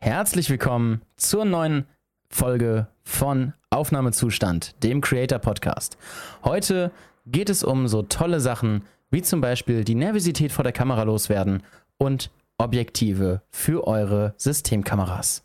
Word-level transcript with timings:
Herzlich 0.00 0.48
willkommen 0.48 1.02
zur 1.16 1.44
neuen 1.44 1.84
Folge 2.30 2.86
von 3.02 3.52
Aufnahmezustand, 3.70 4.80
dem 4.84 5.00
Creator 5.00 5.40
Podcast. 5.40 5.98
Heute 6.44 6.92
geht 7.26 7.50
es 7.50 7.64
um 7.64 7.88
so 7.88 8.02
tolle 8.02 8.38
Sachen 8.38 8.84
wie 9.10 9.22
zum 9.22 9.40
Beispiel 9.40 9.82
die 9.82 9.96
Nervosität 9.96 10.52
vor 10.52 10.62
der 10.62 10.72
Kamera 10.72 11.02
loswerden 11.02 11.64
und 11.98 12.30
Objektive 12.58 13.42
für 13.50 13.88
eure 13.88 14.34
Systemkameras. 14.36 15.42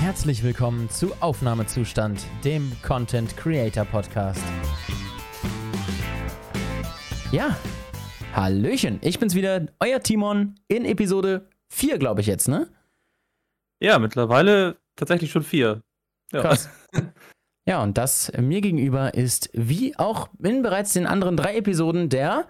Herzlich 0.00 0.42
willkommen 0.42 0.90
zu 0.90 1.14
Aufnahmezustand, 1.20 2.26
dem 2.44 2.72
Content 2.82 3.38
Creator 3.38 3.86
Podcast. 3.86 4.44
Ja, 7.32 7.56
Hallöchen, 8.34 8.98
ich 9.00 9.20
bin's 9.20 9.36
wieder, 9.36 9.68
euer 9.78 10.00
Timon 10.00 10.56
in 10.66 10.84
Episode 10.84 11.48
4, 11.68 11.98
glaube 11.98 12.20
ich 12.20 12.26
jetzt, 12.26 12.48
ne? 12.48 12.68
Ja, 13.80 14.00
mittlerweile 14.00 14.76
tatsächlich 14.96 15.30
schon 15.30 15.44
vier. 15.44 15.82
Ja. 16.32 16.40
Krass. 16.40 16.68
Ja, 17.66 17.82
und 17.82 17.96
das 17.96 18.30
mir 18.38 18.60
gegenüber 18.60 19.14
ist, 19.14 19.48
wie 19.54 19.96
auch 19.96 20.28
in 20.42 20.60
bereits 20.60 20.92
den 20.92 21.06
anderen 21.06 21.34
drei 21.34 21.56
Episoden, 21.56 22.10
der. 22.10 22.46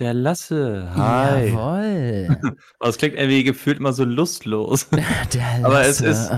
Der 0.00 0.14
Lasse. 0.14 0.90
Hi. 0.94 1.48
Jawoll. 1.50 2.56
Es 2.80 2.96
klingt 2.96 3.16
irgendwie 3.16 3.44
gefühlt 3.44 3.78
immer 3.78 3.92
so 3.92 4.04
lustlos. 4.04 4.88
Der 5.34 5.58
Lasse. 5.58 5.66
Aber 5.66 5.82
es 5.82 6.00
ist-. 6.00 6.32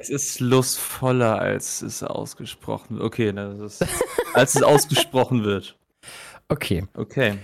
Es 0.00 0.10
ist 0.10 0.40
lustvoller, 0.40 1.38
als 1.38 1.82
es 1.82 2.02
ausgesprochen 2.02 2.96
wird. 2.96 3.04
Okay, 3.04 3.32
ne, 3.32 3.54
das 3.60 3.80
ist, 3.80 3.94
als 4.34 4.56
es 4.56 4.64
ausgesprochen 4.64 5.44
wird. 5.44 5.78
Okay. 6.48 6.84
Okay. 6.94 7.38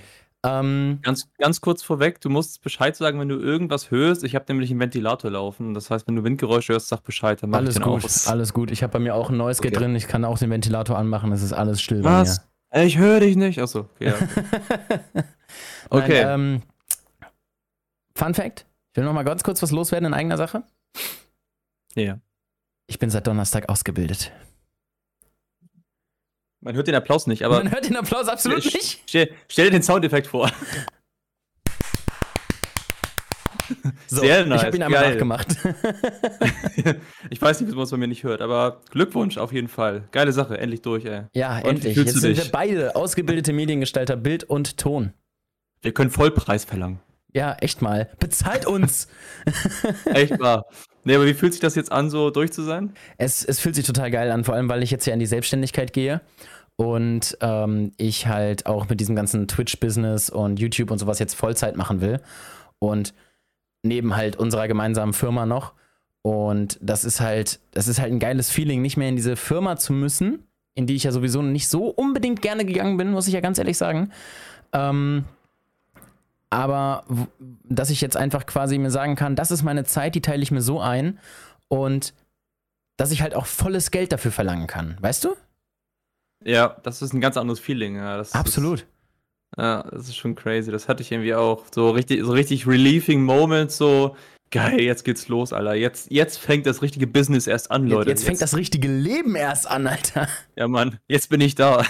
Ähm, 0.48 0.98
Ganz, 1.02 1.28
ganz 1.38 1.60
kurz 1.60 1.82
vorweg, 1.82 2.20
du 2.20 2.28
musst 2.30 2.62
Bescheid 2.62 2.95
sagen, 2.96 3.18
wenn 3.20 3.28
du 3.28 3.36
irgendwas 3.36 3.91
hörst. 3.91 4.25
Ich 4.25 4.34
habe 4.34 4.44
nämlich 4.48 4.70
einen 4.70 4.80
Ventilator 4.80 5.30
laufen. 5.30 5.75
Das 5.75 5.91
heißt, 5.91 6.06
wenn 6.06 6.16
du 6.16 6.25
Windgeräusche 6.25 6.72
hörst, 6.75 6.88
sag 6.88 7.03
Bescheid, 7.03 7.42
dann 7.42 7.50
mach 7.50 7.58
alles 7.58 7.77
ich 7.77 7.83
den 7.83 7.91
gut, 7.92 8.05
aus. 8.05 8.27
alles 8.28 8.53
gut. 8.53 8.70
Ich 8.70 8.83
habe 8.83 8.92
bei 8.92 8.98
mir 8.98 9.14
auch 9.14 9.30
ein 9.30 9.36
neues 9.36 9.61
Gate 9.61 9.72
Okay. 9.75 9.84
drin. 9.84 9.97
Ich 9.97 10.08
kann 10.08 10.25
auch 10.25 10.38
den 10.38 10.50
Ventilator 10.50 10.97
anmachen. 10.98 11.33
Es 11.33 11.42
ist 11.42 11.53
alles 11.53 11.80
still 11.80 12.05
Was? 12.05 12.47
Ey, 12.70 12.86
Ich 12.86 12.98
höre 12.98 13.20
dich 13.20 13.36
nicht. 13.36 13.61
Achso, 13.61 13.88
okay. 13.97 14.06
Ja. 14.08 14.14
bei 14.14 15.03
mir. 15.14 15.25
Okay. 15.91 16.25
Nein, 16.25 16.41
ähm, 16.41 16.62
Fun 18.16 18.34
Fact: 18.34 18.66
Ich 18.92 18.97
will 18.97 19.05
noch 19.05 19.12
mal 19.12 19.22
ganz 19.25 19.42
kurz 19.42 19.62
was 19.62 19.70
loswerden 19.70 20.06
in 20.06 20.14
eigener 20.14 20.36
Sache. 20.36 20.62
ja. 21.94 22.19
Ich 22.88 22.98
bin 23.00 23.10
seit 23.10 23.27
Donnerstag 23.27 23.69
ausgebildet. 23.69 24.31
Man 26.67 26.75
hört 26.75 26.89
den 26.89 26.97
Applaus 26.97 27.28
nicht, 27.28 27.45
aber 27.45 27.59
Man 27.59 27.70
hört 27.70 27.89
den 27.89 27.95
Applaus 27.95 28.27
absolut 28.27 28.59
Ich- 28.67 28.75
nicht. 28.75 29.03
stell, 29.06 29.31
stell 29.47 29.67
dir 29.67 29.70
den 29.70 29.83
Soundeffekt 29.84 30.27
vor. 30.27 30.50
So, 34.06 34.20
Sehr 34.20 34.47
nice, 34.47 34.61
Ich 34.61 34.67
habe 34.67 34.77
ihn 34.77 34.83
einmal 34.84 35.00
geil. 35.03 35.11
nachgemacht. 35.12 35.48
ich 37.31 37.42
weiß 37.42 37.61
nicht, 37.61 37.70
wie 37.72 37.75
man 37.75 37.83
es 37.84 37.91
bei 37.91 37.97
mir 37.97 38.06
nicht 38.06 38.22
hört, 38.22 38.41
aber 38.41 38.81
Glückwunsch 38.91 39.39
auf 39.39 39.53
jeden 39.53 39.67
Fall. 39.67 40.05
Geile 40.12 40.33
Sache, 40.33 40.56
endlich 40.59 40.83
durch, 40.83 41.05
ey. 41.05 41.22
Ja, 41.34 41.59
Und 41.59 41.64
endlich. 41.67 41.97
Jetzt 41.97 42.20
sind 42.20 42.37
wir 42.37 42.44
beide 42.53 42.94
ausgebildete 42.94 43.53
Mediengestalter 43.53 44.14
Bild 44.17 44.44
und 44.44 44.77
Ton. 44.77 45.12
Wir 45.83 45.92
können 45.92 46.11
Vollpreis 46.11 46.64
verlangen. 46.64 47.00
Ja, 47.33 47.55
echt 47.61 47.83
mal. 47.83 48.09
Bezahlt 48.20 48.67
uns. 48.67 49.09
Echt 50.06 50.39
wahr. 50.41 50.64
Nee, 51.05 51.17
aber 51.17 51.27
wie 51.27 51.34
fühlt 51.34 51.53
sich 51.53 51.61
das 51.61 51.75
jetzt 51.75 51.91
an, 51.92 52.09
so 52.09 52.31
durch 52.31 52.53
zu 52.53 52.62
sein? 52.62 52.94
es, 53.19 53.44
es 53.44 53.59
fühlt 53.61 53.75
sich 53.75 53.84
total 53.84 54.11
geil 54.12 54.31
an, 54.31 54.44
vor 54.44 54.55
allem 54.55 54.69
weil 54.69 54.83
ich 54.83 54.91
jetzt 54.91 55.06
ja 55.06 55.12
in 55.12 55.19
die 55.20 55.27
Selbstständigkeit 55.27 55.92
gehe 55.92 56.20
und 56.77 57.38
ähm, 57.41 57.92
ich 57.96 58.27
halt 58.27 58.66
auch 58.66 58.88
mit 58.88 59.00
diesem 59.00 59.16
ganzen 59.16 59.48
Twitch-Business 59.48 60.30
und 60.30 60.60
YouTube 60.60 60.91
und 60.91 60.98
sowas 60.98 61.19
jetzt 61.19 61.34
Vollzeit 61.34 61.77
machen 61.77 62.00
will. 62.00 62.20
Und 62.78 63.14
neben 63.82 64.14
halt 64.16 64.36
unserer 64.36 64.69
gemeinsamen 64.69 65.14
Firma 65.14 65.47
noch. 65.47 65.72
Und 66.22 66.78
das 66.82 67.04
ist 67.04 67.20
halt, 67.20 67.60
das 67.72 67.88
ist 67.88 68.00
halt 68.00 68.12
ein 68.12 68.19
geiles 68.19 68.50
Feeling, 68.50 68.82
nicht 68.82 68.97
mehr 68.97 69.09
in 69.09 69.16
diese 69.16 69.36
Firma 69.36 69.76
zu 69.76 69.92
müssen, 69.92 70.44
in 70.75 70.86
die 70.86 70.97
ich 70.97 71.04
ja 71.04 71.12
sowieso 71.12 71.41
nicht 71.41 71.69
so 71.69 71.86
unbedingt 71.86 72.42
gerne 72.42 72.65
gegangen 72.65 72.97
bin, 72.97 73.12
muss 73.12 73.28
ich 73.28 73.34
ja 73.34 73.41
ganz 73.41 73.59
ehrlich 73.59 73.78
sagen. 73.78 74.10
Ähm, 74.72 75.25
aber 76.50 77.04
dass 77.65 77.91
ich 77.91 78.00
jetzt 78.00 78.16
einfach 78.16 78.44
quasi 78.47 78.78
mir 78.78 78.91
sagen 78.91 79.15
kann, 79.15 79.36
das 79.36 79.50
ist 79.50 79.62
meine 79.62 79.84
Zeit, 79.84 80.15
die 80.15 80.20
teile 80.20 80.42
ich 80.42 80.50
mir 80.50 80.62
so 80.62 80.81
ein 80.81 81.19
und 81.69 82.12
dass 82.97 83.10
ich 83.10 83.22
halt 83.22 83.34
auch 83.34 83.47
volles 83.47 83.91
Geld 83.91 84.12
dafür 84.12 84.32
verlangen 84.32 84.66
kann, 84.66 84.97
weißt 85.00 85.25
du? 85.25 85.36
Ja, 86.47 86.77
das 86.83 87.03
ist 87.03 87.12
ein 87.12 87.21
ganz 87.21 87.37
anderes 87.37 87.61
Feeling. 87.61 87.97
Ja, 87.97 88.23
Absolut. 88.33 88.81
Ist, 88.81 88.87
ja, 89.59 89.83
das 89.91 90.09
ist 90.09 90.17
schon 90.17 90.34
crazy. 90.34 90.71
Das 90.71 90.89
hatte 90.89 91.03
ich 91.03 91.11
irgendwie 91.12 91.34
auch. 91.34 91.65
So 91.75 91.91
richtig, 91.91 92.23
so 92.25 92.33
richtig 92.33 92.67
relieving 92.67 93.23
Moments, 93.23 93.77
so 93.77 94.17
geil, 94.51 94.81
jetzt 94.81 95.05
geht's 95.05 95.29
los, 95.29 95.53
Alter. 95.53 95.75
Jetzt, 95.75 96.11
jetzt 96.11 96.39
fängt 96.39 96.67
das 96.67 96.83
richtige 96.83 97.07
Business 97.07 97.47
erst 97.47 97.71
an, 97.71 97.84
Jetzt, 97.87 97.93
Leute. 97.93 98.11
jetzt 98.11 98.25
fängt 98.25 98.41
das 98.41 98.57
richtige 98.57 98.89
Leben 98.89 99.34
erst 99.34 99.69
an, 99.69 99.87
Alter. 99.87 100.29
Ja, 100.57 100.69
Mann, 100.69 100.99
jetzt 101.09 101.31
bin 101.31 101.41
ich 101.41 101.55
da. 101.57 101.84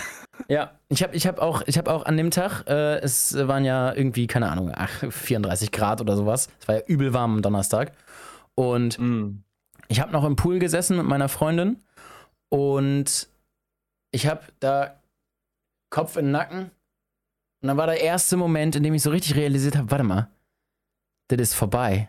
Ja, 0.49 0.73
ich 0.89 1.03
habe 1.03 1.15
ich 1.17 1.27
hab 1.27 1.39
auch, 1.39 1.63
ich 1.67 1.77
hab 1.79 1.89
auch 1.89 2.05
an 2.07 2.17
dem 2.17 2.31
Tag, 2.31 2.65
äh, 2.69 2.99
es 3.01 3.35
waren 3.37 3.65
ja 3.65 3.93
irgendwie, 3.95 4.27
keine 4.27 4.51
Ahnung, 4.51 4.71
ach, 4.75 5.05
34 5.11 5.73
Grad 5.73 6.01
oder 6.01 6.17
sowas. 6.17 6.49
Es 6.61 6.69
war 6.69 6.77
ja 6.77 6.83
übel 6.87 7.13
warm 7.15 7.35
am 7.37 7.43
Donnerstag. 7.43 7.93
Und 8.55 8.99
Mm. 8.99 9.43
ich 9.89 10.01
habe 10.01 10.13
noch 10.13 10.25
im 10.25 10.37
Pool 10.37 10.59
gesessen 10.59 10.97
mit 10.97 11.07
meiner 11.07 11.29
Freundin 11.29 11.83
und 12.49 13.29
ich 14.13 14.27
habe 14.27 14.43
da 14.61 15.01
Kopf 15.91 16.17
in 16.17 16.27
den 16.27 16.33
Nacken. 16.33 16.71
Und 17.63 17.69
dann 17.69 17.77
war 17.77 17.87
der 17.87 18.01
erste 18.01 18.37
Moment, 18.37 18.77
in 18.77 18.83
dem 18.83 18.95
ich 18.95 19.03
so 19.03 19.11
richtig 19.11 19.37
realisiert 19.37 19.77
habe, 19.77 19.91
warte 19.91 20.05
mal, 20.05 20.31
das 21.29 21.41
ist 21.41 21.55
vorbei. 21.55 22.09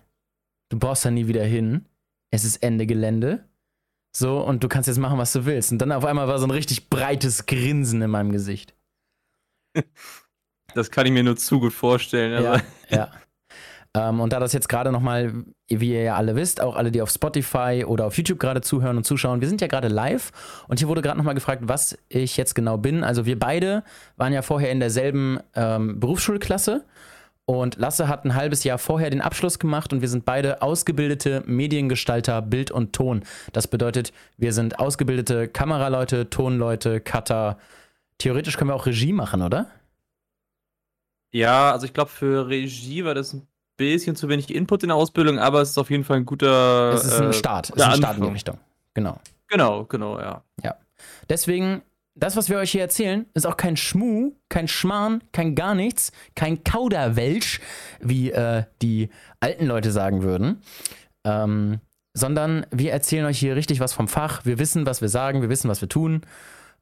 Du 0.69 0.78
brauchst 0.78 1.06
da 1.06 1.12
nie 1.12 1.28
wieder 1.28 1.44
hin. 1.44 1.85
Es 2.31 2.44
ist 2.44 2.58
Ende 2.58 2.85
Gelände. 2.85 3.47
So, 4.16 4.44
und 4.44 4.63
du 4.63 4.68
kannst 4.68 4.88
jetzt 4.88 4.97
machen, 4.97 5.18
was 5.18 5.31
du 5.34 5.46
willst. 5.46 5.72
Und 5.72 5.80
dann 5.80 5.91
auf 5.91 6.06
einmal 6.06 6.28
war 6.28 6.40
so 6.40 6.46
ein 6.46 6.52
richtig 6.52 6.90
breites 6.90 7.46
Grinsen 7.46 8.02
in 8.02 8.09
meinem 8.09 8.31
Gesicht. 8.31 8.75
Das 10.74 10.91
kann 10.91 11.06
ich 11.06 11.14
mir 11.14 11.24
nur 11.24 11.38
zu 11.38 11.62
gut 11.62 11.72
vorstellen. 11.72 12.44
Ja, 12.44 12.62
ja. 12.90 13.12
Ähm, 13.97 14.19
und 14.19 14.31
da 14.31 14.40
das 14.40 14.53
jetzt 14.53 14.69
gerade 14.69 14.91
nochmal, 14.91 15.34
wie 15.68 15.94
ihr 15.94 16.03
ja 16.03 16.16
alle 16.16 16.35
wisst, 16.35 16.62
auch 16.62 16.75
alle, 16.75 16.91
die 16.91 17.02
auf 17.02 17.09
Spotify 17.09 17.84
oder 17.85 18.06
auf 18.06 18.18
YouTube 18.18 18.40
gerade 18.40 18.62
zuhören 18.62 18.97
und 18.97 19.06
zuschauen, 19.06 19.41
wir 19.41 19.47
sind 19.47 19.62
ja 19.62 19.68
gerade 19.68 19.88
live 19.88 20.31
und 20.68 20.80
hier 20.80 20.88
wurde 20.88 21.02
gerade 21.02 21.18
nochmal 21.18 21.34
gefragt, 21.34 21.63
was 21.66 21.97
ich 22.08 22.38
jetzt 22.38 22.53
genau 22.53 22.78
bin. 22.78 23.03
Also 23.03 23.25
wir 23.25 23.40
beide 23.40 23.84
waren 24.16 24.34
ja 24.34 24.41
vorher 24.41 24.72
in 24.72 24.80
derselben 24.80 25.40
ähm, 25.56 26.00
Berufsschulklasse 26.00 26.85
und 27.46 27.78
Lasse 27.78 28.08
hat 28.08 28.25
ein 28.25 28.35
halbes 28.35 28.63
Jahr 28.66 28.78
vorher 28.78 29.09
den 29.09 29.22
Abschluss 29.22 29.58
gemacht 29.58 29.94
und 29.94 30.02
wir 30.02 30.09
sind 30.09 30.25
beide 30.25 30.62
ausgebildete 30.62 31.44
Mediengestalter 31.47 32.41
Bild 32.41 32.72
und 32.72 32.94
Ton. 32.94 33.24
Das 33.53 33.68
bedeutet, 33.68 34.12
wir 34.38 34.53
sind 34.53 34.79
ausgebildete 34.79 35.47
Kameraleute, 35.47 36.29
Tonleute, 36.29 37.00
Cutter. 37.00 37.58
Theoretisch 38.18 38.58
können 38.58 38.69
wir 38.69 38.75
auch 38.75 38.85
Regie 38.85 39.14
machen, 39.14 39.41
oder? 39.41 39.68
Ja, 41.31 41.72
also 41.72 41.85
ich 41.85 41.94
glaube, 41.94 42.12
für 42.12 42.47
Regie 42.47 43.06
war 43.06 43.16
das 43.16 43.34
ein 43.34 43.47
bisschen 43.77 44.15
zu 44.15 44.27
wenig 44.29 44.53
Input 44.53 44.83
in 44.83 44.89
der 44.89 44.95
Ausbildung, 44.97 45.39
aber 45.39 45.61
es 45.61 45.69
ist 45.69 45.77
auf 45.77 45.89
jeden 45.89 46.03
Fall 46.03 46.17
ein 46.17 46.25
guter. 46.25 46.93
Es 46.93 47.05
ist 47.05 47.21
ein 47.21 47.29
äh, 47.29 47.33
Start. 47.33 47.69
Es 47.69 47.75
ist 47.75 47.81
ein 47.81 47.97
Start 47.97 47.97
in 47.97 48.01
die 48.01 48.05
Anfang. 48.23 48.33
Richtung. 48.33 48.57
Genau. 48.93 49.19
Genau, 49.47 49.85
genau, 49.85 50.19
ja. 50.19 50.43
Deswegen, 51.29 51.81
das, 52.16 52.35
was 52.35 52.49
wir 52.49 52.57
euch 52.57 52.71
hier 52.71 52.81
erzählen, 52.81 53.25
ist 53.33 53.45
auch 53.45 53.57
kein 53.57 53.77
Schmu, 53.77 54.31
kein 54.49 54.67
Schmarrn, 54.67 55.21
kein 55.31 55.55
gar 55.55 55.75
nichts, 55.75 56.11
kein 56.35 56.63
Kauderwelsch, 56.63 57.61
wie 57.99 58.31
äh, 58.31 58.63
die 58.81 59.09
alten 59.39 59.66
Leute 59.66 59.91
sagen 59.91 60.23
würden. 60.23 60.61
Ähm, 61.23 61.79
sondern 62.13 62.66
wir 62.71 62.91
erzählen 62.91 63.25
euch 63.25 63.37
hier 63.37 63.55
richtig 63.55 63.79
was 63.79 63.93
vom 63.93 64.07
Fach. 64.07 64.45
Wir 64.45 64.57
wissen, 64.57 64.85
was 64.87 65.01
wir 65.01 65.09
sagen, 65.09 65.41
wir 65.41 65.49
wissen, 65.49 65.69
was 65.69 65.81
wir 65.81 65.89
tun. 65.89 66.21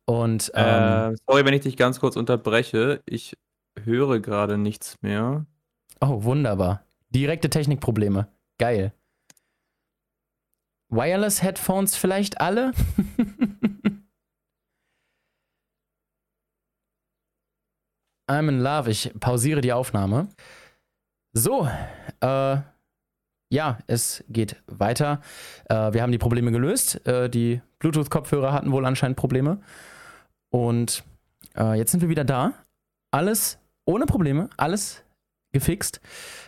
Und 0.06 0.52
ähm, 0.56 1.14
Äh, 1.14 1.16
sorry, 1.28 1.44
wenn 1.46 1.54
ich 1.54 1.62
dich 1.64 1.76
ganz 1.76 2.00
kurz 2.00 2.16
unterbreche. 2.16 3.02
Ich 3.06 3.36
höre 3.84 4.20
gerade 4.20 4.58
nichts 4.58 4.96
mehr. 5.02 5.46
oh, 6.00 6.24
wunderbar. 6.24 6.85
Direkte 7.16 7.50
Technikprobleme. 7.50 8.28
Geil. 8.60 8.94
Wireless 10.90 11.42
Headphones 11.42 11.96
vielleicht 11.96 12.42
alle? 12.42 12.74
I'm 18.30 18.50
in 18.50 18.60
love. 18.60 18.92
Ich 18.92 19.14
pausiere 19.18 19.62
die 19.62 19.72
Aufnahme. 19.72 20.28
So, 21.32 21.70
äh, 22.20 22.58
ja, 23.50 23.78
es 23.88 24.26
geht 24.28 24.62
weiter. 24.68 25.22
Äh, 25.70 25.94
wir 25.94 26.02
haben 26.02 26.12
die 26.12 26.18
Probleme 26.18 26.52
gelöst. 26.52 27.08
Äh, 27.08 27.30
die 27.30 27.62
Bluetooth-Kopfhörer 27.80 28.52
hatten 28.52 28.74
wohl 28.74 28.86
anscheinend 28.86 29.16
Probleme. 29.16 29.62
Und 30.50 31.06
äh, 31.56 31.76
jetzt 31.78 31.92
sind 31.92 32.02
wir 32.02 32.10
wieder 32.10 32.26
da. 32.26 32.66
Alles 33.12 33.58
ohne 33.86 34.06
Probleme, 34.06 34.50
alles 34.58 35.05
gefixt. 35.56 36.02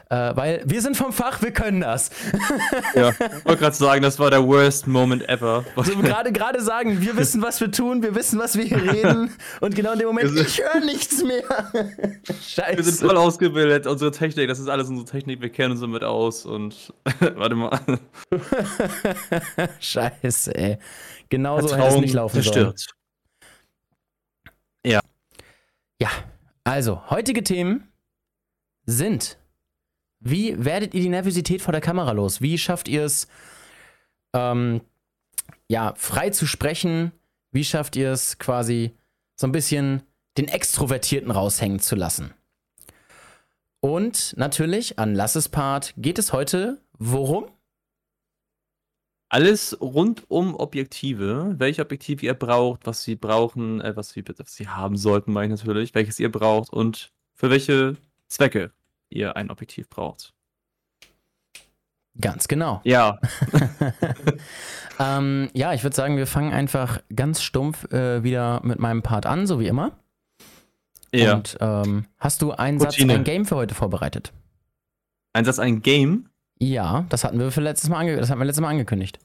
Äh, 0.10 0.36
weil 0.36 0.62
wir 0.66 0.82
sind 0.82 0.96
vom 0.96 1.12
Fach, 1.12 1.42
wir 1.42 1.52
können 1.52 1.82
das. 1.82 2.12
ja, 2.96 3.10
ich 3.10 3.46
wollte 3.46 3.58
gerade 3.58 3.76
sagen, 3.76 4.02
das 4.02 4.18
war 4.20 4.30
der 4.30 4.46
worst 4.46 4.88
moment 4.88 5.28
ever. 5.28 5.66
Also 5.76 5.98
gerade 5.98 6.32
gerade 6.32 6.62
sagen, 6.62 7.02
wir 7.02 7.18
wissen, 7.18 7.42
was 7.42 7.60
wir 7.60 7.72
tun, 7.72 8.02
wir 8.04 8.16
wissen, 8.16 8.40
was 8.40 8.58
wir 8.58 8.64
hier 8.64 8.82
reden. 8.82 9.32
Und 9.60 9.76
genau 9.76 9.94
in 9.94 10.00
dem 10.00 10.08
Moment, 10.08 10.34
ich 10.40 10.62
höre 10.62 10.80
nichts 10.86 11.24
mehr. 11.24 11.44
Scheiße. 12.42 12.78
Wir 12.78 12.84
sind 12.84 13.00
voll 13.00 13.18
ausgebildet, 13.18 13.86
unsere 13.86 14.12
Technik, 14.12 14.48
das 14.48 14.60
ist 14.60 14.70
alles 14.70 14.88
unsere 14.88 15.08
Technik, 15.08 15.42
wir 15.42 15.50
kennen 15.50 15.72
uns 15.72 15.82
damit 15.82 16.04
aus 16.04 16.46
und 16.46 16.94
warte 17.36 17.56
mal. 17.56 17.80
Scheiße, 19.80 20.56
ey. 20.56 20.78
Genauso 21.30 21.76
hätte 21.76 21.96
es 21.96 22.02
nicht 22.02 22.14
laufen 22.14 22.36
zerstört. 22.36 22.80
sollen. 22.80 22.94
Ja. 24.86 25.00
Ja, 26.02 26.10
also, 26.64 27.10
heutige 27.10 27.44
Themen 27.44 27.88
sind 28.88 29.38
wie 30.20 30.64
werdet 30.64 30.94
ihr 30.94 31.02
die 31.02 31.10
Nervosität 31.10 31.62
vor 31.62 31.72
der 31.72 31.82
Kamera 31.82 32.12
los? 32.12 32.42
Wie 32.42 32.58
schafft 32.58 32.88
ihr 32.88 33.04
es, 33.04 33.28
ähm, 34.34 34.82
ja, 35.68 35.94
frei 35.96 36.32
zu 36.32 36.46
sprechen? 36.46 37.12
Wie 37.52 37.64
schafft 37.64 37.96
ihr 37.96 38.12
es 38.12 38.40
quasi 38.40 38.96
so 39.36 39.48
ein 39.48 39.52
bisschen 39.52 40.04
den 40.38 40.48
Extrovertierten 40.48 41.32
raushängen 41.32 41.80
zu 41.80 41.96
lassen? 41.96 42.34
Und 43.80 44.34
natürlich 44.38 44.98
an 44.98 45.14
Lasses 45.14 45.50
Part 45.50 45.94
geht 45.98 46.18
es 46.18 46.34
heute 46.34 46.82
worum? 46.98 47.52
Alles 49.30 49.80
rund 49.82 50.24
um 50.30 50.56
Objektive, 50.56 51.56
welche 51.58 51.82
Objektive 51.82 52.26
ihr 52.26 52.34
braucht, 52.34 52.86
was 52.86 53.04
sie 53.04 53.16
brauchen, 53.16 53.82
äh, 53.82 53.96
was, 53.96 54.10
sie, 54.10 54.24
was 54.26 54.56
sie 54.56 54.68
haben 54.68 54.96
sollten, 54.96 55.34
meine 55.34 55.54
ich 55.54 55.60
natürlich, 55.60 55.94
welches 55.94 56.20
ihr 56.20 56.32
braucht 56.32 56.72
und 56.72 57.12
für 57.36 57.50
welche 57.50 57.98
Zwecke 58.28 58.72
ihr 59.10 59.36
ein 59.36 59.50
Objektiv 59.50 59.90
braucht. 59.90 60.34
Ganz 62.20 62.48
genau. 62.48 62.82
Ja. 62.86 63.20
ähm, 65.00 65.50
ja, 65.54 65.74
ich 65.74 65.84
würde 65.84 65.96
sagen, 65.96 66.18
wir 66.18 66.28
fangen 66.28 66.54
einfach 66.54 67.02
ganz 67.16 67.42
stumpf 67.42 67.92
äh, 67.92 68.24
wieder 68.24 68.62
mit 68.64 68.80
meinem 68.80 69.04
Part 69.04 69.26
an, 69.26 69.46
so 69.46 69.60
wie 69.60 69.68
immer. 69.68 69.92
Ja. 71.14 71.36
Und 71.36 71.58
ähm, 71.62 72.06
hast 72.18 72.42
du 72.42 72.52
einen 72.52 72.80
Routine. 72.80 73.12
Satz, 73.12 73.20
ein 73.20 73.24
Game 73.24 73.46
für 73.46 73.56
heute 73.56 73.76
vorbereitet? 73.76 74.34
Ein 75.34 75.46
Satz, 75.46 75.60
ein 75.60 75.82
Game? 75.82 76.30
Ja, 76.60 77.06
das 77.10 77.24
hatten 77.24 77.40
wir 77.40 77.52
für 77.52 77.62
letztes 77.62 77.90
Mal, 77.90 78.16
das 78.16 78.30
hatten 78.30 78.40
wir 78.40 78.46
letztes 78.46 78.62
Mal 78.62 78.70
angekündigt. 78.70 79.20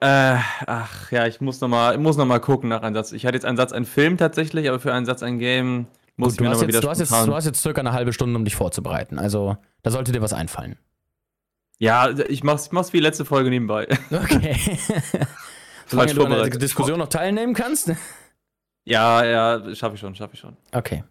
Äh, 0.00 0.36
ach 0.66 1.10
ja, 1.12 1.26
ich 1.26 1.40
muss 1.40 1.60
nochmal 1.60 1.96
noch, 1.96 2.40
gucken 2.42 2.68
nach 2.68 2.82
einem 2.82 2.94
Satz. 2.94 3.12
Ich 3.12 3.24
hatte 3.24 3.36
jetzt 3.36 3.46
einen 3.46 3.56
Satz, 3.56 3.72
ein 3.72 3.86
Film 3.86 4.18
tatsächlich, 4.18 4.68
aber 4.68 4.78
für 4.78 4.92
einen 4.92 5.06
Satz, 5.06 5.22
ein 5.22 5.38
Game 5.38 5.86
muss 6.16 6.34
Gut, 6.34 6.40
mir 6.42 6.50
nochmal 6.50 6.68
wieder 6.68 6.80
du 6.80 6.88
hast, 6.88 7.00
jetzt, 7.00 7.10
du 7.10 7.34
hast 7.34 7.44
jetzt 7.44 7.60
circa 7.60 7.80
eine 7.80 7.92
halbe 7.92 8.12
Stunde, 8.12 8.36
um 8.36 8.44
dich 8.44 8.54
vorzubereiten. 8.54 9.18
Also, 9.18 9.56
da 9.82 9.90
sollte 9.90 10.12
dir 10.12 10.22
was 10.22 10.32
einfallen. 10.32 10.78
Ja, 11.78 12.10
ich 12.10 12.44
mach's, 12.44 12.66
ich 12.66 12.72
mach's 12.72 12.92
wie 12.92 13.00
letzte 13.00 13.24
Folge 13.24 13.50
nebenbei. 13.50 13.88
Okay. 14.10 14.56
Solange 15.86 16.14
du 16.14 16.24
an 16.24 16.30
der 16.30 16.48
Diskussion 16.50 16.98
noch 16.98 17.08
teilnehmen 17.08 17.52
kannst. 17.52 17.92
Ja, 18.84 19.24
ja, 19.24 19.74
schaffe 19.74 19.96
ich 19.96 20.00
schon, 20.00 20.14
schaffe 20.14 20.34
ich 20.34 20.40
schon. 20.40 20.56
Okay. 20.72 21.04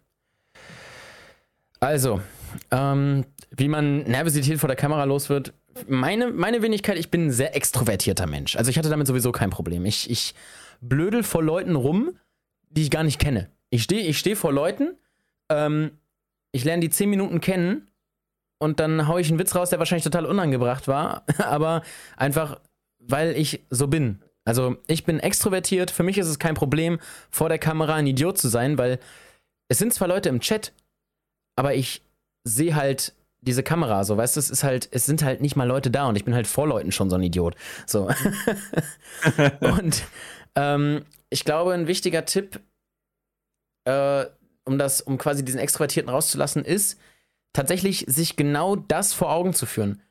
Also, 1.78 2.20
ähm, 2.70 3.24
wie 3.50 3.68
man 3.68 4.02
Nervosität 4.02 4.58
vor 4.58 4.68
der 4.68 4.76
Kamera 4.76 5.04
los 5.04 5.28
wird. 5.28 5.52
Meine, 5.86 6.30
meine 6.32 6.62
Wenigkeit, 6.62 6.98
ich 6.98 7.10
bin 7.10 7.26
ein 7.26 7.30
sehr 7.30 7.54
extrovertierter 7.54 8.26
Mensch. 8.26 8.56
Also 8.56 8.70
ich 8.70 8.78
hatte 8.78 8.88
damit 8.88 9.06
sowieso 9.06 9.32
kein 9.32 9.50
Problem. 9.50 9.84
Ich, 9.84 10.10
ich 10.10 10.34
blödel 10.80 11.22
vor 11.22 11.42
Leuten 11.42 11.76
rum, 11.76 12.16
die 12.70 12.82
ich 12.82 12.90
gar 12.90 13.04
nicht 13.04 13.20
kenne. 13.20 13.50
Ich 13.74 13.82
stehe 13.82 14.02
ich 14.06 14.20
steh 14.20 14.36
vor 14.36 14.52
Leuten, 14.52 14.96
ähm, 15.50 15.98
ich 16.52 16.62
lerne 16.62 16.80
die 16.80 16.90
zehn 16.90 17.10
Minuten 17.10 17.40
kennen 17.40 17.90
und 18.58 18.78
dann 18.78 19.08
haue 19.08 19.20
ich 19.20 19.28
einen 19.30 19.40
Witz 19.40 19.56
raus, 19.56 19.70
der 19.70 19.80
wahrscheinlich 19.80 20.04
total 20.04 20.26
unangebracht 20.26 20.86
war, 20.86 21.24
aber 21.38 21.82
einfach, 22.16 22.60
weil 23.00 23.36
ich 23.36 23.64
so 23.70 23.88
bin. 23.88 24.22
Also 24.44 24.76
ich 24.86 25.04
bin 25.04 25.18
extrovertiert, 25.18 25.90
für 25.90 26.04
mich 26.04 26.18
ist 26.18 26.28
es 26.28 26.38
kein 26.38 26.54
Problem, 26.54 27.00
vor 27.32 27.48
der 27.48 27.58
Kamera 27.58 27.94
ein 27.94 28.06
Idiot 28.06 28.38
zu 28.38 28.46
sein, 28.46 28.78
weil 28.78 29.00
es 29.66 29.78
sind 29.78 29.92
zwar 29.92 30.06
Leute 30.06 30.28
im 30.28 30.38
Chat, 30.38 30.72
aber 31.56 31.74
ich 31.74 32.02
sehe 32.44 32.76
halt 32.76 33.12
diese 33.40 33.64
Kamera, 33.64 34.04
so, 34.04 34.16
weißt 34.16 34.36
du, 34.36 34.38
es 34.38 34.50
ist 34.50 34.62
halt, 34.62 34.88
es 34.92 35.04
sind 35.04 35.24
halt 35.24 35.40
nicht 35.40 35.56
mal 35.56 35.66
Leute 35.66 35.90
da 35.90 36.06
und 36.06 36.14
ich 36.14 36.24
bin 36.24 36.34
halt 36.36 36.46
vor 36.46 36.68
Leuten 36.68 36.92
schon 36.92 37.10
so 37.10 37.16
ein 37.16 37.24
Idiot. 37.24 37.56
So. 37.86 38.08
und 39.60 40.04
ähm, 40.54 41.04
ich 41.28 41.44
glaube, 41.44 41.74
ein 41.74 41.88
wichtiger 41.88 42.24
Tipp 42.24 42.60
äh, 43.84 44.26
um 44.64 44.78
das, 44.78 45.00
um 45.00 45.18
quasi 45.18 45.44
diesen 45.44 45.60
Extrovertierten 45.60 46.10
rauszulassen, 46.10 46.64
ist 46.64 46.98
tatsächlich 47.52 48.04
sich 48.08 48.36
genau 48.36 48.76
das 48.76 49.12
vor 49.12 49.30
Augen 49.30 49.54
zu 49.54 49.66
führen. 49.66 50.02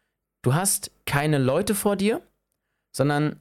Du 0.42 0.54
hast 0.54 0.92
keine 1.06 1.38
Leute 1.38 1.76
vor 1.76 1.96
dir, 1.96 2.22
sondern 2.92 3.40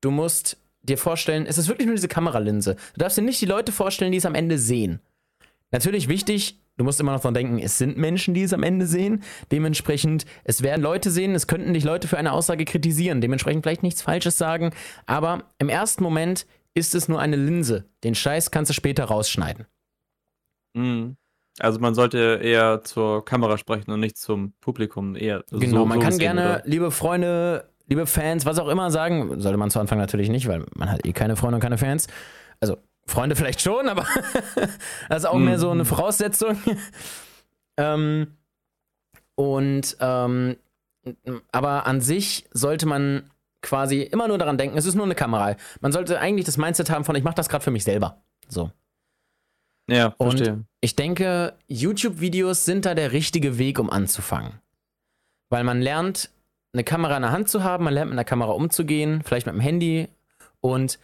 du 0.00 0.10
musst 0.10 0.56
dir 0.82 0.98
vorstellen, 0.98 1.46
es 1.46 1.58
ist 1.58 1.68
wirklich 1.68 1.86
nur 1.86 1.96
diese 1.96 2.08
Kameralinse. 2.08 2.76
Du 2.94 2.98
darfst 2.98 3.18
dir 3.18 3.22
nicht 3.22 3.40
die 3.40 3.46
Leute 3.46 3.72
vorstellen, 3.72 4.12
die 4.12 4.18
es 4.18 4.26
am 4.26 4.34
Ende 4.34 4.58
sehen. 4.58 5.00
Natürlich 5.70 6.08
wichtig, 6.08 6.58
du 6.76 6.84
musst 6.84 6.98
immer 6.98 7.12
noch 7.12 7.20
dran 7.20 7.34
denken, 7.34 7.58
es 7.58 7.76
sind 7.76 7.98
Menschen, 7.98 8.32
die 8.32 8.42
es 8.42 8.54
am 8.54 8.62
Ende 8.62 8.86
sehen. 8.86 9.22
Dementsprechend, 9.52 10.24
es 10.44 10.62
werden 10.62 10.82
Leute 10.82 11.10
sehen, 11.10 11.34
es 11.34 11.46
könnten 11.46 11.74
dich 11.74 11.84
Leute 11.84 12.08
für 12.08 12.16
eine 12.16 12.32
Aussage 12.32 12.64
kritisieren. 12.64 13.20
Dementsprechend 13.20 13.64
vielleicht 13.64 13.82
nichts 13.82 14.02
Falsches 14.02 14.38
sagen. 14.38 14.72
Aber 15.06 15.44
im 15.58 15.68
ersten 15.68 16.02
Moment 16.02 16.46
ist 16.78 16.94
es 16.94 17.08
nur 17.08 17.20
eine 17.20 17.36
Linse. 17.36 17.84
Den 18.04 18.14
Scheiß 18.14 18.50
kannst 18.50 18.70
du 18.70 18.74
später 18.74 19.04
rausschneiden. 19.04 19.66
Mhm. 20.74 21.16
Also 21.58 21.80
man 21.80 21.94
sollte 21.94 22.38
eher 22.40 22.84
zur 22.84 23.24
Kamera 23.24 23.58
sprechen 23.58 23.90
und 23.90 24.00
nicht 24.00 24.16
zum 24.16 24.52
Publikum. 24.60 25.16
Eher 25.16 25.44
genau, 25.50 25.80
so, 25.80 25.86
man 25.86 26.00
so 26.00 26.06
kann 26.06 26.18
gerne, 26.18 26.40
oder? 26.40 26.62
liebe 26.64 26.90
Freunde, 26.92 27.68
liebe 27.88 28.06
Fans, 28.06 28.46
was 28.46 28.60
auch 28.60 28.68
immer 28.68 28.90
sagen. 28.92 29.40
Sollte 29.40 29.58
man 29.58 29.70
zu 29.70 29.80
Anfang 29.80 29.98
natürlich 29.98 30.28
nicht, 30.28 30.46
weil 30.46 30.64
man 30.76 30.90
hat 30.90 31.04
eh 31.04 31.12
keine 31.12 31.34
Freunde 31.34 31.56
und 31.56 31.60
keine 31.60 31.78
Fans. 31.78 32.06
Also 32.60 32.76
Freunde 33.06 33.34
vielleicht 33.34 33.60
schon, 33.60 33.88
aber 33.88 34.06
das 35.08 35.24
ist 35.24 35.26
auch 35.26 35.34
mhm. 35.34 35.46
mehr 35.46 35.58
so 35.58 35.70
eine 35.70 35.84
Voraussetzung. 35.84 36.56
ähm, 37.76 38.36
und 39.34 39.96
ähm, 40.00 40.56
aber 41.50 41.86
an 41.86 42.00
sich 42.00 42.46
sollte 42.52 42.86
man 42.86 43.30
quasi 43.62 44.02
immer 44.02 44.28
nur 44.28 44.38
daran 44.38 44.58
denken, 44.58 44.78
es 44.78 44.86
ist 44.86 44.94
nur 44.94 45.04
eine 45.04 45.14
Kamera. 45.14 45.56
Man 45.80 45.92
sollte 45.92 46.20
eigentlich 46.20 46.46
das 46.46 46.56
Mindset 46.56 46.90
haben 46.90 47.04
von, 47.04 47.16
ich 47.16 47.24
mache 47.24 47.34
das 47.34 47.48
gerade 47.48 47.64
für 47.64 47.70
mich 47.70 47.84
selber. 47.84 48.22
So. 48.48 48.70
Ja, 49.88 50.12
verstehe. 50.12 50.52
Und 50.52 50.64
ich 50.80 50.96
denke, 50.96 51.54
YouTube-Videos 51.66 52.64
sind 52.64 52.84
da 52.84 52.94
der 52.94 53.12
richtige 53.12 53.58
Weg, 53.58 53.78
um 53.78 53.90
anzufangen. 53.90 54.60
Weil 55.48 55.64
man 55.64 55.80
lernt, 55.80 56.30
eine 56.72 56.84
Kamera 56.84 57.16
in 57.16 57.22
der 57.22 57.32
Hand 57.32 57.48
zu 57.48 57.64
haben, 57.64 57.84
man 57.84 57.94
lernt 57.94 58.10
mit 58.10 58.18
einer 58.18 58.24
Kamera 58.24 58.52
umzugehen, 58.52 59.22
vielleicht 59.24 59.46
mit 59.46 59.54
dem 59.54 59.60
Handy 59.60 60.08
und 60.60 60.98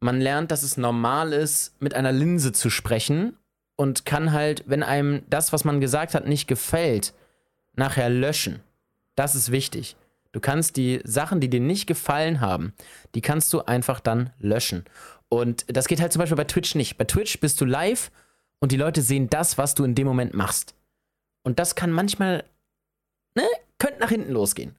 man 0.00 0.20
lernt, 0.20 0.50
dass 0.50 0.62
es 0.62 0.76
normal 0.76 1.32
ist, 1.32 1.80
mit 1.80 1.94
einer 1.94 2.12
Linse 2.12 2.52
zu 2.52 2.70
sprechen 2.70 3.36
und 3.76 4.04
kann 4.06 4.32
halt, 4.32 4.64
wenn 4.66 4.82
einem 4.82 5.22
das, 5.28 5.52
was 5.52 5.64
man 5.64 5.80
gesagt 5.80 6.14
hat, 6.14 6.26
nicht 6.26 6.46
gefällt, 6.46 7.14
nachher 7.74 8.08
löschen. 8.08 8.60
Das 9.14 9.34
ist 9.34 9.50
wichtig. 9.50 9.96
Du 10.34 10.40
kannst 10.40 10.76
die 10.76 11.00
Sachen, 11.04 11.38
die 11.38 11.48
dir 11.48 11.60
nicht 11.60 11.86
gefallen 11.86 12.40
haben, 12.40 12.72
die 13.14 13.20
kannst 13.20 13.52
du 13.52 13.60
einfach 13.60 14.00
dann 14.00 14.30
löschen. 14.40 14.84
Und 15.28 15.64
das 15.68 15.86
geht 15.86 16.00
halt 16.00 16.12
zum 16.12 16.18
Beispiel 16.18 16.36
bei 16.36 16.42
Twitch 16.42 16.74
nicht. 16.74 16.98
Bei 16.98 17.04
Twitch 17.04 17.38
bist 17.38 17.60
du 17.60 17.64
live 17.64 18.10
und 18.58 18.72
die 18.72 18.76
Leute 18.76 19.00
sehen 19.00 19.30
das, 19.30 19.58
was 19.58 19.76
du 19.76 19.84
in 19.84 19.94
dem 19.94 20.08
Moment 20.08 20.34
machst. 20.34 20.74
Und 21.44 21.60
das 21.60 21.76
kann 21.76 21.92
manchmal, 21.92 22.42
ne, 23.36 23.44
könnte 23.78 24.00
nach 24.00 24.08
hinten 24.08 24.32
losgehen. 24.32 24.74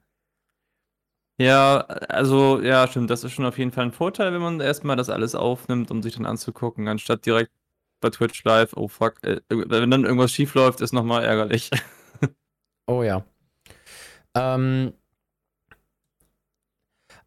Ja, 1.39 1.77
also, 1.77 2.59
ja, 2.61 2.85
stimmt. 2.89 3.09
Das 3.09 3.23
ist 3.23 3.31
schon 3.31 3.45
auf 3.45 3.57
jeden 3.57 3.71
Fall 3.71 3.85
ein 3.85 3.93
Vorteil, 3.93 4.33
wenn 4.33 4.41
man 4.41 4.59
erstmal 4.59 4.97
das 4.97 5.09
alles 5.09 5.35
aufnimmt, 5.35 5.89
um 5.89 6.03
sich 6.03 6.15
dann 6.15 6.25
anzugucken, 6.25 6.89
anstatt 6.89 7.25
direkt 7.25 7.53
bei 8.01 8.09
Twitch 8.09 8.43
live, 8.43 8.73
oh 8.75 8.89
fuck, 8.89 9.23
äh, 9.23 9.39
wenn 9.47 9.89
dann 9.89 10.03
irgendwas 10.03 10.33
schief 10.33 10.53
läuft, 10.53 10.81
ist 10.81 10.91
nochmal 10.91 11.23
ärgerlich. 11.23 11.71
oh 12.87 13.03
ja. 13.03 13.23
Ähm, 14.33 14.93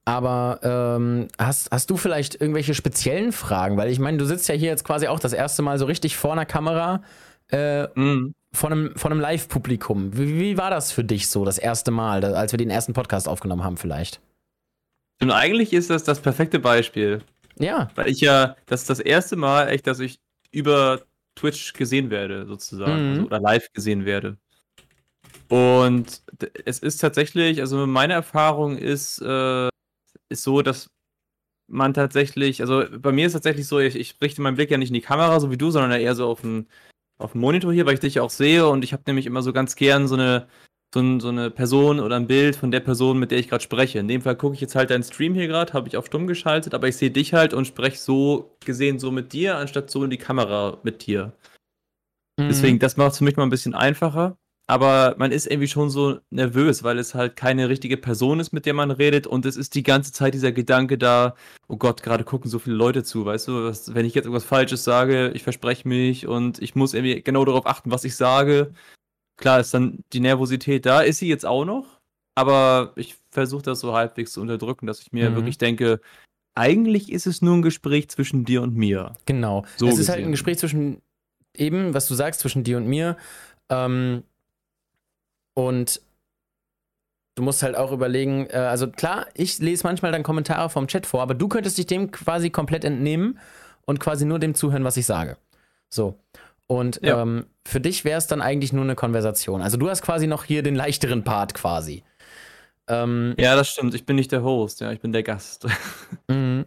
aber 0.08 0.60
ähm, 0.62 1.28
hast, 1.38 1.70
hast 1.70 1.90
du 1.90 1.98
vielleicht 1.98 2.40
irgendwelche 2.40 2.72
speziellen 2.72 3.30
Fragen? 3.30 3.76
Weil 3.76 3.90
ich 3.90 3.98
meine, 3.98 4.16
du 4.16 4.24
sitzt 4.24 4.48
ja 4.48 4.54
hier 4.54 4.70
jetzt 4.70 4.82
quasi 4.82 5.06
auch 5.06 5.20
das 5.20 5.34
erste 5.34 5.60
Mal 5.60 5.78
so 5.78 5.84
richtig 5.84 6.16
vor 6.16 6.32
einer 6.32 6.46
Kamera 6.46 7.02
äh, 7.50 7.88
mm. 7.88 8.34
von 8.54 8.72
einem, 8.72 8.96
von 8.96 9.12
einem 9.12 9.20
Live-Publikum. 9.20 10.16
Wie, 10.16 10.40
wie, 10.40 10.56
war 10.56 10.70
das 10.70 10.92
für 10.92 11.04
dich 11.04 11.28
so, 11.28 11.44
das 11.44 11.58
erste 11.58 11.90
Mal, 11.90 12.24
als 12.24 12.54
wir 12.54 12.56
den 12.56 12.70
ersten 12.70 12.94
Podcast 12.94 13.28
aufgenommen 13.28 13.64
haben, 13.64 13.76
vielleicht? 13.76 14.22
Und 15.20 15.30
eigentlich 15.30 15.74
ist 15.74 15.90
das 15.90 16.04
das 16.04 16.20
perfekte 16.20 16.58
Beispiel. 16.58 17.20
Ja. 17.58 17.90
Weil 17.94 18.08
ich 18.08 18.22
ja, 18.22 18.56
das 18.64 18.80
ist 18.80 18.90
das 18.90 19.00
erste 19.00 19.36
Mal 19.36 19.68
echt, 19.68 19.86
dass 19.86 20.00
ich 20.00 20.20
über 20.52 21.02
Twitch 21.34 21.74
gesehen 21.74 22.08
werde, 22.08 22.46
sozusagen. 22.46 23.02
Mhm. 23.02 23.10
Also, 23.10 23.22
oder 23.26 23.40
live 23.40 23.70
gesehen 23.74 24.06
werde. 24.06 24.38
Und 25.48 26.22
es 26.64 26.78
ist 26.78 26.96
tatsächlich, 26.96 27.60
also 27.60 27.86
meine 27.86 28.14
Erfahrung 28.14 28.78
ist, 28.78 29.20
äh, 29.20 29.68
ist 30.28 30.42
so, 30.42 30.62
dass 30.62 30.90
man 31.68 31.94
tatsächlich, 31.94 32.60
also 32.60 32.84
bei 32.98 33.12
mir 33.12 33.26
ist 33.26 33.34
tatsächlich 33.34 33.66
so, 33.66 33.78
ich, 33.78 33.94
ich 33.94 34.16
richte 34.22 34.40
meinen 34.40 34.56
Blick 34.56 34.70
ja 34.70 34.78
nicht 34.78 34.88
in 34.88 34.94
die 34.94 35.00
Kamera, 35.00 35.38
so 35.38 35.50
wie 35.50 35.58
du, 35.58 35.70
sondern 35.70 36.00
eher 36.00 36.14
so 36.14 36.26
auf 36.26 36.40
den, 36.40 36.66
auf 37.18 37.32
dem 37.32 37.40
Monitor 37.42 37.72
hier, 37.72 37.86
weil 37.86 37.94
ich 37.94 38.00
dich 38.00 38.20
auch 38.20 38.30
sehe 38.30 38.66
und 38.66 38.84
ich 38.84 38.92
habe 38.92 39.02
nämlich 39.06 39.26
immer 39.26 39.42
so 39.42 39.52
ganz 39.52 39.76
gern 39.76 40.08
so 40.08 40.14
eine, 40.14 40.48
so, 40.94 41.00
ein, 41.00 41.20
so, 41.20 41.28
eine 41.28 41.50
Person 41.50 42.00
oder 42.00 42.16
ein 42.16 42.26
Bild 42.26 42.56
von 42.56 42.70
der 42.70 42.80
Person, 42.80 43.18
mit 43.18 43.30
der 43.30 43.38
ich 43.38 43.48
gerade 43.48 43.62
spreche. 43.62 43.98
In 43.98 44.08
dem 44.08 44.22
Fall 44.22 44.36
gucke 44.36 44.54
ich 44.54 44.60
jetzt 44.62 44.74
halt 44.74 44.90
deinen 44.90 45.02
Stream 45.02 45.34
hier 45.34 45.46
gerade, 45.46 45.74
habe 45.74 45.88
ich 45.88 45.98
auf 45.98 46.06
stumm 46.06 46.26
geschaltet, 46.26 46.72
aber 46.72 46.88
ich 46.88 46.96
sehe 46.96 47.10
dich 47.10 47.34
halt 47.34 47.52
und 47.52 47.66
spreche 47.66 47.98
so 47.98 48.56
gesehen 48.64 48.98
so 48.98 49.10
mit 49.10 49.34
dir, 49.34 49.56
anstatt 49.56 49.90
so 49.90 50.04
in 50.04 50.10
die 50.10 50.16
Kamera 50.16 50.78
mit 50.82 51.06
dir. 51.06 51.32
Mhm. 52.38 52.48
Deswegen, 52.48 52.78
das 52.78 52.96
macht 52.96 53.12
es 53.12 53.18
für 53.18 53.24
mich 53.24 53.36
mal 53.36 53.42
ein 53.42 53.50
bisschen 53.50 53.74
einfacher 53.74 54.38
aber 54.70 55.14
man 55.18 55.32
ist 55.32 55.46
irgendwie 55.46 55.66
schon 55.66 55.88
so 55.88 56.20
nervös, 56.28 56.82
weil 56.82 56.98
es 56.98 57.14
halt 57.14 57.36
keine 57.36 57.70
richtige 57.70 57.96
Person 57.96 58.38
ist, 58.38 58.52
mit 58.52 58.66
der 58.66 58.74
man 58.74 58.90
redet 58.90 59.26
und 59.26 59.46
es 59.46 59.56
ist 59.56 59.74
die 59.74 59.82
ganze 59.82 60.12
Zeit 60.12 60.34
dieser 60.34 60.52
Gedanke 60.52 60.98
da, 60.98 61.34
oh 61.68 61.78
Gott, 61.78 62.02
gerade 62.02 62.22
gucken 62.22 62.50
so 62.50 62.58
viele 62.58 62.76
Leute 62.76 63.02
zu, 63.02 63.24
weißt 63.24 63.48
du, 63.48 63.64
was, 63.64 63.94
wenn 63.94 64.04
ich 64.04 64.14
jetzt 64.14 64.26
irgendwas 64.26 64.44
Falsches 64.44 64.84
sage, 64.84 65.30
ich 65.34 65.42
verspreche 65.42 65.88
mich 65.88 66.26
und 66.26 66.60
ich 66.60 66.74
muss 66.74 66.92
irgendwie 66.92 67.22
genau 67.22 67.46
darauf 67.46 67.66
achten, 67.66 67.90
was 67.90 68.04
ich 68.04 68.14
sage. 68.14 68.74
Klar 69.38 69.60
ist 69.60 69.72
dann 69.72 70.04
die 70.12 70.20
Nervosität 70.20 70.84
da, 70.84 71.00
ist 71.00 71.18
sie 71.18 71.28
jetzt 71.28 71.46
auch 71.46 71.64
noch, 71.64 72.00
aber 72.34 72.92
ich 72.96 73.16
versuche 73.30 73.62
das 73.62 73.80
so 73.80 73.94
halbwegs 73.94 74.32
zu 74.32 74.42
unterdrücken, 74.42 74.86
dass 74.86 75.00
ich 75.00 75.12
mir 75.12 75.30
mhm. 75.30 75.36
wirklich 75.36 75.56
denke, 75.56 76.00
eigentlich 76.54 77.10
ist 77.10 77.26
es 77.26 77.40
nur 77.40 77.56
ein 77.56 77.62
Gespräch 77.62 78.10
zwischen 78.10 78.44
dir 78.44 78.60
und 78.60 78.76
mir. 78.76 79.14
Genau. 79.24 79.64
So 79.76 79.86
es 79.86 79.92
gesehen. 79.92 80.02
ist 80.02 80.08
halt 80.10 80.24
ein 80.24 80.32
Gespräch 80.32 80.58
zwischen 80.58 81.00
eben, 81.56 81.94
was 81.94 82.06
du 82.06 82.14
sagst, 82.14 82.40
zwischen 82.40 82.64
dir 82.64 82.76
und 82.76 82.86
mir. 82.86 83.16
Ähm, 83.70 84.24
und 85.58 86.00
du 87.34 87.42
musst 87.42 87.64
halt 87.64 87.74
auch 87.74 87.90
überlegen, 87.90 88.46
äh, 88.48 88.58
also 88.58 88.88
klar, 88.88 89.26
ich 89.34 89.58
lese 89.58 89.82
manchmal 89.82 90.12
dann 90.12 90.22
Kommentare 90.22 90.70
vom 90.70 90.86
Chat 90.86 91.04
vor, 91.04 91.20
aber 91.20 91.34
du 91.34 91.48
könntest 91.48 91.78
dich 91.78 91.86
dem 91.86 92.12
quasi 92.12 92.50
komplett 92.50 92.84
entnehmen 92.84 93.40
und 93.84 93.98
quasi 93.98 94.24
nur 94.24 94.38
dem 94.38 94.54
zuhören, 94.54 94.84
was 94.84 94.96
ich 94.96 95.04
sage. 95.04 95.36
So. 95.90 96.16
Und 96.68 97.00
ja. 97.02 97.22
ähm, 97.22 97.46
für 97.66 97.80
dich 97.80 98.04
wäre 98.04 98.18
es 98.18 98.28
dann 98.28 98.40
eigentlich 98.40 98.72
nur 98.72 98.84
eine 98.84 98.94
Konversation. 98.94 99.60
Also 99.60 99.78
du 99.78 99.90
hast 99.90 100.02
quasi 100.02 100.28
noch 100.28 100.44
hier 100.44 100.62
den 100.62 100.76
leichteren 100.76 101.24
Part 101.24 101.54
quasi. 101.54 102.04
Ähm, 102.86 103.34
ja, 103.36 103.56
das 103.56 103.68
stimmt. 103.68 103.96
Ich 103.96 104.06
bin 104.06 104.14
nicht 104.14 104.30
der 104.30 104.44
Host, 104.44 104.80
ja, 104.80 104.92
ich 104.92 105.00
bin 105.00 105.10
der 105.12 105.24
Gast. 105.24 105.66
Mhm. 106.28 106.66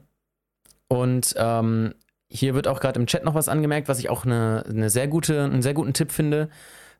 Und 0.89 1.33
ähm, 1.37 1.93
hier 2.29 2.55
wird 2.55 2.67
auch 2.67 2.81
gerade 2.81 2.99
im 2.99 3.07
Chat 3.07 3.23
noch 3.23 3.35
was 3.35 3.47
angemerkt, 3.47 3.87
was 3.87 3.99
ich 3.99 4.09
auch 4.09 4.25
eine, 4.25 4.65
eine 4.67 4.89
sehr 4.89 5.07
gute, 5.07 5.45
einen 5.45 5.61
sehr 5.61 5.73
guten 5.73 5.93
Tipp 5.93 6.11
finde. 6.11 6.49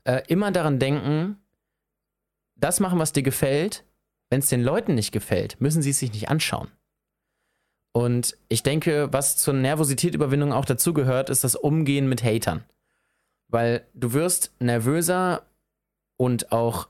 Äh, 0.06 0.22
immer 0.30 0.52
daran 0.52 0.80
denken, 0.80 1.41
das 2.62 2.80
machen, 2.80 3.00
was 3.00 3.14
dir 3.14 3.24
gefällt. 3.24 3.86
Wenn 4.30 4.40
es 4.40 4.48
den 4.48 4.64
Leuten 4.64 4.96
nicht 4.96 5.12
gefällt, 5.12 5.60
müssen 5.60 5.82
sie 5.82 5.90
es 5.90 6.00
sich 6.00 6.14
nicht 6.14 6.30
anschauen. 6.30 6.72
Und 7.94 8.38
ich 8.48 8.64
denke, 8.64 9.12
was 9.12 9.38
zur 9.38 9.54
Nervositätüberwindung 9.54 10.54
auch 10.54 10.64
dazugehört, 10.64 11.30
ist 11.30 11.44
das 11.44 11.56
Umgehen 11.56 12.08
mit 12.08 12.24
Hatern. 12.24 12.64
Weil 13.50 13.86
du 13.94 14.14
wirst 14.14 14.54
nervöser 14.60 15.46
und 16.18 16.54
auch 16.54 16.88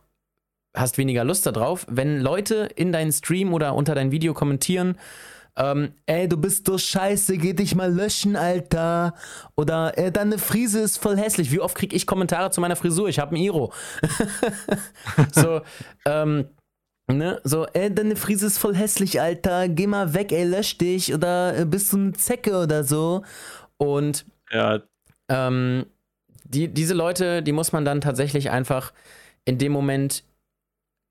hast 0.75 0.98
weniger 0.98 1.24
Lust 1.24 1.46
darauf, 1.48 1.88
wenn 1.90 2.20
Leute 2.20 2.70
in 2.75 2.92
deinen 2.92 3.12
Stream 3.12 3.54
oder 3.54 3.74
unter 3.74 3.96
dein 3.96 4.12
Video 4.12 4.34
kommentieren 4.34 4.98
ähm, 5.58 5.93
ey, 6.05 6.29
du 6.29 6.38
bist 6.38 6.65
so 6.65 6.77
scheiße, 6.77 7.38
geh 7.38 7.53
dich 7.53 7.75
mal 7.75 7.91
löschen, 7.93 8.36
Alter. 8.36 9.13
Oder, 9.55 9.98
äh, 9.98 10.12
deine 10.12 10.38
Frise 10.38 10.79
ist 10.79 10.98
voll 10.98 11.17
hässlich. 11.17 11.51
Wie 11.51 11.60
oft 11.60 11.75
krieg 11.75 11.93
ich 11.93 12.08
Kommentare 12.08 12.51
zu 12.51 12.62
meiner 12.62 12.75
Frisur? 12.75 13.10
Ich 13.10 13.20
hab 13.20 13.31
ein 13.31 13.36
Iro. 13.36 13.74
so, 15.34 15.62
ähm, 16.05 16.48
ne, 17.08 17.41
so, 17.43 17.65
ey, 17.67 17.93
deine 17.93 18.15
Frise 18.15 18.48
ist 18.48 18.58
voll 18.58 18.75
hässlich, 18.75 19.20
Alter. 19.20 19.67
Geh 19.67 19.88
mal 19.88 20.13
weg, 20.13 20.31
ey, 20.31 20.46
lösch 20.46 20.77
dich. 20.77 21.13
Oder 21.13 21.58
äh, 21.58 21.65
bist 21.65 21.91
du 21.91 21.98
eine 21.98 22.13
Zecke 22.13 22.58
oder 22.58 22.84
so. 22.84 23.24
Und, 23.77 24.25
ja. 24.51 24.81
ähm, 25.29 25.86
die, 26.43 26.70
diese 26.70 26.93
Leute, 26.93 27.43
die 27.43 27.51
muss 27.51 27.72
man 27.72 27.86
dann 27.86 28.01
tatsächlich 28.01 28.51
einfach 28.51 28.93
in 29.46 29.58
dem 29.58 29.72
Moment 29.72 30.24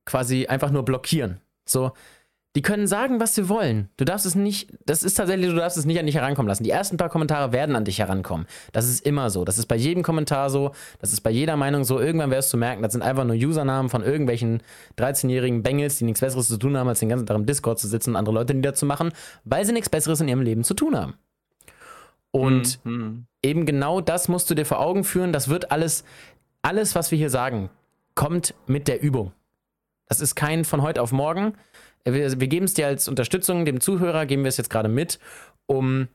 quasi 0.06 0.47
einfach 0.47 0.70
nur 0.70 0.85
blockieren. 0.85 1.40
So, 1.68 1.92
die 2.57 2.62
können 2.62 2.88
sagen, 2.88 3.21
was 3.21 3.37
sie 3.37 3.49
wollen. 3.49 3.90
Du 3.97 4.04
darfst 4.04 4.26
es 4.26 4.35
nicht, 4.35 4.73
das 4.85 5.04
ist 5.04 5.14
tatsächlich, 5.14 5.50
du 5.50 5.54
darfst 5.54 5.78
es 5.78 5.85
nicht 5.85 6.00
an 6.00 6.07
dich 6.07 6.16
herankommen 6.16 6.49
lassen. 6.49 6.64
Die 6.64 6.71
ersten 6.71 6.97
paar 6.97 7.09
Kommentare 7.09 7.52
werden 7.52 7.76
an 7.76 7.85
dich 7.85 8.00
herankommen. 8.00 8.47
Das 8.73 8.88
ist 8.88 9.07
immer 9.07 9.30
so. 9.30 9.45
Das 9.45 9.57
ist 9.57 9.66
bei 9.66 9.76
jedem 9.76 10.02
Kommentar 10.02 10.50
so. 10.50 10.73
Das 10.99 11.12
ist 11.12 11.21
bei 11.21 11.30
jeder 11.30 11.57
Meinung 11.57 11.85
so. 11.85 12.00
Irgendwann 12.00 12.33
wirst 12.33 12.52
du 12.52 12.57
merken, 12.57 12.83
das 12.83 12.92
sind 12.92 13.02
einfach 13.02 13.25
nur 13.25 13.37
Usernamen 13.37 13.88
von 13.88 14.02
irgendwelchen 14.02 14.64
13-jährigen 14.99 15.62
Bengels, 15.62 15.99
die 15.99 16.04
nichts 16.04 16.21
Besseres 16.21 16.49
zu 16.49 16.57
tun 16.57 16.76
haben, 16.76 16.88
als 16.88 16.99
den 16.99 17.09
ganzen 17.09 17.26
Tag 17.26 17.37
im 17.37 17.47
Discord 17.47 17.78
zu 17.78 17.87
sitzen 17.87 18.11
und 18.11 18.16
andere 18.16 18.35
Leute 18.35 18.52
niederzumachen, 18.52 19.12
weil 19.45 19.64
sie 19.64 19.73
nichts 19.73 19.88
Besseres 19.88 20.21
in 20.21 20.26
ihrem 20.26 20.42
Leben 20.42 20.64
zu 20.64 20.75
tun 20.75 20.99
haben. 20.99 21.14
Und 22.33 22.85
mhm. 22.85 23.26
eben 23.45 23.64
genau 23.64 24.00
das 24.00 24.28
musst 24.28 24.50
du 24.50 24.54
dir 24.54 24.66
vor 24.66 24.80
Augen 24.80 25.04
führen. 25.04 25.33
Das 25.33 25.49
wird 25.49 25.71
alles, 25.71 26.04
alles, 26.62 26.97
was 26.97 27.12
wir 27.12 27.19
hier 27.19 27.30
sagen, 27.30 27.71
kommt 28.16 28.54
mit 28.66 28.88
der 28.88 29.02
Übung. 29.02 29.33
Das 30.09 30.21
ist 30.21 30.35
kein 30.35 30.64
von 30.64 30.83
heute 30.83 31.00
auf 31.00 31.12
morgen 31.12 31.54
wir, 32.04 32.40
wir 32.40 32.49
geben 32.49 32.64
es 32.64 32.75
dir 32.75 32.87
als 32.87 33.09
Unterstützung, 33.09 33.64
dem 33.64 33.80
Zuhörer 33.80 34.26
geben 34.26 34.45
wir 34.45 34.49
es 34.49 34.57
jetzt 34.57 34.71
gerade 34.71 34.88
mit, 34.88 35.19
um, 35.66 36.09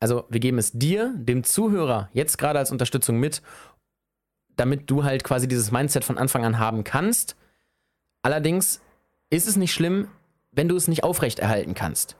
also 0.00 0.24
wir 0.28 0.40
geben 0.40 0.58
es 0.58 0.72
dir, 0.72 1.14
dem 1.16 1.44
Zuhörer, 1.44 2.08
jetzt 2.12 2.38
gerade 2.38 2.58
als 2.58 2.70
Unterstützung 2.70 3.18
mit, 3.18 3.42
damit 4.56 4.90
du 4.90 5.04
halt 5.04 5.24
quasi 5.24 5.48
dieses 5.48 5.70
Mindset 5.70 6.04
von 6.04 6.18
Anfang 6.18 6.44
an 6.44 6.58
haben 6.58 6.84
kannst. 6.84 7.36
Allerdings 8.22 8.80
ist 9.30 9.46
es 9.46 9.56
nicht 9.56 9.72
schlimm, 9.72 10.08
wenn 10.52 10.68
du 10.68 10.76
es 10.76 10.88
nicht 10.88 11.04
aufrechterhalten 11.04 11.74
kannst. 11.74 12.16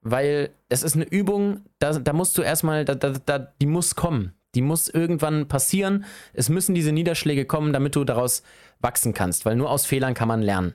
Weil 0.00 0.50
es 0.68 0.82
ist 0.82 0.94
eine 0.94 1.06
Übung, 1.06 1.62
da, 1.78 1.98
da 1.98 2.12
musst 2.12 2.36
du 2.38 2.42
erstmal, 2.42 2.84
da, 2.84 2.94
da, 2.94 3.10
da, 3.10 3.38
die 3.38 3.66
muss 3.66 3.94
kommen. 3.94 4.34
Die 4.54 4.62
muss 4.62 4.88
irgendwann 4.88 5.48
passieren. 5.48 6.04
Es 6.32 6.48
müssen 6.48 6.74
diese 6.74 6.92
Niederschläge 6.92 7.44
kommen, 7.44 7.72
damit 7.72 7.96
du 7.96 8.04
daraus 8.04 8.42
wachsen 8.80 9.12
kannst. 9.12 9.44
Weil 9.44 9.56
nur 9.56 9.70
aus 9.70 9.86
Fehlern 9.86 10.14
kann 10.14 10.28
man 10.28 10.42
lernen. 10.42 10.74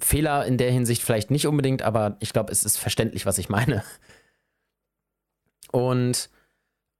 Fehler 0.00 0.44
in 0.46 0.58
der 0.58 0.70
Hinsicht 0.70 1.02
vielleicht 1.02 1.30
nicht 1.30 1.46
unbedingt, 1.46 1.82
aber 1.82 2.16
ich 2.20 2.32
glaube, 2.32 2.52
es 2.52 2.64
ist 2.64 2.78
verständlich, 2.78 3.26
was 3.26 3.38
ich 3.38 3.48
meine. 3.48 3.82
Und 5.72 6.30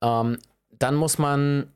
ähm, 0.02 0.38
dann 0.70 0.94
muss 0.94 1.18
man 1.18 1.72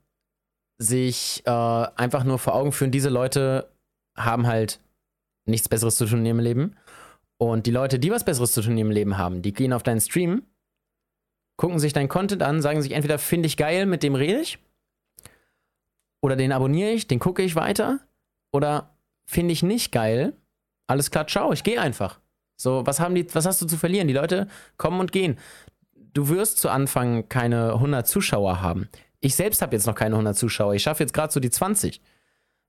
sich 0.79 1.43
äh, 1.47 1.51
einfach 1.51 2.25
nur 2.25 2.39
vor 2.39 2.55
Augen 2.55 2.73
führen, 2.73 2.91
diese 2.91 3.09
Leute 3.09 3.71
haben 4.17 4.47
halt 4.47 4.81
nichts 5.45 5.69
Besseres 5.69 5.97
zu 5.97 6.07
tun 6.07 6.25
ihrem 6.27 6.39
Leben. 6.39 6.77
Und 7.39 7.67
die 7.67 7.71
Leute, 7.71 7.99
die 7.99 8.11
was 8.11 8.25
Besseres 8.25 8.53
zu 8.53 8.63
tun 8.63 8.79
ihrem 8.79 8.91
Leben 8.91 9.19
haben, 9.19 9.43
die 9.43 9.53
gehen 9.53 9.73
auf 9.73 9.83
deinen 9.83 10.01
Stream, 10.01 10.43
gucken 11.57 11.79
sich 11.79 11.93
deinen 11.93 12.09
Content 12.09 12.43
an, 12.43 12.63
sagen 12.63 12.83
sich 12.83 12.93
entweder 12.93 13.19
finde 13.19 13.47
ich 13.47 13.57
geil, 13.57 13.87
mit 13.87 14.03
dem 14.03 14.15
rede 14.15 14.41
ich, 14.41 14.59
oder 16.23 16.37
den 16.37 16.53
abonniere 16.53 16.91
ich, 16.91 17.09
den 17.09 17.19
gucke 17.19 17.43
ich 17.43 17.57
weiter, 17.57 18.01
oder 18.53 18.97
finde 19.27 19.53
ich 19.53 19.63
nicht 19.63 19.93
geil, 19.93 20.35
alles 20.93 21.11
klar, 21.11 21.27
ciao, 21.27 21.53
ich 21.53 21.65
gehe 21.65 21.81
einfach. 21.81 22.21
So, 22.57 22.87
was 22.87 23.01
haben 23.01 23.15
die, 23.15 23.27
was 23.35 23.47
hast 23.47 23.61
du 23.63 23.67
zu 23.67 23.79
verlieren? 23.79 24.09
Die 24.09 24.15
Leute 24.15 24.47
kommen 24.77 25.01
und 25.01 25.11
gehen. 25.11 25.39
Du 26.13 26.29
wirst 26.29 26.59
zu 26.59 26.69
Anfang 26.69 27.29
keine 27.29 27.73
100 27.73 28.07
Zuschauer 28.07 28.61
haben. 28.61 28.89
Ich 29.21 29.35
selbst 29.35 29.63
habe 29.63 29.75
jetzt 29.75 29.87
noch 29.87 29.95
keine 29.95 30.15
100 30.17 30.37
Zuschauer. 30.37 30.75
Ich 30.75 30.83
schaffe 30.83 31.03
jetzt 31.03 31.15
gerade 31.15 31.33
so 31.33 31.41
die 31.41 31.51
20. 31.51 32.01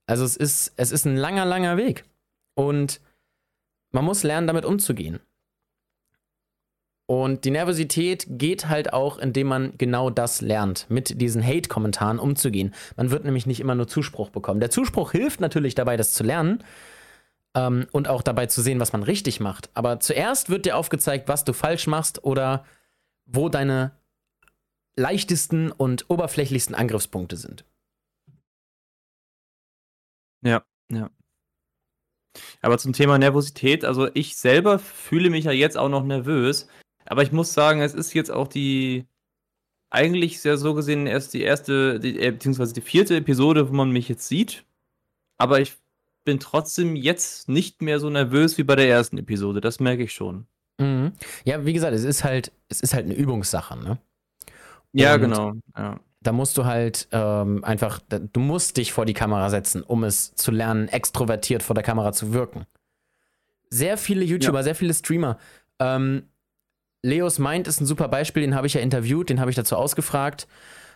Also 0.06 0.24
es 0.24 0.38
ist, 0.38 0.74
es 0.78 0.92
ist 0.92 1.06
ein 1.06 1.18
langer, 1.18 1.46
langer 1.46 1.76
Weg. 1.78 2.06
Und 2.56 3.02
man 3.92 4.06
muss 4.06 4.24
lernen, 4.24 4.48
damit 4.48 4.64
umzugehen. 4.64 5.20
Und 7.06 7.44
die 7.44 7.52
Nervosität 7.52 8.26
geht 8.30 8.70
halt 8.70 8.94
auch, 8.94 9.18
indem 9.18 9.48
man 9.48 9.74
genau 9.78 10.10
das 10.10 10.40
lernt, 10.40 10.86
mit 10.90 11.20
diesen 11.22 11.46
Hate-Kommentaren 11.46 12.20
umzugehen. 12.20 12.74
Man 12.96 13.12
wird 13.12 13.26
nämlich 13.26 13.46
nicht 13.46 13.60
immer 13.60 13.76
nur 13.76 13.90
Zuspruch 13.90 14.30
bekommen. 14.30 14.62
Der 14.62 14.70
Zuspruch 14.70 15.12
hilft 15.12 15.42
natürlich 15.42 15.76
dabei, 15.76 15.98
das 15.98 16.14
zu 16.14 16.24
lernen, 16.24 16.64
ähm, 17.56 17.88
und 17.92 18.08
auch 18.08 18.22
dabei 18.22 18.48
zu 18.48 18.62
sehen, 18.62 18.80
was 18.80 18.94
man 18.94 19.04
richtig 19.04 19.40
macht. 19.40 19.70
Aber 19.74 20.00
zuerst 20.00 20.50
wird 20.50 20.66
dir 20.66 20.78
aufgezeigt, 20.78 21.28
was 21.28 21.46
du 21.46 21.54
falsch 21.54 21.88
machst 21.88 22.24
oder 22.24 22.66
wo 23.26 23.50
deine 23.50 23.92
leichtesten 24.96 25.72
und 25.72 26.10
oberflächlichsten 26.10 26.76
Angriffspunkte 26.76 27.38
sind. 27.38 27.66
Ja, 30.42 30.64
ja. 30.92 31.10
Aber 32.62 32.78
zum 32.78 32.94
Thema 32.94 33.18
Nervosität, 33.18 33.86
also 33.86 34.10
ich 34.14 34.36
selber 34.36 34.80
fühle 34.80 35.30
mich 35.30 35.46
ja 35.46 35.52
jetzt 35.52 35.78
auch 35.78 35.90
noch 35.90 36.04
nervös, 36.04 36.68
aber 37.06 37.24
ich 37.24 37.32
muss 37.32 37.54
sagen, 37.54 37.82
es 37.82 37.94
ist 37.94 38.14
jetzt 38.14 38.32
auch 38.32 38.48
die 38.48 39.06
eigentlich 39.92 40.42
sehr 40.42 40.58
so 40.58 40.74
gesehen 40.74 41.06
erst 41.06 41.34
die 41.34 41.44
erste, 41.44 42.00
die, 42.00 42.20
äh, 42.20 42.32
beziehungsweise 42.32 42.74
die 42.74 42.82
vierte 42.82 43.16
Episode, 43.16 43.70
wo 43.70 43.74
man 43.74 43.92
mich 43.92 44.10
jetzt 44.10 44.28
sieht. 44.28 44.66
Aber 45.38 45.62
ich 45.62 45.76
bin 46.24 46.40
trotzdem 46.40 46.96
jetzt 46.96 47.50
nicht 47.50 47.82
mehr 47.82 48.00
so 48.00 48.10
nervös 48.10 48.58
wie 48.58 48.64
bei 48.64 48.76
der 48.76 48.88
ersten 48.88 49.18
Episode. 49.18 49.62
Das 49.62 49.80
merke 49.80 50.04
ich 50.04 50.14
schon. 50.14 50.48
Mhm. 50.80 51.14
Ja, 51.46 51.66
wie 51.66 51.74
gesagt, 51.74 51.94
es 51.94 52.04
ist 52.04 52.24
halt, 52.24 52.52
es 52.70 52.82
ist 52.82 52.94
halt 52.94 53.06
eine 53.06 53.16
Übungssache, 53.16 53.78
ne? 53.78 53.98
Ja, 54.92 55.18
genau. 55.18 55.54
Ja. 55.76 56.00
Da 56.22 56.32
musst 56.32 56.58
du 56.58 56.66
halt 56.66 57.08
ähm, 57.12 57.64
einfach, 57.64 58.00
du 58.10 58.40
musst 58.40 58.78
dich 58.78 58.94
vor 58.94 59.06
die 59.06 59.14
Kamera 59.14 59.50
setzen, 59.50 59.84
um 59.84 60.04
es 60.04 60.34
zu 60.36 60.52
lernen, 60.52 60.88
extrovertiert 60.88 61.64
vor 61.64 61.74
der 61.74 61.84
Kamera 61.84 62.14
zu 62.14 62.34
wirken. 62.34 62.66
Sehr 63.70 63.98
viele 63.98 64.24
YouTuber, 64.24 64.60
ja. 64.60 64.64
sehr 64.64 64.76
viele 64.76 64.94
Streamer. 64.94 65.38
Ähm, 65.80 66.30
Leos 67.02 67.40
Mind 67.40 67.68
ist 67.68 67.82
ein 67.82 67.86
super 67.86 68.08
Beispiel, 68.08 68.44
den 68.44 68.56
habe 68.56 68.68
ich 68.68 68.76
ja 68.76 68.82
interviewt, 68.82 69.30
den 69.30 69.42
habe 69.42 69.50
ich 69.50 69.58
dazu 69.58 69.76
ausgefragt. 69.76 70.48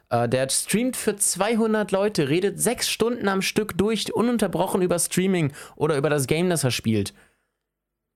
Äh, 0.10 0.30
der 0.30 0.50
streamt 0.50 0.96
für 0.96 1.16
200 1.16 1.92
Leute, 1.92 2.30
redet 2.30 2.60
sechs 2.60 2.90
Stunden 2.90 3.28
am 3.28 3.42
Stück 3.42 3.78
durch, 3.78 4.14
ununterbrochen 4.14 4.82
über 4.82 5.00
Streaming 5.00 5.52
oder 5.76 5.98
über 5.98 6.10
das 6.10 6.28
Game, 6.28 6.50
das 6.50 6.64
er 6.64 6.72
spielt. 6.72 7.14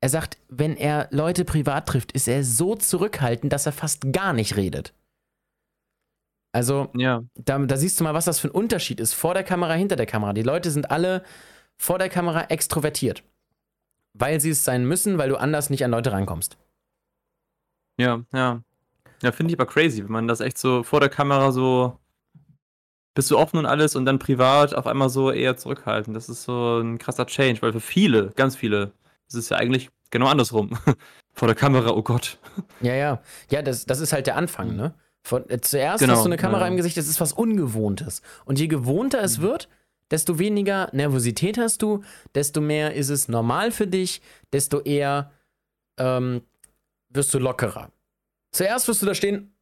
Er 0.01 0.09
sagt, 0.09 0.37
wenn 0.47 0.77
er 0.77 1.07
Leute 1.11 1.45
privat 1.45 1.87
trifft, 1.87 2.11
ist 2.13 2.27
er 2.27 2.43
so 2.43 2.75
zurückhaltend, 2.75 3.53
dass 3.53 3.65
er 3.65 3.71
fast 3.71 4.11
gar 4.13 4.33
nicht 4.33 4.55
redet. 4.55 4.93
Also, 6.53 6.89
Ja. 6.95 7.23
da, 7.35 7.59
da 7.59 7.77
siehst 7.77 7.99
du 7.99 8.03
mal, 8.03 8.13
was 8.13 8.25
das 8.25 8.39
für 8.39 8.47
ein 8.47 8.51
Unterschied 8.51 8.99
ist. 8.99 9.13
Vor 9.13 9.33
der 9.33 9.43
Kamera, 9.43 9.73
hinter 9.73 9.95
der 9.95 10.05
Kamera. 10.05 10.33
Die 10.33 10.41
Leute 10.43 10.71
sind 10.71 10.91
alle 10.91 11.23
vor 11.77 11.97
der 11.99 12.09
Kamera 12.09 12.45
extrovertiert. 12.45 13.23
Weil 14.13 14.41
sie 14.41 14.49
es 14.49 14.63
sein 14.65 14.85
müssen, 14.85 15.17
weil 15.17 15.29
du 15.29 15.37
anders 15.37 15.69
nicht 15.69 15.85
an 15.85 15.91
Leute 15.91 16.11
rankommst. 16.11 16.57
Ja, 17.97 18.23
ja. 18.33 18.61
Ja, 19.21 19.31
finde 19.31 19.53
ich 19.53 19.59
aber 19.59 19.71
crazy, 19.71 20.03
wenn 20.03 20.11
man 20.11 20.27
das 20.27 20.39
echt 20.39 20.57
so 20.57 20.83
vor 20.83 20.99
der 20.99 21.09
Kamera 21.09 21.51
so 21.51 21.97
bist 23.13 23.29
du 23.29 23.37
offen 23.37 23.57
und 23.57 23.65
alles 23.65 23.95
und 23.95 24.05
dann 24.05 24.19
privat 24.19 24.73
auf 24.73 24.87
einmal 24.87 25.09
so 25.09 25.31
eher 25.31 25.57
zurückhalten. 25.57 26.13
Das 26.13 26.29
ist 26.29 26.43
so 26.43 26.79
ein 26.79 26.97
krasser 26.97 27.25
Change, 27.25 27.61
weil 27.61 27.73
für 27.73 27.81
viele, 27.81 28.31
ganz 28.35 28.55
viele, 28.55 28.93
ist 29.27 29.35
es 29.35 29.49
ja 29.49 29.57
eigentlich 29.57 29.89
genau 30.11 30.27
andersrum. 30.27 30.77
vor 31.33 31.47
der 31.47 31.55
Kamera, 31.55 31.91
oh 31.91 32.03
Gott. 32.03 32.37
Ja, 32.81 32.93
ja. 32.93 33.21
Ja, 33.49 33.61
das, 33.61 33.85
das 33.85 33.99
ist 33.99 34.13
halt 34.13 34.27
der 34.27 34.37
Anfang, 34.37 34.75
ne? 34.75 34.93
Von, 35.23 35.47
äh, 35.49 35.59
zuerst 35.61 35.99
Genau, 35.99 36.13
hast 36.13 36.23
du 36.23 36.29
eine 36.29 36.37
Kamera 36.37 36.61
ja. 36.61 36.67
im 36.67 36.77
Gesicht, 36.77 36.97
das 36.97 37.07
ist 37.07 37.21
was 37.21 37.33
Ungewohntes. 37.33 38.21
Und 38.45 38.59
je 38.59 38.67
gewohnter 38.67 39.21
es 39.21 39.41
wird, 39.41 39.69
desto 40.09 40.39
weniger 40.39 40.89
Nervosität 40.93 41.57
hast 41.57 41.81
du, 41.81 42.03
desto 42.33 42.59
mehr 42.59 42.95
ist 42.95 43.09
es 43.09 43.27
normal 43.27 43.71
für 43.71 43.87
dich, 43.87 44.21
desto 44.51 44.79
eher 44.79 45.31
ähm, 45.97 46.41
wirst 47.09 47.33
du 47.33 47.39
lockerer. 47.39 47.91
Zuerst 48.53 48.87
wirst 48.87 49.01
du 49.01 49.05
da 49.05 49.15
stehen, 49.15 49.55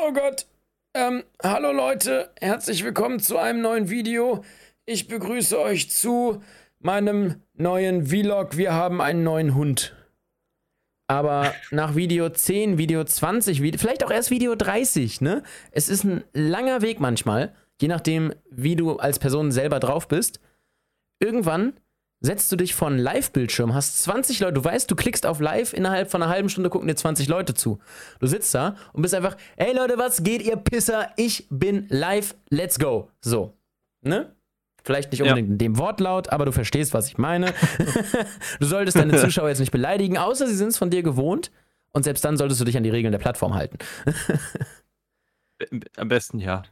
oh 0.00 0.12
Gott, 0.12 0.46
ähm, 0.94 1.22
hallo 1.42 1.72
Leute, 1.72 2.32
herzlich 2.40 2.82
willkommen 2.84 3.20
zu 3.20 3.38
einem 3.38 3.60
neuen 3.60 3.90
Video. 3.90 4.44
Ich 4.86 5.06
begrüße 5.06 5.58
euch 5.60 5.90
zu 5.90 6.42
meinem 6.80 7.42
neuen 7.54 8.06
Vlog. 8.06 8.56
Wir 8.56 8.72
haben 8.72 9.00
einen 9.00 9.22
neuen 9.22 9.54
Hund. 9.54 9.94
Aber 11.10 11.54
nach 11.70 11.94
Video 11.94 12.28
10, 12.28 12.76
Video 12.76 13.04
20, 13.04 13.62
Vide- 13.62 13.78
vielleicht 13.78 14.04
auch 14.04 14.10
erst 14.10 14.30
Video 14.30 14.54
30, 14.54 15.20
ne? 15.20 15.42
Es 15.70 15.88
ist 15.88 16.04
ein 16.04 16.24
langer 16.32 16.82
Weg 16.82 17.00
manchmal, 17.00 17.54
je 17.80 17.88
nachdem, 17.88 18.34
wie 18.50 18.76
du 18.76 18.96
als 18.96 19.18
Person 19.18 19.52
selber 19.52 19.80
drauf 19.80 20.08
bist. 20.08 20.40
Irgendwann 21.20 21.78
setzt 22.20 22.50
du 22.50 22.56
dich 22.56 22.74
vor 22.74 22.88
einen 22.88 22.98
Live-Bildschirm, 22.98 23.74
hast 23.74 24.02
20 24.02 24.40
Leute, 24.40 24.54
du 24.54 24.64
weißt, 24.64 24.90
du 24.90 24.96
klickst 24.96 25.24
auf 25.24 25.40
Live, 25.40 25.72
innerhalb 25.72 26.10
von 26.10 26.22
einer 26.22 26.30
halben 26.32 26.48
Stunde 26.48 26.68
gucken 26.70 26.88
dir 26.88 26.96
20 26.96 27.28
Leute 27.28 27.54
zu. 27.54 27.78
Du 28.18 28.26
sitzt 28.26 28.54
da 28.54 28.76
und 28.92 29.02
bist 29.02 29.14
einfach, 29.14 29.36
hey 29.56 29.74
Leute, 29.74 29.98
was 29.98 30.22
geht, 30.22 30.42
ihr 30.42 30.56
Pisser? 30.56 31.10
Ich 31.16 31.46
bin 31.50 31.86
live, 31.90 32.34
let's 32.50 32.78
go. 32.78 33.10
So, 33.20 33.54
ne? 34.02 34.34
Vielleicht 34.84 35.12
nicht 35.12 35.20
Ja. 35.20 35.26
unbedingt 35.26 35.50
in 35.50 35.58
dem 35.58 35.78
Wortlaut, 35.78 36.30
aber 36.32 36.44
du 36.44 36.52
verstehst, 36.52 36.94
was 36.94 37.08
ich 37.08 37.18
meine. 37.18 37.52
du 38.60 38.66
solltest 38.66 38.96
deine 38.96 39.16
Zuschauer 39.20 39.48
jetzt 39.48 39.58
nicht 39.60 39.72
beleidigen, 39.72 40.16
außer 40.18 40.46
sie 40.46 40.54
sind 40.56 40.68
es 40.68 40.78
von 40.78 40.90
dir 40.90 41.02
gewohnt. 41.02 41.50
Und 41.92 42.04
selbst 42.04 42.24
dann 42.24 42.36
solltest 42.36 42.60
du 42.60 42.64
dich 42.64 42.76
an 42.76 42.82
die 42.84 42.90
Regeln 42.90 43.12
der 43.12 43.18
Plattform 43.18 43.54
halten. 43.54 43.78
Am 45.96 46.08
besten 46.08 46.38
ja. 46.38 46.62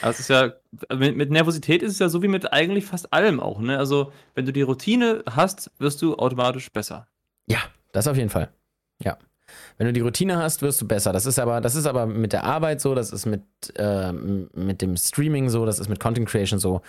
Aber 0.00 0.10
es 0.10 0.20
ist 0.20 0.28
ja, 0.28 0.52
mit, 0.94 1.16
mit 1.16 1.30
Nervosität 1.30 1.82
ist 1.82 1.92
es 1.92 1.98
ja 1.98 2.08
so 2.08 2.22
wie 2.22 2.28
mit 2.28 2.52
eigentlich 2.52 2.86
fast 2.86 3.12
allem 3.12 3.40
auch, 3.40 3.60
ne? 3.60 3.78
Also, 3.78 4.12
wenn 4.34 4.46
du 4.46 4.52
die 4.52 4.62
Routine 4.62 5.24
hast, 5.30 5.70
wirst 5.78 6.02
du 6.02 6.16
automatisch 6.16 6.70
besser. 6.72 7.08
Ja, 7.46 7.58
das 7.92 8.06
auf 8.06 8.16
jeden 8.16 8.30
Fall. 8.30 8.50
Ja. 9.02 9.18
Wenn 9.78 9.86
du 9.86 9.92
die 9.92 10.00
Routine 10.00 10.36
hast, 10.36 10.60
wirst 10.62 10.80
du 10.80 10.86
besser. 10.86 11.12
Das 11.12 11.24
ist 11.24 11.38
aber, 11.38 11.60
das 11.60 11.74
ist 11.74 11.86
aber 11.86 12.06
mit 12.06 12.32
der 12.32 12.44
Arbeit 12.44 12.80
so, 12.80 12.94
das 12.94 13.12
ist 13.12 13.26
mit, 13.26 13.42
ähm, 13.76 14.50
mit 14.52 14.82
dem 14.82 14.96
Streaming 14.96 15.48
so, 15.48 15.64
das 15.64 15.78
ist 15.78 15.88
mit 15.88 16.00
Content 16.00 16.28
Creation 16.28 16.58
so, 16.58 16.82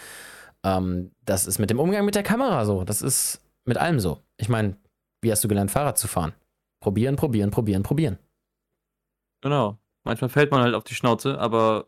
ähm, 0.64 1.12
das 1.24 1.48
ist 1.48 1.60
mit 1.60 1.70
dem 1.70 1.80
Umgang 1.80 2.04
mit 2.06 2.16
der 2.16 2.24
Kamera 2.24 2.66
so, 2.66 2.84
das 2.84 3.02
ist 3.02 3.42
mit 3.66 3.78
allem 3.78 4.00
so. 4.00 4.22
Ich 4.38 4.50
meine, 4.50 4.76
wie 5.22 5.32
hast 5.32 5.44
du 5.44 5.48
gelernt, 5.48 5.72
Fahrrad 5.72 5.98
zu 5.98 6.08
fahren? 6.08 6.34
Probieren, 6.82 7.16
probieren, 7.16 7.52
probieren, 7.52 7.84
probieren. 7.84 8.18
Genau. 9.42 9.78
Manchmal 10.04 10.30
fällt 10.30 10.52
man 10.52 10.62
halt 10.62 10.76
auf 10.76 10.84
die 10.84 10.96
Schnauze, 10.96 11.38
aber 11.40 11.88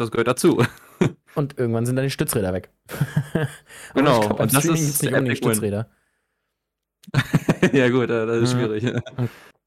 das 0.00 0.10
gehört 0.10 0.28
dazu. 0.28 0.64
Und 1.34 1.58
irgendwann 1.58 1.86
sind 1.86 1.96
dann 1.96 2.04
die 2.04 2.10
Stützräder 2.10 2.52
weg. 2.52 2.70
Genau, 3.94 4.20
glaub, 4.20 4.40
und 4.40 4.54
das 4.54 4.62
Streaming 4.62 4.82
ist 4.82 5.02
nicht 5.02 5.12
unbedingt. 5.12 5.38
Stützräder. 5.38 5.90
ja, 7.72 7.88
gut, 7.88 8.04
äh, 8.04 8.26
das 8.26 8.42
ist 8.42 8.52
schwierig. 8.52 8.84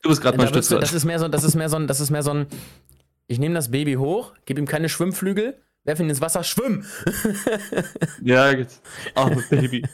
Du 0.02 0.10
bist 0.10 0.22
gerade 0.22 0.38
mein 0.38 0.46
wirst 0.48 0.56
du, 0.56 0.62
Stützrad. 0.62 0.82
das 0.84 0.94
ist 0.94 1.04
mehr 1.04 1.20
so, 1.20 1.28
das 1.28 1.44
ist 1.44 1.56
mehr 1.56 1.68
so 1.68 1.76
ein, 1.76 1.88
das 1.88 2.00
ist 2.00 2.10
mehr 2.10 2.24
so 2.24 2.32
ein, 2.32 2.48
ich 3.28 3.40
nehme 3.40 3.56
das 3.56 3.72
Baby 3.72 3.96
hoch, 3.96 4.34
gebe 4.46 4.62
ihm 4.62 4.66
keine 4.66 4.88
Schwimmflügel, 4.88 5.62
werfe 5.84 6.04
ihn 6.04 6.10
ins 6.10 6.22
Wasser, 6.22 6.44
schwimm! 6.46 6.86
Ja, 8.22 8.52
jetzt. 8.52 8.82
Armes 9.16 9.50
Baby. 9.50 9.86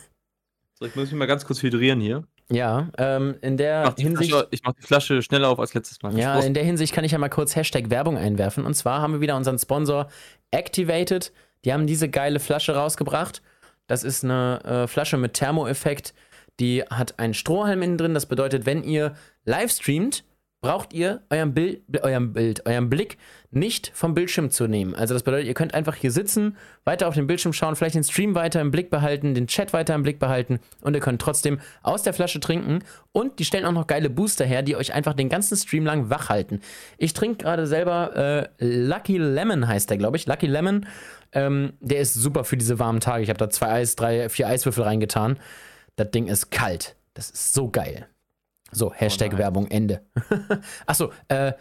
So, 0.76 0.86
ich 0.86 0.96
muss 0.96 1.06
mich 1.06 1.18
mal 1.18 1.26
ganz 1.26 1.46
kurz 1.46 1.64
hydrieren 1.64 2.02
hier. 2.02 2.28
Ja, 2.52 2.90
ähm, 2.98 3.36
in 3.42 3.54
Ich 3.54 3.58
der 3.58 3.92
die 3.92 4.04
Hinsicht. 4.04 4.32
Flasche, 4.32 4.48
ich 4.52 4.62
mach 4.64 4.74
die 4.74 4.82
Flasche 4.82 5.22
schneller 5.22 5.50
auf 5.50 5.60
als 5.60 5.74
letztes 5.74 6.02
Mal. 6.02 6.18
Ja, 6.18 6.40
in 6.40 6.54
der 6.54 6.64
Hinsicht 6.64 6.94
kann 6.94 7.04
ich 7.04 7.12
ja 7.12 7.18
mal 7.18 7.30
kurz 7.30 7.56
Hashtag 7.56 7.90
Werbung 7.90 8.18
einwerfen. 8.18 8.66
Und 8.66 8.74
zwar 8.74 9.02
haben 9.02 9.14
wir 9.14 9.22
wieder 9.22 9.36
unseren 9.36 9.60
Sponsor 9.60 10.08
Activated. 10.52 11.32
Die 11.66 11.74
haben 11.74 11.86
diese 11.86 12.10
geile 12.10 12.40
Flasche 12.40 12.76
rausgebracht. 12.76 13.42
Das 13.88 14.04
ist 14.04 14.24
eine 14.24 14.64
äh, 14.64 14.88
Flasche 14.88 15.18
mit 15.18 15.34
Thermoeffekt. 15.34 16.14
Die 16.60 16.84
hat 16.84 17.20
einen 17.20 17.34
Strohhalm 17.34 17.82
innen 17.82 17.98
drin. 17.98 18.14
Das 18.14 18.26
bedeutet, 18.26 18.66
wenn 18.66 18.84
ihr 18.84 19.16
live 19.46 19.72
streamt, 19.72 20.24
braucht 20.62 20.94
ihr 20.94 21.22
euren 21.30 21.54
Bild, 21.54 21.82
euren 22.04 22.34
Bild, 22.34 22.66
euren 22.66 22.90
Blick 22.90 23.18
nicht 23.52 23.92
vom 23.94 24.14
Bildschirm 24.14 24.52
zu 24.52 24.68
nehmen. 24.68 24.94
Also 24.94 25.14
das 25.14 25.24
bedeutet, 25.24 25.48
ihr 25.48 25.54
könnt 25.54 25.74
einfach 25.74 25.96
hier 25.96 26.12
sitzen, 26.12 26.58
weiter 26.84 27.08
auf 27.08 27.16
den 27.16 27.28
Bildschirm 27.28 27.54
schauen, 27.54 27.76
vielleicht 27.76 27.96
den 27.96 28.04
Stream 28.04 28.36
weiter 28.36 28.60
im 28.60 28.70
Blick 28.70 28.90
behalten, 28.90 29.34
den 29.34 29.48
Chat 29.48 29.72
weiter 29.72 29.96
im 29.96 30.04
Blick 30.04 30.20
behalten 30.20 30.60
und 30.82 30.94
ihr 30.94 31.00
könnt 31.00 31.22
trotzdem 31.22 31.60
aus 31.82 32.04
der 32.04 32.14
Flasche 32.14 32.42
trinken 32.42 32.80
und 33.14 33.40
die 33.40 33.46
stellen 33.46 33.66
auch 33.66 33.72
noch 33.72 33.88
geile 33.88 34.10
Booster 34.10 34.46
her, 34.46 34.62
die 34.62 34.76
euch 34.76 34.94
einfach 34.94 35.14
den 35.14 35.30
ganzen 35.30 35.56
Stream 35.56 35.86
lang 35.86 36.10
wach 36.10 36.30
halten. 36.30 36.60
Ich 36.98 37.14
trinke 37.14 37.44
gerade 37.44 37.66
selber 37.66 38.50
äh, 38.60 38.66
Lucky 38.66 39.18
Lemon 39.18 39.68
heißt 39.68 39.90
der, 39.90 39.98
glaube 39.98 40.18
ich. 40.18 40.28
Lucky 40.28 40.48
Lemon, 40.48 40.86
ähm, 41.32 41.74
der 41.80 42.00
ist 42.00 42.14
super 42.14 42.44
für 42.44 42.58
diese 42.58 42.80
warmen 42.80 43.00
Tage. 43.00 43.24
Ich 43.24 43.30
habe 43.30 43.40
da 43.40 43.50
zwei 43.50 43.70
Eis, 43.70 43.96
drei, 43.96 44.28
vier 44.28 44.48
Eiswürfel 44.48 44.84
reingetan. 44.84 45.40
Das 45.96 46.12
Ding 46.12 46.28
ist 46.28 46.52
kalt. 46.52 46.96
Das 47.14 47.30
ist 47.30 47.54
so 47.54 47.70
geil. 47.70 48.08
So, 48.72 48.94
Hashtag 48.94 49.32
nice. 49.32 49.40
Werbung, 49.40 49.68
Ende. 49.68 50.02
Achso, 50.86 51.12
äh, 51.28 51.54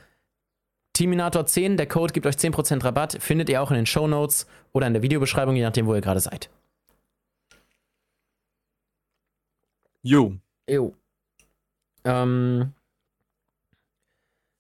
Teaminator 0.93 1.47
10, 1.47 1.77
der 1.77 1.87
Code 1.87 2.13
gibt 2.13 2.27
euch 2.27 2.35
10% 2.35 2.85
Rabatt. 2.85 3.19
Findet 3.21 3.49
ihr 3.49 3.63
auch 3.63 3.71
in 3.71 3.77
den 3.77 3.87
Show 3.87 4.09
Notes 4.09 4.47
oder 4.73 4.87
in 4.87 4.95
der 4.95 5.03
Videobeschreibung, 5.03 5.55
je 5.55 5.63
nachdem, 5.63 5.87
wo 5.87 5.95
ihr 5.95 6.01
gerade 6.01 6.21
seid. 6.21 6.51
Jo. 10.03 10.35
Jo. 10.69 10.95
Ähm, 12.05 12.73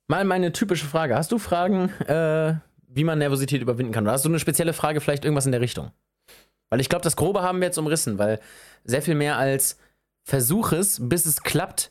mal 0.06 0.24
meine 0.24 0.52
typische 0.52 0.86
Frage. 0.86 1.16
Hast 1.16 1.32
du 1.32 1.38
Fragen, 1.38 1.88
äh, 2.06 2.54
wie 2.86 3.04
man 3.04 3.18
Nervosität 3.18 3.60
überwinden 3.60 3.92
kann? 3.92 4.04
Oder 4.04 4.12
hast 4.12 4.24
du 4.24 4.28
eine 4.28 4.38
spezielle 4.38 4.72
Frage, 4.72 5.00
vielleicht 5.00 5.24
irgendwas 5.24 5.46
in 5.46 5.52
der 5.52 5.60
Richtung? 5.60 5.90
Weil 6.70 6.80
ich 6.80 6.88
glaube, 6.88 7.02
das 7.02 7.16
Grobe 7.16 7.42
haben 7.42 7.60
wir 7.60 7.66
jetzt 7.66 7.78
umrissen, 7.78 8.18
weil 8.18 8.40
sehr 8.84 9.02
viel 9.02 9.14
mehr 9.14 9.38
als 9.38 9.78
versuch 10.24 10.72
es, 10.72 10.98
bis 11.08 11.26
es 11.26 11.42
klappt, 11.42 11.90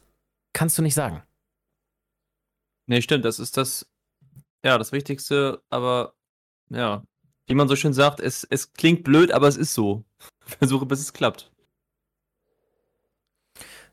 kannst 0.58 0.76
du 0.78 0.82
nicht 0.82 0.96
sagen. 0.96 1.22
Nee, 2.88 3.02
stimmt, 3.02 3.26
das 3.26 3.38
ist 3.38 3.58
das, 3.58 3.88
ja, 4.66 4.78
das 4.80 4.92
Wichtigste, 4.92 5.62
aber 5.70 6.14
ja, 6.70 7.04
wie 7.46 7.54
man 7.54 7.68
so 7.68 7.76
schön 7.76 7.94
sagt, 7.94 8.20
es, 8.20 8.44
es 8.50 8.74
klingt 8.74 9.04
blöd, 9.04 9.32
aber 9.32 9.48
es 9.48 9.56
ist 9.56 9.74
so. 9.76 10.04
Versuche, 10.46 10.86
bis 10.88 11.00
es 11.00 11.14
klappt. 11.14 11.52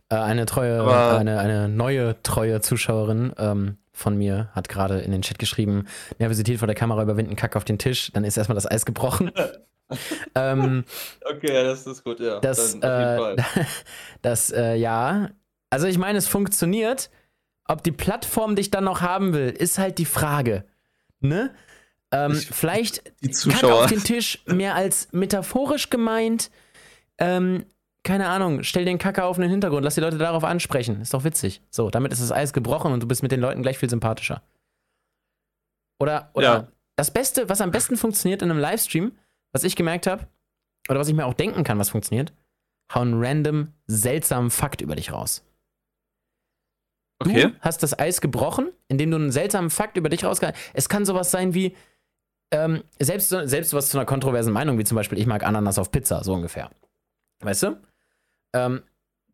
Äh, 0.08 0.16
eine 0.16 0.46
treue, 0.46 0.80
Aber- 0.80 1.18
eine, 1.18 1.38
eine 1.38 1.68
neue 1.68 2.20
treue 2.22 2.60
Zuschauerin 2.62 3.34
ähm, 3.36 3.76
von 3.92 4.16
mir 4.16 4.48
hat 4.52 4.68
gerade 4.68 5.00
in 5.00 5.12
den 5.12 5.22
Chat 5.22 5.38
geschrieben: 5.38 5.86
Nervosität 6.18 6.58
vor 6.58 6.66
der 6.66 6.74
Kamera 6.74 7.02
überwinden, 7.02 7.36
Kack 7.36 7.56
auf 7.56 7.64
den 7.64 7.78
Tisch. 7.78 8.10
Dann 8.12 8.24
ist 8.24 8.36
erstmal 8.36 8.54
das 8.54 8.70
Eis 8.70 8.86
gebrochen. 8.86 9.30
ähm, 10.34 10.84
Okay, 11.24 11.62
das 11.64 11.86
ist 11.86 12.02
gut, 12.04 12.20
ja. 12.20 12.40
das, 12.40 12.74
äh, 12.74 13.36
das, 14.22 14.50
äh, 14.50 14.76
ja. 14.76 15.30
Also 15.74 15.88
ich 15.88 15.98
meine, 15.98 16.18
es 16.18 16.28
funktioniert. 16.28 17.10
Ob 17.66 17.82
die 17.82 17.90
Plattform 17.90 18.54
dich 18.54 18.70
dann 18.70 18.84
noch 18.84 19.00
haben 19.00 19.32
will, 19.32 19.48
ist 19.50 19.78
halt 19.78 19.98
die 19.98 20.04
Frage. 20.04 20.64
Ne? 21.18 21.52
Ähm, 22.12 22.30
Ich- 22.32 22.46
vielleicht 22.46 23.02
Zuschauer. 23.34 23.84
auf 23.84 23.86
den 23.90 24.04
Tisch 24.04 24.44
mehr 24.46 24.76
als 24.76 25.08
metaphorisch 25.12 25.90
gemeint. 25.90 26.50
Ähm, 27.18 27.64
keine 28.04 28.28
Ahnung, 28.28 28.62
stell 28.62 28.84
den 28.84 28.98
Kacke 28.98 29.24
auf 29.24 29.36
in 29.38 29.42
den 29.42 29.50
Hintergrund, 29.50 29.82
lass 29.82 29.96
die 29.96 30.00
Leute 30.00 30.18
darauf 30.18 30.44
ansprechen. 30.44 31.00
Ist 31.00 31.12
doch 31.12 31.24
witzig. 31.24 31.60
So, 31.70 31.90
damit 31.90 32.12
ist 32.12 32.22
das 32.22 32.30
Eis 32.30 32.52
gebrochen 32.52 32.92
und 32.92 33.02
du 33.02 33.08
bist 33.08 33.22
mit 33.24 33.32
den 33.32 33.40
Leuten 33.40 33.62
gleich 33.62 33.78
viel 33.78 33.90
sympathischer. 33.90 34.42
Oder, 35.98 36.30
oder 36.34 36.46
Ja. 36.54 36.68
das 36.96 37.10
Beste, 37.12 37.48
was 37.48 37.60
am 37.60 37.70
besten 37.72 37.96
funktioniert 37.96 38.42
in 38.42 38.50
einem 38.50 38.60
Livestream, 38.60 39.12
was 39.52 39.64
ich 39.64 39.74
gemerkt 39.74 40.06
habe, 40.06 40.28
oder 40.88 41.00
was 41.00 41.08
ich 41.08 41.14
mir 41.14 41.24
auch 41.26 41.34
denken 41.34 41.64
kann, 41.64 41.78
was 41.78 41.90
funktioniert, 41.90 42.32
hau 42.94 43.00
einen 43.00 43.14
random, 43.24 43.72
seltsamen 43.86 44.50
Fakt 44.50 44.82
über 44.82 44.94
dich 44.96 45.12
raus. 45.12 45.42
Okay. 47.18 47.48
Du 47.48 47.54
hast 47.60 47.82
das 47.82 47.98
Eis 47.98 48.20
gebrochen, 48.20 48.70
indem 48.88 49.10
du 49.10 49.16
einen 49.16 49.32
seltsamen 49.32 49.70
Fakt 49.70 49.96
über 49.96 50.08
dich 50.08 50.24
rausgehst. 50.24 50.54
Es 50.72 50.88
kann 50.88 51.04
sowas 51.04 51.30
sein 51.30 51.54
wie, 51.54 51.76
ähm, 52.50 52.82
selbst, 53.00 53.28
selbst 53.28 53.72
was 53.72 53.88
zu 53.88 53.98
einer 53.98 54.06
kontroversen 54.06 54.52
Meinung, 54.52 54.78
wie 54.78 54.84
zum 54.84 54.96
Beispiel, 54.96 55.18
ich 55.18 55.26
mag 55.26 55.44
Ananas 55.44 55.78
auf 55.78 55.90
Pizza, 55.90 56.22
so 56.24 56.34
ungefähr. 56.34 56.70
Weißt 57.40 57.62
du? 57.64 57.76
Ähm, 58.52 58.82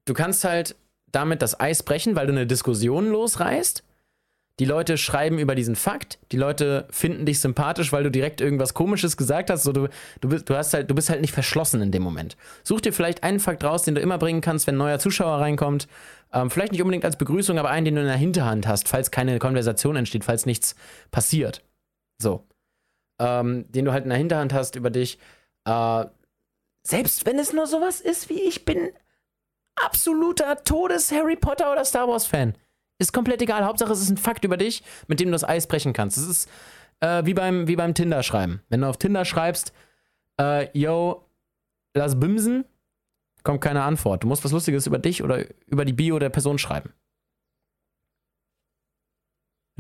du 0.05 0.15
kannst 0.15 0.45
halt 0.45 0.77
damit 1.13 1.43
das 1.43 1.59
Eis 1.59 1.83
brechen, 1.83 2.17
weil 2.17 2.27
du 2.27 2.33
eine 2.33 2.47
Diskussion 2.47 3.11
losreißt. 3.11 3.83
Die 4.61 4.67
Leute 4.67 4.99
schreiben 4.99 5.39
über 5.39 5.55
diesen 5.55 5.75
Fakt, 5.75 6.19
die 6.33 6.37
Leute 6.37 6.87
finden 6.91 7.25
dich 7.25 7.41
sympathisch, 7.41 7.93
weil 7.93 8.05
du 8.05 8.11
direkt 8.11 8.43
irgendwas 8.43 8.75
Komisches 8.75 9.17
gesagt 9.17 9.49
hast. 9.49 9.63
So, 9.63 9.73
du, 9.73 9.89
du, 10.21 10.29
bist, 10.29 10.51
du, 10.51 10.55
hast 10.55 10.75
halt, 10.75 10.91
du 10.91 10.95
bist 10.95 11.09
halt 11.09 11.23
nicht 11.23 11.33
verschlossen 11.33 11.81
in 11.81 11.93
dem 11.93 12.03
Moment. 12.03 12.37
Such 12.63 12.83
dir 12.83 12.93
vielleicht 12.93 13.23
einen 13.23 13.41
Fakt 13.41 13.65
raus, 13.65 13.85
den 13.85 13.95
du 13.95 14.03
immer 14.03 14.19
bringen 14.19 14.43
kannst, 14.43 14.67
wenn 14.67 14.75
ein 14.75 14.79
neuer 14.79 14.99
Zuschauer 14.99 15.41
reinkommt. 15.41 15.89
Ähm, 16.31 16.51
vielleicht 16.51 16.73
nicht 16.73 16.83
unbedingt 16.83 17.07
als 17.07 17.17
Begrüßung, 17.17 17.59
aber 17.59 17.71
einen, 17.71 17.87
den 17.87 17.95
du 17.95 18.03
in 18.03 18.07
der 18.07 18.17
Hinterhand 18.17 18.69
hast, 18.69 18.87
falls 18.87 19.11
keine 19.11 19.39
Konversation 19.39 19.97
entsteht, 19.97 20.25
falls 20.25 20.45
nichts 20.45 20.75
passiert. 21.11 21.63
So. 22.21 22.45
Ähm, 23.19 23.65
den 23.73 23.87
du 23.87 23.93
halt 23.93 24.05
in 24.05 24.11
der 24.11 24.19
Hinterhand 24.19 24.53
hast 24.53 24.77
über 24.77 24.91
dich. 24.91 25.19
Äh, 25.65 26.05
selbst 26.83 27.25
wenn 27.25 27.39
es 27.39 27.55
nur 27.55 27.67
sowas 27.67 28.03
ist 28.03 28.29
wie 28.29 28.43
ich 28.43 28.67
bin 28.67 28.91
absoluter 29.83 30.63
Todes-Harry 30.65 31.37
Potter 31.37 31.73
oder 31.73 31.87
Star 31.87 32.07
Wars-Fan. 32.07 32.55
Ist 33.01 33.15
komplett 33.15 33.41
egal. 33.41 33.65
Hauptsache, 33.65 33.93
es 33.93 34.01
ist 34.01 34.11
ein 34.11 34.19
Fakt 34.19 34.45
über 34.45 34.59
dich, 34.59 34.83
mit 35.09 35.21
dem 35.21 35.29
du 35.29 35.33
das 35.33 35.43
Eis 35.43 35.67
brechen 35.67 35.95
kannst. 35.95 36.19
Es 36.19 36.29
ist 36.29 36.51
äh, 37.01 37.25
wie 37.25 37.33
beim, 37.33 37.67
wie 37.67 37.77
beim 37.77 37.95
Tinder-Schreiben. 37.95 38.61
Wenn 38.69 38.83
du 38.83 38.89
auf 38.89 38.99
Tinder 38.99 39.25
schreibst, 39.25 39.73
äh, 40.39 40.69
yo, 40.79 41.25
lass 41.95 42.21
bimsen, 42.21 42.67
kommt 43.43 43.63
keine 43.63 43.83
Antwort. 43.83 44.23
Du 44.23 44.29
musst 44.29 44.45
was 44.45 44.53
Lustiges 44.53 44.87
über 44.87 44.99
dich 44.99 45.23
oder 45.23 45.47
über 45.67 45.87
die 45.87 45.95
Bio 45.95 46.19
der 46.19 46.29
Person 46.29 46.59
schreiben. 46.59 46.93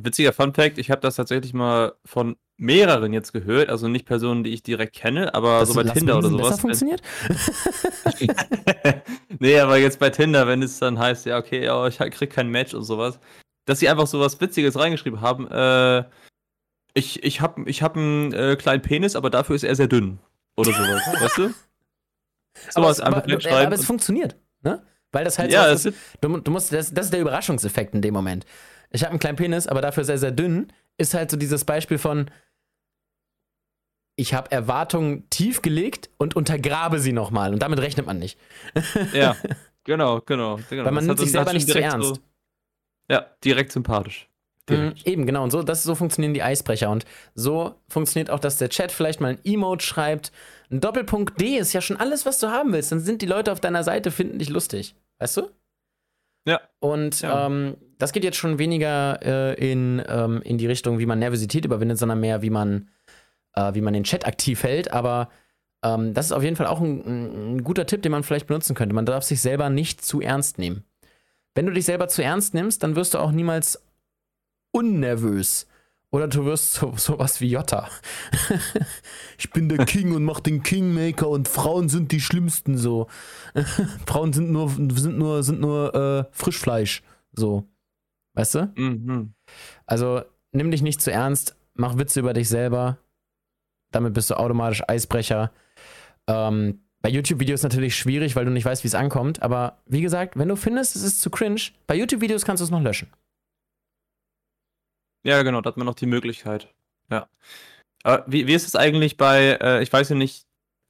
Witziger 0.04 0.32
Fun 0.32 0.54
Fact, 0.54 0.78
ich 0.78 0.90
habe 0.90 1.00
das 1.00 1.16
tatsächlich 1.16 1.52
mal 1.52 1.94
von 2.04 2.36
mehreren 2.56 3.12
jetzt 3.12 3.32
gehört, 3.32 3.70
also 3.70 3.88
nicht 3.88 4.04
Personen, 4.04 4.44
die 4.44 4.50
ich 4.50 4.62
direkt 4.62 4.94
kenne, 4.94 5.34
aber 5.34 5.60
das 5.60 5.70
so 5.70 5.74
bei 5.74 5.84
Tinder 5.84 6.18
oder 6.18 6.28
sowas. 6.28 6.48
Besser 6.50 6.60
funktioniert? 6.60 7.02
nee, 9.38 9.58
aber 9.58 9.78
jetzt 9.78 9.98
bei 9.98 10.10
Tinder, 10.10 10.46
wenn 10.46 10.62
es 10.62 10.78
dann 10.78 10.98
heißt, 10.98 11.26
ja, 11.26 11.38
okay, 11.38 11.64
ja, 11.64 11.86
ich 11.86 11.98
krieg 11.98 12.30
kein 12.30 12.48
Match 12.48 12.74
und 12.74 12.82
sowas, 12.82 13.18
dass 13.64 13.78
sie 13.78 13.88
einfach 13.88 14.06
sowas 14.06 14.40
Witziges 14.40 14.78
reingeschrieben 14.78 15.20
haben, 15.20 15.50
äh, 15.50 16.04
ich, 16.92 17.22
ich 17.22 17.40
habe 17.40 17.62
ich 17.68 17.82
hab 17.82 17.96
einen 17.96 18.32
äh, 18.32 18.56
kleinen 18.56 18.82
Penis, 18.82 19.16
aber 19.16 19.30
dafür 19.30 19.56
ist 19.56 19.62
er 19.62 19.74
sehr 19.74 19.86
dünn. 19.86 20.18
Oder 20.56 20.72
sowas, 20.72 21.02
weißt 21.22 21.38
du? 21.38 21.54
Sowas 22.70 23.00
aber, 23.00 23.24
einfach 23.24 23.46
aber, 23.46 23.66
aber 23.66 23.74
es 23.74 23.84
funktioniert, 23.84 24.36
ne? 24.62 24.82
Weil 25.12 25.24
das 25.24 25.38
halt 25.38 25.50
ja, 25.50 25.76
so, 25.76 25.90
das 25.90 25.98
du, 26.20 26.36
du 26.38 26.50
musst, 26.50 26.72
das, 26.72 26.92
das 26.92 27.06
ist 27.06 27.12
der 27.12 27.20
Überraschungseffekt 27.20 27.94
in 27.94 28.02
dem 28.02 28.14
Moment 28.14 28.44
ich 28.90 29.03
habe 29.03 29.11
einen 29.11 29.20
kleinen 29.20 29.37
Penis, 29.37 29.66
aber 29.66 29.81
dafür 29.81 30.05
sehr, 30.05 30.18
sehr 30.18 30.33
dünn, 30.33 30.72
ist 30.98 31.14
halt 31.14 31.31
so 31.31 31.37
dieses 31.37 31.64
Beispiel 31.64 31.98
von, 31.98 32.31
ich 34.16 34.35
habe 34.35 34.50
Erwartungen 34.50 35.29
tief 35.31 35.62
gelegt 35.62 36.11
und 36.18 36.37
untergrabe 36.37 36.98
sie 36.98 37.12
nochmal. 37.12 37.53
Und 37.53 37.61
damit 37.61 37.79
rechnet 37.79 38.07
man 38.07 38.18
nicht. 38.18 38.38
ja, 39.14 39.37
genau, 39.85 40.20
genau. 40.20 40.59
genau. 40.68 40.85
Weil 40.85 40.92
man 40.92 41.07
nimmt 41.07 41.18
sich 41.18 41.33
selber 41.33 41.53
nicht 41.53 41.68
zu 41.68 41.81
ernst. 41.81 42.16
So, 42.16 42.18
ja, 43.09 43.26
direkt 43.42 43.72
sympathisch. 43.72 44.29
Mhm, 44.68 44.94
eben, 45.05 45.26
genau. 45.26 45.42
Und 45.42 45.50
so, 45.50 45.62
das, 45.62 45.83
so 45.83 45.94
funktionieren 45.94 46.35
die 46.35 46.42
Eisbrecher. 46.42 46.90
Und 46.90 47.05
so 47.35 47.74
funktioniert 47.88 48.31
auch, 48.31 48.38
dass 48.38 48.59
der 48.59 48.68
Chat 48.68 48.92
vielleicht 48.92 49.20
mal 49.20 49.33
ein 49.33 49.38
Emote 49.44 49.85
schreibt. 49.85 50.33
Ein 50.70 50.81
Doppelpunkt 50.81 51.40
D 51.40 51.57
ist 51.57 51.72
ja 51.72 51.81
schon 51.81 51.96
alles, 51.96 52.26
was 52.26 52.38
du 52.38 52.48
haben 52.48 52.72
willst. 52.72 52.92
Dann 52.92 53.00
sind 53.00 53.22
die 53.22 53.26
Leute 53.26 53.53
auf 53.53 53.61
deiner 53.61 53.85
Seite, 53.85 54.11
finden 54.11 54.38
dich 54.38 54.48
lustig. 54.48 54.94
Weißt 55.18 55.37
du? 55.38 55.50
Ja. 56.46 56.61
Und 56.79 57.20
ja. 57.20 57.46
Ähm, 57.46 57.76
das 57.98 58.12
geht 58.12 58.24
jetzt 58.24 58.38
schon 58.38 58.59
weniger 58.59 59.20
äh, 59.22 59.72
in, 59.72 60.03
ähm, 60.09 60.40
in 60.42 60.59
die 60.59 60.66
Richtung, 60.66 60.98
wie 60.98 61.07
man 61.07 61.18
Nervosität 61.18 61.64
überwindet, 61.64 61.98
sondern 61.98 62.20
mehr, 62.20 62.42
wie 62.42 62.50
man, 62.50 62.88
äh, 63.55 63.74
wie 63.74 63.83
man 63.83 63.92
den 63.92 64.05
Chat 64.05 64.26
aktiv 64.26 64.62
hält. 64.62 64.90
Aber 64.90 65.29
ähm, 65.85 66.14
das 66.14 66.26
ist 66.26 66.33
auf 66.33 66.42
jeden 66.42 66.57
Fall 66.57 66.66
auch 66.66 66.81
ein, 66.81 67.57
ein, 67.57 67.64
guter 67.64 67.87
Tipp, 67.87 68.03
den 68.03 68.12
man 68.12 68.22
vielleicht 68.22 68.46
benutzen 68.46 68.74
könnte. 68.74 68.94
Man 68.94 69.07
darf 69.07 69.24
sich 69.24 69.40
selber 69.40 69.68
nicht 69.68 70.03
zu 70.03 70.20
ernst 70.20 70.59
nehmen. 70.59 70.85
Wenn 71.55 71.66
du 71.66 71.72
dich 71.72 71.85
selber 71.85 72.09
zu 72.09 72.22
ernst 72.22 72.55
nimmst, 72.55 72.83
dann 72.83 72.96
wirst 72.96 73.14
du 73.14 73.18
auch 73.18 73.33
niemals 73.33 73.83
unnervös. 74.72 75.66
Oder 76.12 76.26
du 76.26 76.44
wirst 76.44 76.74
so, 76.74 76.94
sowas 76.96 77.40
wie 77.40 77.50
Jota. 77.50 77.88
ich 79.38 79.50
bin 79.50 79.68
der 79.68 79.84
King 79.84 80.14
und 80.14 80.24
mach 80.24 80.40
den 80.40 80.62
Kingmaker 80.62 81.28
und 81.28 81.48
Frauen 81.48 81.88
sind 81.88 82.10
die 82.10 82.20
schlimmsten 82.20 82.76
so. 82.76 83.06
Frauen 84.06 84.32
sind 84.32 84.50
nur, 84.50 84.70
sind 84.70 85.18
nur, 85.18 85.42
sind 85.42 85.60
nur 85.60 85.94
äh, 85.94 86.24
Frischfleisch. 86.32 87.02
So. 87.32 87.68
Weißt 88.34 88.56
du? 88.56 88.72
Mhm. 88.76 89.34
Also 89.86 90.22
nimm 90.52 90.70
dich 90.70 90.82
nicht 90.82 91.00
zu 91.00 91.12
ernst, 91.12 91.56
mach 91.74 91.96
Witze 91.96 92.20
über 92.20 92.32
dich 92.32 92.48
selber. 92.48 92.98
Damit 93.92 94.14
bist 94.14 94.30
du 94.30 94.34
automatisch 94.34 94.82
Eisbrecher. 94.88 95.52
Ähm, 96.26 96.80
bei 97.02 97.08
YouTube-Videos 97.08 97.62
natürlich 97.62 97.96
schwierig, 97.96 98.36
weil 98.36 98.44
du 98.44 98.50
nicht 98.50 98.64
weißt, 98.64 98.84
wie 98.84 98.88
es 98.88 98.94
ankommt. 98.94 99.42
Aber 99.42 99.78
wie 99.86 100.02
gesagt, 100.02 100.36
wenn 100.36 100.48
du 100.48 100.56
findest, 100.56 100.96
es 100.96 101.02
ist 101.02 101.20
zu 101.20 101.30
cringe, 101.30 101.60
bei 101.86 101.94
YouTube-Videos 101.94 102.44
kannst 102.44 102.60
du 102.60 102.64
es 102.64 102.70
noch 102.70 102.82
löschen. 102.82 103.08
Ja, 105.22 105.42
genau, 105.42 105.61
da 105.61 105.68
hat 105.68 105.76
man 105.76 105.87
noch 105.87 105.94
die 105.94 106.06
Möglichkeit. 106.06 106.72
Ja. 107.11 107.28
Aber 108.02 108.24
wie, 108.26 108.46
wie 108.46 108.54
ist 108.54 108.66
es 108.66 108.76
eigentlich 108.76 109.16
bei, 109.16 109.59
äh, 109.61 109.83
ich 109.83 109.92
weiß 109.92 110.09
ja 110.09 110.16
nicht, 110.16 110.46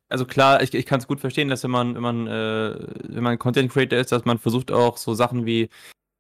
also 0.09 0.27
klar, 0.27 0.63
ich, 0.63 0.75
ich 0.75 0.87
kann 0.87 1.01
es 1.01 1.07
gut 1.07 1.21
verstehen, 1.21 1.49
dass 1.49 1.63
wenn 1.65 1.71
man, 1.71 1.95
wenn 1.95 2.03
man, 2.03 2.27
äh, 2.27 2.77
wenn 3.09 3.23
man 3.23 3.39
Content 3.39 3.73
Creator 3.73 3.99
ist, 3.99 4.13
dass 4.13 4.25
man 4.25 4.39
versucht 4.39 4.71
auch 4.73 4.97
so 4.97 5.15
Sachen 5.15 5.47
wie 5.47 5.69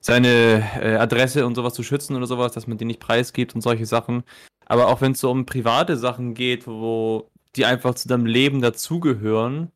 seine 0.01 0.65
äh, 0.81 0.97
Adresse 0.97 1.47
und 1.47 1.55
sowas 1.55 1.75
zu 1.75 1.83
schützen 1.83 2.17
oder 2.17 2.27
sowas, 2.27 2.53
dass 2.53 2.67
man 2.67 2.79
die 2.79 2.85
nicht 2.85 3.01
preisgibt 3.01 3.55
und 3.55 3.61
solche 3.61 3.87
Sachen. 3.87 4.25
Aber 4.67 4.89
auch 4.89 5.01
wenn 5.01 5.13
es 5.13 5.21
so 5.21 5.31
um 5.31 5.47
private 5.47 5.97
Sachen 5.97 6.35
geht, 6.35 6.67
wo 6.67 7.29
die 7.57 7.65
einfach 7.65 7.95
zu 7.95 8.09
deinem 8.09 8.27
Leben 8.27 8.63
dazugehören, 8.63 9.73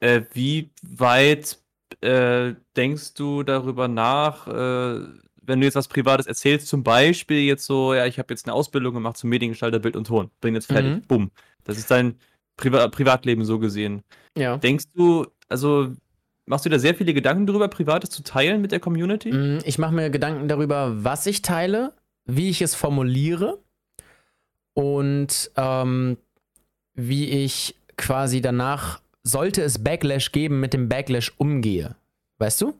äh, 0.00 0.22
wie 0.32 0.70
weit 0.82 1.58
äh, 2.00 2.54
denkst 2.76 3.14
du 3.14 3.42
darüber 3.42 3.88
nach, 3.88 4.46
äh, 4.48 5.00
wenn 5.46 5.60
du 5.60 5.66
jetzt 5.66 5.76
was 5.76 5.88
Privates 5.88 6.26
erzählst, 6.26 6.68
zum 6.68 6.82
Beispiel 6.82 7.40
jetzt 7.40 7.66
so, 7.66 7.94
ja, 7.94 8.06
ich 8.06 8.18
habe 8.18 8.32
jetzt 8.32 8.46
eine 8.46 8.54
Ausbildung 8.54 8.94
gemacht 8.94 9.16
zum 9.16 9.30
Mediengestalter 9.30 9.78
Bild 9.78 9.96
und 9.96 10.06
Ton, 10.06 10.30
bin 10.40 10.54
jetzt 10.54 10.66
fertig, 10.66 10.96
mhm. 10.96 11.02
bumm. 11.02 11.30
Das 11.64 11.78
ist 11.78 11.90
dein 11.90 12.16
Priva 12.56 12.88
Privatleben 12.88 13.44
so 13.44 13.58
gesehen. 13.58 14.02
Ja. 14.36 14.56
Denkst 14.58 14.84
du, 14.94 15.26
also 15.48 15.92
Machst 16.46 16.66
du 16.66 16.68
da 16.68 16.78
sehr 16.78 16.94
viele 16.94 17.14
Gedanken 17.14 17.46
darüber, 17.46 17.68
Privates 17.68 18.10
zu 18.10 18.22
teilen 18.22 18.60
mit 18.60 18.70
der 18.70 18.80
Community? 18.80 19.32
Mm, 19.32 19.60
ich 19.64 19.78
mache 19.78 19.94
mir 19.94 20.10
Gedanken 20.10 20.46
darüber, 20.46 21.02
was 21.02 21.26
ich 21.26 21.40
teile, 21.40 21.94
wie 22.26 22.50
ich 22.50 22.60
es 22.60 22.74
formuliere 22.74 23.58
und 24.74 25.50
ähm, 25.56 26.18
wie 26.94 27.30
ich 27.30 27.76
quasi 27.96 28.42
danach, 28.42 29.00
sollte 29.22 29.62
es 29.62 29.82
Backlash 29.82 30.32
geben, 30.32 30.60
mit 30.60 30.74
dem 30.74 30.90
Backlash 30.90 31.32
umgehe. 31.38 31.96
Weißt 32.38 32.60
du? 32.60 32.74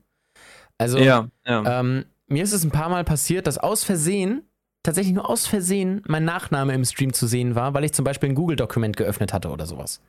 Also, 0.76 0.98
ja, 0.98 1.28
ja. 1.46 1.80
Ähm, 1.80 2.04
mir 2.26 2.42
ist 2.42 2.52
es 2.52 2.64
ein 2.64 2.70
paar 2.70 2.88
Mal 2.88 3.04
passiert, 3.04 3.46
dass 3.46 3.58
aus 3.58 3.84
Versehen, 3.84 4.42
tatsächlich 4.82 5.14
nur 5.14 5.28
aus 5.28 5.46
Versehen, 5.46 6.02
mein 6.06 6.24
Nachname 6.24 6.74
im 6.74 6.84
Stream 6.84 7.12
zu 7.12 7.26
sehen 7.26 7.54
war, 7.54 7.74
weil 7.74 7.84
ich 7.84 7.92
zum 7.92 8.04
Beispiel 8.04 8.30
ein 8.30 8.34
Google-Dokument 8.34 8.96
geöffnet 8.96 9.32
hatte 9.32 9.50
oder 9.50 9.66
sowas. 9.66 10.00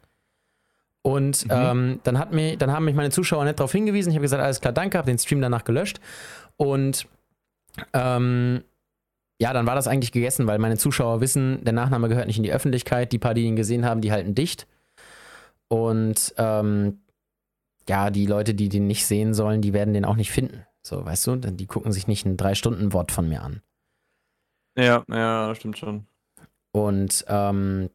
Und 1.01 1.45
mhm. 1.45 1.51
ähm, 1.51 1.99
dann, 2.03 2.17
hat 2.17 2.33
mir, 2.33 2.57
dann 2.57 2.71
haben 2.71 2.85
mich 2.85 2.95
meine 2.95 3.11
Zuschauer 3.11 3.43
nicht 3.45 3.59
darauf 3.59 3.71
hingewiesen. 3.71 4.09
Ich 4.09 4.15
habe 4.15 4.23
gesagt, 4.23 4.41
alles 4.41 4.59
klar, 4.59 4.73
danke, 4.73 4.97
habe 4.97 5.05
den 5.05 5.19
Stream 5.19 5.39
danach 5.39 5.63
gelöscht. 5.63 5.99
Und 6.57 7.07
ähm, 7.93 8.63
ja, 9.39 9.53
dann 9.53 9.67
war 9.67 9.75
das 9.75 9.87
eigentlich 9.87 10.11
gegessen, 10.11 10.47
weil 10.47 10.57
meine 10.59 10.77
Zuschauer 10.77 11.21
wissen, 11.21 11.63
der 11.63 11.73
Nachname 11.73 12.09
gehört 12.09 12.27
nicht 12.27 12.37
in 12.37 12.43
die 12.43 12.53
Öffentlichkeit. 12.53 13.11
Die 13.11 13.19
paar, 13.19 13.33
die 13.33 13.43
ihn 13.43 13.55
gesehen 13.55 13.85
haben, 13.85 14.01
die 14.01 14.11
halten 14.11 14.33
dicht. 14.33 14.65
Und 15.67 16.33
ähm, 16.37 16.99
ja, 17.87 18.09
die 18.09 18.25
Leute, 18.25 18.55
die 18.55 18.69
den 18.69 18.87
nicht 18.87 19.05
sehen 19.05 19.33
sollen, 19.33 19.61
die 19.61 19.73
werden 19.73 19.93
den 19.93 20.05
auch 20.05 20.15
nicht 20.15 20.31
finden. 20.31 20.65
So, 20.85 21.03
weißt 21.03 21.25
du, 21.25 21.35
die 21.37 21.65
gucken 21.65 21.91
sich 21.91 22.07
nicht 22.07 22.27
ein 22.27 22.37
Drei-Stunden-Wort 22.37 23.11
von 23.11 23.27
mir 23.27 23.41
an. 23.41 23.63
Ja, 24.77 25.03
ja, 25.09 25.55
stimmt 25.55 25.79
schon. 25.79 26.05
Und 26.73 27.25
ähm, 27.27 27.89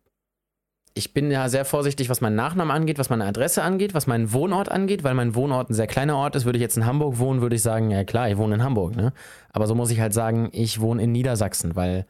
ich 0.94 1.14
bin 1.14 1.30
ja 1.30 1.48
sehr 1.48 1.64
vorsichtig, 1.64 2.08
was 2.08 2.20
meinen 2.20 2.34
Nachnamen 2.34 2.74
angeht, 2.74 2.98
was 2.98 3.08
meine 3.08 3.26
Adresse 3.26 3.62
angeht, 3.62 3.94
was 3.94 4.08
meinen 4.08 4.32
Wohnort 4.32 4.72
angeht, 4.72 5.04
weil 5.04 5.14
mein 5.14 5.36
Wohnort 5.36 5.70
ein 5.70 5.74
sehr 5.74 5.86
kleiner 5.86 6.16
Ort 6.16 6.34
ist. 6.34 6.46
Würde 6.46 6.58
ich 6.58 6.62
jetzt 6.62 6.76
in 6.76 6.84
Hamburg 6.84 7.18
wohnen, 7.18 7.42
würde 7.42 7.54
ich 7.54 7.62
sagen, 7.62 7.92
ja 7.92 8.02
klar, 8.02 8.28
ich 8.28 8.36
wohne 8.36 8.56
in 8.56 8.64
Hamburg, 8.64 8.96
ne? 8.96 9.12
Aber 9.52 9.68
so 9.68 9.76
muss 9.76 9.92
ich 9.92 10.00
halt 10.00 10.12
sagen, 10.12 10.48
ich 10.50 10.80
wohne 10.80 11.00
in 11.00 11.12
Niedersachsen, 11.12 11.76
weil 11.76 12.06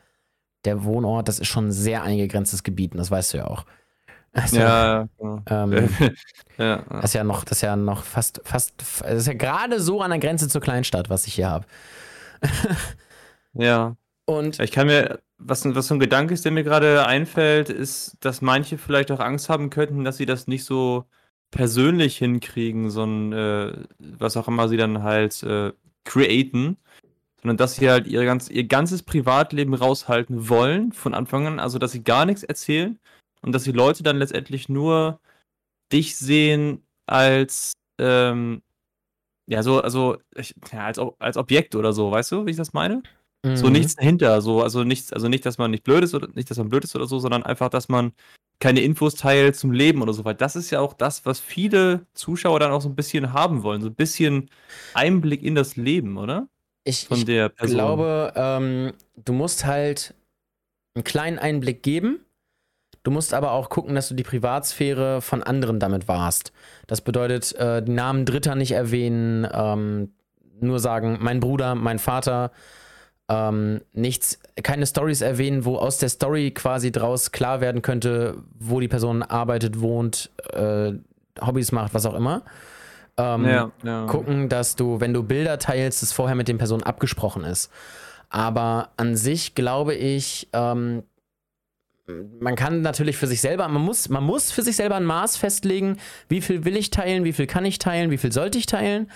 der 0.65 0.83
Wohnort, 0.85 1.29
das 1.29 1.41
ist 1.41 1.49
schon 1.49 1.69
ein 1.69 1.73
sehr 1.73 2.05
eingegrenztes 2.05 2.63
Gebiet 2.63 2.93
und 2.93 2.99
das 2.99 3.11
weißt 3.11 3.35
du 3.35 3.39
ja 3.39 3.47
auch. 3.49 3.67
Also, 4.33 4.57
ja, 4.61 5.09
ja. 5.21 5.43
Ähm, 5.47 5.89
ja, 6.59 6.65
ja. 6.65 6.85
Das 6.89 7.05
ist 7.07 7.15
ja 7.15 7.25
noch, 7.25 7.45
das 7.45 7.59
ist 7.59 7.63
ja 7.63 7.77
noch 7.77 8.05
fast, 8.05 8.41
fast, 8.45 8.75
das 8.79 9.03
ist 9.03 9.27
ja 9.27 9.35
gerade 9.35 9.81
so 9.81 10.03
an 10.03 10.11
der 10.11 10.21
Grenze 10.21 10.49
zur 10.49 10.61
Kleinstadt, 10.61 11.11
was 11.11 11.27
ich 11.27 11.35
hier 11.35 11.49
habe. 11.49 11.67
ja. 13.55 13.97
Und 14.27 14.61
ich 14.61 14.71
kann 14.71 14.87
mir 14.87 15.19
was, 15.41 15.65
was 15.75 15.89
so 15.89 15.95
ein 15.95 16.01
Gedanke 16.01 16.35
ist, 16.35 16.45
der 16.45 16.53
mir 16.53 16.65
gerade 16.65 17.07
einfällt, 17.07 17.71
ist, 17.71 18.17
dass 18.21 18.43
manche 18.43 18.79
vielleicht 18.79 19.11
auch 19.11 19.21
Angst 19.21 19.49
haben 19.49 19.71
könnten, 19.71 20.05
dass 20.05 20.19
sie 20.19 20.27
das 20.27 20.47
nicht 20.47 20.65
so 20.65 21.07
persönlich 21.51 22.19
hinkriegen, 22.19 22.91
so 22.91 23.05
ein, 23.05 23.33
äh, 23.33 23.73
was 23.99 24.37
auch 24.37 24.49
immer 24.49 24.69
sie 24.69 24.77
dann 24.77 25.03
halt 25.03 25.43
äh, 25.43 25.73
createn, 26.05 26.77
sondern 27.43 27.57
dass 27.57 27.77
sie 27.77 27.91
halt 27.91 28.07
ihr, 28.07 28.25
ganz, 28.25 28.49
ihr 28.51 28.65
ganzes 28.65 29.03
Privatleben 29.03 29.75
raushalten 29.75 30.49
wollen 30.49 30.93
von 30.93 31.15
Anfang 31.15 31.47
an, 31.47 31.59
also 31.59 31.79
dass 31.79 31.93
sie 31.93 32.05
gar 32.05 32.27
nichts 32.27 32.43
erzählen 32.45 32.99
und 33.43 33.53
dass 33.53 33.65
die 33.65 33.73
Leute 33.73 34.03
dann 34.03 34.19
letztendlich 34.19 34.69
nur 34.69 35.21
dich 35.93 36.17
sehen 36.17 36.83
als, 37.07 37.73
ähm, 37.99 38.63
ja, 39.47 39.63
so, 39.63 39.81
also, 39.81 40.19
ich, 40.37 40.55
ja, 40.73 40.87
als, 40.87 40.99
als 41.19 41.37
Objekt 41.37 41.75
oder 41.75 41.93
so, 41.93 42.11
weißt 42.11 42.33
du, 42.33 42.47
wie 42.47 42.51
ich 42.51 42.57
das 42.57 42.73
meine? 42.73 43.03
Mhm. 43.45 43.57
So 43.57 43.69
nichts 43.69 43.97
dahinter, 43.97 44.41
so, 44.43 44.63
also 44.63 44.85
nichts, 44.85 45.13
also 45.13 45.29
nicht, 45.29 45.47
dass 45.47 45.59
man 45.59 45.71
nicht 45.71 45.85
blöd 45.85 46.05
ist 46.05 46.15
oder 46.15 46.29
nicht, 46.35 46.51
dass 46.51 46.59
man 46.59 46.69
blöd 46.69 46.85
ist 46.85 46.95
oder 46.95 47.07
so, 47.07 47.19
sondern 47.19 47.43
einfach, 47.43 47.71
dass 47.71 47.89
man 47.89 48.13
keine 48.61 48.81
Infos 48.81 49.15
teilt 49.15 49.57
zum 49.57 49.73
Leben 49.73 50.03
oder 50.03 50.13
so, 50.13 50.25
weil 50.25 50.35
das 50.35 50.55
ist 50.55 50.71
ja 50.71 50.81
auch 50.81 50.93
das, 50.93 51.25
was 51.25 51.41
viele 51.41 52.07
Zuschauer 52.13 52.61
dann 52.61 52.73
auch 52.73 52.83
so 52.83 52.91
ein 52.91 52.95
bisschen 52.95 53.33
haben 53.33 53.63
wollen, 53.63 53.81
so 53.81 53.89
ein 53.89 53.95
bisschen 53.95 54.51
Einblick 54.93 55.43
in 55.43 55.55
das 55.55 55.77
Leben, 55.77 56.19
oder? 56.19 56.49
Ich, 56.85 57.07
Von 57.09 57.25
der 57.25 57.49
Person. 57.49 57.77
glaube, 57.77 58.33
ähm, 58.37 58.93
du 59.17 59.33
musst 59.33 59.65
halt 59.65 60.15
einen 60.95 61.05
kleinen 61.05 61.39
Einblick 61.39 61.83
geben. 61.83 62.21
Du 63.03 63.11
musst 63.11 63.33
aber 63.33 63.53
auch 63.53 63.71
gucken, 63.71 63.95
dass 63.95 64.09
du 64.09 64.15
die 64.15 64.23
Privatsphäre 64.23 65.23
von 65.23 65.43
anderen 65.43 65.79
damit 65.81 66.07
wahrst. 66.07 66.53
Das 66.87 67.01
bedeutet, 67.01 67.55
äh, 67.55 67.83
die 67.83 67.93
Namen 67.93 68.27
Dritter 68.27 68.55
nicht 68.55 68.73
erwähnen, 68.73 69.49
ähm, 69.53 70.13
nur 70.61 70.79
sagen, 70.79 71.19
mein 71.21 71.41
Bruder, 71.41 71.75
mein 71.75 71.99
Vater, 71.99 72.51
ähm, 73.29 73.81
nichts, 73.93 74.39
keine 74.63 74.87
Stories 74.87 75.23
erwähnen, 75.23 75.65
wo 75.65 75.77
aus 75.77 75.99
der 75.99 76.09
Story 76.09 76.51
quasi 76.51 76.93
draus 76.93 77.33
klar 77.33 77.61
werden 77.61 77.81
könnte, 77.81 78.39
wo 78.59 78.81
die 78.81 78.89
Person 78.89 79.23
arbeitet, 79.23 79.81
wohnt, 79.81 80.31
äh, 80.53 80.93
Hobbys 81.41 81.73
macht, 81.73 81.95
was 81.95 82.05
auch 82.05 82.15
immer. 82.15 82.43
Ähm, 83.17 83.45
ja, 83.47 83.71
ja. 83.83 84.07
Gucken, 84.07 84.49
dass 84.49 84.77
du, 84.77 85.01
wenn 85.01 85.15
du 85.15 85.23
Bilder 85.23 85.59
teilst, 85.59 86.03
es 86.03 86.13
vorher 86.13 86.35
mit 86.35 86.49
den 86.49 86.59
Personen 86.59 86.83
abgesprochen 86.83 87.45
ist. 87.45 87.71
Aber 88.29 88.91
an 88.97 89.17
sich 89.17 89.55
glaube 89.55 89.95
ich, 89.95 90.49
ähm, 90.53 91.05
man 92.41 92.57
kann 92.57 92.83
natürlich 92.83 93.17
für 93.17 93.27
sich 93.27 93.41
selber, 93.41 93.67
man 93.69 93.83
muss, 93.83 94.09
man 94.09 94.25
muss 94.25 94.51
für 94.51 94.63
sich 94.63 94.77
selber 94.77 94.97
ein 94.97 95.05
Maß 95.05 95.37
festlegen, 95.37 95.97
wie 96.29 96.41
viel 96.41 96.65
will 96.65 96.77
ich 96.77 96.91
teilen, 96.91 97.25
wie 97.25 97.33
viel 97.33 97.47
kann 97.47 97.65
ich 97.65 97.79
teilen, 97.79 98.11
wie 98.11 98.19
viel 98.19 98.33
sollte 98.33 98.59
ich 98.59 98.67
teilen. 98.67 99.11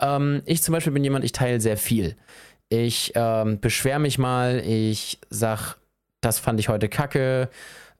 Ähm, 0.00 0.42
ich 0.46 0.62
zum 0.62 0.72
Beispiel 0.72 0.92
bin 0.92 1.04
jemand, 1.04 1.24
ich 1.24 1.32
teile 1.32 1.60
sehr 1.60 1.76
viel. 1.76 2.16
Ich 2.68 3.12
ähm, 3.14 3.60
beschwere 3.60 3.98
mich 3.98 4.18
mal, 4.18 4.62
ich 4.64 5.20
sag, 5.30 5.76
das 6.20 6.38
fand 6.38 6.58
ich 6.60 6.68
heute 6.68 6.88
kacke. 6.88 7.50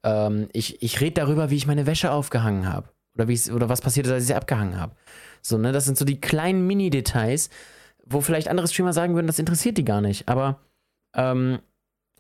Ähm, 0.03 0.49
ich 0.53 0.83
ich 0.83 1.01
rede 1.01 1.15
darüber, 1.15 1.51
wie 1.51 1.57
ich 1.57 1.67
meine 1.67 1.87
Wäsche 1.87 2.11
aufgehangen 2.11 2.69
habe. 2.69 2.89
Oder, 3.15 3.27
oder 3.55 3.69
was 3.69 3.83
passiert 3.83 4.07
ist, 4.07 4.13
als 4.13 4.23
ich 4.23 4.29
sie 4.29 4.35
abgehangen 4.35 4.81
habe. 4.81 4.95
So, 5.43 5.59
ne, 5.59 5.73
das 5.73 5.85
sind 5.85 5.99
so 5.99 6.05
die 6.05 6.21
kleinen 6.21 6.67
Mini-Details, 6.67 7.51
wo 8.07 8.21
vielleicht 8.21 8.49
andere 8.49 8.69
Streamer 8.69 8.93
sagen 8.93 9.15
würden, 9.15 9.27
das 9.27 9.39
interessiert 9.39 9.77
die 9.77 9.85
gar 9.85 10.01
nicht. 10.01 10.29
Aber 10.29 10.61
ähm, 11.15 11.59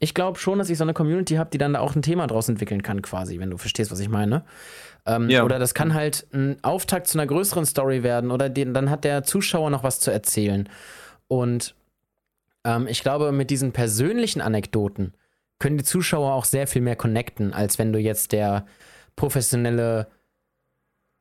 ich 0.03 0.15
glaube 0.15 0.37
schon, 0.37 0.59
dass 0.59 0.69
ich 0.69 0.79
so 0.79 0.85
eine 0.85 0.95
Community 0.95 1.37
habe, 1.37 1.51
die 1.51 1.59
dann 1.59 1.75
da 1.75 1.79
auch 1.79 1.95
ein 1.95 2.03
Thema 2.03 2.27
draus 2.27 2.49
entwickeln 2.49 2.83
kann, 2.83 3.03
quasi, 3.03 3.38
wenn 3.38 3.51
du 3.51 3.57
verstehst, 3.57 3.93
was 3.93 4.01
ich 4.01 4.09
meine. 4.09 4.45
Ähm, 5.07 5.31
ja. 5.31 5.45
Oder 5.45 5.61
das 5.61 5.75
kann 5.75 5.95
halt 5.95 6.27
ein 6.33 6.57
Auftakt 6.62 7.07
zu 7.07 7.17
einer 7.19 7.27
größeren 7.29 7.65
Story 7.65 8.03
werden 8.03 8.33
oder 8.33 8.49
den, 8.49 8.75
dann 8.75 8.91
hat 8.91 9.05
der 9.05 9.23
Zuschauer 9.23 9.71
noch 9.71 9.85
was 9.85 10.01
zu 10.01 10.11
erzählen. 10.11 10.69
Und 11.29 11.77
ähm, 12.65 12.88
ich 12.88 13.03
glaube, 13.03 13.31
mit 13.31 13.51
diesen 13.51 13.71
persönlichen 13.71 14.41
Anekdoten 14.41 15.15
können 15.61 15.79
die 15.79 15.85
Zuschauer 15.85 16.33
auch 16.35 16.47
sehr 16.47 16.67
viel 16.67 16.83
mehr 16.83 16.97
connecten, 16.97 17.53
als 17.53 17.79
wenn 17.79 17.93
du 17.93 18.01
jetzt 18.01 18.33
der 18.33 18.67
professionelle 19.15 20.09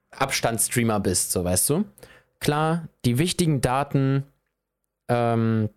Abstandsstreamer 0.09 0.99
bist, 0.99 1.31
so 1.31 1.43
weißt 1.43 1.69
du. 1.69 1.85
Klar, 2.39 2.87
die 3.05 3.19
wichtigen 3.19 3.61
Daten, 3.61 4.23
ähm, 5.07 5.69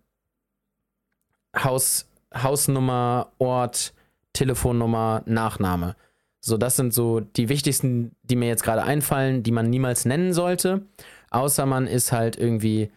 Haus, 1.55 2.07
Hausnummer, 2.35 3.31
Ort, 3.37 3.93
Telefonnummer, 4.33 5.23
Nachname. 5.25 5.95
So, 6.41 6.57
das 6.57 6.75
sind 6.75 6.93
so 6.93 7.21
die 7.21 7.49
wichtigsten, 7.49 8.15
die 8.23 8.35
mir 8.35 8.47
jetzt 8.47 8.63
gerade 8.63 8.83
einfallen, 8.83 9.41
die 9.41 9.51
man 9.51 9.69
niemals 9.69 10.05
nennen 10.05 10.33
sollte. 10.33 10.85
Außer 11.31 11.65
man 11.65 11.87
ist 11.87 12.11
halt 12.11 12.37
irgendwie 12.37 12.91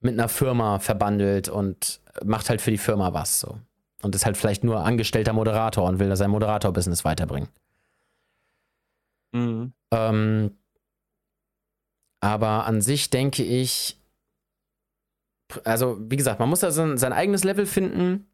mit 0.00 0.14
einer 0.14 0.28
Firma 0.28 0.78
verbandelt 0.78 1.48
und 1.48 2.00
macht 2.24 2.50
halt 2.50 2.60
für 2.60 2.70
die 2.70 2.78
Firma 2.78 3.12
was 3.12 3.40
so. 3.40 3.58
Und 4.02 4.14
ist 4.14 4.26
halt 4.26 4.36
vielleicht 4.36 4.64
nur 4.64 4.84
angestellter 4.84 5.32
Moderator 5.32 5.86
und 5.86 5.98
will 5.98 6.08
da 6.08 6.16
sein 6.16 6.30
Moderator-Business 6.30 7.04
weiterbringen. 7.04 7.48
Mhm. 9.32 9.72
Ähm, 9.92 10.56
aber 12.20 12.66
an 12.66 12.80
sich 12.80 13.10
denke 13.10 13.42
ich, 13.42 13.98
also 15.64 15.98
wie 16.00 16.16
gesagt, 16.16 16.40
man 16.40 16.48
muss 16.48 16.60
da 16.60 16.70
sein, 16.70 16.98
sein 16.98 17.12
eigenes 17.12 17.44
Level 17.44 17.66
finden, 17.66 18.26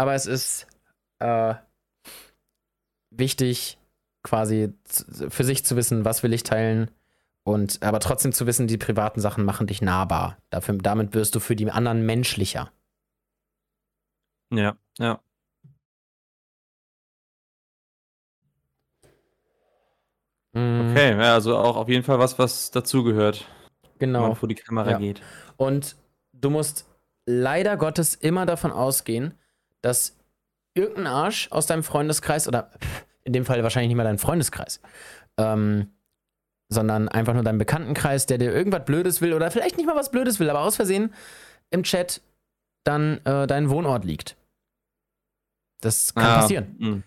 aber 0.00 0.14
es 0.14 0.24
ist 0.24 0.66
äh, 1.18 1.54
wichtig, 3.10 3.78
quasi 4.22 4.72
für 4.86 5.44
sich 5.44 5.62
zu 5.66 5.76
wissen, 5.76 6.06
was 6.06 6.22
will 6.22 6.32
ich 6.32 6.42
teilen, 6.42 6.90
und 7.42 7.82
aber 7.82 8.00
trotzdem 8.00 8.32
zu 8.32 8.46
wissen, 8.46 8.66
die 8.66 8.78
privaten 8.78 9.20
Sachen 9.20 9.44
machen 9.44 9.66
dich 9.66 9.82
nahbar. 9.82 10.38
Dafür, 10.48 10.78
damit 10.78 11.14
wirst 11.14 11.34
du 11.34 11.40
für 11.40 11.54
die 11.54 11.70
anderen 11.70 12.06
menschlicher. 12.06 12.72
Ja, 14.50 14.78
ja. 14.98 15.20
Mhm. 20.52 20.90
Okay, 20.90 21.12
also 21.12 21.58
auch 21.58 21.76
auf 21.76 21.88
jeden 21.90 22.04
Fall 22.04 22.18
was, 22.18 22.38
was 22.38 22.70
dazugehört. 22.70 23.46
Genau. 23.98 24.34
Vor 24.34 24.48
die 24.48 24.54
Kamera 24.54 24.92
ja. 24.92 24.98
geht. 24.98 25.20
Und 25.58 25.96
du 26.32 26.48
musst 26.48 26.88
leider 27.26 27.76
Gottes 27.76 28.14
immer 28.14 28.46
davon 28.46 28.72
ausgehen, 28.72 29.38
dass 29.82 30.16
irgendein 30.74 31.06
Arsch 31.06 31.48
aus 31.50 31.66
deinem 31.66 31.82
Freundeskreis, 31.82 32.48
oder 32.48 32.70
in 33.24 33.32
dem 33.32 33.44
Fall 33.44 33.62
wahrscheinlich 33.62 33.88
nicht 33.88 33.96
mal 33.96 34.04
dein 34.04 34.18
Freundeskreis, 34.18 34.80
ähm, 35.36 35.90
sondern 36.68 37.08
einfach 37.08 37.34
nur 37.34 37.42
dein 37.42 37.58
Bekanntenkreis, 37.58 38.26
der 38.26 38.38
dir 38.38 38.52
irgendwas 38.52 38.84
Blödes 38.84 39.20
will 39.20 39.34
oder 39.34 39.50
vielleicht 39.50 39.76
nicht 39.76 39.86
mal 39.86 39.96
was 39.96 40.10
Blödes 40.10 40.38
will, 40.38 40.48
aber 40.48 40.60
aus 40.60 40.76
Versehen 40.76 41.12
im 41.70 41.82
Chat 41.82 42.20
dann 42.84 43.18
äh, 43.24 43.46
dein 43.46 43.70
Wohnort 43.70 44.04
liegt. 44.04 44.36
Das 45.80 46.14
kann 46.14 46.24
ah, 46.24 46.40
passieren. 46.40 46.76
Hm. 46.78 47.02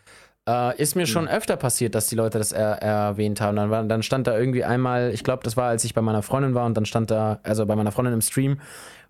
Äh, 0.48 0.82
ist 0.82 0.96
mir 0.96 1.08
schon 1.08 1.28
hm. 1.28 1.36
öfter 1.36 1.56
passiert, 1.56 1.96
dass 1.96 2.08
die 2.08 2.16
Leute 2.16 2.38
das 2.38 2.52
er 2.52 2.82
erwähnt 2.82 3.40
haben. 3.40 3.56
Dann, 3.56 3.70
war, 3.70 3.84
dann 3.84 4.04
stand 4.04 4.28
da 4.28 4.38
irgendwie 4.38 4.64
einmal, 4.64 5.12
ich 5.14 5.24
glaube, 5.24 5.44
das 5.44 5.56
war, 5.56 5.70
als 5.70 5.84
ich 5.84 5.94
bei 5.94 6.02
meiner 6.02 6.24
Freundin 6.24 6.54
war 6.54 6.66
und 6.66 6.76
dann 6.76 6.86
stand 6.86 7.12
da, 7.12 7.40
also 7.44 7.66
bei 7.66 7.76
meiner 7.76 7.92
Freundin 7.92 8.14
im 8.14 8.22
Stream 8.22 8.60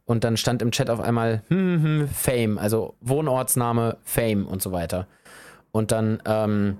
und 0.05 0.23
dann 0.23 0.37
stand 0.37 0.61
im 0.61 0.71
Chat 0.71 0.89
auf 0.89 0.99
einmal 0.99 1.43
hm, 1.47 1.83
hm, 1.83 2.07
Fame, 2.09 2.57
also 2.57 2.95
Wohnortsname 3.01 3.97
Fame 4.03 4.47
und 4.47 4.61
so 4.61 4.71
weiter. 4.71 5.07
Und 5.71 5.91
dann 5.91 6.21
ähm, 6.25 6.77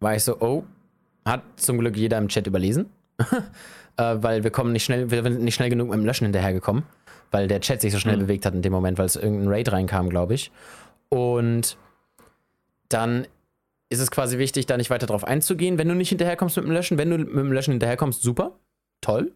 war 0.00 0.14
ich 0.14 0.24
so, 0.24 0.40
oh, 0.40 0.64
hat 1.24 1.42
zum 1.56 1.78
Glück 1.78 1.96
jeder 1.96 2.18
im 2.18 2.28
Chat 2.28 2.46
überlesen. 2.46 2.90
äh, 3.96 4.16
weil 4.16 4.44
wir 4.44 4.50
kommen 4.50 4.72
nicht 4.72 4.84
schnell, 4.84 5.10
wir 5.10 5.22
sind 5.22 5.42
nicht 5.42 5.54
schnell 5.54 5.70
genug 5.70 5.88
mit 5.88 5.98
dem 5.98 6.04
Löschen 6.04 6.24
hinterhergekommen. 6.24 6.84
Weil 7.30 7.48
der 7.48 7.60
Chat 7.60 7.80
sich 7.80 7.92
so 7.92 7.98
schnell 7.98 8.16
mhm. 8.16 8.22
bewegt 8.22 8.46
hat 8.46 8.54
in 8.54 8.62
dem 8.62 8.72
Moment, 8.72 8.98
weil 8.98 9.06
es 9.06 9.16
irgendein 9.16 9.48
Raid 9.48 9.72
reinkam, 9.72 10.08
glaube 10.08 10.34
ich. 10.34 10.52
Und 11.08 11.76
dann 12.88 13.26
ist 13.88 14.00
es 14.00 14.10
quasi 14.10 14.38
wichtig, 14.38 14.66
da 14.66 14.76
nicht 14.76 14.90
weiter 14.90 15.06
drauf 15.06 15.24
einzugehen. 15.24 15.78
Wenn 15.78 15.88
du 15.88 15.94
nicht 15.94 16.08
hinterherkommst 16.08 16.56
mit 16.56 16.66
dem 16.66 16.72
Löschen, 16.72 16.98
wenn 16.98 17.10
du 17.10 17.18
mit 17.18 17.28
dem 17.28 17.52
Löschen 17.52 17.72
hinterherkommst, 17.72 18.22
super, 18.22 18.52
toll. 19.00 19.32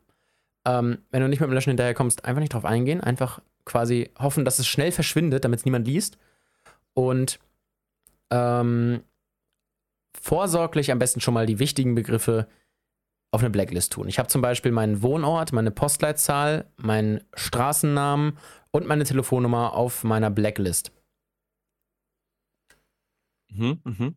Ähm, 0.64 0.98
wenn 1.10 1.22
du 1.22 1.28
nicht 1.28 1.40
mit 1.40 1.48
dem 1.48 1.54
Löschen 1.54 1.70
hinterherkommst, 1.70 2.24
einfach 2.24 2.40
nicht 2.40 2.52
drauf 2.52 2.64
eingehen. 2.64 3.00
Einfach 3.00 3.40
quasi 3.64 4.10
hoffen, 4.18 4.44
dass 4.44 4.58
es 4.58 4.66
schnell 4.66 4.92
verschwindet, 4.92 5.44
damit 5.44 5.60
es 5.60 5.64
niemand 5.64 5.86
liest. 5.86 6.18
Und 6.94 7.38
ähm, 8.30 9.02
vorsorglich 10.20 10.92
am 10.92 10.98
besten 10.98 11.20
schon 11.20 11.34
mal 11.34 11.46
die 11.46 11.58
wichtigen 11.58 11.94
Begriffe 11.94 12.46
auf 13.32 13.40
eine 13.40 13.50
Blacklist 13.50 13.92
tun. 13.92 14.08
Ich 14.08 14.18
habe 14.18 14.28
zum 14.28 14.42
Beispiel 14.42 14.72
meinen 14.72 15.02
Wohnort, 15.02 15.52
meine 15.52 15.70
Postleitzahl, 15.70 16.66
meinen 16.76 17.22
Straßennamen 17.34 18.36
und 18.72 18.86
meine 18.86 19.04
Telefonnummer 19.04 19.74
auf 19.74 20.04
meiner 20.04 20.30
Blacklist. 20.30 20.92
Mhm, 23.48 23.80
mhm. 23.84 24.16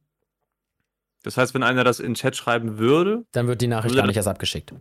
Das 1.23 1.37
heißt, 1.37 1.53
wenn 1.53 1.63
einer 1.63 1.83
das 1.83 1.99
in 1.99 2.07
den 2.07 2.15
Chat 2.15 2.35
schreiben 2.35 2.77
würde, 2.77 3.25
dann 3.31 3.47
wird 3.47 3.61
die 3.61 3.67
Nachricht 3.67 3.95
gar 3.95 4.07
nicht 4.07 4.17
erst 4.17 4.27
abgeschickt. 4.27 4.73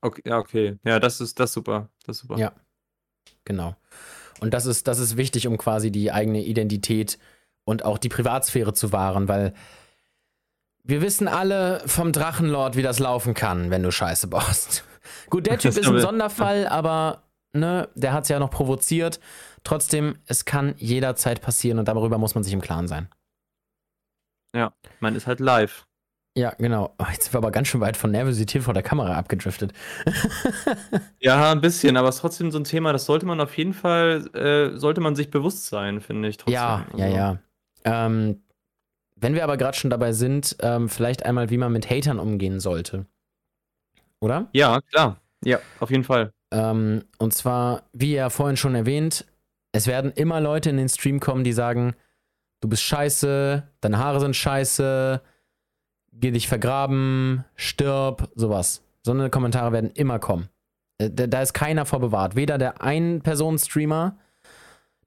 Okay, 0.00 0.22
ja, 0.24 0.38
okay. 0.38 0.78
Ja, 0.84 0.98
das 0.98 1.20
ist 1.20 1.38
das 1.38 1.50
ist 1.50 1.54
super. 1.54 1.88
Das 2.06 2.16
ist 2.16 2.22
super. 2.22 2.38
Ja. 2.38 2.52
Genau. 3.44 3.76
Und 4.40 4.54
das 4.54 4.66
ist, 4.66 4.88
das 4.88 4.98
ist 4.98 5.16
wichtig, 5.16 5.46
um 5.46 5.58
quasi 5.58 5.90
die 5.90 6.12
eigene 6.12 6.42
Identität 6.42 7.18
und 7.64 7.84
auch 7.84 7.98
die 7.98 8.08
Privatsphäre 8.08 8.72
zu 8.72 8.92
wahren, 8.92 9.28
weil 9.28 9.52
wir 10.82 11.02
wissen 11.02 11.28
alle 11.28 11.82
vom 11.86 12.12
Drachenlord, 12.12 12.76
wie 12.76 12.82
das 12.82 12.98
laufen 12.98 13.34
kann, 13.34 13.70
wenn 13.70 13.82
du 13.82 13.92
Scheiße 13.92 14.28
baust. 14.28 14.84
Gut, 15.30 15.46
der 15.46 15.58
Typ 15.58 15.76
ist 15.76 15.86
ein 15.86 16.00
Sonderfall, 16.00 16.66
aber 16.66 17.22
ne, 17.52 17.88
der 17.94 18.12
hat 18.12 18.24
es 18.24 18.30
ja 18.30 18.38
noch 18.38 18.50
provoziert. 18.50 19.20
Trotzdem, 19.62 20.16
es 20.26 20.46
kann 20.46 20.74
jederzeit 20.78 21.42
passieren 21.42 21.78
und 21.78 21.86
darüber 21.86 22.16
muss 22.16 22.34
man 22.34 22.42
sich 22.42 22.54
im 22.54 22.62
Klaren 22.62 22.88
sein. 22.88 23.08
Ja, 24.54 24.72
man 25.00 25.14
ist 25.14 25.26
halt 25.26 25.38
live. 25.38 25.86
Ja, 26.36 26.54
genau. 26.58 26.94
Oh, 26.98 27.04
jetzt 27.10 27.24
sind 27.24 27.34
wir 27.34 27.38
aber 27.38 27.50
ganz 27.50 27.68
schön 27.68 27.80
weit 27.80 27.96
von 27.96 28.12
Nervosität 28.12 28.62
vor 28.62 28.72
der 28.72 28.84
Kamera 28.84 29.16
abgedriftet. 29.16 29.72
ja, 31.20 31.50
ein 31.50 31.60
bisschen, 31.60 31.96
aber 31.96 32.08
es 32.08 32.16
ist 32.16 32.20
trotzdem 32.20 32.52
so 32.52 32.58
ein 32.58 32.64
Thema, 32.64 32.92
das 32.92 33.06
sollte 33.06 33.26
man 33.26 33.40
auf 33.40 33.56
jeden 33.58 33.74
Fall, 33.74 34.28
äh, 34.34 34.78
sollte 34.78 35.00
man 35.00 35.16
sich 35.16 35.30
bewusst 35.30 35.66
sein, 35.66 36.00
finde 36.00 36.28
ich. 36.28 36.36
Trotzdem. 36.36 36.54
Ja, 36.54 36.86
also. 36.92 36.98
ja, 36.98 37.08
ja. 37.08 37.38
Ähm, 37.84 38.42
wenn 39.16 39.34
wir 39.34 39.44
aber 39.44 39.56
gerade 39.56 39.76
schon 39.76 39.90
dabei 39.90 40.12
sind, 40.12 40.56
ähm, 40.60 40.88
vielleicht 40.88 41.26
einmal, 41.26 41.50
wie 41.50 41.58
man 41.58 41.72
mit 41.72 41.90
Hatern 41.90 42.18
umgehen 42.18 42.60
sollte. 42.60 43.06
Oder? 44.20 44.48
Ja, 44.52 44.80
klar. 44.80 45.20
Ja, 45.44 45.58
auf 45.80 45.90
jeden 45.90 46.04
Fall. 46.04 46.32
Ähm, 46.52 47.04
und 47.18 47.34
zwar, 47.34 47.82
wie 47.92 48.14
ja 48.14 48.30
vorhin 48.30 48.56
schon 48.56 48.74
erwähnt, 48.74 49.26
es 49.72 49.86
werden 49.86 50.12
immer 50.12 50.40
Leute 50.40 50.70
in 50.70 50.76
den 50.76 50.88
Stream 50.88 51.20
kommen, 51.20 51.44
die 51.44 51.52
sagen, 51.52 51.94
du 52.60 52.68
bist 52.68 52.82
scheiße, 52.82 53.62
deine 53.80 53.98
Haare 53.98 54.20
sind 54.20 54.36
scheiße, 54.36 55.20
geh 56.12 56.30
dich 56.30 56.48
vergraben, 56.48 57.44
stirb, 57.54 58.30
sowas. 58.34 58.82
So 59.02 59.12
eine 59.12 59.30
Kommentare 59.30 59.72
werden 59.72 59.90
immer 59.90 60.18
kommen. 60.18 60.48
Äh, 60.98 61.10
da 61.10 61.42
ist 61.42 61.54
keiner 61.54 61.86
vorbewahrt. 61.86 62.36
Weder 62.36 62.58
der 62.58 62.82
Ein-Personen-Streamer 62.82 64.18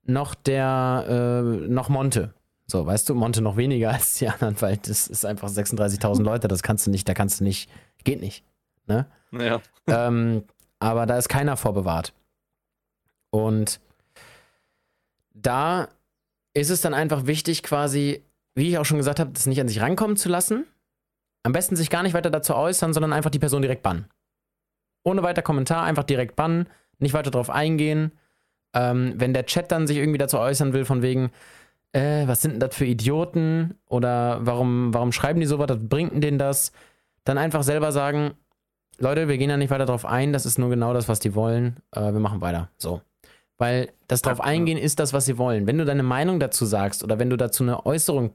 noch 0.05 0.35
der, 0.35 1.05
äh, 1.07 1.67
noch 1.67 1.89
Monte. 1.89 2.33
So, 2.65 2.85
weißt 2.85 3.09
du, 3.09 3.15
Monte 3.15 3.41
noch 3.41 3.57
weniger 3.57 3.89
als 3.93 4.15
die 4.15 4.27
anderen, 4.27 4.59
weil 4.61 4.77
das 4.77 5.07
ist 5.07 5.25
einfach 5.25 5.49
36.000 5.49 6.23
Leute, 6.23 6.47
das 6.47 6.63
kannst 6.63 6.87
du 6.87 6.91
nicht, 6.91 7.07
da 7.07 7.13
kannst 7.13 7.39
du 7.39 7.43
nicht, 7.43 7.69
geht 8.03 8.21
nicht. 8.21 8.43
Ne? 8.87 9.07
Ja. 9.31 9.61
Ähm, 9.85 10.45
aber 10.79 11.05
da 11.05 11.17
ist 11.17 11.27
keiner 11.27 11.57
vorbewahrt. 11.57 12.13
Und 13.31 13.81
da 15.33 15.89
ist 16.53 16.69
es 16.69 16.79
dann 16.79 16.93
einfach 16.93 17.25
wichtig, 17.25 17.63
quasi, 17.63 18.23
wie 18.55 18.69
ich 18.69 18.77
auch 18.77 18.85
schon 18.85 18.97
gesagt 18.97 19.19
habe, 19.19 19.31
das 19.33 19.45
nicht 19.45 19.59
an 19.59 19.67
sich 19.67 19.81
rankommen 19.81 20.15
zu 20.15 20.29
lassen. 20.29 20.65
Am 21.43 21.51
besten 21.51 21.75
sich 21.75 21.89
gar 21.89 22.03
nicht 22.03 22.13
weiter 22.13 22.29
dazu 22.29 22.56
äußern, 22.56 22.93
sondern 22.93 23.13
einfach 23.13 23.29
die 23.29 23.39
Person 23.39 23.62
direkt 23.62 23.84
bannen. 23.84 24.06
Ohne 25.03 25.23
weiter 25.23 25.41
Kommentar, 25.41 25.84
einfach 25.84 26.03
direkt 26.03 26.36
bannen, 26.36 26.67
nicht 26.99 27.13
weiter 27.13 27.32
drauf 27.32 27.49
eingehen. 27.49 28.13
Ähm, 28.73 29.13
wenn 29.17 29.34
der 29.34 29.45
Chat 29.45 29.71
dann 29.71 29.86
sich 29.86 29.97
irgendwie 29.97 30.17
dazu 30.17 30.39
äußern 30.39 30.73
will, 30.73 30.86
von 30.86 31.01
wegen, 31.01 31.32
äh, 31.91 32.25
was 32.27 32.41
sind 32.41 32.51
denn 32.51 32.60
das 32.60 32.75
für 32.75 32.86
Idioten? 32.86 33.75
Oder 33.88 34.39
warum, 34.41 34.93
warum 34.93 35.12
schreiben 35.12 35.41
die 35.41 35.45
sowas? 35.45 35.69
Was 35.69 35.79
bringt 35.82 36.13
denn 36.13 36.21
denen 36.21 36.39
das? 36.39 36.71
Dann 37.25 37.38
einfach 37.38 37.63
selber 37.63 37.91
sagen, 37.91 38.32
Leute, 38.97 39.27
wir 39.27 39.38
gehen 39.38 39.49
ja 39.49 39.58
nicht 39.58 39.69
weiter 39.69 39.86
drauf 39.86 40.06
ein, 40.06 40.34
das 40.34 40.45
ist 40.45 40.58
nur 40.58 40.69
genau 40.69 40.93
das, 40.93 41.10
was 41.10 41.19
die 41.19 41.36
wollen. 41.36 41.77
Äh, 41.91 42.13
wir 42.13 42.19
machen 42.19 42.41
weiter. 42.41 42.69
So. 42.77 43.01
Weil 43.58 43.91
das 44.08 44.21
drauf 44.21 44.41
eingehen 44.41 44.77
ist 44.77 44.99
das, 44.99 45.13
was 45.13 45.25
sie 45.25 45.38
wollen. 45.38 45.67
Wenn 45.67 45.77
du 45.77 45.86
deine 45.86 46.03
Meinung 46.03 46.39
dazu 46.39 46.65
sagst 46.65 47.03
oder 47.03 47.19
wenn 47.19 47.29
du 47.29 47.38
dazu 47.38 47.63
eine 47.63 47.86
Äußerung 47.86 48.32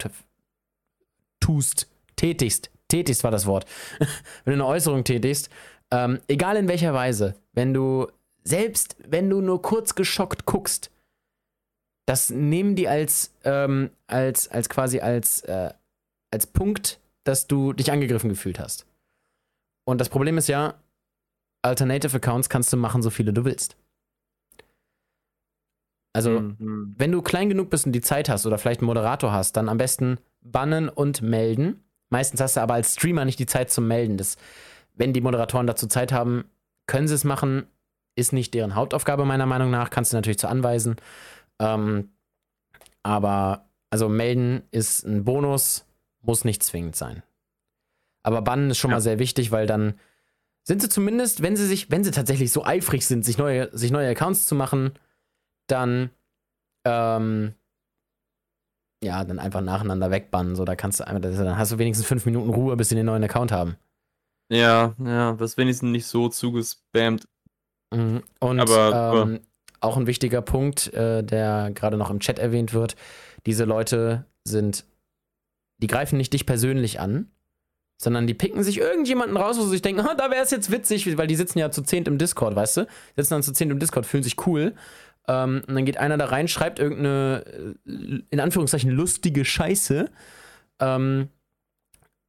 tust, 1.41 1.91
tätigst, 2.17 2.71
tätigst 2.89 3.25
war 3.25 3.31
das 3.31 3.47
Wort, 3.47 3.67
wenn 4.45 4.59
du 4.59 4.65
eine 4.65 4.67
Äußerung 4.67 5.05
tätigst, 5.05 5.51
ähm, 5.91 6.21
egal 6.29 6.57
in 6.57 6.69
welcher 6.69 6.93
Weise, 6.95 7.35
wenn 7.53 7.73
du, 7.73 8.09
selbst 8.45 8.97
wenn 9.07 9.31
du 9.31 9.41
nur 9.41 9.63
kurz 9.63 9.95
geschockt 9.95 10.45
guckst, 10.45 10.91
das 12.07 12.31
nehmen 12.31 12.75
die 12.75 12.89
als, 12.89 13.35
ähm, 13.45 13.91
als, 14.07 14.49
als 14.49 14.69
quasi 14.69 15.01
als, 15.01 15.43
äh, 15.43 15.73
als 16.31 16.47
Punkt, 16.47 17.01
dass 17.25 17.47
du 17.47 17.75
dich 17.75 17.93
angegriffen 17.93 18.31
gefühlt 18.31 18.59
hast. 18.59 18.87
Und 19.85 20.01
das 20.01 20.09
Problem 20.09 20.39
ist 20.39 20.49
ja, 20.49 20.75
Alternative 21.63 22.17
Accounts 22.17 22.49
kannst 22.49 22.73
du 22.73 22.77
machen, 22.77 23.03
so 23.03 23.11
viele 23.11 23.33
du 23.33 23.45
willst. 23.45 23.77
Also, 26.15 26.41
mhm. 26.41 26.95
wenn 26.97 27.13
du 27.13 27.23
klein 27.23 27.49
genug 27.49 27.71
bist 27.71 27.87
und 27.87 27.93
die 27.93 28.01
Zeit 28.01 28.29
hast 28.29 28.47
oder 28.47 28.59
vielleicht 28.59 28.81
einen 28.81 28.87
Moderator 28.87 29.33
hast, 29.33 29.57
dann 29.57 29.69
am 29.69 29.77
besten 29.77 30.19
bannen 30.41 30.89
und 30.89 31.23
melden. 31.23 31.85
Meistens 32.11 32.41
hast 32.41 32.57
du 32.57 32.61
aber 32.61 32.75
als 32.75 32.95
Streamer 32.95 33.25
nicht 33.25 33.39
die 33.39 33.47
Zeit 33.47 33.71
zum 33.71 33.87
Melden. 33.87 34.17
Das, 34.17 34.37
wenn 34.95 35.13
die 35.13 35.21
Moderatoren 35.21 35.67
dazu 35.67 35.87
Zeit 35.87 36.13
haben, 36.13 36.45
können 36.87 37.09
sie 37.09 37.15
es 37.15 37.25
machen. 37.25 37.67
Ist 38.17 38.33
nicht 38.33 38.55
deren 38.55 38.75
Hauptaufgabe, 38.75 39.25
meiner 39.25 39.47
Meinung 39.47 39.71
nach. 39.71 39.91
Kannst 39.91 40.13
du 40.13 40.17
natürlich 40.17 40.39
zu 40.39 40.49
anweisen. 40.49 40.97
Ähm, 41.61 42.11
aber, 43.03 43.69
also 43.91 44.09
melden 44.09 44.63
ist 44.71 45.05
ein 45.05 45.25
Bonus, 45.25 45.87
muss 46.23 46.45
nicht 46.45 46.63
zwingend 46.63 46.97
sein. 46.97 47.23
Aber 48.23 48.43
bannen 48.43 48.71
ist 48.71 48.79
schon 48.79 48.91
ja. 48.91 48.97
mal 48.97 49.01
sehr 49.01 49.19
wichtig, 49.19 49.51
weil 49.51 49.67
dann 49.67 49.95
sind 50.65 50.83
sie 50.83 50.89
zumindest, 50.89 51.43
wenn 51.43 51.57
sie 51.57 51.67
sich, 51.67 51.91
wenn 51.91 52.05
sie 52.05 52.11
tatsächlich 52.11 52.53
so 52.53 52.65
eifrig 52.65 53.07
sind, 53.07 53.25
sich 53.25 53.39
neue, 53.39 53.75
sich 53.77 53.91
neue 53.91 54.11
Accounts 54.11 54.45
zu 54.45 54.55
machen, 54.55 54.93
dann 55.67 56.11
ähm, 56.85 57.55
ja, 59.03 59.25
dann 59.25 59.39
einfach 59.39 59.61
nacheinander 59.61 60.11
wegbannen. 60.11 60.57
So, 60.57 60.65
da 60.65 60.77
kannst 60.77 61.01
du 61.01 61.07
einfach, 61.07 61.21
dann 61.21 61.59
hast 61.59 61.73
du 61.73 61.79
wenigstens 61.79 62.07
fünf 62.07 62.27
Minuten 62.27 62.51
Ruhe, 62.51 62.77
bis 62.77 62.89
sie 62.89 62.95
den 62.95 63.07
neuen 63.07 63.25
Account 63.25 63.53
haben. 63.53 63.77
Ja, 64.51 64.95
ja, 65.05 65.33
das 65.35 65.57
wenigstens 65.57 65.91
nicht 65.91 66.07
so 66.07 66.29
zugespammt. 66.29 67.29
Mhm. 67.95 68.23
Und 68.41 68.61
aber, 68.61 69.27
ähm, 69.27 69.41
auch 69.81 69.97
ein 69.97 70.07
wichtiger 70.07 70.43
Punkt, 70.43 70.93
äh, 70.95 71.23
der 71.23 71.71
gerade 71.73 71.97
noch 71.97 72.11
im 72.11 72.21
Chat 72.21 72.39
erwähnt 72.39 72.73
wird: 72.73 72.97
diese 73.47 73.65
Leute 73.65 74.25
sind, 74.45 74.85
die 75.79 75.87
greifen 75.87 76.17
nicht 76.17 76.33
dich 76.33 76.47
persönlich 76.47 76.99
an, 76.99 77.31
sondern 78.01 78.27
die 78.27 78.35
picken 78.35 78.63
sich 78.63 78.79
irgendjemanden 78.79 79.37
raus, 79.37 79.59
wo 79.59 79.63
sie 79.63 79.71
sich 79.71 79.83
denken, 79.83 80.01
oh, 80.01 80.15
da 80.17 80.31
wäre 80.31 80.43
es 80.43 80.51
jetzt 80.51 80.71
witzig, 80.71 81.17
weil 81.19 81.27
die 81.27 81.37
sitzen 81.37 81.59
ja 81.59 81.71
zu 81.71 81.83
zehnt 81.83 82.09
im 82.09 82.19
Discord, 82.19 82.57
weißt 82.57 82.79
du? 82.79 82.87
Sitzen 83.17 83.35
dann 83.35 83.43
zu 83.43 83.53
zehnt 83.53 83.71
im 83.71 83.79
Discord, 83.79 84.07
fühlen 84.07 84.23
sich 84.23 84.47
cool 84.47 84.75
ähm, 85.29 85.63
und 85.67 85.75
dann 85.75 85.85
geht 85.85 85.99
einer 85.99 86.17
da 86.17 86.27
rein, 86.27 86.49
schreibt 86.49 86.79
irgendeine, 86.79 87.45
äh, 87.87 88.23
in 88.31 88.41
Anführungszeichen, 88.41 88.91
lustige 88.91 89.45
Scheiße. 89.45 90.11
Ähm, 90.81 91.29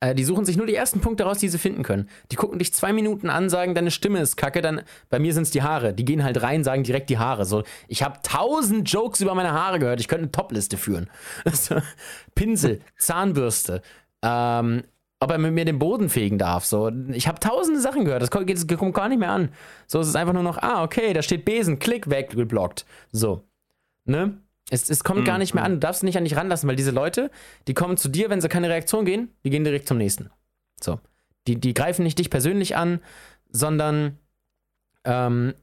äh, 0.01 0.15
die 0.15 0.23
suchen 0.23 0.45
sich 0.45 0.57
nur 0.57 0.65
die 0.65 0.75
ersten 0.75 1.01
Punkte 1.01 1.23
raus, 1.23 1.39
die 1.39 1.49
sie 1.49 1.57
finden 1.57 1.83
können. 1.83 2.09
Die 2.31 2.35
gucken 2.35 2.59
dich 2.59 2.73
zwei 2.73 2.93
Minuten 2.93 3.29
an, 3.29 3.49
sagen, 3.49 3.75
deine 3.75 3.91
Stimme 3.91 4.19
ist 4.19 4.35
kacke, 4.35 4.61
dann, 4.61 4.81
bei 5.09 5.19
mir 5.19 5.33
sind 5.33 5.43
es 5.43 5.51
die 5.51 5.61
Haare. 5.61 5.93
Die 5.93 6.05
gehen 6.05 6.23
halt 6.23 6.41
rein, 6.41 6.63
sagen 6.63 6.83
direkt 6.83 7.09
die 7.09 7.17
Haare. 7.17 7.45
So, 7.45 7.63
ich 7.87 8.03
habe 8.03 8.19
tausend 8.21 8.89
Jokes 8.91 9.21
über 9.21 9.35
meine 9.35 9.51
Haare 9.51 9.79
gehört, 9.79 9.99
ich 9.99 10.07
könnte 10.07 10.23
eine 10.23 10.31
Topliste 10.31 10.77
führen. 10.77 11.09
Pinsel, 12.35 12.81
Zahnbürste, 12.97 13.81
ähm, 14.21 14.83
ob 15.19 15.31
er 15.31 15.37
mit 15.37 15.53
mir 15.53 15.65
den 15.65 15.79
Boden 15.79 16.09
fegen 16.09 16.37
darf. 16.37 16.65
So, 16.65 16.89
ich 17.11 17.27
habe 17.27 17.39
tausende 17.39 17.81
Sachen 17.81 18.05
gehört, 18.05 18.21
das 18.21 18.31
kommt, 18.31 18.49
kommt 18.77 18.93
gar 18.93 19.09
nicht 19.09 19.19
mehr 19.19 19.31
an. 19.31 19.49
So, 19.87 19.99
es 19.99 20.07
ist 20.07 20.15
einfach 20.15 20.33
nur 20.33 20.43
noch, 20.43 20.57
ah, 20.57 20.83
okay, 20.83 21.13
da 21.13 21.21
steht 21.21 21.45
Besen, 21.45 21.79
klick, 21.79 22.09
weg, 22.09 22.31
geblockt. 22.31 22.85
So. 23.11 23.43
Ne? 24.05 24.37
Es, 24.69 24.89
es 24.89 25.03
kommt 25.03 25.21
mhm. 25.21 25.25
gar 25.25 25.37
nicht 25.37 25.53
mehr 25.53 25.63
an. 25.63 25.73
Du 25.73 25.79
darfst 25.79 26.03
nicht 26.03 26.17
an 26.17 26.23
dich 26.23 26.35
ranlassen, 26.35 26.69
weil 26.69 26.75
diese 26.75 26.91
Leute, 26.91 27.31
die 27.67 27.73
kommen 27.73 27.97
zu 27.97 28.07
dir, 28.07 28.29
wenn 28.29 28.39
sie 28.39 28.49
keine 28.49 28.69
Reaktion 28.69 29.05
gehen, 29.05 29.29
die 29.43 29.49
gehen 29.49 29.63
direkt 29.63 29.87
zum 29.87 29.97
nächsten. 29.97 30.29
So. 30.79 30.99
Die, 31.47 31.59
die 31.59 31.73
greifen 31.73 32.03
nicht 32.03 32.19
dich 32.19 32.29
persönlich 32.29 32.77
an, 32.77 32.99
sondern 33.49 34.17
ähm, 35.03 35.53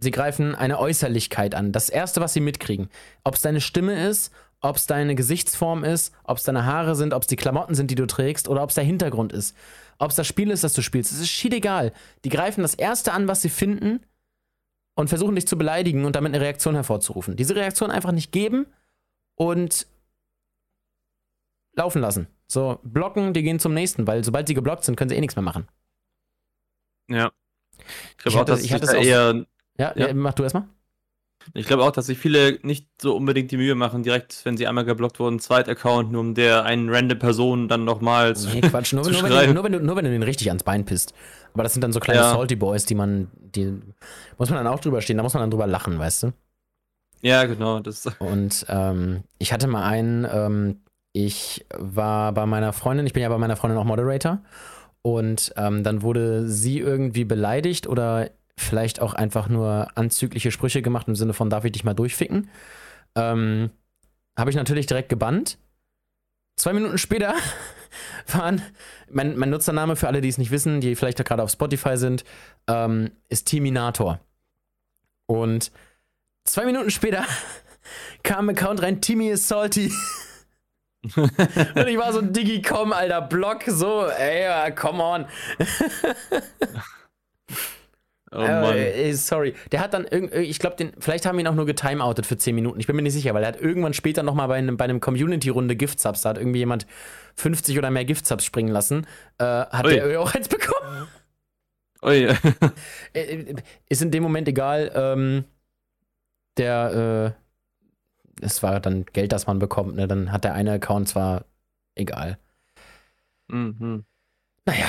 sie 0.00 0.10
greifen 0.10 0.54
eine 0.54 0.78
Äußerlichkeit 0.78 1.54
an. 1.54 1.72
Das 1.72 1.88
Erste, 1.88 2.20
was 2.20 2.32
sie 2.32 2.40
mitkriegen. 2.40 2.88
Ob 3.24 3.34
es 3.34 3.42
deine 3.42 3.60
Stimme 3.60 4.06
ist, 4.08 4.32
ob 4.60 4.76
es 4.76 4.86
deine 4.86 5.14
Gesichtsform 5.14 5.84
ist, 5.84 6.14
ob 6.24 6.38
es 6.38 6.44
deine 6.44 6.66
Haare 6.66 6.94
sind, 6.94 7.14
ob 7.14 7.22
es 7.22 7.28
die 7.28 7.36
Klamotten 7.36 7.74
sind, 7.74 7.90
die 7.90 7.94
du 7.94 8.06
trägst 8.06 8.48
oder 8.48 8.62
ob 8.62 8.70
es 8.70 8.74
der 8.74 8.84
Hintergrund 8.84 9.32
ist. 9.32 9.56
Ob 9.98 10.10
es 10.10 10.16
das 10.16 10.26
Spiel 10.26 10.50
ist, 10.50 10.64
das 10.64 10.74
du 10.74 10.82
spielst. 10.82 11.12
Es 11.12 11.20
ist 11.20 11.28
schied 11.28 11.54
egal. 11.54 11.92
Die 12.24 12.28
greifen 12.28 12.62
das 12.62 12.74
Erste 12.74 13.12
an, 13.12 13.28
was 13.28 13.42
sie 13.42 13.48
finden 13.48 14.00
und 14.94 15.08
versuchen 15.08 15.34
dich 15.34 15.46
zu 15.46 15.56
beleidigen 15.56 16.04
und 16.04 16.16
damit 16.16 16.34
eine 16.34 16.44
Reaktion 16.44 16.74
hervorzurufen. 16.74 17.36
Diese 17.36 17.56
Reaktion 17.56 17.90
einfach 17.90 18.12
nicht 18.12 18.32
geben 18.32 18.66
und 19.34 19.86
laufen 21.74 22.00
lassen. 22.00 22.26
So, 22.46 22.80
blocken, 22.82 23.32
die 23.32 23.42
gehen 23.42 23.60
zum 23.60 23.74
nächsten, 23.74 24.06
weil 24.06 24.24
sobald 24.24 24.48
sie 24.48 24.54
geblockt 24.54 24.84
sind, 24.84 24.96
können 24.96 25.08
sie 25.08 25.16
eh 25.16 25.20
nichts 25.20 25.36
mehr 25.36 25.42
machen. 25.42 25.68
Ja. 27.08 27.32
Ich 28.10 28.16
glaube 28.18 28.40
auch, 28.40 28.44
dass 28.44 28.62
ich 28.62 28.72
hatte 28.72 28.86
da 28.86 28.94
eher. 28.94 29.46
Ja, 29.78 29.96
ja, 29.96 30.12
mach 30.12 30.34
du 30.34 30.42
erstmal. 30.42 30.68
Ich 31.54 31.66
glaube 31.66 31.84
auch, 31.84 31.90
dass 31.90 32.06
sich 32.06 32.18
viele 32.18 32.58
nicht 32.62 32.86
so 33.00 33.16
unbedingt 33.16 33.50
die 33.50 33.56
Mühe 33.56 33.74
machen, 33.74 34.02
direkt, 34.02 34.44
wenn 34.44 34.56
sie 34.56 34.66
einmal 34.66 34.84
geblockt 34.84 35.18
wurden, 35.18 35.40
Zweit-Account, 35.40 36.12
nur 36.12 36.20
um 36.20 36.34
der 36.34 36.64
einen 36.64 36.88
random 36.88 37.18
Person 37.18 37.68
dann 37.68 37.84
nochmals. 37.84 38.46
Nee, 38.52 38.60
Quatsch, 38.60 38.92
nur, 38.92 39.08
nur, 39.10 39.22
wenn 39.22 39.30
du, 39.30 39.54
nur, 39.54 39.64
wenn 39.64 39.72
du, 39.72 39.80
nur 39.80 39.96
wenn 39.96 40.04
du 40.04 40.10
den 40.10 40.22
richtig 40.22 40.48
ans 40.48 40.62
Bein 40.62 40.84
pisst. 40.84 41.14
Aber 41.52 41.62
das 41.62 41.72
sind 41.72 41.82
dann 41.82 41.92
so 41.92 42.00
kleine 42.00 42.20
ja. 42.20 42.32
Salty 42.32 42.56
Boys, 42.56 42.84
die 42.84 42.94
man, 42.94 43.30
die 43.36 43.80
muss 44.38 44.50
man 44.50 44.62
dann 44.62 44.72
auch 44.72 44.80
drüber 44.80 45.00
stehen, 45.00 45.16
da 45.16 45.22
muss 45.22 45.34
man 45.34 45.42
dann 45.42 45.50
drüber 45.50 45.66
lachen, 45.66 45.98
weißt 45.98 46.24
du? 46.24 46.32
Ja, 47.22 47.44
genau. 47.44 47.80
Das. 47.80 48.06
Und 48.18 48.66
ähm, 48.68 49.24
ich 49.38 49.52
hatte 49.52 49.66
mal 49.66 49.84
einen, 49.84 50.26
ähm, 50.30 50.80
ich 51.12 51.66
war 51.76 52.32
bei 52.32 52.46
meiner 52.46 52.72
Freundin, 52.72 53.06
ich 53.06 53.12
bin 53.12 53.22
ja 53.22 53.28
bei 53.28 53.38
meiner 53.38 53.56
Freundin 53.56 53.78
auch 53.78 53.84
Moderator. 53.84 54.42
Und 55.02 55.52
ähm, 55.56 55.82
dann 55.82 56.02
wurde 56.02 56.46
sie 56.46 56.78
irgendwie 56.78 57.24
beleidigt 57.24 57.86
oder 57.86 58.30
vielleicht 58.60 59.00
auch 59.00 59.14
einfach 59.14 59.48
nur 59.48 59.88
anzügliche 59.96 60.50
Sprüche 60.50 60.82
gemacht 60.82 61.08
im 61.08 61.16
Sinne 61.16 61.32
von, 61.32 61.50
darf 61.50 61.64
ich 61.64 61.72
dich 61.72 61.84
mal 61.84 61.94
durchficken? 61.94 62.48
Ähm, 63.14 63.70
Habe 64.36 64.50
ich 64.50 64.56
natürlich 64.56 64.86
direkt 64.86 65.08
gebannt. 65.08 65.58
Zwei 66.56 66.72
Minuten 66.72 66.98
später 66.98 67.34
waren, 68.26 68.62
mein, 69.10 69.36
mein, 69.36 69.50
Nutzername 69.50 69.96
für 69.96 70.08
alle, 70.08 70.20
die 70.20 70.28
es 70.28 70.38
nicht 70.38 70.50
wissen, 70.50 70.80
die 70.80 70.94
vielleicht 70.94 71.24
gerade 71.24 71.42
auf 71.42 71.50
Spotify 71.50 71.96
sind, 71.96 72.24
ähm, 72.68 73.10
ist 73.28 73.46
Timinator. 73.46 74.20
Und 75.26 75.72
zwei 76.44 76.64
Minuten 76.66 76.90
später 76.90 77.24
kam 78.22 78.48
im 78.48 78.56
Account 78.56 78.82
rein, 78.82 79.00
Timmy 79.00 79.30
is 79.30 79.48
salty. 79.48 79.92
und 81.16 81.88
ich 81.88 81.96
war 81.96 82.12
so, 82.12 82.20
Digi, 82.20 82.60
komm, 82.60 82.92
alter, 82.92 83.22
Block, 83.22 83.62
so, 83.66 84.06
ey, 84.06 84.70
come 84.74 85.02
on. 85.02 85.26
Oh 88.32 88.38
Mann. 88.38 88.76
Äh, 88.76 89.12
sorry. 89.14 89.54
Der 89.72 89.80
hat 89.80 89.92
dann 89.92 90.06
irgendwie, 90.08 90.38
ich 90.38 90.58
glaube, 90.60 90.92
vielleicht 91.00 91.26
haben 91.26 91.36
wir 91.36 91.40
ihn 91.40 91.48
auch 91.48 91.54
nur 91.54 91.66
getimeoutet 91.66 92.26
für 92.26 92.38
10 92.38 92.54
Minuten. 92.54 92.78
Ich 92.78 92.86
bin 92.86 92.94
mir 92.94 93.02
nicht 93.02 93.12
sicher, 93.12 93.34
weil 93.34 93.42
er 93.42 93.48
hat 93.48 93.60
irgendwann 93.60 93.92
später 93.92 94.22
nochmal 94.22 94.46
bei 94.46 94.56
einem, 94.56 94.76
bei 94.76 94.84
einem 94.84 95.00
Community-Runde 95.00 95.74
Gift-Subs, 95.74 96.22
da 96.22 96.30
hat 96.30 96.38
irgendwie 96.38 96.60
jemand 96.60 96.86
50 97.36 97.76
oder 97.76 97.90
mehr 97.90 98.04
Gift-Subs 98.04 98.44
springen 98.44 98.72
lassen, 98.72 99.06
äh, 99.38 99.44
hat 99.44 99.84
Ui. 99.86 99.94
der 99.94 100.20
auch 100.20 100.32
eins 100.32 100.48
bekommen. 100.48 101.08
Ui. 102.02 102.28
Äh, 103.12 103.20
äh, 103.20 103.54
ist 103.88 104.02
in 104.02 104.12
dem 104.12 104.22
Moment 104.22 104.46
egal. 104.46 104.92
Ähm, 104.94 105.44
der, 106.56 107.34
äh, 108.40 108.44
es 108.44 108.62
war 108.62 108.78
dann 108.78 109.04
Geld, 109.06 109.32
das 109.32 109.48
man 109.48 109.58
bekommt, 109.58 109.96
ne? 109.96 110.06
Dann 110.06 110.30
hat 110.30 110.44
der 110.44 110.54
eine 110.54 110.72
Account 110.72 111.08
zwar 111.08 111.44
egal. 111.96 112.38
Mhm. 113.48 114.04
Naja, 114.66 114.86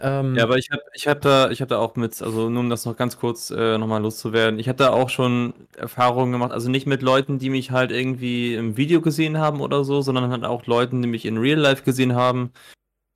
ähm, 0.00 0.36
ja, 0.36 0.44
aber 0.44 0.58
ich 0.58 0.70
habe 0.70 0.82
ich 0.94 1.06
hab 1.06 1.20
da, 1.20 1.50
hab 1.50 1.68
da 1.68 1.78
auch 1.78 1.96
mit, 1.96 2.20
also 2.22 2.48
nur 2.48 2.60
um 2.60 2.70
das 2.70 2.84
noch 2.84 2.96
ganz 2.96 3.18
kurz 3.18 3.50
äh, 3.50 3.78
nochmal 3.78 4.02
loszuwerden, 4.02 4.58
ich 4.58 4.68
habe 4.68 4.78
da 4.78 4.90
auch 4.90 5.10
schon 5.10 5.54
Erfahrungen 5.76 6.32
gemacht, 6.32 6.52
also 6.52 6.70
nicht 6.70 6.86
mit 6.86 7.02
Leuten, 7.02 7.38
die 7.38 7.50
mich 7.50 7.70
halt 7.70 7.90
irgendwie 7.90 8.54
im 8.54 8.76
Video 8.76 9.00
gesehen 9.00 9.38
haben 9.38 9.60
oder 9.60 9.84
so, 9.84 10.00
sondern 10.00 10.30
halt 10.30 10.44
auch 10.44 10.66
Leuten, 10.66 11.02
die 11.02 11.08
mich 11.08 11.26
in 11.26 11.38
Real 11.38 11.58
Life 11.58 11.82
gesehen 11.84 12.14
haben, 12.14 12.52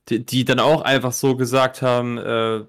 die, 0.08 0.24
die 0.24 0.44
dann 0.44 0.60
auch 0.60 0.82
einfach 0.82 1.12
so 1.12 1.36
gesagt 1.36 1.82
haben, 1.82 2.18
äh, 2.18 2.64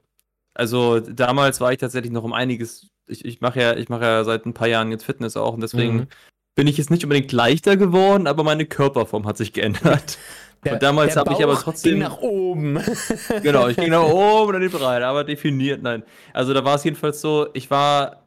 also 0.54 1.00
damals 1.00 1.62
war 1.62 1.72
ich 1.72 1.78
tatsächlich 1.78 2.12
noch 2.12 2.24
um 2.24 2.34
einiges, 2.34 2.90
ich, 3.08 3.26
ich 3.26 3.42
mache 3.42 3.62
ja, 3.62 3.76
ich 3.76 3.90
mache 3.90 4.04
ja 4.04 4.24
seit 4.24 4.46
ein 4.46 4.54
paar 4.54 4.68
Jahren 4.68 4.92
jetzt 4.92 5.04
Fitness 5.04 5.38
auch 5.38 5.54
und 5.54 5.62
deswegen 5.62 5.96
mhm. 5.96 6.08
bin 6.56 6.68
ich 6.68 6.78
jetzt 6.78 6.90
nicht 6.90 7.04
unbedingt 7.04 7.32
leichter 7.32 7.78
geworden, 7.78 8.28
aber 8.28 8.44
meine 8.44 8.66
Körperform 8.66 9.28
hat 9.28 9.38
sich 9.38 9.54
geändert. 9.54 10.18
Der, 10.64 10.74
und 10.74 10.84
damals 10.84 11.16
habe 11.16 11.34
ich 11.34 11.44
aber 11.44 11.56
trotzdem. 11.56 11.94
Ging 11.94 12.02
nach 12.02 12.18
oben. 12.18 12.80
genau, 13.44 13.68
ich 13.68 13.78
ging 13.78 13.92
nach 13.92 14.04
oben 14.04 14.50
und 14.50 14.62
in 14.62 14.70
die 14.70 14.76
Breite, 14.76 15.06
aber 15.06 15.24
definiert, 15.24 15.82
nein. 15.82 16.04
Also 16.34 16.54
da 16.54 16.64
war 16.66 16.76
es 16.76 16.84
jedenfalls 16.84 17.22
so, 17.22 17.48
ich 17.54 17.70
war, 17.70 18.24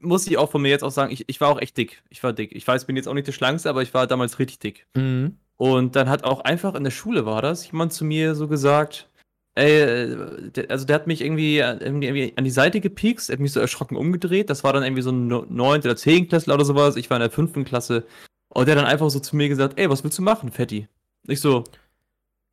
muss 0.00 0.26
ich 0.26 0.38
auch 0.38 0.50
von 0.50 0.62
mir 0.62 0.68
jetzt 0.68 0.82
auch 0.82 0.90
sagen, 0.90 1.12
ich, 1.12 1.28
ich 1.28 1.40
war 1.40 1.48
auch 1.48 1.60
echt 1.60 1.76
dick. 1.76 2.02
Ich 2.08 2.22
war 2.22 2.32
dick. 2.32 2.52
Ich 2.52 2.66
weiß, 2.66 2.82
ich 2.82 2.86
bin 2.86 2.96
jetzt 2.96 3.08
auch 3.08 3.14
nicht 3.14 3.26
der 3.26 3.32
Schlankste, 3.32 3.68
aber 3.68 3.82
ich 3.82 3.94
war 3.94 4.06
damals 4.06 4.38
richtig 4.38 4.58
dick. 4.58 4.86
Mhm. 4.94 5.36
Und 5.56 5.94
dann 5.94 6.08
hat 6.08 6.24
auch 6.24 6.40
einfach 6.40 6.74
in 6.74 6.84
der 6.84 6.90
Schule 6.90 7.26
war 7.26 7.42
das, 7.42 7.70
jemand 7.70 7.92
zu 7.92 8.04
mir 8.04 8.34
so 8.34 8.48
gesagt, 8.48 9.10
ey, 9.54 10.16
der, 10.50 10.70
also 10.70 10.86
der 10.86 10.94
hat 10.94 11.06
mich 11.06 11.20
irgendwie, 11.20 11.58
irgendwie, 11.58 12.32
an 12.36 12.44
die 12.44 12.50
Seite 12.50 12.80
gepiekst, 12.80 13.28
er 13.28 13.34
hat 13.34 13.40
mich 13.40 13.52
so 13.52 13.60
erschrocken 13.60 13.96
umgedreht. 13.96 14.48
Das 14.48 14.64
war 14.64 14.72
dann 14.72 14.82
irgendwie 14.82 15.02
so 15.02 15.10
ein 15.10 15.26
9. 15.26 15.80
oder 15.80 15.96
10. 15.96 16.28
Klasse 16.28 16.52
oder 16.52 16.64
sowas. 16.64 16.96
Ich 16.96 17.10
war 17.10 17.18
in 17.18 17.22
der 17.22 17.30
5. 17.30 17.64
Klasse. 17.64 18.06
Und 18.48 18.66
der 18.66 18.74
hat 18.74 18.82
dann 18.82 18.90
einfach 18.90 19.10
so 19.10 19.20
zu 19.20 19.36
mir 19.36 19.48
gesagt, 19.48 19.78
ey, 19.78 19.90
was 19.90 20.02
willst 20.02 20.18
du 20.18 20.22
machen, 20.22 20.50
Fetti? 20.50 20.88
Ich 21.26 21.40
so, 21.40 21.64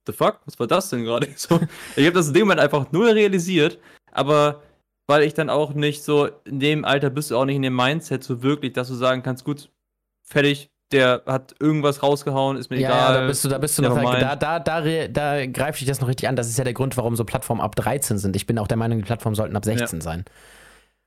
the 0.05 0.13
fuck? 0.13 0.39
Was 0.45 0.59
war 0.59 0.67
das 0.67 0.89
denn 0.89 1.03
gerade? 1.03 1.27
So, 1.35 1.59
ich 1.95 2.05
habe 2.05 2.15
das 2.15 2.27
in 2.27 2.33
dem 2.33 2.43
Moment 2.43 2.59
einfach 2.59 2.91
null 2.91 3.09
realisiert, 3.09 3.79
aber 4.11 4.61
weil 5.07 5.23
ich 5.23 5.33
dann 5.33 5.49
auch 5.49 5.73
nicht 5.73 6.03
so, 6.03 6.27
in 6.45 6.59
dem 6.59 6.85
Alter 6.85 7.09
bist 7.09 7.31
du 7.31 7.37
auch 7.37 7.45
nicht 7.45 7.55
in 7.55 7.61
dem 7.61 7.75
Mindset 7.75 8.23
so 8.23 8.43
wirklich, 8.43 8.73
dass 8.73 8.89
du 8.89 8.95
sagen 8.95 9.23
kannst, 9.23 9.45
gut, 9.45 9.69
fertig, 10.23 10.69
der 10.91 11.23
hat 11.25 11.55
irgendwas 11.59 12.03
rausgehauen, 12.03 12.57
ist 12.57 12.69
mir 12.69 12.79
ja, 12.79 12.89
egal. 12.89 13.13
Ja, 13.13 13.21
da 13.21 13.27
bist 13.27 13.43
du, 13.43 13.49
da 13.49 13.57
bist 13.57 13.77
du 13.77 13.83
noch, 13.83 13.95
da, 13.95 14.35
da, 14.35 14.59
da, 14.59 15.07
da 15.07 15.45
greife 15.45 15.79
ich 15.79 15.87
das 15.87 16.01
noch 16.01 16.07
richtig 16.07 16.27
an. 16.27 16.35
Das 16.35 16.47
ist 16.47 16.57
ja 16.57 16.63
der 16.63 16.73
Grund, 16.73 16.95
warum 16.97 17.15
so 17.15 17.25
Plattformen 17.25 17.61
ab 17.61 17.75
13 17.75 18.17
sind. 18.17 18.35
Ich 18.35 18.45
bin 18.45 18.57
auch 18.57 18.67
der 18.67 18.77
Meinung, 18.77 18.99
die 18.99 19.03
Plattformen 19.05 19.35
sollten 19.35 19.55
ab 19.55 19.65
16 19.65 19.99
ja. 19.99 20.03
sein. 20.03 20.25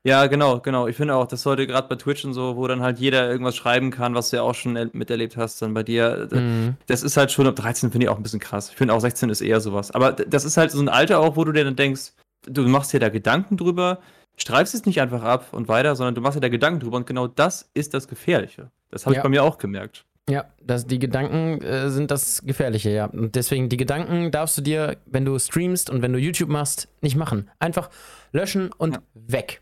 Ja, 0.03 0.27
genau, 0.29 0.61
genau. 0.61 0.87
Ich 0.87 0.97
finde 0.97 1.15
auch, 1.15 1.27
das 1.27 1.43
sollte 1.43 1.67
gerade 1.67 1.87
bei 1.89 1.97
Twitch 1.97 2.25
und 2.25 2.33
so, 2.33 2.57
wo 2.57 2.67
dann 2.67 2.81
halt 2.81 2.99
jeder 2.99 3.31
irgendwas 3.31 3.55
schreiben 3.55 3.91
kann, 3.91 4.15
was 4.15 4.31
du 4.31 4.37
ja 4.37 4.43
auch 4.43 4.55
schon 4.55 4.91
miterlebt 4.93 5.37
hast, 5.37 5.61
dann 5.61 5.75
bei 5.75 5.83
dir. 5.83 6.29
Mhm. 6.31 6.77
Das 6.87 7.03
ist 7.03 7.19
halt 7.19 7.31
schon 7.31 7.47
ab 7.47 7.57
13 7.57 7.91
finde 7.91 8.07
ich 8.07 8.09
auch 8.09 8.17
ein 8.17 8.23
bisschen 8.23 8.41
krass. 8.41 8.71
Ich 8.71 8.77
finde 8.77 8.95
auch 8.95 9.01
16 9.01 9.29
ist 9.29 9.43
eher 9.43 9.61
sowas. 9.61 9.91
Aber 9.91 10.13
das 10.13 10.45
ist 10.45 10.57
halt 10.57 10.71
so 10.71 10.81
ein 10.81 10.89
Alter 10.89 11.21
auch, 11.21 11.37
wo 11.37 11.45
du 11.45 11.53
dir 11.53 11.65
dann 11.65 11.77
denkst, 11.77 12.13
du 12.47 12.63
machst 12.63 12.93
dir 12.95 13.01
da 13.01 13.11
Gedanken 13.11 13.59
drüber, 13.59 13.99
streifst 14.37 14.75
es 14.75 14.87
nicht 14.87 15.03
einfach 15.03 15.23
ab 15.23 15.49
und 15.53 15.69
weiter, 15.69 15.95
sondern 15.97 16.15
du 16.15 16.23
machst 16.23 16.37
dir 16.37 16.41
da 16.41 16.49
Gedanken 16.49 16.81
drüber 16.81 16.97
und 16.97 17.07
genau 17.07 17.27
das 17.27 17.71
ist 17.75 17.93
das 17.93 18.09
Gefährliche. 18.09 18.71
Das 18.91 19.05
habe 19.05 19.15
ja. 19.15 19.21
ich 19.21 19.23
bei 19.23 19.29
mir 19.29 19.45
auch 19.45 19.59
gemerkt. 19.59 20.07
Ja, 20.31 20.47
das, 20.63 20.87
die 20.87 20.99
Gedanken 20.99 21.61
äh, 21.63 21.91
sind 21.91 22.11
das 22.11 22.43
Gefährliche, 22.45 22.91
ja. 22.91 23.07
Und 23.07 23.35
deswegen, 23.35 23.69
die 23.69 23.77
Gedanken 23.77 24.31
darfst 24.31 24.57
du 24.57 24.63
dir, 24.63 24.97
wenn 25.07 25.25
du 25.25 25.39
streamst 25.39 25.91
und 25.91 26.03
wenn 26.03 26.13
du 26.13 26.19
YouTube 26.19 26.49
machst, 26.49 26.89
nicht 27.01 27.17
machen. 27.17 27.51
Einfach 27.59 27.91
löschen 28.33 28.71
und 28.73 28.95
ja. 28.95 29.03
weg. 29.15 29.61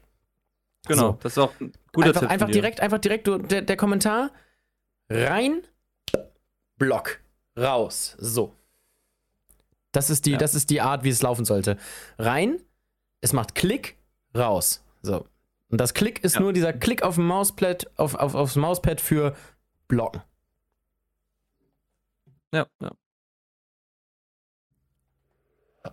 Genau, 0.86 1.12
so. 1.12 1.18
das 1.22 1.32
ist 1.32 1.38
auch 1.38 1.52
ein 1.60 1.72
guter 1.92 2.08
einfach, 2.08 2.20
Tipp. 2.20 2.30
Einfach 2.30 2.50
direkt, 2.50 2.80
einfach 2.80 2.98
direkt, 2.98 3.26
du, 3.26 3.38
der, 3.38 3.62
der 3.62 3.76
Kommentar 3.76 4.30
rein, 5.08 5.62
Block, 6.76 7.20
raus. 7.58 8.16
So. 8.18 8.54
Das 9.92 10.10
ist 10.10 10.26
die, 10.26 10.32
ja. 10.32 10.38
das 10.38 10.54
ist 10.54 10.70
die 10.70 10.80
Art, 10.80 11.04
wie 11.04 11.08
es 11.08 11.22
laufen 11.22 11.44
sollte. 11.44 11.76
Rein, 12.18 12.60
es 13.20 13.32
macht 13.32 13.54
Klick, 13.54 13.96
raus. 14.36 14.84
So. 15.02 15.26
Und 15.70 15.80
das 15.80 15.94
Klick 15.94 16.24
ist 16.24 16.36
ja. 16.36 16.40
nur 16.40 16.52
dieser 16.52 16.72
Klick 16.72 17.02
auf 17.02 17.16
dem 17.16 17.26
Mauspad, 17.26 17.90
auf, 17.96 18.14
auf, 18.14 18.34
aufs 18.34 18.56
Mauspad 18.56 19.00
für 19.00 19.34
Blocken. 19.88 20.22
Ja, 22.52 22.66
ja. 22.80 22.92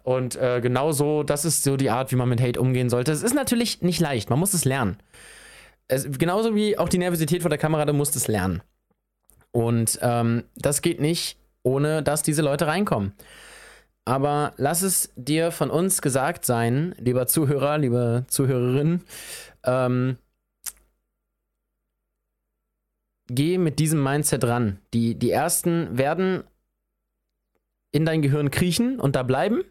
Und 0.03 0.35
äh, 0.35 0.61
genauso, 0.61 1.23
das 1.23 1.45
ist 1.45 1.63
so 1.63 1.77
die 1.77 1.89
Art, 1.89 2.11
wie 2.11 2.15
man 2.15 2.29
mit 2.29 2.41
Hate 2.41 2.59
umgehen 2.59 2.89
sollte. 2.89 3.11
Es 3.11 3.23
ist 3.23 3.33
natürlich 3.33 3.81
nicht 3.81 3.99
leicht, 3.99 4.29
man 4.29 4.39
muss 4.39 4.53
es 4.53 4.65
lernen. 4.65 4.97
Es, 5.87 6.09
genauso 6.17 6.55
wie 6.55 6.77
auch 6.77 6.89
die 6.89 6.97
Nervosität 6.97 7.41
vor 7.41 7.49
der 7.49 7.59
Kamera, 7.59 7.85
du 7.85 7.93
musst 7.93 8.15
es 8.15 8.27
lernen. 8.27 8.61
Und 9.51 9.99
ähm, 10.01 10.43
das 10.55 10.81
geht 10.81 10.99
nicht, 10.99 11.37
ohne 11.63 12.03
dass 12.03 12.23
diese 12.23 12.41
Leute 12.41 12.67
reinkommen. 12.67 13.13
Aber 14.05 14.53
lass 14.57 14.83
es 14.83 15.11
dir 15.15 15.51
von 15.51 15.71
uns 15.71 16.01
gesagt 16.01 16.45
sein, 16.45 16.93
lieber 16.99 17.25
Zuhörer, 17.25 17.77
liebe 17.79 18.25
Zuhörerin, 18.27 19.01
ähm, 19.63 20.17
geh 23.27 23.57
mit 23.57 23.79
diesem 23.79 24.03
Mindset 24.03 24.43
ran. 24.43 24.79
Die, 24.93 25.15
die 25.15 25.31
ersten 25.31 25.97
werden 25.97 26.43
in 27.91 28.05
dein 28.05 28.21
Gehirn 28.21 28.51
kriechen 28.51 28.99
und 28.99 29.15
da 29.15 29.23
bleiben. 29.23 29.63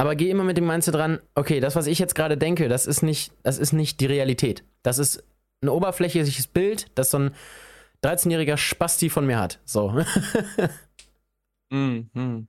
Aber 0.00 0.14
geh 0.14 0.30
immer 0.30 0.44
mit 0.44 0.56
dem 0.56 0.66
Mindset 0.66 0.94
dran, 0.94 1.18
okay, 1.34 1.58
das, 1.58 1.74
was 1.74 1.88
ich 1.88 1.98
jetzt 1.98 2.14
gerade 2.14 2.38
denke, 2.38 2.68
das 2.68 2.86
ist 2.86 3.02
nicht, 3.02 3.32
das 3.42 3.58
ist 3.58 3.72
nicht 3.72 3.98
die 4.00 4.06
Realität. 4.06 4.62
Das 4.84 4.98
ist 4.98 5.24
ein 5.60 5.68
oberflächliches 5.68 6.46
Bild, 6.46 6.86
das 6.94 7.10
so 7.10 7.18
ein 7.18 7.34
13-jähriger 8.04 8.56
Spasti 8.56 9.10
von 9.10 9.26
mir 9.26 9.40
hat. 9.40 9.58
So. 9.64 9.90
mm, 11.70 11.98
mm. 12.12 12.48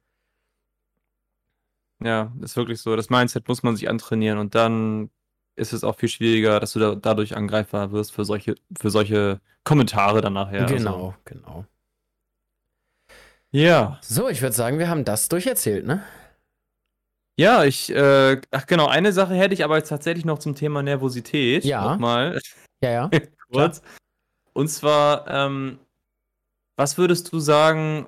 Ja, 2.04 2.32
ist 2.40 2.56
wirklich 2.56 2.80
so. 2.82 2.96
Das 2.96 3.10
Mindset 3.10 3.48
muss 3.48 3.64
man 3.64 3.76
sich 3.76 3.90
antrainieren 3.90 4.38
und 4.38 4.54
dann 4.54 5.10
ist 5.56 5.74
es 5.74 5.84
auch 5.84 5.98
viel 5.98 6.08
schwieriger, 6.08 6.60
dass 6.60 6.74
du 6.74 6.80
da, 6.80 6.94
dadurch 6.94 7.36
angreifbar 7.36 7.92
wirst 7.92 8.14
für 8.14 8.26
solche, 8.26 8.56
für 8.80 8.92
solche 8.92 9.42
Kommentare 9.64 10.22
dann 10.22 10.34
nachher. 10.34 10.66
Genau, 10.68 10.94
also. 10.94 11.16
genau. 11.26 11.66
Ja. 13.50 13.98
So, 14.04 14.30
ich 14.30 14.44
würde 14.44 14.56
sagen, 14.56 14.78
wir 14.78 14.88
haben 14.88 15.04
das 15.04 15.30
durcherzählt, 15.30 15.88
ne? 15.88 16.04
Ja, 17.40 17.64
ich, 17.64 17.90
äh, 17.90 18.42
ach 18.52 18.66
genau, 18.66 18.88
eine 18.88 19.14
Sache 19.14 19.34
hätte 19.34 19.54
ich 19.54 19.64
aber 19.64 19.78
jetzt 19.78 19.88
tatsächlich 19.88 20.26
noch 20.26 20.40
zum 20.40 20.56
Thema 20.56 20.84
Nervosität. 20.84 21.64
Ja. 21.64 21.92
Nochmal. 21.92 22.42
Ja, 22.82 22.92
ja. 22.92 23.10
Kurz. 23.52 23.82
Und 24.52 24.68
zwar, 24.68 25.26
ähm, 25.30 25.80
was 26.76 26.98
würdest 26.98 27.32
du 27.32 27.40
sagen, 27.40 28.08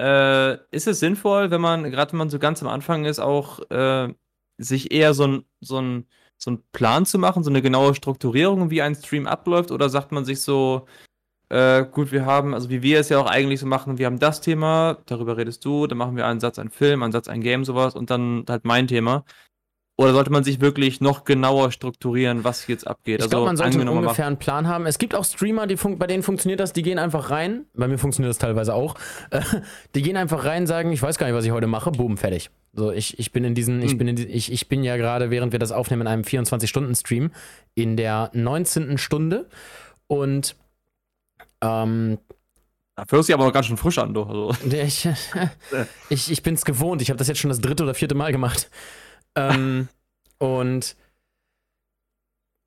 äh, 0.00 0.54
ist 0.72 0.88
es 0.88 0.98
sinnvoll, 0.98 1.52
wenn 1.52 1.60
man, 1.60 1.88
gerade 1.90 2.10
wenn 2.12 2.18
man 2.18 2.30
so 2.30 2.40
ganz 2.40 2.62
am 2.62 2.68
Anfang 2.68 3.04
ist, 3.04 3.20
auch 3.20 3.60
äh, 3.70 4.12
sich 4.58 4.90
eher 4.90 5.14
so 5.14 5.26
ein, 5.28 5.44
so 5.60 5.80
ein 5.80 6.06
so 6.36 6.50
einen 6.50 6.62
Plan 6.72 7.06
zu 7.06 7.18
machen, 7.18 7.44
so 7.44 7.50
eine 7.50 7.62
genaue 7.62 7.94
Strukturierung, 7.94 8.70
wie 8.70 8.82
ein 8.82 8.96
Stream 8.96 9.26
abläuft? 9.28 9.70
Oder 9.70 9.88
sagt 9.88 10.10
man 10.10 10.24
sich 10.24 10.42
so, 10.42 10.86
äh, 11.54 11.86
gut, 11.88 12.10
wir 12.10 12.26
haben, 12.26 12.52
also 12.52 12.68
wie 12.68 12.82
wir 12.82 12.98
es 12.98 13.10
ja 13.10 13.20
auch 13.20 13.30
eigentlich 13.30 13.60
so 13.60 13.66
machen, 13.66 13.96
wir 13.96 14.06
haben 14.06 14.18
das 14.18 14.40
Thema, 14.40 14.98
darüber 15.06 15.36
redest 15.36 15.64
du, 15.64 15.86
dann 15.86 15.98
machen 15.98 16.16
wir 16.16 16.26
einen 16.26 16.40
Satz, 16.40 16.58
einen 16.58 16.70
Film, 16.70 17.04
einen 17.04 17.12
Satz, 17.12 17.28
ein 17.28 17.42
Game, 17.42 17.64
sowas 17.64 17.94
und 17.94 18.10
dann 18.10 18.44
halt 18.48 18.64
mein 18.64 18.88
Thema. 18.88 19.24
Oder 19.96 20.12
sollte 20.12 20.32
man 20.32 20.42
sich 20.42 20.60
wirklich 20.60 21.00
noch 21.00 21.22
genauer 21.22 21.70
strukturieren, 21.70 22.42
was 22.42 22.66
jetzt 22.66 22.84
abgeht? 22.84 23.20
Ich 23.20 23.22
also, 23.22 23.30
glaube, 23.30 23.46
man 23.46 23.56
sollte 23.56 23.78
einen 23.78 23.88
ungefähren 23.88 24.36
Plan 24.40 24.66
haben. 24.66 24.86
Es 24.86 24.98
gibt 24.98 25.14
auch 25.14 25.24
Streamer, 25.24 25.68
die 25.68 25.76
bei 25.76 26.08
denen 26.08 26.24
funktioniert 26.24 26.58
das, 26.58 26.72
die 26.72 26.82
gehen 26.82 26.98
einfach 26.98 27.30
rein. 27.30 27.66
Bei 27.74 27.86
mir 27.86 27.98
funktioniert 27.98 28.30
das 28.30 28.38
teilweise 28.38 28.74
auch. 28.74 28.96
die 29.94 30.02
gehen 30.02 30.16
einfach 30.16 30.44
rein, 30.44 30.66
sagen, 30.66 30.90
ich 30.90 31.00
weiß 31.00 31.16
gar 31.18 31.28
nicht, 31.28 31.36
was 31.36 31.44
ich 31.44 31.52
heute 31.52 31.68
mache, 31.68 31.92
boom, 31.92 32.16
fertig. 32.16 32.50
So, 32.72 32.90
ich, 32.90 33.20
ich 33.20 33.30
bin 33.30 33.44
in 33.44 33.54
diesen, 33.54 33.80
hm. 33.80 33.86
ich 33.86 33.96
bin 33.96 34.08
in 34.08 34.16
die, 34.16 34.26
ich, 34.26 34.50
ich 34.50 34.68
bin 34.68 34.82
ja 34.82 34.96
gerade, 34.96 35.30
während 35.30 35.52
wir 35.52 35.60
das 35.60 35.70
aufnehmen, 35.70 36.02
in 36.02 36.08
einem 36.08 36.22
24-Stunden-Stream 36.24 37.30
in 37.76 37.96
der 37.96 38.30
19. 38.32 38.98
Stunde. 38.98 39.46
Und 40.08 40.56
ähm, 41.64 42.18
da 42.96 43.04
hörst 43.08 43.28
du 43.28 43.34
aber 43.34 43.46
auch 43.46 43.52
ganz 43.52 43.66
schön 43.66 43.76
frisch 43.76 43.98
an, 43.98 44.14
du. 44.14 44.22
Also. 44.22 44.52
Ich, 44.70 45.08
ich, 46.10 46.30
ich 46.30 46.42
bin 46.42 46.54
es 46.54 46.64
gewohnt. 46.64 47.02
Ich 47.02 47.10
habe 47.10 47.18
das 47.18 47.28
jetzt 47.28 47.38
schon 47.38 47.48
das 47.50 47.60
dritte 47.60 47.82
oder 47.82 47.94
vierte 47.94 48.14
Mal 48.14 48.32
gemacht. 48.32 48.70
Ähm, 49.34 49.88
und 50.38 50.96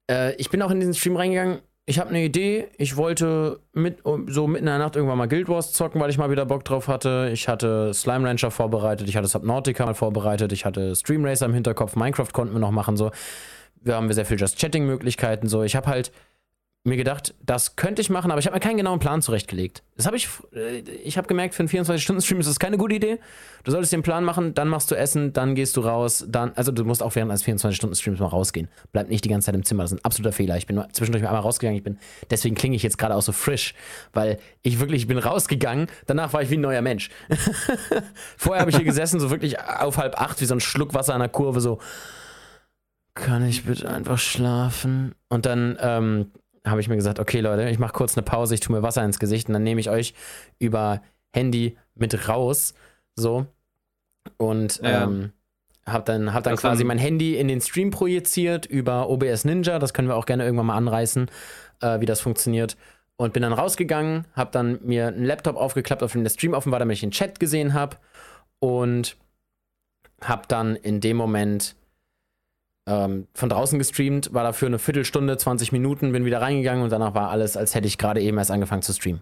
äh, 0.09 0.35
ich 0.35 0.49
bin 0.49 0.61
auch 0.61 0.71
in 0.71 0.79
diesen 0.79 0.93
Stream 0.93 1.15
reingegangen 1.15 1.61
ich 1.89 1.99
habe 1.99 2.09
eine 2.09 2.21
Idee. 2.21 2.67
Ich 2.77 2.97
wollte 2.97 3.61
mit, 3.71 3.99
so 4.27 4.45
mitten 4.45 4.63
in 4.63 4.65
der 4.65 4.77
Nacht 4.77 4.97
irgendwann 4.97 5.17
mal 5.17 5.29
Guild 5.29 5.47
Wars 5.47 5.71
zocken, 5.71 6.01
weil 6.01 6.09
ich 6.09 6.17
mal 6.17 6.29
wieder 6.29 6.45
Bock 6.45 6.65
drauf 6.65 6.89
hatte. 6.89 7.29
Ich 7.31 7.47
hatte 7.47 7.93
Slime 7.93 8.27
Rancher 8.27 8.51
vorbereitet, 8.51 9.07
ich 9.07 9.15
hatte 9.15 9.29
Subnautica 9.29 9.85
mal 9.85 9.93
vorbereitet, 9.93 10.51
ich 10.51 10.65
hatte 10.65 10.97
Stream 10.97 11.23
Racer 11.23 11.45
im 11.45 11.53
Hinterkopf, 11.53 11.95
Minecraft 11.95 12.27
konnten 12.33 12.53
wir 12.53 12.59
noch 12.59 12.71
machen, 12.71 12.97
so. 12.97 13.11
Wir 13.79 13.95
haben 13.95 14.11
sehr 14.11 14.25
viel 14.25 14.37
Just 14.37 14.59
Chatting-Möglichkeiten, 14.59 15.47
so. 15.47 15.63
Ich 15.63 15.77
habe 15.77 15.87
halt 15.87 16.11
mir 16.87 16.97
gedacht, 16.97 17.35
das 17.45 17.75
könnte 17.75 18.01
ich 18.01 18.09
machen, 18.09 18.31
aber 18.31 18.39
ich 18.39 18.45
habe 18.45 18.55
mir 18.55 18.59
keinen 18.59 18.77
genauen 18.77 18.99
Plan 18.99 19.21
zurechtgelegt. 19.21 19.83
Das 19.95 20.05
habe 20.05 20.17
ich, 20.17 20.27
äh, 20.53 20.79
ich 20.79 21.17
habe 21.17 21.27
gemerkt, 21.27 21.55
für 21.55 21.61
einen 21.61 21.69
24-Stunden-Stream 21.69 22.39
ist 22.39 22.47
das 22.47 22.59
keine 22.59 22.77
gute 22.77 22.95
Idee. 22.95 23.19
Du 23.63 23.71
solltest 23.71 23.93
den 23.93 24.03
Plan 24.03 24.23
machen, 24.23 24.53
dann 24.53 24.67
machst 24.67 24.89
du 24.91 24.95
Essen, 24.95 25.33
dann 25.33 25.55
gehst 25.55 25.77
du 25.77 25.81
raus, 25.81 26.25
dann, 26.27 26.53
also 26.55 26.71
du 26.71 26.83
musst 26.85 27.03
auch 27.03 27.15
während 27.15 27.31
eines 27.31 27.45
24-Stunden-Streams 27.45 28.19
mal 28.19 28.27
rausgehen. 28.27 28.69
Bleib 28.91 29.09
nicht 29.09 29.25
die 29.25 29.29
ganze 29.29 29.47
Zeit 29.47 29.55
im 29.55 29.65
Zimmer, 29.65 29.83
das 29.83 29.91
ist 29.91 29.99
ein 29.99 30.05
absoluter 30.05 30.33
Fehler. 30.33 30.57
Ich 30.57 30.67
bin 30.67 30.83
zwischendurch 30.91 31.23
mal 31.23 31.29
einmal 31.29 31.43
rausgegangen, 31.43 31.77
ich 31.77 31.83
bin, 31.83 31.99
deswegen 32.29 32.55
klinge 32.55 32.75
ich 32.75 32.83
jetzt 32.83 32.97
gerade 32.97 33.15
auch 33.15 33.21
so 33.21 33.31
frisch, 33.31 33.73
weil 34.13 34.39
ich 34.61 34.79
wirklich, 34.79 35.03
ich 35.03 35.07
bin 35.07 35.17
rausgegangen, 35.17 35.87
danach 36.05 36.33
war 36.33 36.41
ich 36.41 36.49
wie 36.49 36.57
ein 36.57 36.61
neuer 36.61 36.81
Mensch. 36.81 37.09
Vorher 38.37 38.61
habe 38.61 38.71
ich 38.71 38.77
hier 38.77 38.85
gesessen, 38.85 39.19
so 39.19 39.29
wirklich 39.29 39.59
auf 39.59 39.97
halb 39.97 40.19
acht, 40.19 40.41
wie 40.41 40.45
so 40.45 40.53
ein 40.53 40.59
Schluck 40.59 40.93
Wasser 40.93 41.13
an 41.13 41.19
der 41.19 41.29
Kurve, 41.29 41.59
so, 41.59 41.79
kann 43.17 43.45
ich 43.47 43.65
bitte 43.65 43.89
einfach 43.89 44.19
schlafen? 44.19 45.15
Und 45.27 45.45
dann, 45.45 45.77
ähm, 45.81 46.31
habe 46.69 46.81
ich 46.81 46.89
mir 46.89 46.95
gesagt, 46.95 47.19
okay 47.19 47.39
Leute, 47.39 47.69
ich 47.69 47.79
mache 47.79 47.93
kurz 47.93 48.17
eine 48.17 48.23
Pause, 48.23 48.55
ich 48.55 48.59
tue 48.59 48.75
mir 48.75 48.83
Wasser 48.83 49.03
ins 49.03 49.19
Gesicht 49.19 49.47
und 49.47 49.53
dann 49.53 49.63
nehme 49.63 49.79
ich 49.79 49.89
euch 49.89 50.13
über 50.59 51.01
Handy 51.33 51.77
mit 51.95 52.27
raus, 52.27 52.73
so. 53.15 53.45
Und 54.37 54.81
ja. 54.83 55.03
ähm, 55.03 55.31
habe 55.85 56.03
dann, 56.03 56.33
hab 56.33 56.43
dann 56.43 56.53
das 56.53 56.61
quasi 56.61 56.83
mein 56.83 56.97
Handy 56.97 57.37
in 57.37 57.47
den 57.47 57.61
Stream 57.61 57.91
projiziert 57.91 58.65
über 58.65 59.09
OBS 59.09 59.45
Ninja, 59.45 59.79
das 59.79 59.93
können 59.93 60.07
wir 60.07 60.15
auch 60.15 60.25
gerne 60.25 60.43
irgendwann 60.43 60.65
mal 60.67 60.75
anreißen, 60.75 61.29
äh, 61.81 61.99
wie 62.01 62.05
das 62.05 62.19
funktioniert. 62.19 62.75
Und 63.15 63.33
bin 63.33 63.41
dann 63.41 63.53
rausgegangen, 63.53 64.25
habe 64.33 64.51
dann 64.51 64.79
mir 64.83 65.07
einen 65.07 65.25
Laptop 65.25 65.55
aufgeklappt, 65.55 66.03
auf 66.03 66.11
dem 66.11 66.23
der 66.23 66.29
Stream 66.29 66.53
offen 66.53 66.71
war, 66.71 66.79
damit 66.79 66.95
ich 66.95 67.01
den 67.01 67.11
Chat 67.11 67.39
gesehen 67.39 67.73
habe 67.73 67.97
und 68.59 69.17
habe 70.21 70.43
dann 70.47 70.75
in 70.75 70.99
dem 70.99 71.17
Moment 71.17 71.75
ähm, 72.87 73.27
von 73.33 73.49
draußen 73.49 73.77
gestreamt, 73.77 74.33
war 74.33 74.43
dafür 74.43 74.67
eine 74.67 74.79
Viertelstunde, 74.79 75.37
20 75.37 75.73
Minuten, 75.73 76.13
bin 76.13 76.25
wieder 76.25 76.41
reingegangen 76.41 76.83
und 76.83 76.89
danach 76.89 77.13
war 77.13 77.29
alles, 77.29 77.57
als 77.57 77.75
hätte 77.75 77.85
ich 77.85 77.97
gerade 77.97 78.21
eben 78.21 78.37
erst 78.37 78.49
angefangen 78.49 78.81
zu 78.81 78.93
streamen. 78.93 79.21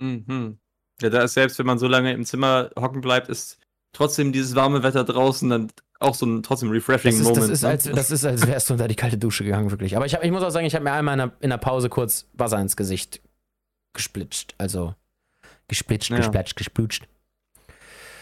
Mhm. 0.00 0.58
Ja, 1.02 1.10
da 1.10 1.22
ist 1.22 1.34
selbst, 1.34 1.58
wenn 1.58 1.66
man 1.66 1.78
so 1.78 1.86
lange 1.86 2.12
im 2.12 2.24
Zimmer 2.24 2.70
hocken 2.78 3.02
bleibt, 3.02 3.28
ist 3.28 3.58
trotzdem 3.92 4.32
dieses 4.32 4.54
warme 4.54 4.82
Wetter 4.82 5.04
draußen 5.04 5.48
dann 5.48 5.68
auch 6.00 6.14
so 6.14 6.26
ein 6.26 6.42
trotzdem 6.42 6.70
refreshing 6.70 7.10
das 7.10 7.20
ist, 7.20 7.26
Moment. 7.26 7.42
Das 7.42 7.50
ist, 7.50 7.62
ne? 7.62 7.68
als, 7.68 7.84
das 7.84 8.10
ist, 8.10 8.24
als 8.24 8.46
wärst 8.46 8.70
du 8.70 8.74
unter 8.74 8.88
die 8.88 8.94
kalte 8.94 9.18
Dusche 9.18 9.44
gegangen, 9.44 9.70
wirklich. 9.70 9.96
Aber 9.96 10.06
ich, 10.06 10.14
hab, 10.14 10.24
ich 10.24 10.30
muss 10.30 10.42
auch 10.42 10.50
sagen, 10.50 10.66
ich 10.66 10.74
habe 10.74 10.84
mir 10.84 10.92
einmal 10.92 11.14
in 11.14 11.18
der, 11.18 11.32
in 11.40 11.50
der 11.50 11.58
Pause 11.58 11.88
kurz 11.88 12.26
Wasser 12.32 12.58
ins 12.60 12.76
Gesicht 12.76 13.20
gesplitscht. 13.92 14.54
Also 14.58 14.94
gesplitscht, 15.66 16.10
ja. 16.10 16.16
gesplatscht, 16.16 16.56
gesplutscht. 16.56 17.08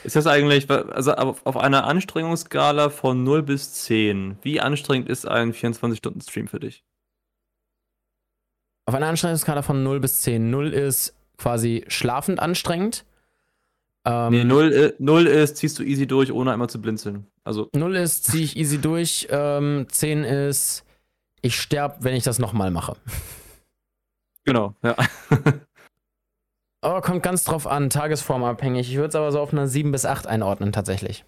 Ist 0.06 0.14
das 0.14 0.28
eigentlich, 0.28 0.70
also 0.70 1.14
auf 1.14 1.56
einer 1.56 1.84
Anstrengungsskala 1.84 2.90
von 2.90 3.24
0 3.24 3.42
bis 3.42 3.72
10, 3.72 4.38
wie 4.42 4.60
anstrengend 4.60 5.08
ist 5.08 5.26
ein 5.26 5.52
24-Stunden-Stream 5.52 6.46
für 6.46 6.60
dich? 6.60 6.84
Auf 8.84 8.94
einer 8.94 9.08
Anstrengungsskala 9.08 9.62
von 9.62 9.82
0 9.82 9.98
bis 9.98 10.18
10. 10.18 10.48
0 10.48 10.72
ist 10.72 11.16
quasi 11.38 11.84
schlafend 11.88 12.38
anstrengend. 12.38 13.04
Ähm, 14.04 14.32
nee, 14.32 14.44
0, 14.44 14.94
0 15.00 15.26
ist, 15.26 15.56
ziehst 15.56 15.76
du 15.80 15.82
easy 15.82 16.06
durch, 16.06 16.30
ohne 16.30 16.52
einmal 16.52 16.70
zu 16.70 16.80
blinzeln. 16.80 17.26
Also 17.42 17.68
0 17.74 17.96
ist, 17.96 18.26
zieh 18.26 18.44
ich 18.44 18.56
easy 18.56 18.78
durch. 18.78 19.26
Ähm, 19.30 19.88
10 19.90 20.22
ist, 20.22 20.84
ich 21.42 21.60
sterbe, 21.60 21.96
wenn 22.04 22.14
ich 22.14 22.22
das 22.22 22.38
nochmal 22.38 22.70
mache. 22.70 22.96
Genau, 24.44 24.76
ja. 24.84 24.94
Oh, 26.88 27.00
kommt 27.00 27.24
ganz 27.24 27.42
drauf 27.42 27.66
an, 27.66 27.90
tagesformabhängig. 27.90 28.88
Ich 28.88 28.96
würde 28.96 29.08
es 29.08 29.16
aber 29.16 29.32
so 29.32 29.40
auf 29.40 29.52
einer 29.52 29.66
7 29.66 29.90
bis 29.90 30.06
8 30.06 30.28
einordnen, 30.28 30.70
tatsächlich. 30.70 31.24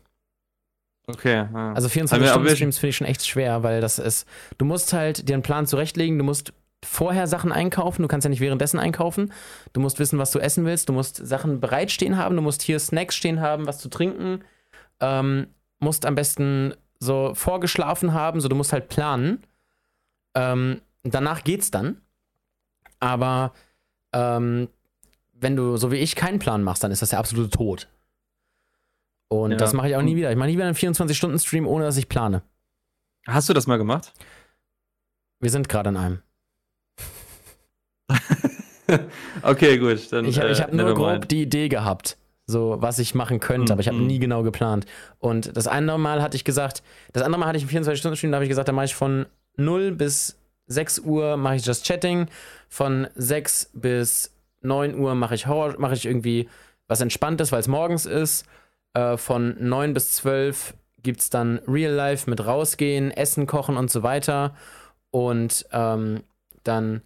Okay. 1.09 1.49
Ja. 1.53 1.73
Also 1.73 1.89
24-Stunden-Streams 1.89 2.79
finde 2.79 2.91
ich 2.91 2.97
schon 2.97 3.09
echt 3.09 3.27
schwer, 3.27 3.65
weil 3.65 3.81
das 3.81 3.99
ist. 3.99 4.29
Du 4.59 4.65
musst 4.65 4.93
halt 4.93 5.29
dir 5.29 5.35
einen 5.35 5.43
Plan 5.43 5.67
zurechtlegen, 5.67 6.17
du 6.17 6.23
musst 6.25 6.53
vorher 6.85 7.27
Sachen 7.27 7.51
einkaufen, 7.51 8.03
du 8.03 8.09
kannst 8.09 8.25
ja 8.25 8.29
nicht 8.29 8.39
währenddessen 8.39 8.79
einkaufen. 8.79 9.33
Du 9.73 9.81
musst 9.81 9.99
wissen, 9.99 10.21
was 10.21 10.31
du 10.31 10.39
essen 10.39 10.65
willst, 10.65 10.89
du 10.91 10.93
musst 10.93 11.17
Sachen 11.17 11.59
bereitstehen 11.59 12.17
haben, 12.17 12.37
du 12.37 12.43
musst 12.43 12.63
hier 12.63 12.79
Snacks 12.79 13.17
stehen 13.17 13.41
haben, 13.41 13.67
was 13.67 13.79
zu 13.79 13.89
trinken. 13.89 14.45
Ähm, 15.01 15.49
musst 15.81 16.07
am 16.07 16.15
besten 16.15 16.73
so 17.01 17.35
vorgeschlafen 17.35 18.13
haben, 18.13 18.41
so 18.41 18.47
du 18.47 18.55
musst 18.55 18.73
halt 18.73 18.89
planen. 18.89 19.43
Ähm, 20.37 20.83
danach 21.03 21.43
geht's 21.43 21.73
dann. 21.73 22.01
Aber 23.01 23.53
ähm, 24.13 24.69
wenn 25.41 25.57
du 25.57 25.77
so 25.77 25.91
wie 25.93 25.97
ich 25.97 26.17
keinen 26.17 26.39
Plan 26.39 26.63
machst, 26.63 26.83
dann 26.85 26.91
ist 26.91 27.03
das 27.03 27.11
der 27.11 27.19
absolute 27.19 27.51
Tod. 27.51 27.89
Und 29.29 29.53
ja. 29.53 29.57
das 29.57 29.73
mache 29.73 29.89
ich 29.89 29.97
auch 29.97 30.03
nie 30.03 30.17
wieder. 30.17 30.31
Ich 30.31 30.37
mache 30.37 30.49
nie 30.49 30.55
wieder 30.55 30.67
einen 30.67 30.75
24-Stunden-Stream, 30.75 31.67
ohne 31.67 31.85
dass 31.85 31.97
ich 31.97 32.09
plane. 32.09 32.43
Hast 33.27 33.49
du 33.49 33.53
das 33.53 33.67
mal 33.67 33.77
gemacht? 33.77 34.13
Wir 35.41 35.51
sind 35.51 35.69
gerade 35.69 35.91
in 35.91 35.97
einem. 35.97 36.23
okay, 39.43 39.79
gut. 39.79 40.11
Dann, 40.13 40.25
ich 40.25 40.41
habe 40.41 40.51
äh, 40.51 40.75
nur 40.75 40.95
grob 40.95 41.29
die 41.29 41.43
Idee 41.43 41.69
gehabt, 41.69 42.17
so 42.47 42.77
was 42.81 42.99
ich 42.99 43.15
machen 43.15 43.39
könnte, 43.39 43.67
mhm. 43.67 43.73
aber 43.73 43.81
ich 43.81 43.89
habe 43.89 43.99
mhm. 43.99 44.07
nie 44.07 44.19
genau 44.19 44.43
geplant. 44.43 44.87
Und 45.19 45.55
das 45.57 45.67
andere 45.67 45.99
Mal 45.99 46.23
hatte 46.23 46.37
ich 46.37 46.45
gesagt, 46.45 46.83
das 47.13 47.23
andere 47.23 47.41
Mal 47.41 47.49
hatte 47.49 47.59
ich 47.59 47.65
einen 47.65 47.85
24-Stunden-Stream, 47.85 48.33
da 48.33 48.37
habe 48.37 48.47
ich 48.47 48.51
gesagt, 48.51 48.69
da 48.69 48.73
mache 48.73 48.87
ich 48.87 48.95
von 48.95 49.27
0 49.57 49.93
bis 49.93 50.39
6 50.69 51.01
Uhr 51.01 51.37
mache 51.37 51.57
ich 51.57 51.67
Just 51.67 51.87
Chatting, 51.87 52.29
von 52.69 53.09
6 53.15 53.71
bis 53.75 54.33
9 54.61 54.99
Uhr 54.99 55.15
mache 55.15 55.35
ich 55.35 55.47
Horror, 55.47 55.79
mache 55.79 55.95
ich 55.95 56.07
irgendwie 56.07 56.49
was 56.87 57.01
Entspanntes, 57.01 57.53
weil 57.53 57.61
es 57.61 57.69
morgens 57.69 58.07
ist. 58.07 58.47
Äh, 58.95 59.17
von 59.17 59.57
9 59.59 59.95
bis 59.95 60.13
12 60.13 60.75
gibt 61.03 61.21
es 61.21 61.31
dann 61.31 61.59
Real 61.67 61.93
Life 61.93 62.29
mit 62.29 62.45
rausgehen, 62.45 63.11
Essen 63.11 63.47
kochen 63.47 63.77
und 63.77 63.91
so 63.91 64.03
weiter. 64.03 64.55
Und 65.11 65.67
ähm, 65.73 66.23
dann 66.65 67.03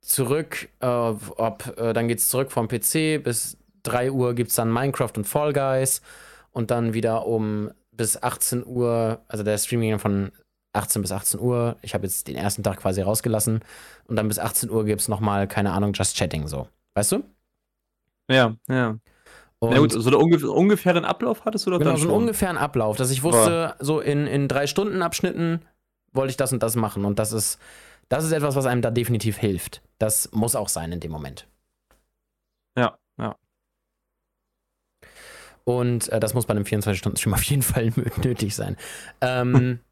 zurück, 0.00 0.68
äh, 0.80 0.86
ob, 0.86 1.78
äh, 1.78 1.92
dann 1.92 2.08
geht 2.08 2.18
es 2.18 2.28
zurück 2.28 2.50
vom 2.50 2.68
PC, 2.68 3.22
bis 3.22 3.56
3 3.84 4.10
Uhr 4.10 4.34
gibt 4.34 4.50
es 4.50 4.56
dann 4.56 4.72
Minecraft 4.72 5.12
und 5.16 5.24
Fall 5.24 5.52
Guys 5.52 6.02
und 6.50 6.70
dann 6.70 6.94
wieder 6.94 7.26
um 7.26 7.70
bis 7.92 8.22
18 8.22 8.66
Uhr, 8.66 9.20
also 9.28 9.44
der 9.44 9.58
Stream 9.58 9.80
ging 9.80 9.98
von 9.98 10.32
18 10.72 11.02
bis 11.02 11.12
18 11.12 11.40
Uhr. 11.40 11.76
Ich 11.82 11.94
habe 11.94 12.06
jetzt 12.06 12.28
den 12.28 12.36
ersten 12.36 12.62
Tag 12.62 12.78
quasi 12.78 13.00
rausgelassen. 13.00 13.60
Und 14.06 14.16
dann 14.16 14.28
bis 14.28 14.38
18 14.38 14.70
Uhr 14.70 14.84
gibt 14.84 15.00
es 15.00 15.08
nochmal, 15.08 15.48
keine 15.48 15.72
Ahnung, 15.72 15.92
Just 15.92 16.16
Chatting 16.16 16.46
so. 16.46 16.68
Weißt 16.94 17.12
du? 17.12 17.24
Ja, 18.30 18.56
ja. 18.68 18.98
Und 19.60 19.72
ja 19.72 19.78
gut, 19.78 19.92
so 19.92 20.08
einen 20.08 20.14
ungefähr, 20.14 20.50
ungefähren 20.50 21.04
Ablauf 21.04 21.44
hattest 21.44 21.66
du 21.66 21.70
doch 21.70 21.78
genau, 21.78 21.92
dann 21.92 22.00
so 22.00 22.08
einen 22.08 22.16
ungefähren 22.16 22.56
Ablauf, 22.56 22.96
dass 22.96 23.10
ich 23.10 23.24
wusste, 23.24 23.74
oh. 23.74 23.84
so 23.84 24.00
in, 24.00 24.26
in 24.26 24.46
drei 24.46 24.68
Stunden 24.68 25.02
Abschnitten 25.02 25.62
wollte 26.12 26.30
ich 26.30 26.36
das 26.36 26.52
und 26.52 26.62
das 26.62 26.76
machen. 26.76 27.04
Und 27.04 27.18
das 27.18 27.32
ist, 27.32 27.58
das 28.08 28.24
ist 28.24 28.32
etwas, 28.32 28.54
was 28.54 28.66
einem 28.66 28.82
da 28.82 28.90
definitiv 28.90 29.36
hilft. 29.36 29.82
Das 29.98 30.30
muss 30.32 30.54
auch 30.54 30.68
sein 30.68 30.92
in 30.92 31.00
dem 31.00 31.10
Moment. 31.10 31.48
Ja, 32.76 32.98
ja. 33.18 33.36
Und 35.64 36.08
äh, 36.08 36.20
das 36.20 36.34
muss 36.34 36.46
bei 36.46 36.52
einem 36.52 36.64
24-Stunden-Stream 36.64 37.34
auf 37.34 37.42
jeden 37.42 37.62
Fall 37.62 37.92
nötig 38.22 38.54
sein. 38.54 38.76
Ähm, 39.20 39.80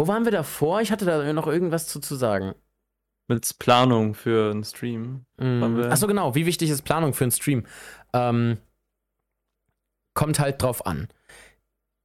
Wo 0.00 0.08
waren 0.08 0.24
wir 0.24 0.32
davor? 0.32 0.80
Ich 0.80 0.90
hatte 0.90 1.04
da 1.04 1.30
noch 1.34 1.46
irgendwas 1.46 1.86
zu, 1.86 2.00
zu 2.00 2.14
sagen. 2.14 2.54
Mit 3.28 3.58
Planung 3.58 4.14
für 4.14 4.50
einen 4.50 4.64
Stream. 4.64 5.26
Mm. 5.36 5.82
Achso, 5.90 6.06
genau. 6.06 6.34
Wie 6.34 6.46
wichtig 6.46 6.70
ist 6.70 6.80
Planung 6.84 7.12
für 7.12 7.24
einen 7.24 7.32
Stream? 7.32 7.66
Ähm, 8.14 8.56
kommt 10.14 10.40
halt 10.40 10.62
drauf 10.62 10.86
an. 10.86 11.08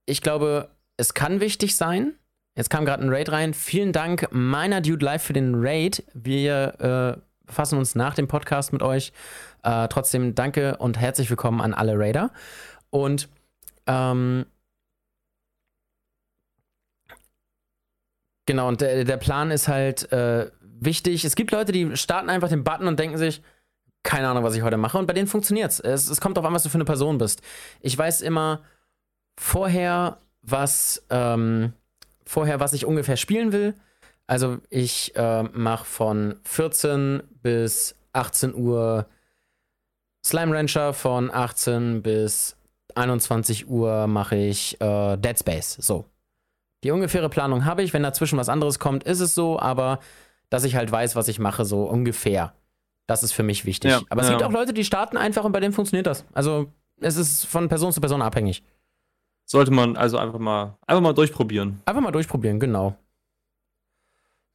Ich 0.05 0.21
glaube, 0.21 0.71
es 0.97 1.13
kann 1.13 1.39
wichtig 1.39 1.77
sein. 1.77 2.15
Jetzt 2.57 2.69
kam 2.69 2.83
gerade 2.83 3.01
ein 3.01 3.13
Raid 3.13 3.31
rein. 3.31 3.53
Vielen 3.53 3.93
Dank, 3.93 4.27
meiner 4.29 4.81
Dude 4.81 5.05
Live, 5.05 5.23
für 5.23 5.31
den 5.31 5.53
Raid. 5.55 6.03
Wir 6.13 7.15
äh, 7.15 7.45
befassen 7.45 7.79
uns 7.79 7.95
nach 7.95 8.13
dem 8.13 8.27
Podcast 8.27 8.73
mit 8.73 8.83
euch. 8.83 9.13
Äh, 9.63 9.87
trotzdem 9.87 10.35
danke 10.35 10.75
und 10.79 10.99
herzlich 10.99 11.29
willkommen 11.29 11.61
an 11.61 11.73
alle 11.73 11.97
Raider. 11.97 12.31
Und 12.89 13.29
ähm, 13.87 14.47
Genau, 18.45 18.67
und 18.67 18.81
der, 18.81 19.03
der 19.03 19.17
Plan 19.17 19.51
ist 19.51 19.67
halt 19.67 20.11
äh, 20.11 20.49
wichtig. 20.61 21.25
Es 21.25 21.35
gibt 21.35 21.51
Leute, 21.51 21.71
die 21.71 21.95
starten 21.97 22.29
einfach 22.29 22.49
den 22.49 22.63
Button 22.63 22.87
und 22.87 22.99
denken 22.99 23.17
sich, 23.17 23.41
keine 24.03 24.27
Ahnung, 24.27 24.43
was 24.43 24.55
ich 24.55 24.61
heute 24.61 24.77
mache. 24.77 24.97
Und 24.97 25.07
bei 25.07 25.13
denen 25.13 25.27
funktioniert 25.27 25.71
es. 25.71 25.79
Es 26.09 26.21
kommt 26.21 26.37
darauf 26.37 26.47
an, 26.47 26.53
was 26.53 26.63
du 26.63 26.69
für 26.69 26.75
eine 26.75 26.85
Person 26.85 27.17
bist. 27.17 27.41
Ich 27.81 27.97
weiß 27.97 28.21
immer 28.21 28.61
vorher, 29.37 30.19
was, 30.43 31.03
ähm, 31.09 31.73
vorher, 32.25 32.59
was 32.59 32.73
ich 32.73 32.85
ungefähr 32.85 33.17
spielen 33.17 33.51
will. 33.51 33.73
Also 34.27 34.59
ich 34.69 35.15
äh, 35.15 35.43
mache 35.43 35.85
von 35.85 36.35
14 36.43 37.23
bis 37.41 37.95
18 38.13 38.55
Uhr 38.55 39.07
Slime 40.25 40.55
Rancher, 40.55 40.93
von 40.93 41.29
18 41.31 42.01
bis 42.01 42.55
21 42.95 43.67
Uhr 43.67 44.07
mache 44.07 44.35
ich 44.35 44.79
äh, 44.81 45.17
Dead 45.17 45.37
Space. 45.37 45.77
So 45.79 46.05
Die 46.85 46.91
ungefähre 46.91 47.29
Planung 47.29 47.65
habe 47.65 47.81
ich. 47.81 47.93
Wenn 47.93 48.03
dazwischen 48.03 48.37
was 48.37 48.47
anderes 48.47 48.77
kommt, 48.77 49.03
ist 49.05 49.19
es 49.19 49.33
so, 49.33 49.59
aber 49.59 49.99
dass 50.51 50.63
ich 50.65 50.75
halt 50.75 50.91
weiß, 50.91 51.15
was 51.15 51.27
ich 51.27 51.39
mache, 51.39 51.65
so 51.65 51.83
ungefähr. 51.83 52.53
Das 53.07 53.23
ist 53.23 53.31
für 53.31 53.41
mich 53.41 53.65
wichtig. 53.65 53.89
Ja, 53.89 54.01
aber 54.09 54.21
es 54.21 54.27
ja. 54.27 54.35
gibt 54.35 54.43
auch 54.43 54.51
Leute, 54.51 54.71
die 54.71 54.85
starten 54.85 55.17
einfach 55.17 55.43
und 55.43 55.51
bei 55.51 55.59
denen 55.59 55.73
funktioniert 55.73 56.05
das. 56.05 56.25
Also 56.33 56.71
es 57.01 57.17
ist 57.17 57.45
von 57.47 57.69
Person 57.69 57.91
zu 57.91 58.01
Person 58.01 58.21
abhängig. 58.21 58.63
Sollte 59.45 59.71
man 59.71 59.97
also 59.97 60.19
einfach 60.19 60.37
mal, 60.37 60.77
einfach 60.85 61.01
mal 61.01 61.13
durchprobieren. 61.13 61.81
Einfach 61.85 62.01
mal 62.01 62.11
durchprobieren, 62.11 62.59
genau. 62.59 62.95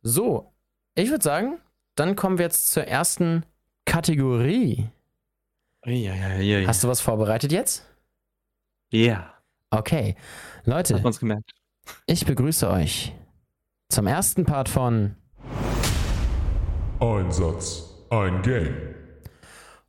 So, 0.03 0.53
ich 0.95 1.11
würde 1.11 1.25
sagen, 1.25 1.59
dann 1.97 2.15
kommen 2.15 2.39
wir 2.39 2.45
jetzt 2.45 2.71
zur 2.71 2.85
ersten 2.85 3.45
Kategorie. 3.87 4.89
Ja, 5.85 6.15
ja, 6.15 6.37
ja, 6.37 6.69
Hast 6.69 6.85
du 6.85 6.89
was 6.89 7.01
vorbereitet 7.01 7.51
jetzt? 7.51 7.85
Ja, 8.93 9.35
Okay. 9.71 10.17
Leute, 10.65 10.95
hat 10.95 11.05
man's 11.05 11.21
gemerkt. 11.21 11.53
Ich 12.07 12.27
begrüße 12.27 12.69
euch 12.69 13.15
zum 13.89 14.07
ersten 14.07 14.45
Part 14.45 14.69
von 14.69 15.17
Ein 17.01 17.33
Satz, 17.33 17.85
ein 18.11 18.43
Game. 18.43 18.75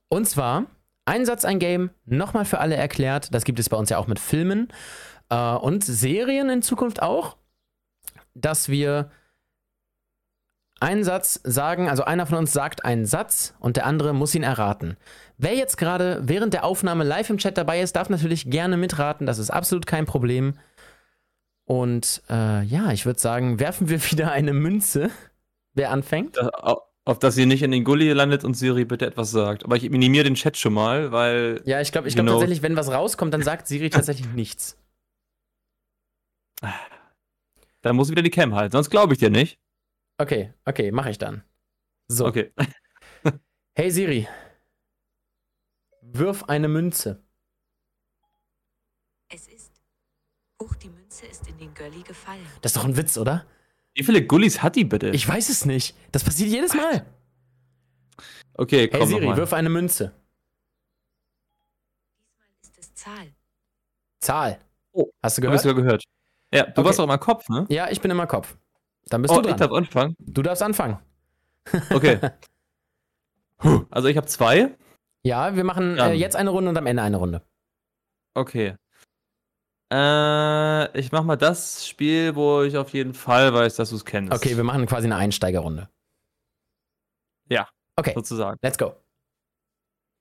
Und 0.07 0.27
zwar 0.27 0.65
ein 1.05 1.25
Satz, 1.25 1.45
ein 1.45 1.59
Game, 1.59 1.89
nochmal 2.05 2.45
für 2.45 2.59
alle 2.59 2.75
erklärt. 2.75 3.33
Das 3.33 3.43
gibt 3.43 3.59
es 3.59 3.69
bei 3.69 3.77
uns 3.77 3.89
ja 3.89 3.97
auch 3.97 4.07
mit 4.07 4.19
Filmen 4.19 4.69
äh, 5.29 5.35
und 5.35 5.83
Serien 5.83 6.49
in 6.49 6.61
Zukunft 6.61 7.01
auch, 7.01 7.37
dass 8.33 8.69
wir 8.69 9.11
einen 10.79 11.03
Satz 11.03 11.39
sagen, 11.43 11.89
also 11.89 12.03
einer 12.03 12.25
von 12.25 12.39
uns 12.39 12.53
sagt 12.53 12.85
einen 12.85 13.05
Satz 13.05 13.53
und 13.59 13.77
der 13.77 13.85
andere 13.85 14.13
muss 14.13 14.33
ihn 14.33 14.43
erraten. 14.43 14.97
Wer 15.37 15.55
jetzt 15.55 15.77
gerade 15.77 16.21
während 16.23 16.53
der 16.53 16.63
Aufnahme 16.63 17.03
live 17.03 17.29
im 17.29 17.37
Chat 17.37 17.57
dabei 17.57 17.81
ist, 17.81 17.95
darf 17.95 18.09
natürlich 18.09 18.49
gerne 18.49 18.77
mitraten. 18.77 19.27
Das 19.27 19.37
ist 19.37 19.51
absolut 19.51 19.85
kein 19.85 20.05
Problem. 20.05 20.55
Und 21.71 22.21
äh, 22.29 22.63
ja, 22.63 22.91
ich 22.91 23.05
würde 23.05 23.17
sagen, 23.21 23.61
werfen 23.61 23.87
wir 23.87 24.03
wieder 24.11 24.29
eine 24.33 24.51
Münze. 24.51 25.09
Wer 25.73 25.91
anfängt? 25.91 26.35
Da, 26.35 26.49
au- 26.49 26.81
auf 27.05 27.17
dass 27.17 27.33
sie 27.35 27.45
nicht 27.45 27.63
in 27.63 27.71
den 27.71 27.85
Gully 27.85 28.11
landet 28.11 28.43
und 28.43 28.55
Siri 28.55 28.83
bitte 28.83 29.05
etwas 29.05 29.31
sagt. 29.31 29.63
Aber 29.63 29.77
ich 29.77 29.89
minimiere 29.89 30.25
den 30.25 30.35
Chat 30.35 30.57
schon 30.57 30.73
mal, 30.73 31.13
weil. 31.13 31.61
Ja, 31.63 31.79
ich 31.79 31.93
glaube 31.93 32.09
ich 32.09 32.15
glaub 32.15 32.27
tatsächlich, 32.27 32.61
wenn 32.61 32.75
was 32.75 32.91
rauskommt, 32.91 33.33
dann 33.33 33.41
sagt 33.41 33.67
Siri 33.67 33.89
tatsächlich 33.89 34.27
nichts. 34.33 34.77
Da 37.81 37.93
muss 37.93 38.11
wieder 38.11 38.21
die 38.21 38.29
Cam 38.29 38.53
halten, 38.53 38.73
sonst 38.73 38.89
glaube 38.89 39.13
ich 39.13 39.19
dir 39.19 39.29
nicht. 39.29 39.57
Okay, 40.17 40.53
okay, 40.65 40.91
mache 40.91 41.09
ich 41.11 41.17
dann. 41.17 41.41
So. 42.09 42.25
Okay. 42.25 42.51
Hey 43.73 43.89
Siri, 43.89 44.27
wirf 46.01 46.43
eine 46.43 46.67
Münze. 46.67 47.23
Es 49.29 49.47
ist. 49.47 49.71
Huch, 50.61 50.75
die 50.75 50.89
Münze 51.11 51.25
ist 51.25 51.45
in 51.49 51.57
den 51.57 51.73
Gully 51.73 52.03
gefallen. 52.03 52.45
Das 52.61 52.71
ist 52.71 52.77
doch 52.77 52.85
ein 52.85 52.95
Witz, 52.95 53.17
oder? 53.17 53.45
Wie 53.93 54.03
viele 54.03 54.25
Gullis 54.25 54.63
hat 54.63 54.77
die 54.77 54.85
bitte? 54.85 55.09
Ich 55.09 55.27
weiß 55.27 55.49
es 55.49 55.65
nicht. 55.65 55.93
Das 56.13 56.23
passiert 56.23 56.49
jedes 56.49 56.73
Mal. 56.73 57.05
okay, 58.53 58.87
komm 58.87 58.99
Hey 59.01 59.07
Siri, 59.07 59.19
nochmal. 59.21 59.37
wirf 59.37 59.51
eine 59.51 59.67
Münze. 59.69 60.13
Diesmal 62.23 62.47
ist 62.61 62.77
es 62.79 62.93
Zahl. 62.95 63.27
Zahl. 64.21 64.59
Oh, 64.93 65.07
Hast 65.21 65.37
du 65.37 65.41
ich 65.41 65.45
gehört? 65.47 65.61
sogar 65.61 65.75
gehört. 65.83 66.03
Ja, 66.53 66.63
du 66.63 66.69
Okay. 66.79 66.85
warst 66.85 66.99
auch 67.01 67.07
mal 67.07 67.17
Kopf, 67.17 67.49
ne? 67.49 67.65
Ja, 67.69 67.89
ich 67.89 67.99
bin 67.99 68.09
immer 68.09 68.25
Kopf. 68.27 68.55
Dann 69.07 69.21
bist 69.21 69.33
Oh, 69.33 69.41
du 69.41 69.49
ich 69.49 69.55
dran. 69.55 69.69
darf 69.69 69.77
anfangen. 69.77 70.15
Du 70.19 70.41
darfst 70.41 70.63
anfangen. 70.63 70.97
Okay. 71.91 72.19
Also 73.91 74.07
ich 74.07 74.17
habe 74.17 74.25
zwei. 74.25 74.75
Ja, 75.21 75.55
wir 75.55 75.63
machen 75.63 75.95
äh, 75.99 76.13
jetzt 76.13 76.35
eine 76.35 76.49
Runde 76.49 76.71
und 76.71 76.77
am 76.79 76.87
Ende 76.87 77.03
eine 77.03 77.17
Runde. 77.17 77.43
Okay. 78.33 78.75
Äh, 79.91 80.97
ich 80.97 81.11
mach 81.11 81.23
mal 81.23 81.35
das 81.35 81.85
Spiel, 81.85 82.35
wo 82.35 82.61
ich 82.63 82.77
auf 82.77 82.93
jeden 82.93 83.13
Fall 83.13 83.53
weiß, 83.53 83.75
dass 83.75 83.89
du 83.89 83.97
es 83.97 84.05
kennst. 84.05 84.31
Okay, 84.31 84.55
wir 84.55 84.63
machen 84.63 84.85
quasi 84.85 85.05
eine 85.05 85.17
Einsteigerrunde. 85.17 85.89
Ja. 87.49 87.67
Okay, 87.97 88.13
sozusagen. 88.15 88.57
let's 88.61 88.77
go. 88.77 88.95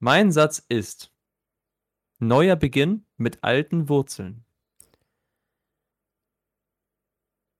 Mein 0.00 0.32
Satz 0.32 0.64
ist: 0.68 1.12
Neuer 2.18 2.56
Beginn 2.56 3.06
mit 3.16 3.44
alten 3.44 3.88
Wurzeln. 3.88 4.44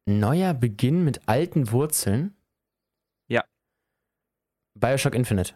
Neuer 0.06 0.52
Beginn 0.54 1.04
mit 1.04 1.28
alten 1.28 1.70
Wurzeln. 1.70 2.34
Ja. 3.28 3.44
Bioshock 4.74 5.14
Infinite. 5.14 5.54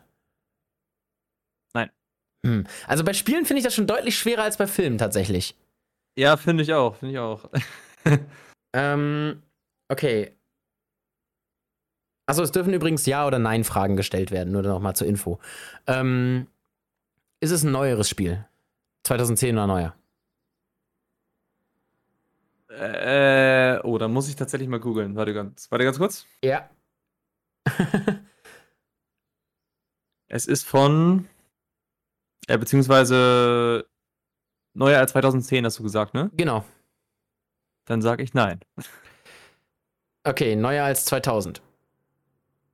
Nein. 1.72 1.90
Hm. 2.46 2.64
Also 2.86 3.02
bei 3.02 3.12
Spielen 3.12 3.44
finde 3.44 3.58
ich 3.58 3.64
das 3.64 3.74
schon 3.74 3.88
deutlich 3.88 4.16
schwerer 4.16 4.44
als 4.44 4.56
bei 4.56 4.68
Filmen 4.68 4.98
tatsächlich. 4.98 5.56
Ja, 6.16 6.36
finde 6.36 6.62
ich 6.62 6.72
auch, 6.72 6.96
finde 6.96 7.12
ich 7.14 7.18
auch. 7.18 7.50
Ähm, 8.76 9.40
okay. 9.88 10.32
Also 12.26 12.42
es 12.42 12.50
dürfen 12.50 12.74
übrigens 12.74 13.06
Ja- 13.06 13.24
oder 13.24 13.38
Nein-Fragen 13.38 13.96
gestellt 13.96 14.32
werden, 14.32 14.52
nur 14.52 14.62
nochmal 14.62 14.96
zur 14.96 15.06
Info. 15.06 15.38
Ähm, 15.86 16.48
ist 17.38 17.52
es 17.52 17.62
ein 17.62 17.70
neueres 17.70 18.08
Spiel? 18.08 18.44
2010 19.04 19.54
oder 19.56 19.66
neuer? 19.68 19.94
äh, 22.70 23.78
oh, 23.84 23.98
da 23.98 24.08
muss 24.08 24.28
ich 24.28 24.34
tatsächlich 24.34 24.68
mal 24.68 24.80
googeln. 24.80 25.14
Warte 25.14 25.32
ganz, 25.32 25.70
warte 25.70 25.84
ganz 25.84 25.98
kurz. 25.98 26.26
Ja. 26.42 26.68
Es 30.26 30.46
ist 30.46 30.66
von, 30.66 31.28
äh, 32.48 32.58
beziehungsweise 32.58 33.86
neuer 34.74 34.98
als 35.00 35.12
2010, 35.12 35.64
hast 35.64 35.78
du 35.78 35.82
gesagt, 35.82 36.14
ne? 36.14 36.30
genau. 36.34 36.64
Dann 37.86 38.00
sage 38.02 38.22
ich 38.22 38.32
nein. 38.34 38.60
Okay, 40.24 40.56
neuer 40.56 40.84
als 40.84 41.04
2000. 41.04 41.60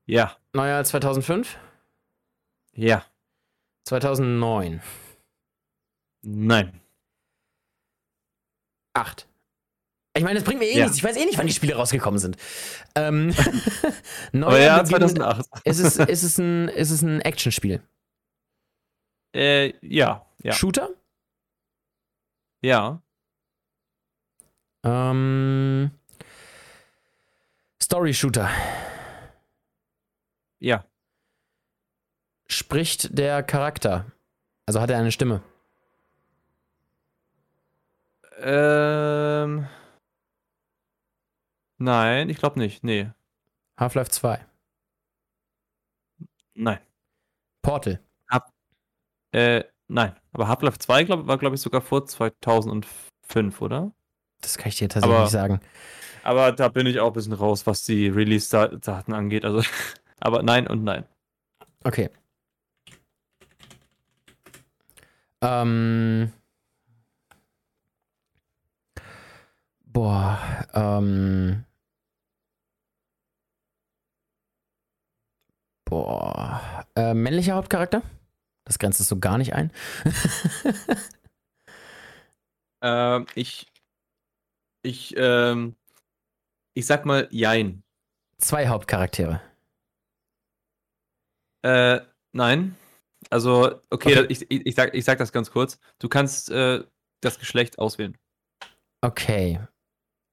Ja, 0.06 0.36
Neuer 0.52 0.76
als 0.76 0.88
2005? 0.90 1.58
ja, 2.74 3.04
2009. 3.84 4.80
nein. 6.22 6.80
8. 8.94 9.26
Ich 10.16 10.24
meine, 10.24 10.34
das 10.34 10.44
bringt 10.44 10.58
mir 10.60 10.66
eh 10.66 10.76
Ja. 10.78 10.84
nichts. 10.84 10.96
Ich 10.98 11.04
weiß 11.04 11.16
eh 11.16 11.24
nicht, 11.24 11.38
wann 11.38 11.46
die 11.46 11.52
Spiele 11.52 11.74
rausgekommen 11.76 12.18
sind. 12.18 12.36
Ähm, 12.96 13.28
neuer 14.32 14.46
Aber 14.48 14.58
ja, 14.60 14.82
Beginn 14.82 15.00
mit- 15.02 15.10
2008. 15.16 15.46
Ist 15.64 15.78
es, 15.80 15.96
ist 15.96 16.22
es 16.24 16.38
ein, 16.38 16.68
ist 16.68 16.90
es 16.90 17.02
ein 17.02 17.20
Actionspiel? 17.20 17.80
Äh, 19.34 19.72
ja, 19.86 20.26
ja, 20.42 20.52
Shooter? 20.52 20.90
Ja. 22.62 23.02
Ähm, 24.84 25.90
Story-Shooter. 27.82 28.48
Ja, 30.60 30.84
Spricht 32.50 33.16
der 33.16 33.44
Charakter? 33.44 34.10
Also 34.66 34.80
hat 34.80 34.90
er 34.90 34.98
eine 34.98 35.12
Stimme? 35.12 35.42
ähm. 38.42 39.66
Nein, 41.78 42.28
ich 42.28 42.38
glaube 42.38 42.58
nicht. 42.58 42.84
Nee, 42.84 43.10
Half-Life 43.78 44.10
2. 44.10 44.44
nein. 46.54 46.78
Portal. 47.62 48.00
Äh, 49.32 49.64
nein. 49.90 50.14
Aber 50.32 50.48
Half-Life 50.48 50.78
2 50.78 51.04
glaub, 51.04 51.26
war, 51.26 51.38
glaube 51.38 51.56
ich, 51.56 51.60
sogar 51.62 51.80
vor 51.80 52.06
2005, 52.06 53.60
oder? 53.60 53.92
Das 54.40 54.56
kann 54.56 54.68
ich 54.68 54.76
dir 54.76 54.88
tatsächlich 54.88 55.14
Aber- 55.14 55.24
nicht 55.24 55.32
sagen. 55.32 55.60
Aber 56.22 56.52
da 56.52 56.68
bin 56.68 56.86
ich 56.86 57.00
auch 57.00 57.08
ein 57.08 57.12
bisschen 57.14 57.32
raus, 57.32 57.66
was 57.66 57.84
die 57.84 58.08
Release-Daten 58.08 59.12
angeht. 59.14 59.44
Also, 59.44 59.62
aber 60.20 60.42
nein 60.42 60.66
und 60.66 60.84
nein. 60.84 61.04
Okay. 61.84 62.10
Ähm. 65.42 66.32
Boah, 69.84 70.38
ähm. 70.74 71.64
Boah. 75.84 76.84
Äh, 76.94 77.14
männlicher 77.14 77.54
Hauptcharakter? 77.54 78.02
Das 78.70 78.78
grenzt 78.78 79.00
es 79.00 79.08
so 79.08 79.18
gar 79.18 79.36
nicht 79.36 79.52
ein. 79.52 79.72
Ähm, 82.82 83.26
ich. 83.34 83.66
Ich, 84.80 85.14
ähm. 85.18 85.76
Ich 86.72 86.86
sag 86.86 87.04
mal 87.04 87.28
Jein. 87.30 87.82
Zwei 88.38 88.68
Hauptcharaktere. 88.68 89.42
Äh, 91.60 92.00
nein. 92.32 92.74
Also, 93.28 93.82
okay, 93.90 94.20
Okay. 94.20 94.26
Ich, 94.30 94.50
ich, 94.50 94.64
ich, 94.64 94.74
sag, 94.74 94.94
ich 94.94 95.04
sag 95.04 95.18
das 95.18 95.30
ganz 95.30 95.50
kurz. 95.50 95.78
Du 95.98 96.08
kannst 96.08 96.48
äh, 96.48 96.82
das 97.20 97.38
Geschlecht 97.38 97.78
auswählen. 97.78 98.16
Okay. 99.02 99.60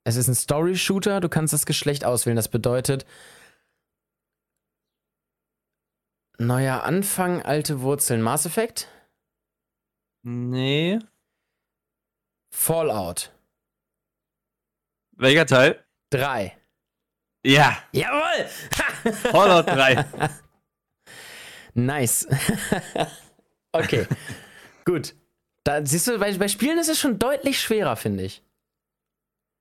Es 0.06 0.16
ist 0.16 0.30
ein 0.30 0.36
Story-Shooter, 0.36 1.20
du 1.20 1.28
kannst 1.28 1.52
das 1.52 1.66
Geschlecht 1.66 2.06
auswählen. 2.06 2.38
Das 2.38 2.48
bedeutet, 2.48 3.06
neuer 6.38 6.84
Anfang, 6.84 7.42
alte 7.42 7.82
Wurzeln. 7.82 8.22
Mass 8.22 8.46
Effect? 8.46 8.88
Nee. 10.24 11.00
Fallout. 12.52 13.32
Welcher 15.12 15.46
Teil? 15.46 15.84
3. 16.12 16.58
Ja, 17.44 17.78
Jawohl! 17.92 18.46
Fallout 19.32 19.68
3. 19.68 20.06
Nice. 21.74 22.28
okay. 23.72 24.08
Gut. 24.86 25.16
Da 25.64 25.86
siehst 25.86 26.08
du, 26.08 26.18
bei, 26.18 26.34
bei 26.38 26.48
Spielen 26.48 26.80
ist 26.80 26.90
es 26.90 27.00
schon 27.00 27.20
deutlich 27.20 27.60
schwerer, 27.60 27.96
finde 27.96 28.24
ich. 28.24 28.44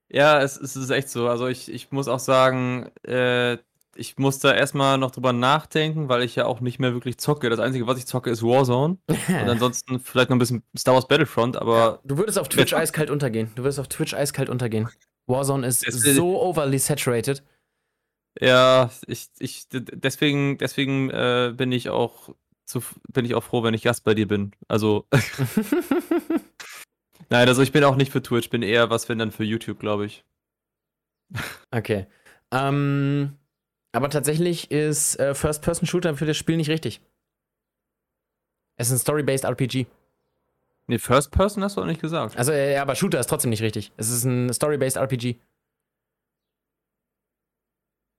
Ja, 0.09 0.41
es, 0.41 0.57
es 0.57 0.77
ist 0.77 0.91
echt 0.91 1.09
so. 1.09 1.29
Also 1.29 1.49
ich, 1.49 1.71
ich 1.71 1.91
muss 1.91 2.09
auch 2.09 2.19
sagen, 2.19 2.91
äh, 3.03 3.59
ich 3.97 4.19
muss 4.19 4.39
da 4.39 4.55
erstmal 4.55 4.99
noch 4.99 5.11
drüber 5.11 5.33
nachdenken, 5.33 6.09
weil 6.09 6.23
ich 6.23 6.37
ja 6.37 6.47
auch 6.47 6.61
nicht 6.61 6.79
mehr 6.79 6.93
wirklich 6.93 7.19
zocke. 7.19 7.49
Das 7.51 7.61
Einzige, 7.61 7.87
was 7.87 7.99
ich 7.99 8.07
zocke, 8.07 8.31
ist 8.31 8.43
Warzone. 8.43 8.99
Und 9.07 9.19
ansonsten 9.49 10.01
vielleicht 10.01 10.31
noch 10.31 10.37
ein 10.37 10.41
bisschen 10.41 10.63
Star 10.77 10.95
Wars 10.95 11.09
Battlefront, 11.09 11.57
aber 11.57 12.01
Du 12.05 12.19
würdest 12.19 12.39
auf 12.39 12.49
Twitch 12.49 12.73
eiskalt 12.73 13.11
untergehen. 13.11 13.51
Du 13.55 13.63
würdest 13.63 13.81
auf 13.81 13.89
Twitch 13.89 14.15
eiskalt 14.15 14.49
untergehen. 14.49 14.89
Warzone 15.27 15.67
ist 15.67 15.81
so 15.91 16.41
overly 16.41 16.79
saturated. 16.79 17.43
ja, 18.41 18.91
ich, 19.07 19.29
ich 19.39 19.67
deswegen, 19.71 20.59
deswegen 20.59 21.11
äh, 21.11 21.53
bin 21.57 21.73
ich 21.73 21.89
auch 21.89 22.31
zu, 22.65 22.83
bin 23.09 23.25
ich 23.25 23.35
auch 23.35 23.45
froh, 23.45 23.63
wenn 23.63 23.75
ich 23.75 23.83
Gast 23.83 24.05
bei 24.05 24.15
dir 24.15 24.29
bin. 24.29 24.53
Also. 24.69 25.07
Nein, 27.29 27.49
also 27.49 27.63
ich 27.63 27.73
bin 27.73 27.83
auch 27.83 27.97
nicht 27.97 28.13
für 28.13 28.23
Twitch, 28.23 28.51
bin 28.51 28.63
eher 28.63 28.91
was, 28.91 29.09
wenn 29.09 29.19
dann 29.19 29.33
für 29.33 29.43
YouTube, 29.45 29.81
glaube 29.81 30.07
ich. 30.07 30.25
Okay. 31.73 32.07
Ähm, 32.53 33.37
aber 33.97 34.11
tatsächlich 34.11 34.71
ist 34.71 35.19
äh, 35.19 35.35
First-Person-Shooter 35.35 36.17
für 36.17 36.27
das 36.27 36.37
Spiel 36.37 36.57
nicht 36.57 36.71
richtig. 36.71 37.01
Es 38.79 38.89
ist 38.89 38.95
ein 38.95 38.99
Story-Based 38.99 39.45
RPG. 39.45 39.87
Nee, 40.89 40.99
First 40.99 41.33
Person 41.33 41.65
hast 41.65 41.77
du 41.77 41.81
auch 41.81 41.87
nicht 41.87 42.01
gesagt. 42.01 42.37
Also, 42.37 42.53
äh, 42.53 42.75
ja, 42.75 42.83
aber 42.83 42.95
Shooter 42.95 43.19
ist 43.19 43.27
trotzdem 43.27 43.51
nicht 43.51 43.63
richtig. 43.63 43.93
Es 43.97 44.11
ist 44.11 44.25
ein 44.25 44.53
Story-Based 44.53 44.97
RPG. 44.97 45.41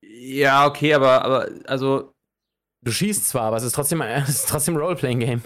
Ja, 0.01 0.65
okay, 0.67 0.93
aber, 0.93 1.23
aber, 1.23 1.49
also, 1.65 2.13
Du 2.87 2.91
schießt 2.91 3.27
zwar, 3.27 3.43
aber 3.43 3.57
es 3.57 3.63
ist 3.63 3.75
trotzdem, 3.75 4.01
es 4.01 4.29
ist 4.29 4.49
trotzdem 4.49 4.75
ein 4.75 4.81
Roleplaying-Game. 4.81 5.41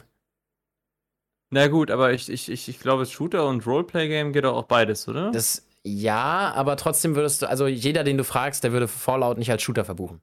na 1.49 1.67
gut, 1.67 1.91
aber 1.91 2.13
ich, 2.13 2.29
ich, 2.29 2.49
ich, 2.49 2.69
ich 2.69 2.79
glaube, 2.79 3.05
Shooter 3.05 3.47
und 3.47 3.65
Roleplay-Game 3.65 4.34
geht 4.34 4.43
doch 4.43 4.55
auch 4.55 4.65
beides, 4.65 5.07
oder? 5.07 5.32
Das, 5.32 5.65
ja, 5.84 6.51
aber 6.53 6.77
trotzdem 6.77 7.15
würdest 7.15 7.41
du, 7.41 7.49
also 7.49 7.67
jeder, 7.67 8.03
den 8.03 8.17
du 8.17 8.23
fragst, 8.23 8.63
der 8.63 8.71
würde 8.71 8.88
Fallout 8.88 9.38
nicht 9.38 9.49
als 9.49 9.61
Shooter 9.61 9.86
verbuchen. 9.86 10.21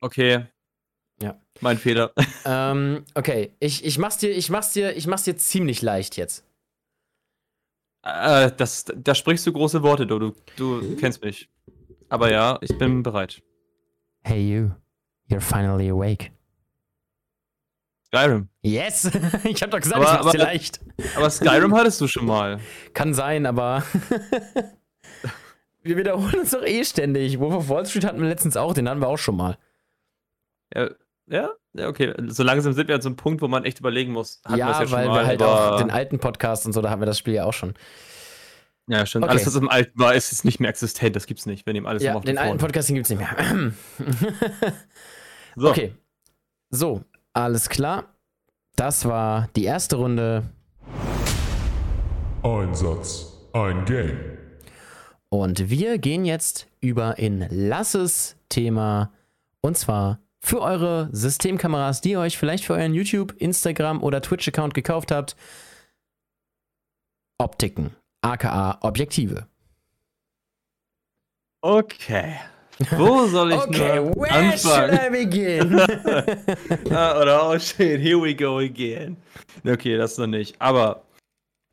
Okay. 0.00 0.46
Ja. 1.20 1.40
Mein 1.60 1.78
Fehler. 1.78 2.12
ähm, 2.44 3.04
okay, 3.14 3.52
ich, 3.60 3.84
ich 3.84 3.98
mach's 3.98 4.18
dir, 4.18 4.30
ich 4.30 4.50
mach's 4.50 4.72
dir, 4.72 4.96
ich 4.96 5.06
mach's 5.06 5.24
dir 5.24 5.36
ziemlich 5.36 5.82
leicht 5.82 6.16
jetzt. 6.16 6.44
äh, 8.04 8.50
das, 8.56 8.84
da 8.96 9.14
sprichst 9.14 9.46
du 9.46 9.52
große 9.52 9.82
Worte, 9.82 10.06
du, 10.06 10.18
du, 10.18 10.34
du 10.56 10.96
kennst 10.96 11.22
mich. 11.22 11.48
Aber 12.08 12.30
ja, 12.30 12.58
ich 12.60 12.76
bin 12.78 13.02
bereit. 13.02 13.42
Hey 14.24 14.40
you, 14.40 14.70
you're 15.28 15.40
finally 15.40 15.88
awake. 15.88 16.30
Skyrim. 18.14 18.48
Yes! 18.60 19.10
ich 19.44 19.62
hab 19.62 19.70
doch 19.70 19.80
gesagt, 19.80 19.96
Aber- 20.04 20.18
ich 20.18 20.24
mach's 20.24 20.32
dir 20.32 20.38
leicht. 20.38 20.80
Aber 21.16 21.30
Skyrim 21.30 21.74
hattest 21.74 22.00
du 22.00 22.06
schon 22.06 22.26
mal. 22.26 22.60
Kann 22.94 23.14
sein, 23.14 23.46
aber 23.46 23.82
wir 25.82 25.96
wiederholen 25.96 26.40
uns 26.40 26.50
doch 26.50 26.62
eh 26.62 26.84
ständig. 26.84 27.38
Wolf 27.40 27.54
of 27.54 27.68
Wall 27.70 27.86
Street 27.86 28.04
hatten 28.04 28.20
wir 28.20 28.28
letztens 28.28 28.56
auch, 28.56 28.74
den 28.74 28.88
hatten 28.88 29.00
wir 29.00 29.08
auch 29.08 29.16
schon 29.18 29.36
mal. 29.36 29.56
Ja, 30.74 30.90
ja, 31.26 31.50
ja, 31.72 31.88
okay. 31.88 32.12
So 32.26 32.42
langsam 32.42 32.74
sind 32.74 32.88
wir 32.88 32.94
an 32.96 33.00
so 33.00 33.08
einem 33.08 33.16
Punkt, 33.16 33.40
wo 33.40 33.48
man 33.48 33.64
echt 33.64 33.80
überlegen 33.80 34.12
muss. 34.12 34.42
Hatten 34.44 34.58
ja, 34.58 34.74
schon 34.74 34.90
weil 34.90 35.06
mal, 35.08 35.20
wir 35.22 35.26
halt 35.26 35.42
aber- 35.42 35.74
auch 35.76 35.80
den 35.80 35.90
alten 35.90 36.18
Podcast 36.18 36.66
und 36.66 36.74
so, 36.74 36.82
da 36.82 36.90
haben 36.90 37.00
wir 37.00 37.06
das 37.06 37.18
Spiel 37.18 37.34
ja 37.34 37.44
auch 37.44 37.54
schon. 37.54 37.72
Ja, 38.88 39.06
stimmt. 39.06 39.24
Okay. 39.24 39.30
Alles, 39.32 39.46
was 39.46 39.54
im 39.54 39.70
Alten 39.70 39.98
war, 39.98 40.14
ist 40.14 40.32
jetzt 40.32 40.44
nicht 40.44 40.60
mehr 40.60 40.68
existent. 40.68 41.14
Das 41.16 41.26
gibt's 41.26 41.46
nicht. 41.46 41.64
Wir 41.64 41.72
nehmen 41.72 41.86
alles 41.86 42.02
Ja, 42.02 42.14
auf 42.14 42.24
den 42.24 42.36
alten 42.36 42.58
Vor. 42.58 42.66
Podcast, 42.66 42.88
den 42.90 42.96
gibt's 42.96 43.10
nicht 43.10 43.20
mehr. 43.20 43.72
So. 45.56 45.70
Okay. 45.70 45.94
So, 46.70 47.04
alles 47.32 47.68
klar. 47.68 48.14
Das 48.76 49.04
war 49.04 49.48
die 49.56 49.64
erste 49.64 49.96
Runde. 49.96 50.44
Ein 52.42 52.74
Satz, 52.74 53.32
ein 53.52 53.84
Game. 53.84 54.18
Und 55.28 55.70
wir 55.70 55.98
gehen 55.98 56.24
jetzt 56.24 56.68
über 56.80 57.18
in 57.18 57.46
Lasses 57.50 58.36
Thema. 58.48 59.12
Und 59.60 59.78
zwar 59.78 60.18
für 60.40 60.60
eure 60.60 61.08
Systemkameras, 61.12 62.00
die 62.00 62.10
ihr 62.10 62.20
euch 62.20 62.36
vielleicht 62.36 62.64
für 62.64 62.74
euren 62.74 62.94
YouTube, 62.94 63.34
Instagram 63.38 64.02
oder 64.02 64.20
Twitch-Account 64.20 64.74
gekauft 64.74 65.10
habt. 65.10 65.36
Optiken, 67.38 67.94
aka 68.20 68.78
Objektive. 68.82 69.46
Okay. 71.60 72.40
Wo 72.96 73.26
soll 73.26 73.52
ich 73.52 73.58
Okay, 73.58 73.96
nur 73.96 74.14
where 74.16 74.58
should 74.58 74.72
anfangen? 74.72 75.14
I 75.14 75.24
begin? 75.24 75.80
ah, 76.90 77.20
oder 77.20 77.48
oh 77.48 77.58
shit, 77.58 78.00
here 78.00 78.20
we 78.20 78.34
go 78.34 78.58
again. 78.58 79.16
Okay, 79.66 79.96
das 79.96 80.18
noch 80.18 80.26
nicht. 80.26 80.56
Aber 80.60 81.04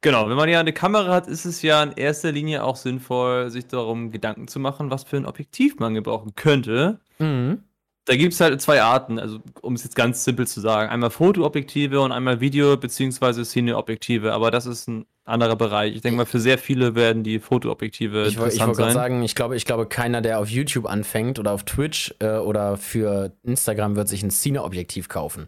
genau, 0.02 0.30
wenn 0.30 0.36
man 0.38 0.50
ja 0.50 0.60
eine 0.60 0.74
Kamera 0.74 1.14
hat, 1.14 1.28
ist 1.28 1.45
es 1.45 1.62
ja 1.62 1.82
in 1.84 1.93
erster 1.93 2.32
Linie 2.32 2.64
auch 2.64 2.76
sinnvoll, 2.76 3.50
sich 3.50 3.68
darum 3.68 4.12
Gedanken 4.12 4.47
zu 4.47 4.60
machen, 4.60 4.91
was 4.91 5.04
für 5.04 5.18
ein 5.18 5.26
Objektiv 5.26 5.80
man 5.80 5.93
gebrauchen 5.93 6.34
könnte. 6.36 7.00
mhm. 7.20 7.64
Da 8.10 8.16
gibt 8.16 8.34
es 8.34 8.39
halt 8.41 8.60
zwei 8.60 8.82
Arten, 8.82 9.20
also 9.20 9.38
um 9.62 9.76
es 9.76 9.84
jetzt 9.84 9.95
ganz 9.95 10.24
simpel 10.24 10.47
zu 10.47 10.62
sagen. 10.62 10.89
Einmal 10.89 11.12
Fotoobjektive 11.12 12.01
und 12.01 12.12
einmal 12.12 12.39
Video- 12.41 12.76
bzw. 12.76 13.43
Cineobjektive, 13.43 14.34
aber 14.34 14.49
das 14.49 14.66
ist 14.66 14.88
ein 14.88 15.05
anderer 15.26 15.55
Bereich. 15.55 15.93
Ich 15.95 16.01
denke 16.01 16.18
mal, 16.18 16.26
für 16.26 16.39
sehr 16.39 16.57
viele 16.57 16.95
werden 16.95 17.24
die 17.24 17.38
Fotoobjektive 17.38 18.26
Ich, 18.26 18.39
woll- 18.39 18.47
ich 18.47 18.53
interessant 18.55 18.68
wollte 18.68 18.82
gerade 18.82 18.93
sagen, 18.93 19.22
ich 19.22 19.36
glaube, 19.36 19.55
ich 19.55 19.64
glaube, 19.64 19.86
keiner, 19.86 20.22
der 20.22 20.39
auf 20.39 20.49
YouTube 20.49 20.88
anfängt 20.88 21.38
oder 21.38 21.51
auf 21.51 21.66
Twitch 21.66 22.16
äh, 22.18 22.38
oder 22.38 22.78
für 22.78 23.32
Instagram 23.43 23.95
wird 23.95 24.07
sich 24.10 24.24
ein 24.24 24.32
Cine-Objektiv 24.32 25.07
kaufen. 25.07 25.47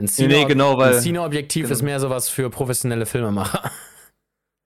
Ein 0.00 0.08
Cine 0.08 0.34
nee, 0.34 0.44
genau, 0.46 0.78
weil- 0.78 0.96
ein 0.96 1.00
Cine-Objektiv 1.00 1.62
genau. 1.66 1.72
ist 1.74 1.82
mehr 1.82 2.00
sowas 2.00 2.28
für 2.28 2.50
professionelle 2.50 3.06
Filmemacher. 3.06 3.70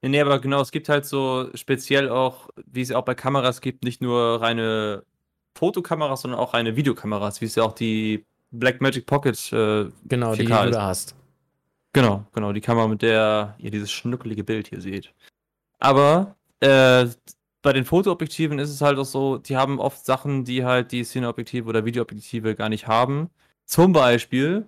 Nee, 0.04 0.08
nee, 0.08 0.20
aber 0.20 0.40
genau, 0.40 0.60
es 0.60 0.72
gibt 0.72 0.88
halt 0.88 1.06
so 1.06 1.46
speziell 1.54 2.08
auch, 2.08 2.48
wie 2.66 2.80
es 2.80 2.90
auch 2.90 3.04
bei 3.04 3.14
Kameras 3.14 3.60
gibt, 3.60 3.84
nicht 3.84 4.02
nur 4.02 4.40
reine 4.40 5.04
Fotokameras, 5.54 6.22
sondern 6.22 6.40
auch 6.40 6.54
reine 6.54 6.76
Videokameras, 6.76 7.40
wie 7.40 7.46
es 7.46 7.54
ja 7.54 7.62
auch 7.64 7.72
die 7.72 8.24
Blackmagic 8.50 9.06
Pocket, 9.06 9.36
äh, 9.52 9.88
Genau, 10.04 10.34
die, 10.34 10.44
die 10.46 10.52
4K 10.52 10.64
du 10.66 10.70
da 10.72 10.82
hast. 10.86 11.14
genau, 11.92 12.26
genau, 12.32 12.52
die 12.52 12.60
Kamera, 12.60 12.88
mit 12.88 13.02
der 13.02 13.54
ihr 13.58 13.70
dieses 13.70 13.90
schnuckelige 13.90 14.44
Bild 14.44 14.68
hier 14.68 14.80
seht. 14.80 15.12
Aber 15.78 16.36
äh, 16.60 17.06
bei 17.62 17.72
den 17.72 17.84
Fotoobjektiven 17.84 18.58
ist 18.58 18.70
es 18.70 18.80
halt 18.80 18.98
auch 18.98 19.04
so, 19.04 19.38
die 19.38 19.56
haben 19.56 19.78
oft 19.80 20.04
Sachen, 20.04 20.44
die 20.44 20.64
halt 20.64 20.92
die 20.92 21.04
Cineobjektive 21.04 21.68
oder 21.68 21.84
Videoobjektive 21.84 22.54
gar 22.54 22.68
nicht 22.68 22.86
haben. 22.88 23.30
Zum 23.64 23.92
Beispiel, 23.92 24.66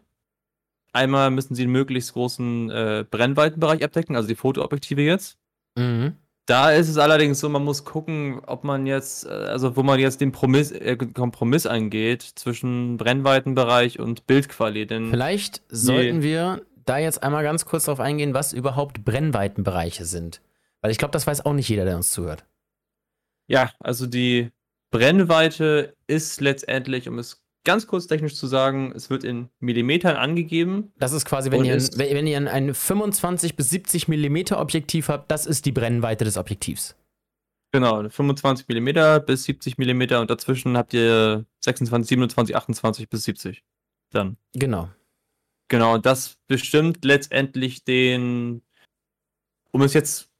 einmal 0.92 1.30
müssen 1.30 1.54
sie 1.54 1.62
einen 1.64 1.72
möglichst 1.72 2.12
großen 2.12 2.70
äh, 2.70 3.04
Brennweitenbereich 3.10 3.82
abdecken, 3.84 4.16
also 4.16 4.28
die 4.28 4.36
Fotoobjektive 4.36 5.02
jetzt. 5.02 5.38
Mhm. 5.76 6.16
Da 6.46 6.72
ist 6.72 6.88
es 6.88 6.98
allerdings 6.98 7.40
so, 7.40 7.48
man 7.48 7.64
muss 7.64 7.84
gucken, 7.84 8.40
ob 8.46 8.64
man 8.64 8.86
jetzt, 8.86 9.24
äh, 9.24 9.30
also 9.30 9.76
wo 9.76 9.82
man 9.82 9.98
jetzt 9.98 10.20
den 10.20 10.30
Promiss, 10.32 10.72
äh, 10.72 10.96
Kompromiss 10.96 11.66
eingeht 11.66 12.22
zwischen 12.22 12.98
Brennweitenbereich 12.98 13.98
und 13.98 14.26
Bildqualität. 14.26 15.08
Vielleicht 15.08 15.62
sollten 15.68 16.22
wir 16.22 16.62
da 16.84 16.98
jetzt 16.98 17.22
einmal 17.22 17.42
ganz 17.44 17.64
kurz 17.64 17.84
drauf 17.84 18.00
eingehen, 18.00 18.34
was 18.34 18.52
überhaupt 18.52 19.04
Brennweitenbereiche 19.04 20.04
sind. 20.04 20.42
Weil 20.82 20.90
ich 20.90 20.98
glaube, 20.98 21.12
das 21.12 21.26
weiß 21.26 21.46
auch 21.46 21.54
nicht 21.54 21.68
jeder, 21.68 21.86
der 21.86 21.96
uns 21.96 22.12
zuhört. 22.12 22.44
ja, 23.46 23.70
also 23.80 24.06
die 24.06 24.50
Brennweite 24.90 25.96
ist 26.06 26.40
letztendlich, 26.40 27.08
um 27.08 27.18
es 27.18 27.43
ganz 27.64 27.86
kurz 27.86 28.06
technisch 28.06 28.34
zu 28.34 28.46
sagen, 28.46 28.92
es 28.94 29.10
wird 29.10 29.24
in 29.24 29.48
Millimetern 29.60 30.16
angegeben. 30.16 30.92
Das 30.98 31.12
ist 31.12 31.24
quasi, 31.24 31.50
wenn 31.50 31.64
ihr, 31.64 31.72
ein, 31.72 31.78
ist- 31.78 31.98
wenn 31.98 32.26
ihr 32.26 32.36
ein, 32.36 32.48
ein 32.48 32.74
25 32.74 33.56
bis 33.56 33.70
70 33.70 34.08
Millimeter 34.08 34.60
Objektiv 34.60 35.08
habt, 35.08 35.30
das 35.30 35.46
ist 35.46 35.64
die 35.66 35.72
Brennweite 35.72 36.24
des 36.24 36.36
Objektivs. 36.36 36.94
Genau, 37.72 38.08
25 38.08 38.68
mm 38.68 39.24
bis 39.26 39.44
70 39.44 39.78
mm 39.78 40.02
und 40.20 40.30
dazwischen 40.30 40.76
habt 40.76 40.94
ihr 40.94 41.44
26, 41.64 42.08
27, 42.08 42.54
28 42.54 43.08
bis 43.08 43.24
70. 43.24 43.64
Dann. 44.10 44.36
Genau. 44.52 44.90
Genau, 45.68 45.94
und 45.94 46.06
das 46.06 46.36
bestimmt 46.46 47.04
letztendlich 47.04 47.82
den, 47.82 48.62
um 49.72 49.82
es 49.82 49.92
jetzt 49.94 50.30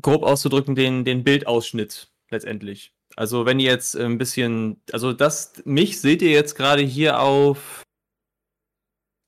grob 0.00 0.22
auszudrücken, 0.22 0.76
den, 0.76 1.04
den 1.04 1.24
Bildausschnitt 1.24 2.12
letztendlich. 2.30 2.92
Also 3.18 3.46
wenn 3.46 3.58
ihr 3.58 3.68
jetzt 3.68 3.96
ein 3.96 4.16
bisschen, 4.16 4.80
also 4.92 5.12
das, 5.12 5.54
mich 5.64 6.00
seht 6.00 6.22
ihr 6.22 6.30
jetzt 6.30 6.54
gerade 6.54 6.82
hier 6.82 7.18
auf, 7.20 7.82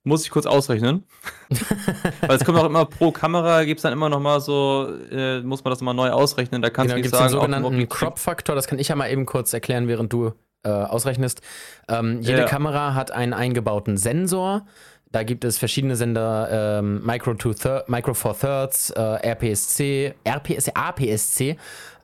muss 0.04 0.22
ich 0.24 0.30
kurz 0.30 0.46
ausrechnen, 0.46 1.02
weil 2.20 2.36
es 2.36 2.44
kommt 2.44 2.56
auch 2.56 2.66
immer 2.66 2.84
pro 2.84 3.10
Kamera, 3.10 3.64
gibt 3.64 3.80
es 3.80 3.82
dann 3.82 3.92
immer 3.92 4.08
noch 4.08 4.20
mal 4.20 4.40
so, 4.40 4.88
äh, 5.10 5.40
muss 5.40 5.64
man 5.64 5.70
das 5.72 5.80
immer 5.80 5.92
neu 5.92 6.10
ausrechnen, 6.10 6.62
da 6.62 6.70
kannst 6.70 6.94
Genau, 6.94 6.98
du 6.98 7.02
gibt 7.02 7.12
nicht 7.12 7.20
es 7.20 7.32
den 7.32 7.38
sogenannten 7.40 7.88
Crop-Faktor, 7.88 8.54
das 8.54 8.68
kann 8.68 8.78
ich 8.78 8.86
ja 8.88 8.94
mal 8.94 9.10
eben 9.10 9.26
kurz 9.26 9.52
erklären, 9.52 9.88
während 9.88 10.12
du 10.12 10.34
äh, 10.62 10.68
ausrechnest. 10.70 11.40
Ähm, 11.88 12.20
jede 12.20 12.40
Ja. 12.40 12.44
Kamera 12.46 12.94
hat 12.94 13.10
einen 13.10 13.32
eingebauten 13.32 13.96
Sensor. 13.96 14.66
Da 15.10 15.24
gibt 15.24 15.44
es 15.44 15.58
verschiedene 15.58 15.96
Sender, 15.96 16.78
ähm, 16.78 17.04
Micro, 17.04 17.34
to 17.34 17.54
Thir 17.54 17.82
Micro 17.88 18.14
Four 18.14 18.38
Thirds, 18.38 18.90
äh, 18.90 19.00
RPSC, 19.00 20.14
RPSC, 20.22 20.70
APSC. 20.74 21.56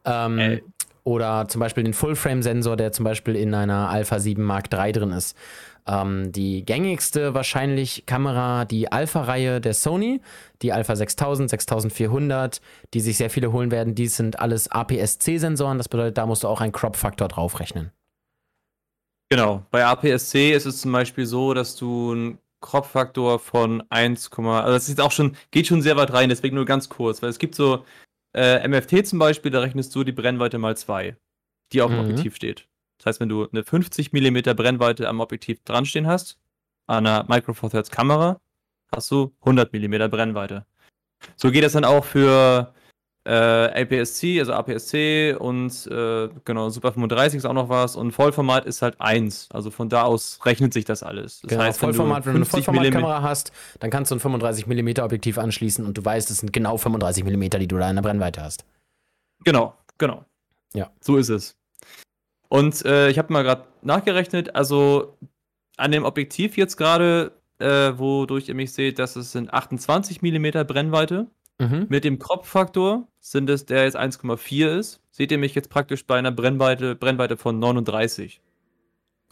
Ähm, 0.05 0.39
Äh. 0.39 0.63
Oder 1.07 1.47
zum 1.47 1.61
Beispiel 1.61 1.85
den 1.85 1.93
Full-Frame-Sensor, 1.93 2.77
der 2.77 2.91
zum 2.91 3.05
Beispiel 3.05 3.37
in 3.37 3.55
einer 3.55 3.89
Alpha 3.91 4.19
7 4.19 4.43
Mark 4.43 4.73
III 4.73 4.91
drin 4.91 5.13
ist. 5.13 5.37
Ähm, 5.87 6.33
die 6.33 6.65
gängigste 6.65 7.33
wahrscheinlich 7.33 8.07
Kamera, 8.07 8.65
die 8.65 8.91
Alpha-Reihe 8.91 9.61
der 9.61 9.73
Sony, 9.73 10.21
die 10.63 10.73
Alpha 10.73 10.97
6000, 10.97 11.49
6400, 11.51 12.61
die 12.93 12.99
sich 12.99 13.19
sehr 13.19 13.31
viele 13.31 13.53
holen 13.53 13.71
werden, 13.71 13.95
die 13.95 14.09
sind 14.09 14.41
alles 14.41 14.69
APS-C-Sensoren. 14.69 15.79
Das 15.79 15.89
bedeutet, 15.89 16.19
da 16.19 16.27
musst 16.27 16.43
du 16.43 16.49
auch 16.49 16.61
einen 16.61 16.73
Crop-Faktor 16.73 17.29
draufrechnen. 17.29 17.93
Genau. 19.31 19.65
Bei 19.71 19.87
APS-C 19.87 20.55
ist 20.55 20.67
es 20.67 20.81
zum 20.81 20.91
Beispiel 20.91 21.27
so, 21.27 21.55
dass 21.55 21.77
du 21.77 22.11
einen 22.11 22.39
Crop-Faktor 22.61 23.39
von 23.39 23.85
1, 23.91 24.29
also 24.37 24.73
das 24.73 24.89
ist 24.89 25.01
auch 25.01 25.13
schon, 25.13 25.37
geht 25.53 25.69
schon 25.69 25.83
sehr 25.83 25.97
weit 25.97 26.13
rein, 26.13 26.31
deswegen 26.31 26.57
nur 26.57 26.65
ganz 26.65 26.89
kurz, 26.89 27.23
weil 27.23 27.31
es 27.31 27.39
gibt 27.39 27.55
so 27.55 27.85
äh, 28.37 28.67
MFT 28.69 29.07
zum 29.07 29.19
Beispiel, 29.19 29.51
da 29.51 29.61
rechnest 29.61 29.95
du 29.95 30.05
die 30.05 30.13
Brennweite 30.13 30.59
mal 30.59 30.77
2, 30.77 31.17
die 31.73 31.83
auf 31.83 31.91
dem 31.91 31.99
Mhm. 31.99 32.05
Objektiv 32.05 32.37
steht. 32.37 32.69
Das 32.99 33.07
heißt, 33.07 33.21
wenn 33.21 33.29
du 33.29 33.49
eine 33.49 33.65
50 33.65 34.13
mm 34.13 34.55
Brennweite 34.55 35.09
am 35.09 35.21
Objektiv 35.21 35.63
dran 35.65 35.87
stehen 35.87 36.07
hast, 36.07 36.39
an 36.87 37.07
einer 37.07 37.25
Micro 37.29 37.53
Four 37.55 37.71
Thirds 37.71 37.91
Kamera, 37.91 38.41
hast 38.95 39.11
du 39.11 39.35
100 39.41 39.73
mm 39.73 40.11
Brennweite. 40.11 40.67
So 41.37 41.51
geht 41.51 41.65
das 41.65 41.73
dann 41.73 41.85
auch 41.85 42.05
für 42.05 42.75
äh, 43.27 43.83
APS-C, 43.83 44.39
also 44.39 44.53
APS-C 44.53 45.35
und 45.35 45.87
äh, 45.89 46.29
genau, 46.45 46.69
Super 46.69 46.93
35 46.93 47.39
ist 47.39 47.45
auch 47.45 47.53
noch 47.53 47.69
was 47.69 47.97
und 47.97 48.13
Vollformat 48.13 48.67
ist 48.67 48.83
halt 48.83 49.01
1. 49.01 49.49
Also 49.53 49.73
von 49.73 49.89
da 49.89 50.03
aus 50.03 50.39
rechnet 50.45 50.73
sich 50.73 50.85
das 50.85 51.03
alles. 51.03 51.41
Das 51.41 51.51
Genau, 51.51 51.65
heißt, 51.65 51.83
wenn 51.83 51.89
du 51.89 51.97
Vollformat, 51.97 52.27
wenn 52.27 52.33
du 52.35 52.37
eine 52.37 52.45
50 52.47 52.65
Vollformatkamera 52.65 53.23
hast, 53.23 53.51
dann 53.81 53.91
kannst 53.91 54.13
du 54.13 54.17
ein 54.17 54.21
35 54.21 54.69
mm 54.69 55.01
Objektiv 55.01 55.39
anschließen 55.39 55.85
und 55.85 55.99
du 55.99 56.05
weißt, 56.05 56.31
es 56.31 56.39
sind 56.39 56.53
genau 56.53 56.77
35 56.77 57.25
mm, 57.25 57.41
die 57.59 57.67
du 57.67 57.79
da 57.79 57.91
in 57.91 57.97
der 57.97 58.03
Brennweite 58.03 58.43
hast. 58.43 58.65
Genau, 59.45 59.75
genau. 59.99 60.25
Ja. 60.73 60.91
So 61.01 61.17
ist 61.17 61.29
es. 61.29 61.57
Und 62.49 62.85
äh, 62.85 63.11
ich 63.11 63.19
habe 63.19 63.33
mal 63.33 63.43
gerade 63.43 63.65
nachgerechnet, 63.83 64.55
also 64.55 65.17
an 65.77 65.91
dem 65.91 66.05
Objektiv 66.05 66.57
jetzt 66.57 66.77
gerade, 66.77 67.33
äh, 67.59 67.93
wodurch 67.97 68.49
ihr 68.49 68.55
mich 68.55 68.73
seht, 68.73 69.01
dass 69.01 69.17
es 69.17 69.33
sind 69.33 69.53
28 69.53 70.23
mm 70.23 70.65
Brennweite. 70.65 71.27
Mhm. 71.59 71.87
Mit 71.89 72.05
dem 72.05 72.19
Crop-Faktor 72.19 73.09
sind 73.21 73.49
es, 73.51 73.67
der 73.67 73.85
jetzt 73.85 73.97
1,4 73.97 74.79
ist, 74.79 75.01
seht 75.11 75.33
ihr 75.33 75.39
mich 75.39 75.55
jetzt 75.55 75.71
praktisch 75.71 76.07
bei 76.07 76.19
einer 76.19 76.33
Brennweite, 76.33 76.95
Brennweite 76.95 77.37
von 77.37 77.59
39. 77.59 78.41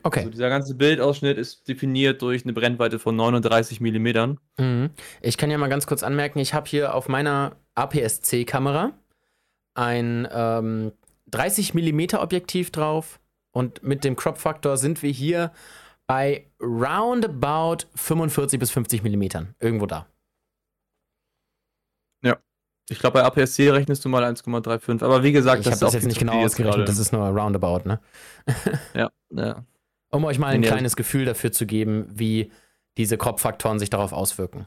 Okay. 0.02 0.20
Also 0.20 0.30
dieser 0.30 0.50
ganze 0.50 0.74
Bildausschnitt 0.74 1.38
ist 1.38 1.66
definiert 1.66 2.20
durch 2.20 2.44
eine 2.44 2.52
Brennweite 2.52 2.98
von 2.98 3.16
39 3.16 3.80
mm. 3.80 4.36
Mhm. 4.58 4.90
Ich 5.22 5.38
kann 5.38 5.50
ja 5.50 5.58
mal 5.58 5.68
ganz 5.68 5.86
kurz 5.86 6.02
anmerken, 6.02 6.38
ich 6.38 6.52
habe 6.54 6.68
hier 6.68 6.94
auf 6.94 7.08
meiner 7.08 7.56
APS-C-Kamera 7.74 8.92
ein 9.74 10.28
ähm, 10.30 10.92
30 11.30 11.74
mm 11.74 12.16
Objektiv 12.16 12.70
drauf 12.70 13.18
und 13.50 13.82
mit 13.82 14.04
dem 14.04 14.14
Crop-Faktor 14.14 14.76
sind 14.76 15.02
wir 15.02 15.10
hier 15.10 15.52
bei 16.06 16.46
roundabout 16.60 17.86
45 17.94 18.58
bis 18.58 18.70
50 18.70 19.02
mm. 19.02 19.54
Irgendwo 19.58 19.86
da. 19.86 20.06
Ich 22.90 22.98
glaube, 22.98 23.20
bei 23.20 23.24
APS-C 23.24 23.70
rechnest 23.70 24.04
du 24.04 24.08
mal 24.08 24.22
1,35. 24.24 25.02
Aber 25.02 25.22
wie 25.22 25.32
gesagt, 25.32 25.60
ich 25.60 25.66
habe 25.66 25.74
ist 25.74 25.82
das 25.82 25.90
auch 25.90 25.94
jetzt 25.94 26.06
nicht 26.06 26.18
genau 26.18 26.44
ausgerechnet, 26.44 26.76
gerade. 26.76 26.84
das 26.84 26.98
ist 26.98 27.12
nur 27.12 27.26
roundabout, 27.28 27.88
ne? 27.88 28.00
Ja, 28.94 29.10
ja. 29.30 29.64
Um 30.10 30.24
euch 30.24 30.38
mal 30.38 30.48
ein 30.48 30.60
nee, 30.60 30.66
kleines 30.66 30.94
Gefühl 30.94 31.24
dafür 31.24 31.50
zu 31.50 31.66
geben, 31.66 32.06
wie 32.10 32.52
diese 32.96 33.16
Crop-Faktoren 33.18 33.78
sich 33.78 33.90
darauf 33.90 34.12
auswirken. 34.12 34.66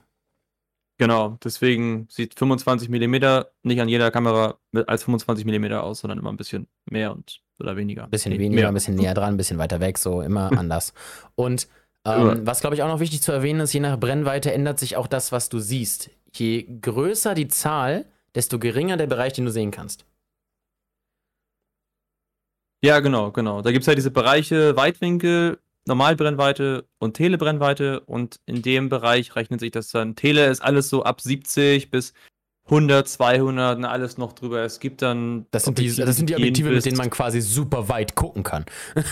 Genau, 0.97 1.37
deswegen 1.43 2.07
sieht 2.09 2.33
25 2.37 2.89
mm 2.89 3.43
nicht 3.63 3.79
an 3.81 3.87
jeder 3.87 4.09
Kamera 4.09 4.57
als 4.87 5.03
25 5.03 5.45
mm 5.45 5.73
aus, 5.73 5.99
sondern 5.99 6.17
immer 6.17 6.31
ein 6.31 6.37
bisschen 6.37 6.67
mehr 6.89 7.11
und 7.11 7.41
oder 7.59 7.77
weniger. 7.77 8.03
Ein 8.05 8.09
bisschen 8.09 8.31
Nee, 8.33 8.39
weniger, 8.39 8.61
mehr. 8.61 8.67
ein 8.69 8.73
bisschen 8.73 8.95
näher 8.95 9.13
dran, 9.13 9.35
ein 9.35 9.37
bisschen 9.37 9.57
weiter 9.57 9.79
weg, 9.79 9.97
so 9.97 10.21
immer 10.21 10.51
anders. 10.57 10.93
Und 11.35 11.67
ähm, 12.05 12.45
was, 12.45 12.61
glaube 12.61 12.75
ich, 12.75 12.83
auch 12.83 12.87
noch 12.87 12.99
wichtig 12.99 13.21
zu 13.21 13.31
erwähnen 13.31 13.59
ist, 13.59 13.73
je 13.73 13.79
nach 13.79 13.99
Brennweite 13.99 14.51
ändert 14.53 14.79
sich 14.79 14.95
auch 14.95 15.07
das, 15.07 15.31
was 15.31 15.49
du 15.49 15.59
siehst. 15.59 16.09
Je 16.37 16.67
größer 16.81 17.33
die 17.33 17.47
Zahl, 17.47 18.05
desto 18.35 18.59
geringer 18.59 18.97
der 18.97 19.07
Bereich, 19.07 19.33
den 19.33 19.45
du 19.45 19.51
sehen 19.51 19.71
kannst. 19.71 20.05
Ja, 22.83 22.99
genau, 22.99 23.31
genau. 23.31 23.61
Da 23.61 23.71
gibt 23.71 23.81
es 23.81 23.87
halt 23.87 23.97
diese 23.97 24.11
Bereiche 24.11 24.75
Weitwinkel, 24.75 25.59
Normalbrennweite 25.87 26.85
und 26.99 27.15
Telebrennweite 27.15 28.01
und 28.01 28.39
in 28.45 28.61
dem 28.61 28.89
Bereich 28.89 29.35
rechnet 29.35 29.61
sich 29.61 29.71
das 29.71 29.89
dann. 29.89 30.15
Tele 30.15 30.45
ist 30.47 30.61
alles 30.61 30.89
so 30.89 31.03
ab 31.03 31.21
70 31.21 31.89
bis 31.89 32.13
100, 32.65 33.07
200 33.07 33.77
und 33.77 33.85
alles 33.85 34.17
noch 34.17 34.33
drüber. 34.33 34.59
Es 34.63 34.79
gibt 34.79 35.01
dann. 35.01 35.47
Das 35.51 35.63
sind 35.63 35.79
die, 35.79 35.83
Objektive, 35.83 36.05
das 36.05 36.15
sind 36.17 36.29
die 36.29 36.35
Objektive, 36.35 36.69
mit 36.69 36.85
denen 36.85 36.97
man 36.97 37.09
quasi 37.09 37.41
super 37.41 37.89
weit 37.89 38.15
gucken 38.15 38.43
kann. 38.43 38.65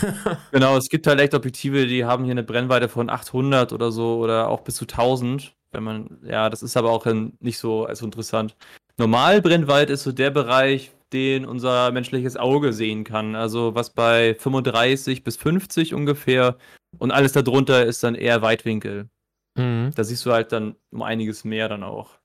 Genau, 0.52 0.76
es 0.76 0.88
gibt 0.88 1.06
halt 1.06 1.20
echt 1.20 1.34
Objektive, 1.34 1.86
die 1.86 2.04
haben 2.04 2.24
hier 2.24 2.32
eine 2.32 2.42
Brennweite 2.42 2.88
von 2.88 3.10
800 3.10 3.72
oder 3.72 3.90
so 3.90 4.18
oder 4.18 4.48
auch 4.48 4.60
bis 4.60 4.76
zu 4.76 4.84
1000. 4.84 5.55
Wenn 5.72 5.82
man, 5.82 6.18
ja, 6.24 6.48
das 6.48 6.62
ist 6.62 6.76
aber 6.76 6.90
auch 6.90 7.06
nicht 7.40 7.58
so 7.58 7.84
also 7.84 8.04
interessant. 8.04 8.56
Normalbrennweite 8.98 9.92
ist 9.92 10.04
so 10.04 10.12
der 10.12 10.30
Bereich, 10.30 10.92
den 11.12 11.44
unser 11.44 11.92
menschliches 11.92 12.36
Auge 12.36 12.72
sehen 12.72 13.04
kann. 13.04 13.36
Also 13.36 13.74
was 13.74 13.90
bei 13.90 14.34
35 14.34 15.22
bis 15.22 15.36
50 15.36 15.94
ungefähr 15.94 16.56
und 16.98 17.10
alles 17.12 17.32
darunter 17.32 17.84
ist 17.84 18.02
dann 18.02 18.14
eher 18.14 18.42
Weitwinkel. 18.42 19.08
Mhm. 19.56 19.92
Da 19.94 20.04
siehst 20.04 20.24
du 20.26 20.32
halt 20.32 20.52
dann 20.52 20.76
um 20.90 21.02
einiges 21.02 21.44
mehr 21.44 21.68
dann 21.68 21.82
auch. 21.82 22.18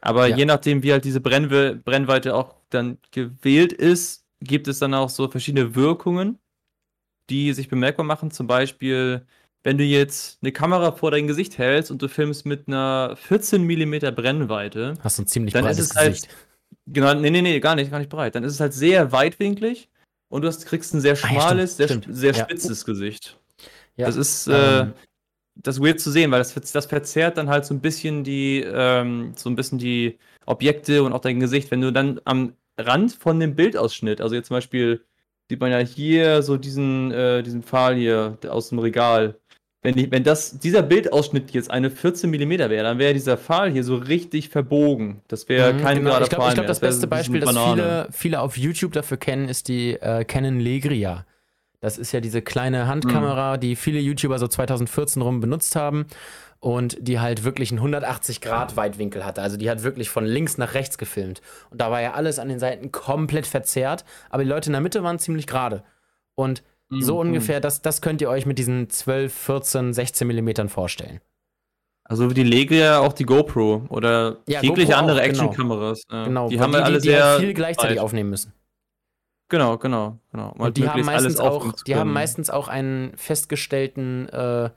Aber 0.00 0.28
Ja. 0.28 0.36
je 0.36 0.44
nachdem, 0.44 0.82
wie 0.82 0.92
halt 0.92 1.04
diese 1.04 1.20
Brennwe 1.20 1.76
Brennweite 1.76 2.34
auch 2.34 2.54
dann 2.70 2.98
gewählt 3.10 3.72
ist, 3.72 4.24
gibt 4.40 4.66
es 4.68 4.78
dann 4.78 4.94
auch 4.94 5.08
so 5.08 5.28
verschiedene 5.28 5.74
Wirkungen, 5.74 6.38
die 7.30 7.52
sich 7.52 7.68
bemerkbar 7.68 8.04
machen. 8.04 8.30
Zum 8.30 8.46
Beispiel, 8.46 9.24
wenn 9.64 9.78
du 9.78 9.84
jetzt 9.84 10.38
eine 10.42 10.52
Kamera 10.52 10.92
vor 10.92 11.10
dein 11.10 11.26
Gesicht 11.26 11.58
hältst 11.58 11.90
und 11.90 12.02
du 12.02 12.08
filmst 12.08 12.46
mit 12.46 12.66
einer 12.68 13.14
14 13.16 13.62
mm 13.64 14.14
Brennweite, 14.14 14.94
Hast 15.02 15.18
du 15.18 15.22
ein 15.22 15.26
ziemlich 15.26 15.52
Dann 15.54 15.64
ist 15.64 15.68
breites 15.76 15.90
es 15.90 15.96
halt- 15.96 16.12
Gesicht. 16.14 16.28
genau, 16.86 17.14
nee, 17.14 17.30
nee, 17.30 17.42
nee, 17.42 17.60
gar 17.60 17.74
nicht, 17.76 17.90
gar 17.90 17.98
nicht 17.98 18.10
breit, 18.10 18.34
dann 18.34 18.44
ist 18.44 18.54
es 18.54 18.60
halt 18.60 18.72
sehr 18.74 19.12
weitwinklig 19.12 19.88
und 20.28 20.42
du 20.42 20.48
hast, 20.48 20.66
kriegst 20.66 20.94
ein 20.94 21.00
sehr 21.00 21.12
Ah, 21.12 21.16
ja, 21.22 21.28
schmales, 21.40 21.76
sehr, 21.76 21.86
stimmt, 21.88 22.04
stimmt. 22.04 22.16
sehr 22.16 22.32
Ja. 22.32 22.42
spitzes 22.44 22.84
Gesicht. 22.84 23.38
Ja. 23.96 24.06
Das 24.06 24.16
ist 24.16 24.48
äh, 24.48 24.80
Ähm. 24.80 24.92
das 25.54 25.76
ist 25.76 25.82
weird 25.84 26.00
zu 26.00 26.10
sehen, 26.10 26.30
weil 26.30 26.38
das, 26.38 26.54
das 26.54 26.86
verzerrt 26.86 27.36
dann 27.36 27.48
halt 27.50 27.64
so 27.66 27.74
ein 27.74 27.80
bisschen 27.80 28.24
die, 28.24 28.60
ähm, 28.66 29.32
so 29.36 29.50
ein 29.50 29.54
bisschen 29.56 29.78
die 29.78 30.18
Objekte 30.46 31.02
und 31.04 31.12
auch 31.12 31.20
dein 31.20 31.38
Gesicht. 31.40 31.70
Wenn 31.70 31.82
du 31.82 31.92
dann 31.92 32.20
am 32.24 32.54
Rand 32.78 33.12
von 33.12 33.38
dem 33.38 33.54
Bildausschnitt, 33.54 34.20
also 34.22 34.34
jetzt 34.34 34.48
zum 34.48 34.56
Beispiel 34.56 35.04
sieht 35.50 35.60
man 35.60 35.70
ja 35.70 35.78
hier 35.78 36.42
so 36.42 36.56
diesen, 36.56 37.12
äh, 37.12 37.42
diesen 37.42 37.62
Pfahl 37.62 37.94
hier 37.96 38.38
aus 38.48 38.70
dem 38.70 38.78
Regal. 38.78 39.38
Wenn, 39.84 39.96
die, 39.96 40.10
wenn 40.12 40.22
das, 40.22 40.60
dieser 40.60 40.82
Bildausschnitt 40.82 41.50
jetzt 41.50 41.70
eine 41.70 41.90
14 41.90 42.30
mm 42.30 42.50
wäre, 42.50 42.82
dann 42.84 42.98
wäre 42.98 43.14
dieser 43.14 43.36
Pfahl 43.36 43.70
hier 43.72 43.82
so 43.82 43.96
richtig 43.96 44.48
verbogen. 44.48 45.22
Das 45.26 45.48
wäre 45.48 45.74
Mhm, 45.74 45.80
kein 45.80 45.96
genau. 45.96 46.10
gerader 46.10 46.24
Ich 46.24 46.28
glaube, 46.30 46.42
Pfahl 46.44 46.50
ich 46.50 46.54
glaub, 46.54 46.64
mehr. 46.64 46.68
das 46.68 46.82
wäre 46.82 46.92
beste 46.92 47.06
Beispiel, 47.08 47.40
das 47.40 47.50
viele, 47.50 48.08
viele 48.12 48.40
auf 48.40 48.56
YouTube 48.56 48.92
dafür 48.92 49.16
kennen, 49.16 49.48
ist 49.48 49.66
die 49.66 49.94
äh, 49.94 50.24
Canon 50.24 50.60
Legria. 50.60 51.26
Das 51.80 51.98
ist 51.98 52.12
ja 52.12 52.20
diese 52.20 52.42
kleine 52.42 52.86
Handkamera, 52.86 53.56
die 53.56 53.74
viele 53.74 53.98
YouTuber 53.98 54.38
so 54.38 54.46
2014 54.46 55.20
rum 55.20 55.40
benutzt 55.40 55.74
haben 55.74 56.06
und 56.60 56.96
die 57.00 57.18
halt 57.18 57.42
wirklich 57.42 57.72
einen 57.72 57.80
180 57.80 58.40
Grad 58.40 58.76
Weitwinkel 58.76 59.24
hatte. 59.24 59.42
Also 59.42 59.56
die 59.56 59.68
hat 59.68 59.82
wirklich 59.82 60.08
von 60.08 60.24
links 60.24 60.58
nach 60.58 60.74
rechts 60.74 60.96
gefilmt. 60.96 61.42
Und 61.70 61.80
da 61.80 61.90
war 61.90 62.00
ja 62.00 62.12
alles 62.12 62.38
an 62.38 62.48
den 62.48 62.60
Seiten 62.60 62.92
komplett 62.92 63.48
verzerrt, 63.48 64.04
aber 64.30 64.44
die 64.44 64.48
Leute 64.48 64.68
in 64.68 64.74
der 64.74 64.80
Mitte 64.80 65.02
waren 65.02 65.18
ziemlich 65.18 65.48
gerade. 65.48 65.82
Und 66.36 66.62
so 67.00 67.14
Mhm. 67.22 67.28
ungefähr, 67.28 67.60
das, 67.60 67.82
das 67.82 68.00
könnt 68.02 68.20
ihr 68.20 68.28
euch 68.28 68.46
mit 68.46 68.58
diesen 68.58 68.90
12, 68.90 69.32
14, 69.32 69.92
16 69.92 70.26
Millimetern 70.26 70.68
vorstellen. 70.68 71.20
Also 72.04 72.28
wie 72.30 72.34
die 72.34 72.42
Legria 72.42 72.98
auch 72.98 73.12
die 73.12 73.24
GoPro 73.24 73.86
oder 73.88 74.38
Ja, 74.46 74.60
jegliche 74.60 74.88
GoPro 74.92 74.98
andere 74.98 75.16
genau. 75.22 75.28
Actionkameras. 75.28 76.02
Ja. 76.10 76.24
Genau, 76.24 76.48
die 76.48 76.60
haben 76.60 76.72
wir 76.72 76.84
alle 76.84 76.98
die, 76.98 77.08
sehr 77.08 77.24
halt 77.24 77.40
viel 77.40 77.54
gleichzeitig 77.54 77.96
breit. 77.96 78.04
aufnehmen 78.04 78.30
müssen. 78.30 78.52
Genau, 79.48 79.78
genau, 79.78 80.18
genau. 80.30 80.50
Um 80.52 80.60
Und 80.60 80.76
die 80.76 80.88
haben 80.88 81.04
meistens 81.04 81.38
alles 81.38 81.40
auch, 81.40 81.72
die 81.84 81.94
haben 81.96 82.12
meistens 82.12 82.50
auch 82.50 82.68
einen 82.68 83.16
festgestellten, 83.16 84.28
äh, 84.30 84.70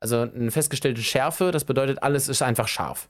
also 0.00 0.20
eine 0.20 0.50
festgestellte 0.50 1.02
Schärfe. 1.02 1.50
Das 1.50 1.64
bedeutet, 1.64 2.02
alles 2.02 2.28
ist 2.28 2.42
einfach 2.42 2.68
scharf. 2.68 3.08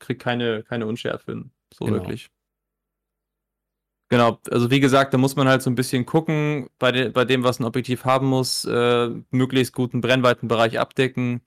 kriegt 0.00 0.20
keine, 0.22 0.62
keine 0.64 0.86
Unschärfe 0.86 1.32
hin. 1.32 1.50
So 1.72 1.86
Genau. 1.86 1.98
wirklich. 1.98 2.28
Genau, 4.14 4.38
also 4.48 4.70
wie 4.70 4.78
gesagt, 4.78 5.12
da 5.12 5.18
muss 5.18 5.34
man 5.34 5.48
halt 5.48 5.60
so 5.60 5.68
ein 5.68 5.74
bisschen 5.74 6.06
gucken, 6.06 6.70
bei, 6.78 6.92
de 6.92 7.08
bei 7.08 7.24
dem, 7.24 7.42
was 7.42 7.58
ein 7.58 7.64
Objektiv 7.64 8.04
haben 8.04 8.28
muss, 8.28 8.64
äh, 8.64 9.10
möglichst 9.32 9.74
guten 9.74 10.00
Brennweitenbereich 10.00 10.78
abdecken. 10.78 11.40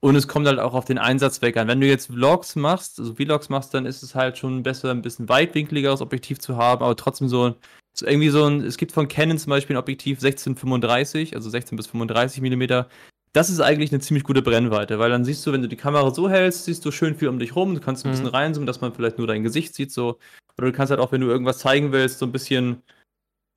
Und 0.00 0.16
es 0.16 0.26
kommt 0.26 0.46
halt 0.46 0.58
auch 0.58 0.72
auf 0.72 0.86
den 0.86 0.96
Einsatzzweck 0.96 1.58
an. 1.58 1.68
Wenn 1.68 1.82
du 1.82 1.86
jetzt 1.86 2.06
Vlogs 2.06 2.56
machst, 2.56 2.98
also 2.98 3.14
Vlogs 3.16 3.50
machst, 3.50 3.74
dann 3.74 3.84
ist 3.84 4.02
es 4.02 4.14
halt 4.14 4.38
schon 4.38 4.62
besser, 4.62 4.92
ein 4.92 5.02
bisschen 5.02 5.28
weitwinkligeres 5.28 6.00
Objektiv 6.00 6.38
zu 6.38 6.56
haben, 6.56 6.82
aber 6.82 6.96
trotzdem 6.96 7.28
so, 7.28 7.54
so 7.92 8.06
irgendwie 8.06 8.30
so 8.30 8.46
ein, 8.46 8.62
es 8.62 8.78
gibt 8.78 8.92
von 8.92 9.08
Canon 9.08 9.36
zum 9.36 9.50
Beispiel 9.50 9.76
ein 9.76 9.80
Objektiv 9.80 10.16
1635, 10.16 11.34
also 11.34 11.50
16 11.50 11.76
bis 11.76 11.86
35 11.88 12.40
Millimeter. 12.40 12.88
Das 13.36 13.50
ist 13.50 13.60
eigentlich 13.60 13.92
eine 13.92 14.00
ziemlich 14.00 14.24
gute 14.24 14.40
Brennweite, 14.40 14.98
weil 14.98 15.10
dann 15.10 15.22
siehst 15.26 15.46
du, 15.46 15.52
wenn 15.52 15.60
du 15.60 15.68
die 15.68 15.76
Kamera 15.76 16.10
so 16.10 16.30
hältst, 16.30 16.64
siehst 16.64 16.82
du 16.86 16.90
schön 16.90 17.14
viel 17.14 17.28
um 17.28 17.38
dich 17.38 17.54
rum, 17.54 17.74
du 17.74 17.82
kannst 17.82 18.02
ein 18.04 18.08
Mhm. 18.08 18.12
bisschen 18.12 18.26
reinzoomen, 18.28 18.66
dass 18.66 18.80
man 18.80 18.94
vielleicht 18.94 19.18
nur 19.18 19.26
dein 19.26 19.42
Gesicht 19.42 19.74
sieht, 19.74 19.92
so. 19.92 20.18
Oder 20.56 20.68
du 20.68 20.72
kannst 20.72 20.90
halt 20.90 21.00
auch, 21.00 21.12
wenn 21.12 21.20
du 21.20 21.26
irgendwas 21.26 21.58
zeigen 21.58 21.92
willst, 21.92 22.18
so 22.18 22.24
ein 22.24 22.32
bisschen 22.32 22.82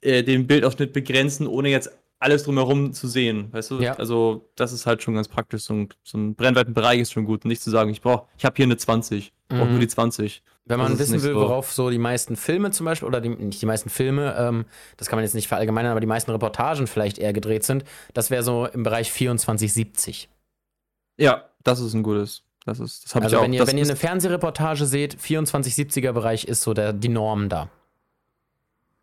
äh, 0.01 0.21
den 0.21 0.47
Bildausschnitt 0.47 0.91
begrenzen, 0.91 1.47
ohne 1.47 1.69
jetzt 1.69 1.91
alles 2.19 2.43
drumherum 2.43 2.91
zu 2.91 3.07
sehen. 3.07 3.47
Weißt 3.53 3.71
du? 3.71 3.79
Ja. 3.79 3.93
Also, 3.93 4.49
das 4.55 4.73
ist 4.73 4.85
halt 4.85 5.01
schon 5.01 5.13
ganz 5.13 5.29
praktisch. 5.29 5.61
So 5.63 5.73
ein, 5.73 5.87
so 6.03 6.17
ein 6.17 6.35
Brennweitenbereich 6.35 6.99
ist 6.99 7.13
schon 7.13 7.23
gut. 7.23 7.45
Nicht 7.45 7.61
zu 7.61 7.69
sagen, 7.69 7.89
ich 7.89 8.01
brauche, 8.01 8.27
ich 8.37 8.43
habe 8.43 8.57
hier 8.57 8.65
eine 8.65 8.75
20, 8.75 9.27
ich 9.27 9.31
brauche 9.47 9.63
Mhm. 9.67 9.71
nur 9.71 9.79
die 9.79 9.87
20. 9.87 10.43
Wenn 10.69 10.79
man 10.79 10.97
wissen 10.99 11.21
will, 11.23 11.33
so- 11.33 11.41
worauf 11.41 11.71
so 11.73 11.89
die 11.89 11.97
meisten 11.97 12.35
Filme 12.35 12.71
zum 12.71 12.85
Beispiel, 12.85 13.07
oder 13.07 13.19
die, 13.21 13.29
nicht 13.29 13.61
die 13.61 13.65
meisten 13.65 13.89
Filme, 13.89 14.35
ähm, 14.37 14.65
das 14.97 15.09
kann 15.09 15.17
man 15.17 15.23
jetzt 15.25 15.33
nicht 15.35 15.47
verallgemeinern, 15.47 15.91
aber 15.91 15.99
die 15.99 16.07
meisten 16.07 16.31
Reportagen 16.31 16.87
vielleicht 16.87 17.17
eher 17.17 17.33
gedreht 17.33 17.63
sind, 17.65 17.83
das 18.13 18.29
wäre 18.29 18.43
so 18.43 18.65
im 18.67 18.83
Bereich 18.83 19.11
2470. 19.11 20.29
Ja, 21.17 21.45
das 21.63 21.79
ist 21.81 21.93
ein 21.93 22.03
gutes. 22.03 22.43
Das 22.65 22.79
ist, 22.79 23.03
das 23.05 23.15
habe 23.15 23.25
Also 23.25 23.35
ich 23.35 23.39
auch. 23.39 23.43
wenn 23.45 23.53
ihr, 23.53 23.59
das 23.59 23.69
wenn 23.69 23.77
ihr 23.77 23.83
eine 23.85 23.95
Fernsehreportage 23.95 24.85
seht, 24.85 25.15
2470er 25.17 26.11
Bereich 26.11 26.45
ist 26.45 26.61
so 26.61 26.73
der, 26.73 26.93
die 26.93 27.09
Norm 27.09 27.49
da. 27.49 27.69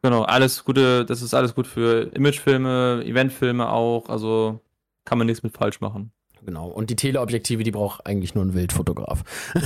Genau, 0.02 0.22
alles 0.22 0.64
gute, 0.64 1.04
das 1.04 1.20
ist 1.20 1.34
alles 1.34 1.54
gut 1.54 1.66
für 1.66 2.12
Imagefilme, 2.14 3.02
Eventfilme 3.04 3.68
auch, 3.70 4.08
also 4.08 4.60
kann 5.04 5.18
man 5.18 5.26
nichts 5.26 5.42
mit 5.42 5.56
falsch 5.56 5.80
machen. 5.80 6.12
Genau. 6.46 6.68
Und 6.68 6.90
die 6.90 6.96
Teleobjektive, 6.96 7.64
die 7.64 7.72
braucht 7.72 8.06
eigentlich 8.06 8.36
nur 8.36 8.44
ein 8.44 8.54
Wildfotograf. 8.54 9.24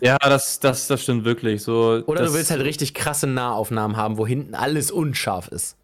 Ja, 0.00 0.18
das, 0.18 0.60
das, 0.60 0.86
das 0.86 1.02
stimmt 1.02 1.24
wirklich. 1.24 1.62
So, 1.62 2.02
Oder 2.06 2.26
du 2.26 2.34
willst 2.34 2.50
halt 2.50 2.62
richtig 2.62 2.94
krasse 2.94 3.26
Nahaufnahmen 3.26 3.96
haben, 3.96 4.18
wo 4.18 4.26
hinten 4.26 4.54
alles 4.54 4.90
unscharf 4.90 5.48
ist. 5.48 5.76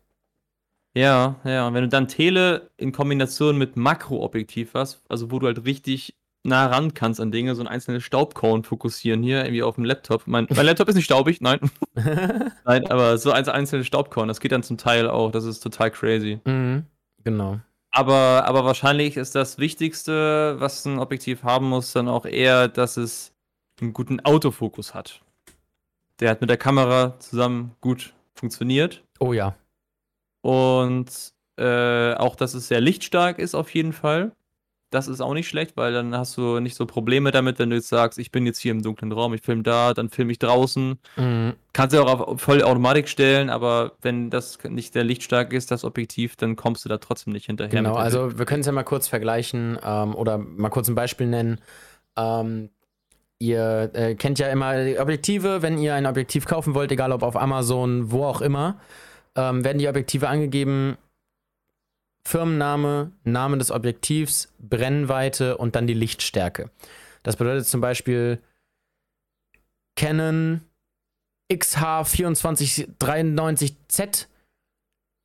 Ja, 0.94 1.40
ja, 1.44 1.66
und 1.66 1.74
wenn 1.74 1.82
du 1.82 1.88
dann 1.88 2.06
Tele 2.06 2.70
in 2.76 2.92
Kombination 2.92 3.58
mit 3.58 3.76
Makroobjektiv 3.76 4.74
hast, 4.74 5.02
also 5.08 5.30
wo 5.30 5.38
du 5.38 5.46
halt 5.46 5.64
richtig 5.64 6.14
nah 6.44 6.66
ran 6.66 6.92
kannst 6.92 7.20
an 7.20 7.32
Dinge, 7.32 7.54
so 7.54 7.62
ein 7.62 7.68
einzelnes 7.68 8.04
Staubkorn 8.04 8.62
fokussieren 8.62 9.22
hier 9.22 9.42
irgendwie 9.42 9.62
auf 9.62 9.76
dem 9.76 9.84
Laptop. 9.84 10.26
Mein, 10.26 10.46
mein 10.54 10.66
Laptop 10.66 10.88
ist 10.88 10.96
nicht 10.96 11.06
staubig, 11.06 11.40
nein. 11.40 11.58
nein, 12.64 12.86
aber 12.90 13.16
so 13.16 13.32
ein 13.32 13.48
einzelnes 13.48 13.86
Staubkorn, 13.86 14.28
das 14.28 14.40
geht 14.40 14.52
dann 14.52 14.62
zum 14.62 14.76
Teil 14.76 15.08
auch, 15.08 15.32
das 15.32 15.44
ist 15.44 15.60
total 15.60 15.90
crazy. 15.90 16.40
Mhm. 16.44 16.84
Genau. 17.24 17.60
Aber, 17.96 18.44
aber 18.46 18.64
wahrscheinlich 18.64 19.16
ist 19.16 19.36
das 19.36 19.58
Wichtigste, 19.58 20.56
was 20.58 20.84
ein 20.84 20.98
Objektiv 20.98 21.44
haben 21.44 21.68
muss, 21.68 21.92
dann 21.92 22.08
auch 22.08 22.26
eher, 22.26 22.66
dass 22.66 22.96
es 22.96 23.32
einen 23.80 23.92
guten 23.92 24.18
Autofokus 24.18 24.94
hat. 24.94 25.22
Der 26.18 26.30
hat 26.30 26.40
mit 26.40 26.50
der 26.50 26.56
Kamera 26.56 27.18
zusammen 27.20 27.76
gut 27.80 28.12
funktioniert. 28.34 29.04
Oh 29.20 29.32
ja. 29.32 29.54
Und 30.42 31.32
äh, 31.56 32.14
auch, 32.14 32.34
dass 32.34 32.54
es 32.54 32.66
sehr 32.66 32.80
lichtstark 32.80 33.38
ist 33.38 33.54
auf 33.54 33.72
jeden 33.72 33.92
Fall. 33.92 34.32
Das 34.94 35.08
ist 35.08 35.20
auch 35.20 35.34
nicht 35.34 35.48
schlecht, 35.48 35.76
weil 35.76 35.92
dann 35.92 36.16
hast 36.16 36.36
du 36.36 36.60
nicht 36.60 36.76
so 36.76 36.86
Probleme 36.86 37.32
damit, 37.32 37.58
wenn 37.58 37.70
du 37.70 37.76
jetzt 37.76 37.88
sagst, 37.88 38.16
ich 38.18 38.30
bin 38.30 38.46
jetzt 38.46 38.60
hier 38.60 38.70
im 38.70 38.80
dunklen 38.80 39.10
Raum, 39.10 39.34
ich 39.34 39.42
filme 39.42 39.64
da, 39.64 39.92
dann 39.92 40.08
filme 40.08 40.30
ich 40.30 40.38
draußen. 40.38 41.00
Mhm. 41.16 41.54
Kannst 41.72 41.96
du 41.96 42.00
auch 42.00 42.20
auf 42.20 42.40
Vollautomatik 42.40 43.08
stellen, 43.08 43.50
aber 43.50 43.92
wenn 44.02 44.30
das 44.30 44.58
nicht 44.62 44.92
sehr 44.92 45.02
lichtstark 45.02 45.52
ist, 45.52 45.72
das 45.72 45.84
Objektiv, 45.84 46.36
dann 46.36 46.54
kommst 46.54 46.84
du 46.84 46.88
da 46.88 46.98
trotzdem 46.98 47.32
nicht 47.32 47.46
hinterher. 47.46 47.70
Genau, 47.70 47.94
der 47.94 48.02
also 48.04 48.38
wir 48.38 48.46
können 48.46 48.60
es 48.60 48.66
ja 48.66 48.72
mal 48.72 48.84
kurz 48.84 49.08
vergleichen 49.08 49.78
ähm, 49.84 50.14
oder 50.14 50.38
mal 50.38 50.68
kurz 50.68 50.86
ein 50.86 50.94
Beispiel 50.94 51.26
nennen. 51.26 51.58
Ähm, 52.16 52.70
ihr 53.40 53.90
äh, 53.94 54.14
kennt 54.14 54.38
ja 54.38 54.46
immer 54.48 54.84
die 54.84 54.98
Objektive, 55.00 55.60
wenn 55.62 55.76
ihr 55.78 55.96
ein 55.96 56.06
Objektiv 56.06 56.46
kaufen 56.46 56.74
wollt, 56.74 56.92
egal 56.92 57.10
ob 57.10 57.24
auf 57.24 57.36
Amazon, 57.36 58.12
wo 58.12 58.24
auch 58.24 58.40
immer, 58.40 58.76
ähm, 59.34 59.64
werden 59.64 59.78
die 59.78 59.88
Objektive 59.88 60.28
angegeben. 60.28 60.96
Firmenname, 62.26 63.12
Name 63.24 63.58
des 63.58 63.70
Objektivs, 63.70 64.52
Brennweite 64.58 65.58
und 65.58 65.76
dann 65.76 65.86
die 65.86 65.94
Lichtstärke. 65.94 66.70
Das 67.22 67.36
bedeutet 67.36 67.66
zum 67.66 67.80
Beispiel 67.80 68.42
Canon 69.96 70.62
XH2493Z 71.52 74.26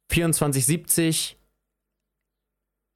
2470 0.09 1.37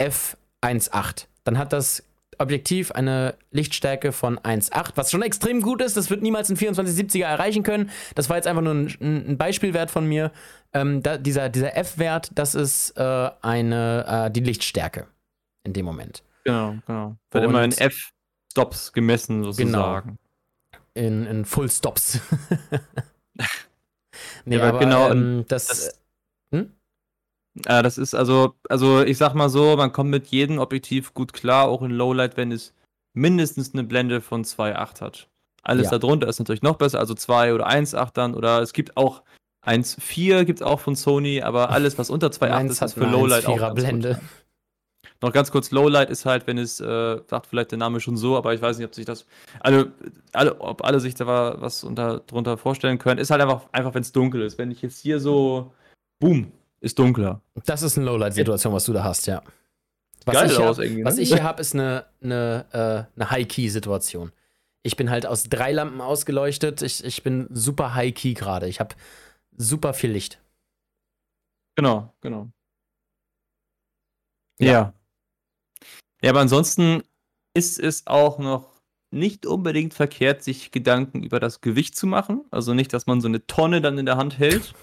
f1.8. 0.01 1.27
Dann 1.43 1.57
hat 1.57 1.73
das 1.73 2.03
Objektiv 2.39 2.91
eine 2.91 3.35
Lichtstärke 3.51 4.11
von 4.11 4.39
1.8, 4.39 4.91
was 4.95 5.11
schon 5.11 5.21
extrem 5.21 5.61
gut 5.61 5.81
ist. 5.81 5.97
Das 5.97 6.09
wird 6.09 6.21
niemals 6.21 6.49
ein 6.49 6.57
2470er 6.57 7.25
erreichen 7.25 7.63
können. 7.63 7.89
Das 8.15 8.29
war 8.29 8.37
jetzt 8.37 8.47
einfach 8.47 8.61
nur 8.61 8.73
ein, 8.73 8.87
ein 9.01 9.37
Beispielwert 9.37 9.91
von 9.91 10.07
mir. 10.07 10.31
Ähm, 10.73 11.03
da, 11.03 11.17
dieser 11.17 11.49
dieser 11.49 11.77
F-Wert, 11.77 12.31
das 12.35 12.55
ist 12.55 12.97
äh, 12.97 13.29
eine, 13.41 14.25
äh, 14.27 14.31
die 14.31 14.39
Lichtstärke 14.39 15.07
in 15.63 15.73
dem 15.73 15.85
Moment. 15.85 16.23
Genau, 16.43 16.75
genau. 16.85 17.15
Wird 17.31 17.43
immer 17.43 17.63
in 17.63 17.71
F-Stops 17.71 18.91
gemessen, 18.91 19.43
sozusagen. 19.43 20.17
In, 20.93 21.25
in 21.25 21.45
Full 21.45 21.69
Stops. 21.69 22.19
nee, 24.45 24.55
Ja, 24.55 24.61
aber 24.61 24.69
aber 24.69 24.79
genau, 24.79 25.11
ähm, 25.11 25.45
das, 25.47 25.67
das-? 25.67 26.02
Äh, 27.65 27.83
das 27.83 27.97
ist 27.97 28.13
also, 28.15 28.55
also 28.69 29.03
ich 29.03 29.17
sag 29.17 29.33
mal 29.35 29.49
so, 29.49 29.75
man 29.77 29.91
kommt 29.91 30.09
mit 30.09 30.27
jedem 30.27 30.59
Objektiv 30.59 31.13
gut 31.13 31.33
klar, 31.33 31.67
auch 31.67 31.81
in 31.81 31.91
Lowlight, 31.91 32.35
wenn 32.37 32.51
es 32.51 32.73
mindestens 33.15 33.73
eine 33.73 33.83
Blende 33.83 34.21
von 34.21 34.43
2,8 34.43 35.01
hat. 35.01 35.29
Alles 35.61 35.89
Ja. 35.91 35.97
darunter 35.97 36.27
ist 36.27 36.39
natürlich 36.39 36.63
noch 36.63 36.77
besser, 36.77 36.99
also 36.99 37.13
2 37.13 37.53
oder 37.53 37.67
1,8 37.67 38.17
dann, 38.17 38.33
oder 38.35 38.61
es 38.61 38.73
gibt 38.73 38.97
auch 38.97 39.21
1,4 39.65 40.43
gibt 40.45 40.59
es 40.59 40.65
auch 40.65 40.79
von 40.81 40.95
Sony, 40.95 41.41
aber 41.41 41.69
alles, 41.69 41.97
was 41.97 42.09
unter 42.09 42.31
2,8 42.31 42.49
meins 42.49 42.71
ist, 42.73 42.81
hat 42.81 42.87
ist 42.89 42.93
für 42.95 43.05
Lowlight 43.05 43.45
auch 43.45 43.55
1,4er 43.57 43.59
ganz 43.59 43.69
gut. 43.69 43.75
Blende. 44.01 44.19
Noch 45.21 45.31
ganz 45.31 45.51
kurz, 45.51 45.71
Lowlight 45.71 46.09
ist 46.09 46.25
halt, 46.25 46.47
wenn 46.47 46.57
es, 46.57 46.81
äh, 46.81 47.21
sagt 47.27 47.47
vielleicht 47.47 47.71
der 47.71 47.77
Name 47.77 48.01
schon 48.01 48.17
so, 48.17 48.35
aber 48.35 48.53
ich 48.53 48.61
weiß 48.61 48.77
nicht, 48.77 48.87
ob 48.87 48.93
sich 48.93 49.05
das, 49.05 49.25
alle, 49.61 49.93
alle, 50.33 50.59
ob 50.59 50.83
alle 50.83 50.99
sich 50.99 51.15
da 51.15 51.25
wa- 51.27 51.55
was 51.59 51.85
unter, 51.85 52.19
drunter 52.21 52.57
vorstellen 52.57 52.97
können, 52.99 53.19
ist 53.19 53.29
halt 53.31 53.41
einfach, 53.41 53.61
einfach 53.71 53.93
wenn 53.93 54.01
es 54.01 54.11
dunkel 54.11 54.41
ist. 54.41 54.57
Wenn 54.57 54.71
ich 54.71 54.81
jetzt 54.81 54.99
hier 54.99 55.21
so, 55.21 55.71
boom, 56.19 56.51
ist 56.83 56.99
dunkler. 56.99 57.41
Das 57.65 57.81
ist 57.81 57.97
eine 57.97 58.05
Lowlight-Situation, 58.07 58.73
was 58.73 58.83
du 58.83 58.93
da 58.93 59.03
hast, 59.03 59.25
ja. 59.25 59.41
Was 60.25 60.35
Geil 60.35 60.47
ich, 60.47 60.57
hier 60.57 60.69
aus 60.69 60.77
hab, 60.77 60.83
irgendwie, 60.83 61.05
was 61.05 61.15
ne? 61.15 61.21
ich 61.21 61.29
hier 61.29 61.43
habe, 61.43 61.61
ist 61.61 61.73
eine, 61.73 62.05
eine, 62.21 62.65
äh, 62.71 63.19
eine 63.19 63.31
High-Key-Situation. 63.31 64.31
Ich 64.83 64.97
bin 64.97 65.09
halt 65.09 65.25
aus 65.25 65.45
drei 65.45 65.71
Lampen 65.71 66.01
ausgeleuchtet. 66.01 66.81
Ich, 66.81 67.03
ich 67.03 67.23
bin 67.23 67.47
super 67.51 67.95
High-Key 67.95 68.33
gerade. 68.33 68.67
Ich 68.67 68.81
habe 68.81 68.95
super 69.55 69.93
viel 69.93 70.11
Licht. 70.11 70.41
Genau, 71.75 72.13
genau. 72.19 72.49
Ja. 74.59 74.71
Ja. 74.71 74.93
ja. 76.21 76.29
aber 76.29 76.41
ansonsten 76.41 77.03
ist 77.53 77.79
es 77.79 78.07
auch 78.07 78.39
noch 78.39 78.81
nicht 79.09 79.45
unbedingt 79.45 79.93
verkehrt, 79.93 80.43
sich 80.43 80.71
Gedanken 80.71 81.23
über 81.23 81.39
das 81.39 81.61
Gewicht 81.61 81.95
zu 81.95 82.07
machen. 82.07 82.43
Also 82.51 82.73
nicht, 82.73 82.91
dass 82.91 83.05
man 83.05 83.21
so 83.21 83.29
eine 83.29 83.45
Tonne 83.47 83.79
dann 83.79 83.97
in 83.97 84.05
der 84.05 84.17
Hand 84.17 84.37
hält. 84.37 84.73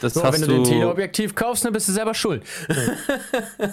Das 0.00 0.14
So, 0.14 0.24
hast 0.24 0.34
wenn 0.34 0.40
du 0.42 0.46
du 0.48 0.52
den 0.54 0.64
Teleobjektiv 0.64 1.34
kaufst, 1.34 1.64
dann 1.64 1.72
bist 1.72 1.88
du 1.88 1.92
selber 1.92 2.14
schuld. 2.14 2.42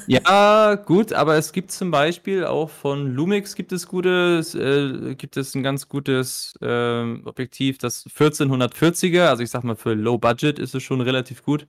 Ja, 0.06 0.76
gut, 0.76 1.14
aber 1.14 1.36
es 1.38 1.54
gibt 1.54 1.72
zum 1.72 1.90
Beispiel 1.90 2.44
auch 2.46 2.70
von 2.70 3.14
Lumix 3.14 3.56
gibt 3.56 3.72
es 3.72 3.88
gutes, 3.88 4.54
äh, 4.54 5.16
gibt 5.16 5.38
es 5.38 5.56
ein 5.56 5.64
ganz 5.64 5.88
gutes 5.88 6.56
ähm, 6.62 7.22
Objektiv, 7.26 7.78
das 7.78 8.06
1440er, 8.10 9.28
also 9.30 9.44
ich 9.44 9.50
sag 9.50 9.64
mal 9.64 9.78
für 9.78 9.94
Low 9.94 10.18
Budget 10.18 10.60
ist 10.60 10.76
es 10.76 10.84
schon 10.84 11.00
relativ 11.00 11.42
gut. 11.44 11.68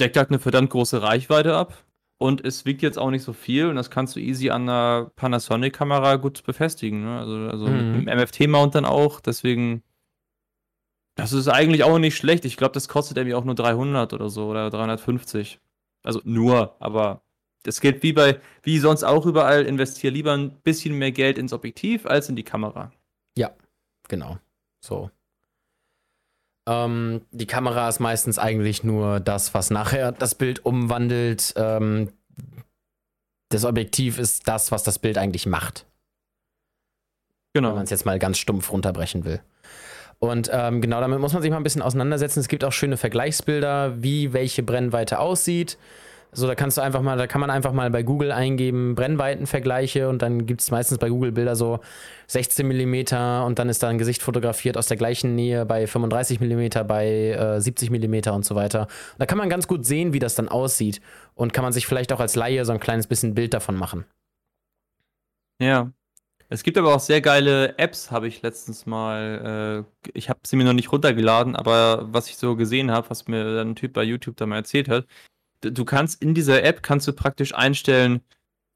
Deckt 0.00 0.16
halt 0.16 0.30
eine 0.30 0.38
verdammt 0.40 0.70
große 0.70 1.02
Reichweite 1.02 1.56
ab 1.56 1.84
und 2.18 2.44
es 2.44 2.66
wiegt 2.66 2.82
jetzt 2.82 2.98
auch 2.98 3.10
nicht 3.10 3.22
so 3.24 3.32
viel 3.32 3.66
und 3.68 3.76
das 3.76 3.90
kannst 3.90 4.16
du 4.16 4.20
easy 4.20 4.50
an 4.50 4.62
einer 4.68 5.10
Panasonic-Kamera 5.16 6.16
gut 6.16 6.42
befestigen. 6.44 7.04
Ne? 7.04 7.18
Also, 7.20 7.34
also 7.50 7.66
Mhm. 7.68 7.92
mit 7.92 8.08
einem 8.08 8.20
MFT-Mount 8.20 8.74
dann 8.74 8.84
auch, 8.84 9.20
deswegen. 9.20 9.82
Das 11.16 11.32
ist 11.32 11.48
eigentlich 11.48 11.82
auch 11.82 11.98
nicht 11.98 12.16
schlecht. 12.16 12.44
Ich 12.44 12.56
glaube, 12.56 12.74
das 12.74 12.88
kostet 12.88 13.16
irgendwie 13.16 13.34
auch 13.34 13.44
nur 13.44 13.54
300 13.54 14.12
oder 14.12 14.28
so 14.28 14.46
oder 14.48 14.70
350. 14.70 15.58
Also 16.02 16.20
nur, 16.24 16.76
aber 16.78 17.22
das 17.64 17.80
gilt 17.80 18.02
wie 18.04 18.12
bei, 18.12 18.40
wie 18.62 18.78
sonst 18.78 19.02
auch 19.02 19.26
überall, 19.26 19.64
investiere 19.66 20.12
lieber 20.12 20.34
ein 20.34 20.50
bisschen 20.60 20.96
mehr 20.96 21.10
Geld 21.10 21.36
ins 21.38 21.52
Objektiv 21.52 22.06
als 22.06 22.28
in 22.28 22.36
die 22.36 22.44
Kamera. 22.44 22.92
Genau. 24.08 24.38
So. 24.80 25.10
Ähm, 26.68 27.22
die 27.32 27.46
Kamera 27.48 27.88
ist 27.88 27.98
meistens 27.98 28.38
eigentlich 28.38 28.84
nur 28.84 29.18
das, 29.18 29.52
was 29.52 29.70
nachher 29.70 30.12
das 30.12 30.36
Bild 30.36 30.64
umwandelt. 30.64 31.54
Ähm, 31.56 32.12
das 33.48 33.64
Objektiv 33.64 34.18
ist 34.18 34.46
das, 34.46 34.70
was 34.70 34.84
das 34.84 35.00
Bild 35.00 35.18
eigentlich 35.18 35.46
macht. 35.46 35.86
wenn 37.52 37.64
Genau. 37.64 37.74
man 37.74 37.84
es 37.84 37.90
jetzt 37.90 38.04
mal 38.06 38.18
ganz 38.20 38.38
stumpf 38.38 38.70
runterbrechen 38.70 39.24
will. 39.24 39.40
Und 40.18 40.50
ähm, 40.52 40.80
genau 40.80 41.00
damit 41.00 41.20
muss 41.20 41.32
man 41.32 41.42
sich 41.42 41.50
mal 41.50 41.58
ein 41.58 41.62
bisschen 41.62 41.82
auseinandersetzen. 41.82 42.40
Es 42.40 42.48
gibt 42.48 42.64
auch 42.64 42.72
schöne 42.72 42.96
Vergleichsbilder, 42.96 44.02
wie 44.02 44.32
welche 44.32 44.62
Brennweite 44.62 45.18
aussieht. 45.18 45.76
So, 46.32 46.46
da 46.46 46.54
kannst 46.54 46.76
du 46.76 46.82
einfach 46.82 47.00
mal, 47.00 47.16
da 47.16 47.26
kann 47.26 47.40
man 47.40 47.48
einfach 47.48 47.72
mal 47.72 47.90
bei 47.90 48.02
Google 48.02 48.30
eingeben, 48.30 48.94
Brennweitenvergleiche 48.94 50.08
und 50.08 50.20
dann 50.20 50.44
gibt 50.44 50.60
es 50.60 50.70
meistens 50.70 50.98
bei 50.98 51.08
Google 51.08 51.32
Bilder 51.32 51.56
so 51.56 51.80
16 52.26 52.66
mm 52.66 53.44
und 53.46 53.58
dann 53.58 53.70
ist 53.70 53.82
da 53.82 53.88
ein 53.88 53.96
Gesicht 53.96 54.22
fotografiert 54.22 54.76
aus 54.76 54.86
der 54.86 54.98
gleichen 54.98 55.34
Nähe 55.34 55.64
bei 55.64 55.86
35 55.86 56.40
mm, 56.40 56.86
bei 56.86 57.30
äh, 57.30 57.60
70 57.60 57.90
mm 57.90 58.28
und 58.34 58.44
so 58.44 58.54
weiter. 58.54 58.82
Und 58.82 59.20
da 59.20 59.24
kann 59.24 59.38
man 59.38 59.48
ganz 59.48 59.66
gut 59.66 59.86
sehen, 59.86 60.12
wie 60.12 60.18
das 60.18 60.34
dann 60.34 60.48
aussieht 60.48 61.00
und 61.34 61.54
kann 61.54 61.64
man 61.64 61.72
sich 61.72 61.86
vielleicht 61.86 62.12
auch 62.12 62.20
als 62.20 62.36
Laie 62.36 62.66
so 62.66 62.72
ein 62.72 62.80
kleines 62.80 63.06
bisschen 63.06 63.34
Bild 63.34 63.54
davon 63.54 63.76
machen. 63.76 64.04
Ja. 65.58 65.90
Es 66.48 66.62
gibt 66.62 66.78
aber 66.78 66.94
auch 66.94 67.00
sehr 67.00 67.20
geile 67.20 67.76
Apps, 67.78 68.10
habe 68.10 68.28
ich 68.28 68.42
letztens 68.42 68.86
mal. 68.86 69.84
Äh, 70.04 70.10
ich 70.14 70.28
habe 70.28 70.40
sie 70.46 70.56
mir 70.56 70.64
noch 70.64 70.72
nicht 70.72 70.92
runtergeladen, 70.92 71.56
aber 71.56 72.12
was 72.12 72.28
ich 72.28 72.36
so 72.36 72.56
gesehen 72.56 72.90
habe, 72.90 73.10
was 73.10 73.26
mir 73.26 73.60
ein 73.60 73.74
Typ 73.74 73.92
bei 73.92 74.04
YouTube 74.04 74.36
da 74.36 74.46
mal 74.46 74.56
erzählt 74.56 74.88
hat, 74.88 75.06
du 75.60 75.84
kannst 75.84 76.22
in 76.22 76.34
dieser 76.34 76.62
App 76.62 76.82
kannst 76.82 77.08
du 77.08 77.12
praktisch 77.12 77.54
einstellen, 77.54 78.20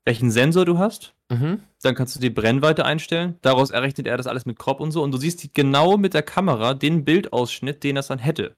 welchen 0.04 0.30
Sensor 0.30 0.64
du 0.64 0.78
hast. 0.78 1.14
Mhm. 1.30 1.62
Dann 1.82 1.94
kannst 1.94 2.16
du 2.16 2.20
die 2.20 2.30
Brennweite 2.30 2.84
einstellen. 2.84 3.38
Daraus 3.42 3.70
errechnet 3.70 4.06
er 4.06 4.16
das 4.16 4.26
alles 4.26 4.46
mit 4.46 4.58
Crop 4.58 4.80
und 4.80 4.90
so. 4.90 5.02
Und 5.02 5.12
du 5.12 5.18
siehst 5.18 5.42
die 5.42 5.52
genau 5.52 5.96
mit 5.96 6.14
der 6.14 6.22
Kamera 6.22 6.74
den 6.74 7.04
Bildausschnitt, 7.04 7.84
den 7.84 7.94
das 7.94 8.08
dann 8.08 8.18
hätte. 8.18 8.56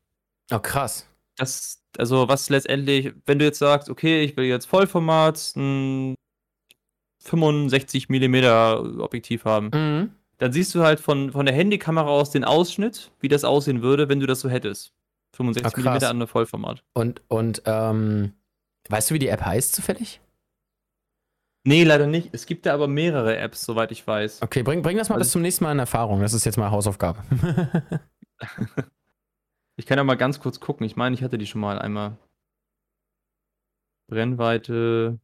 Oh, 0.50 0.58
krass. 0.58 1.06
Das, 1.36 1.82
also 1.98 2.28
was 2.28 2.48
letztendlich, 2.48 3.12
wenn 3.26 3.38
du 3.38 3.44
jetzt 3.44 3.58
sagst, 3.58 3.90
okay, 3.90 4.22
ich 4.22 4.36
will 4.36 4.44
jetzt 4.44 4.66
Vollformat, 4.66 5.54
ein 5.56 6.14
65 7.23 8.09
mm 8.09 9.01
Objektiv 9.01 9.45
haben, 9.45 9.70
Mhm. 9.75 10.11
dann 10.39 10.53
siehst 10.53 10.75
du 10.75 10.83
halt 10.83 11.01
von, 11.01 11.33
von 11.33 11.47
der 11.47 11.55
Handykamera 11.55 12.09
aus 12.09 12.31
den 12.31 12.45
Ausschnitt, 12.45 13.11
wie 13.20 13.29
das 13.29 13.45
aussehen 13.45 13.83
würde, 13.83 14.09
wenn 14.09 14.20
du 14.20 14.27
das 14.27 14.41
so 14.41 14.49
hättest. 14.49 14.93
65 15.37 15.66
Ach, 15.66 15.83
krass. 15.83 16.03
mm 16.03 16.07
an 16.07 16.18
der 16.18 16.29
Vollformat. 16.29 16.85
Und, 16.95 17.23
und 17.29 17.62
ähm, 17.66 18.33
weißt 18.89 19.11
du, 19.11 19.14
wie 19.14 19.18
die 19.18 19.29
App 19.29 19.41
heißt 19.43 19.75
zufällig? 19.75 20.20
Nee, 21.64 21.85
leider 21.85 22.09
nicht. 22.09 22.31
Es 22.33 22.47
gibt 22.47 22.66
da 22.66 22.75
aber 22.75 22.89
mehrere 22.89 23.37
Apps, 23.37 23.64
soweit 23.64 23.93
ich 23.93 24.05
weiß. 24.05 24.43
Okay, 24.43 24.62
bring, 24.64 24.83
bring 24.83 24.97
das 24.99 25.09
mal 25.09 25.14
Also- 25.14 25.27
bis 25.27 25.33
zum 25.33 25.43
nächsten 25.43 25.62
Mal 25.64 25.73
in 25.73 25.79
Erfahrung. 25.79 26.20
Das 26.20 26.35
ist 26.35 26.45
jetzt 26.45 26.59
mal 26.59 26.70
Hausaufgabe. 26.70 27.23
Ich 29.77 29.87
kann 29.87 29.97
ja 29.97 30.05
mal 30.05 30.16
ganz 30.16 30.39
kurz 30.39 30.61
gucken. 30.61 30.85
Ich 30.85 30.97
meine, 30.97 31.14
ich 31.14 31.23
hatte 31.23 31.39
die 31.39 31.47
schon 31.47 31.61
mal 31.62 31.79
einmal. 31.79 32.18
Brennweite, 34.09 35.18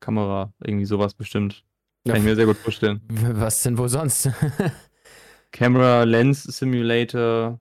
Kamera, 0.00 0.52
irgendwie 0.64 0.86
sowas 0.86 1.14
bestimmt. 1.14 1.64
Kann 2.06 2.16
ich 2.16 2.22
mir 2.24 2.34
sehr 2.36 2.46
gut 2.46 2.56
vorstellen. 2.56 3.00
Was 3.08 3.62
denn 3.62 3.76
wohl 3.78 3.88
sonst? 3.88 4.30
Camera, 5.52 6.04
Lens 6.04 6.44
Simulator. 6.44 7.58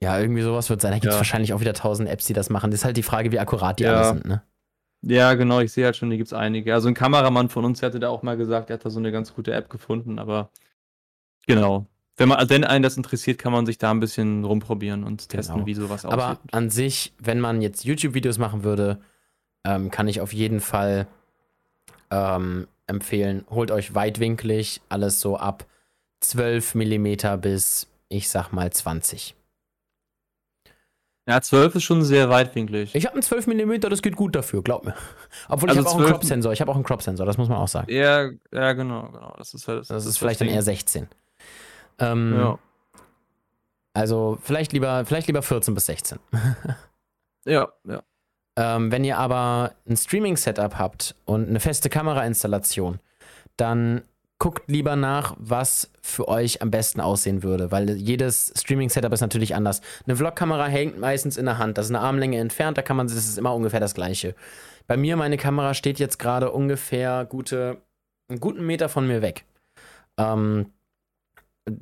ja, 0.00 0.18
irgendwie 0.20 0.42
sowas 0.42 0.68
wird 0.70 0.80
sein. 0.80 0.90
Da 0.92 0.96
gibt 0.98 1.06
es 1.06 1.14
Ja. 1.14 1.18
wahrscheinlich 1.20 1.52
auch 1.52 1.60
wieder 1.60 1.74
tausend 1.74 2.08
Apps, 2.08 2.26
die 2.26 2.32
das 2.32 2.50
machen. 2.50 2.70
Das 2.70 2.80
ist 2.80 2.84
halt 2.84 2.96
die 2.96 3.02
Frage, 3.02 3.32
wie 3.32 3.38
akkurat 3.38 3.78
die 3.78 3.84
Ja. 3.84 3.94
alle 4.00 4.08
sind, 4.14 4.26
ne? 4.26 4.42
Ja, 5.04 5.34
genau, 5.34 5.58
ich 5.60 5.72
sehe 5.72 5.84
halt 5.84 5.96
schon, 5.96 6.10
hier 6.10 6.18
gibt 6.18 6.28
es 6.28 6.32
einige. 6.32 6.74
Also 6.74 6.86
ein 6.88 6.94
Kameramann 6.94 7.48
von 7.48 7.64
uns 7.64 7.82
hatte 7.82 7.98
da 7.98 8.08
auch 8.08 8.22
mal 8.22 8.36
gesagt, 8.36 8.70
er 8.70 8.74
hat 8.74 8.84
da 8.84 8.90
so 8.90 9.00
eine 9.00 9.10
ganz 9.10 9.34
gute 9.34 9.52
App 9.52 9.68
gefunden, 9.68 10.18
aber 10.20 10.50
genau. 11.46 11.86
Wenn 12.16 12.28
man, 12.28 12.48
wenn 12.50 12.62
einen 12.62 12.82
das 12.84 12.96
interessiert, 12.96 13.38
kann 13.38 13.52
man 13.52 13.64
sich 13.66 13.78
da 13.78 13.90
ein 13.90 13.98
bisschen 13.98 14.44
rumprobieren 14.44 15.02
und 15.02 15.28
testen, 15.28 15.54
Genau. 15.56 15.66
wie 15.66 15.74
sowas 15.74 16.04
Aber 16.04 16.26
aussieht. 16.32 16.54
an 16.54 16.70
sich, 16.70 17.14
wenn 17.18 17.40
man 17.40 17.62
jetzt 17.62 17.84
YouTube-Videos 17.84 18.38
machen 18.38 18.62
würde, 18.64 19.00
ähm, 19.64 19.90
kann 19.90 20.06
ich 20.08 20.20
auf 20.20 20.32
jeden 20.32 20.60
Fall 20.60 21.06
ähm, 22.12 22.68
empfehlen, 22.86 23.44
holt 23.48 23.70
euch 23.70 23.94
weitwinklig 23.94 24.82
alles 24.88 25.20
so 25.20 25.36
ab 25.38 25.64
12 26.20 26.74
mm 26.74 27.40
bis, 27.40 27.88
ich 28.08 28.28
sag 28.28 28.52
mal, 28.52 28.70
20. 28.70 29.34
Ja, 31.26 31.40
12 31.40 31.76
ist 31.76 31.84
schon 31.84 32.02
sehr 32.02 32.28
weitwinklig. 32.30 32.94
Ich 32.94 33.06
habe 33.06 33.14
einen 33.14 33.22
12 33.22 33.46
mm, 33.46 33.80
das 33.80 34.02
geht 34.02 34.16
gut 34.16 34.34
dafür, 34.34 34.62
glaub 34.62 34.84
mir. 34.84 34.94
Obwohl 35.48 35.70
Also 35.70 35.80
ich 35.80 35.86
habe 35.86 35.88
auch 35.88 35.94
einen 35.94 36.04
12 36.04 36.10
Crop-Sensor. 36.10 36.52
Ich 36.52 36.60
habe 36.60 36.70
auch 36.70 36.74
einen 36.74 36.84
Crop-Sensor, 36.84 37.26
das 37.26 37.38
muss 37.38 37.48
man 37.48 37.58
auch 37.58 37.68
sagen. 37.68 37.90
Ja, 37.92 38.28
ja, 38.52 38.72
genau, 38.72 39.08
genau. 39.08 39.34
Das 39.38 39.54
ist 39.54 39.66
halt. 39.68 39.88
Das 39.88 40.04
ist 40.04 40.18
vielleicht 40.18 40.40
dann 40.40 40.48
eher 40.48 40.62
16. 40.62 41.08
Ähm, 41.98 42.34
Ja. 42.36 42.58
Also 43.94 44.38
vielleicht 44.42 44.72
lieber, 44.72 45.04
vielleicht 45.06 45.26
lieber 45.26 45.42
14 45.42 45.74
bis 45.74 45.86
16. 45.86 46.18
Ja, 47.44 47.72
ja. 47.84 48.02
Ähm, 48.56 48.92
wenn 48.92 49.04
ihr 49.04 49.18
aber 49.18 49.72
ein 49.88 49.96
Streaming-Setup 49.96 50.78
habt 50.78 51.14
und 51.24 51.48
eine 51.48 51.60
feste 51.60 51.88
Kamerainstallation, 51.88 53.00
dann 53.56 54.02
guckt 54.38 54.68
lieber 54.68 54.96
nach, 54.96 55.36
was 55.38 55.90
für 56.02 56.26
euch 56.26 56.60
am 56.62 56.70
besten 56.72 57.00
aussehen 57.00 57.44
würde, 57.44 57.70
weil 57.70 57.90
jedes 57.90 58.52
Streaming-Setup 58.56 59.12
ist 59.12 59.20
natürlich 59.20 59.54
anders. 59.54 59.80
Eine 60.04 60.16
Vlog-Kamera 60.16 60.66
hängt 60.66 60.98
meistens 60.98 61.36
in 61.36 61.46
der 61.46 61.58
Hand, 61.58 61.78
das 61.78 61.86
ist 61.86 61.92
eine 61.92 62.00
Armlänge 62.00 62.38
entfernt, 62.38 62.76
da 62.76 62.82
kann 62.82 62.96
man, 62.96 63.06
das 63.06 63.16
ist 63.16 63.38
immer 63.38 63.54
ungefähr 63.54 63.78
das 63.78 63.94
gleiche. 63.94 64.34
Bei 64.88 64.96
mir, 64.96 65.16
meine 65.16 65.36
Kamera 65.36 65.74
steht 65.74 66.00
jetzt 66.00 66.18
gerade 66.18 66.50
ungefähr 66.50 67.24
gute, 67.24 67.78
einen 68.28 68.40
guten 68.40 68.66
Meter 68.66 68.88
von 68.88 69.06
mir 69.06 69.22
weg. 69.22 69.44
Ähm, 70.18 70.66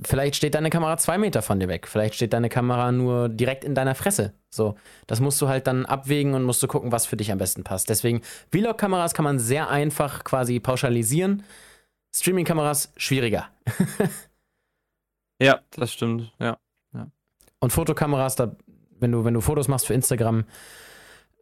vielleicht 0.03 0.37
steht 0.37 0.55
deine 0.55 0.71
Kamera 0.71 0.97
zwei 0.97 1.19
Meter 1.19 1.43
von 1.43 1.59
dir 1.61 1.69
weg, 1.69 1.87
vielleicht 1.89 2.15
steht 2.15 2.33
deine 2.33 2.49
Kamera 2.49 2.93
nur 2.93 3.29
direkt 3.29 3.65
in 3.65 3.75
deiner 3.75 3.95
Fresse. 3.95 4.35
So, 4.51 4.77
das 5.07 5.21
musst 5.21 5.41
du 5.41 5.49
halt 5.49 5.67
dann 5.67 5.87
abwägen 5.87 6.35
und 6.35 6.45
musst 6.45 6.63
du 6.63 6.69
gucken, 6.69 6.93
was 6.93 7.07
für 7.07 7.17
dich 7.17 7.33
am 7.33 7.39
besten 7.39 7.65
passt. 7.65 7.89
Deswegen, 7.89 8.23
Vlog-Kameras 8.51 9.15
kann 9.15 9.25
man 9.25 9.39
sehr 9.39 9.71
einfach 9.71 10.25
quasi 10.25 10.61
pauschalisieren. 10.61 11.45
Streaming-Kameras 12.15 12.93
schwieriger. 12.97 13.49
Ja, 15.43 15.61
das 15.71 15.93
stimmt. 15.93 16.33
Ja. 16.39 16.59
Und 17.61 17.73
Fotokameras, 17.73 18.37
da, 18.37 18.57
wenn 18.99 19.13
du, 19.13 19.25
wenn 19.25 19.35
du 19.35 19.41
Fotos 19.41 19.69
machst 19.69 19.87
für 19.87 19.95
Instagram, 19.95 20.45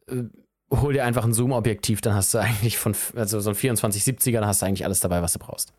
äh, 0.09 0.24
hol 0.70 0.93
dir 0.93 1.05
einfach 1.05 1.24
ein 1.24 1.32
Zoom-Objektiv, 1.32 2.01
dann 2.01 2.14
hast 2.14 2.34
du 2.34 2.39
eigentlich 2.39 2.76
von, 2.76 2.95
also 3.14 3.41
so 3.41 3.51
ein 3.51 3.57
2470er, 3.57 4.32
dann 4.32 4.47
hast 4.47 4.62
du 4.62 4.66
eigentlich 4.66 4.84
alles 4.84 5.01
dabei, 5.01 5.22
was 5.22 5.32
du 5.32 5.39
brauchst. 5.39 5.72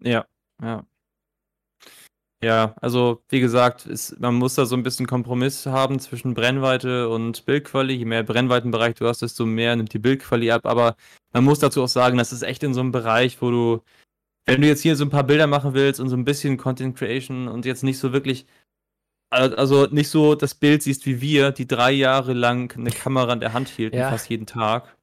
Ja, 0.00 0.26
ja. 0.62 0.84
Ja, 2.42 2.74
also 2.82 3.22
wie 3.30 3.40
gesagt, 3.40 3.86
ist, 3.86 4.20
man 4.20 4.34
muss 4.34 4.54
da 4.54 4.66
so 4.66 4.76
ein 4.76 4.82
bisschen 4.82 5.06
Kompromiss 5.06 5.64
haben 5.66 5.98
zwischen 5.98 6.34
Brennweite 6.34 7.08
und 7.08 7.46
Bildquali. 7.46 7.94
Je 7.94 8.04
mehr 8.04 8.22
Brennweitenbereich 8.22 8.94
du 8.94 9.06
hast, 9.06 9.22
desto 9.22 9.46
mehr 9.46 9.74
nimmt 9.74 9.92
die 9.94 9.98
Bildquali 9.98 10.50
ab. 10.50 10.66
Aber 10.66 10.96
man 11.32 11.44
muss 11.44 11.60
dazu 11.60 11.82
auch 11.82 11.88
sagen, 11.88 12.18
das 12.18 12.32
ist 12.32 12.42
echt 12.42 12.62
in 12.62 12.74
so 12.74 12.80
einem 12.80 12.92
Bereich, 12.92 13.40
wo 13.40 13.50
du, 13.50 13.82
wenn 14.44 14.60
du 14.60 14.68
jetzt 14.68 14.82
hier 14.82 14.96
so 14.96 15.04
ein 15.04 15.10
paar 15.10 15.24
Bilder 15.24 15.46
machen 15.46 15.72
willst 15.72 15.98
und 15.98 16.10
so 16.10 16.16
ein 16.16 16.24
bisschen 16.26 16.58
Content 16.58 16.96
Creation 16.96 17.48
und 17.48 17.64
jetzt 17.64 17.82
nicht 17.82 17.98
so 17.98 18.12
wirklich, 18.12 18.46
al- 19.30 19.54
also 19.54 19.86
nicht 19.86 20.10
so 20.10 20.34
das 20.34 20.54
Bild 20.54 20.82
siehst 20.82 21.06
wie 21.06 21.20
wir, 21.22 21.52
die 21.52 21.66
drei 21.66 21.92
Jahre 21.92 22.34
lang 22.34 22.70
eine 22.76 22.90
Kamera 22.90 23.32
in 23.32 23.40
der 23.40 23.54
Hand 23.54 23.68
hielten, 23.68 23.96
Ja. 23.96 24.10
fast 24.10 24.28
jeden 24.28 24.46
Tag. 24.46 24.95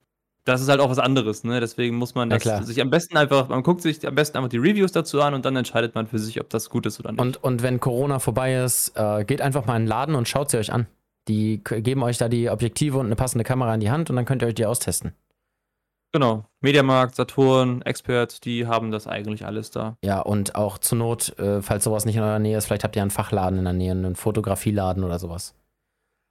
Das 0.45 0.59
ist 0.61 0.67
halt 0.67 0.81
auch 0.81 0.89
was 0.89 0.99
anderes, 0.99 1.43
ne? 1.45 1.59
Deswegen 1.61 1.95
muss 1.95 2.15
man 2.15 2.29
Ja, 2.29 2.35
das 2.35 2.43
klar. 2.43 2.63
sich 2.63 2.81
am 2.81 2.89
besten 2.89 3.15
einfach, 3.15 3.47
man 3.47 3.63
guckt 3.63 3.81
sich 3.81 4.05
am 4.05 4.15
besten 4.15 4.37
einfach 4.37 4.49
die 4.49 4.57
Reviews 4.57 4.91
dazu 4.91 5.21
an 5.21 5.33
und 5.33 5.45
dann 5.45 5.55
entscheidet 5.55 5.95
man 5.95 6.05
für 6.07 6.19
sich, 6.19 6.41
ob 6.41 6.49
das 6.49 6.69
gut 6.69 6.85
ist 6.85 6.99
oder 6.99 7.11
nicht. 7.13 7.21
Und, 7.21 7.41
und 7.43 7.63
wenn 7.63 7.79
Corona 7.79 8.19
vorbei 8.19 8.55
ist, 8.55 8.91
äh, 8.95 9.23
geht 9.23 9.41
einfach 9.41 9.65
mal 9.65 9.77
in 9.77 9.83
den 9.83 9.87
Laden 9.87 10.15
und 10.15 10.27
schaut 10.27 10.49
sie 10.51 10.57
euch 10.57 10.73
an. 10.73 10.87
Die 11.29 11.63
geben 11.63 12.03
euch 12.03 12.17
da 12.17 12.27
die 12.27 12.49
Objektive 12.49 12.97
und 12.97 13.05
eine 13.05 13.15
passende 13.15 13.45
Kamera 13.45 13.73
in 13.73 13.79
die 13.79 13.89
Hand 13.91 14.09
und 14.09 14.17
dann 14.17 14.25
könnt 14.25 14.41
ihr 14.41 14.49
euch 14.49 14.55
die 14.55 14.65
austesten. 14.65 15.13
genau. 16.11 16.43
Mediamarkt, 16.59 17.15
Saturn, 17.15 17.81
Expert, 17.83 18.43
die 18.45 18.67
haben 18.67 18.91
das 18.91 19.07
eigentlich 19.07 19.45
alles 19.45 19.71
da. 19.71 19.95
Ja, 20.03 20.19
und 20.19 20.55
auch 20.55 20.77
zur 20.77 20.97
Not, 20.97 21.37
äh, 21.39 21.61
falls 21.61 21.85
sowas 21.85 22.05
nicht 22.05 22.15
in 22.17 22.21
eurer 22.21 22.39
Nähe 22.39 22.57
ist, 22.57 22.65
vielleicht 22.65 22.83
habt 22.83 22.95
ihr 22.97 23.01
einen 23.01 23.11
Fachladen 23.11 23.59
in 23.59 23.65
der 23.65 23.73
Nähe, 23.73 23.91
einen 23.91 24.15
Fotografieladen 24.15 25.03
oder 25.05 25.19
sowas. 25.19 25.55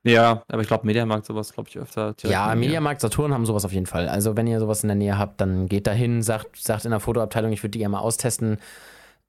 Ja, 0.05 0.42
aber 0.48 0.62
ich 0.62 0.68
glaube, 0.68 0.84
Mediamarkt 0.86 1.26
sowas, 1.26 1.53
glaube 1.53 1.68
ich, 1.68 1.78
öfter. 1.78 2.14
Ja. 2.24 2.53
Mediamarkt, 2.57 3.00
Saturn 3.00 3.32
haben 3.32 3.46
sowas 3.46 3.64
auf 3.64 3.72
jeden 3.72 3.86
Fall. 3.86 4.09
Also 4.09 4.36
wenn 4.36 4.48
ihr 4.48 4.59
sowas 4.59 4.82
in 4.82 4.88
der 4.88 4.96
Nähe 4.96 5.16
habt, 5.16 5.40
dann 5.40 5.68
geht 5.68 5.86
da 5.86 5.92
hin, 5.92 6.22
sagt, 6.22 6.57
sagt 6.57 6.84
in 6.84 6.90
der 6.90 6.98
Fotoabteilung, 7.00 7.53
ich 7.53 7.62
würde 7.62 7.70
die 7.70 7.78
gerne 7.78 7.92
mal 7.92 8.00
austesten. 8.00 8.59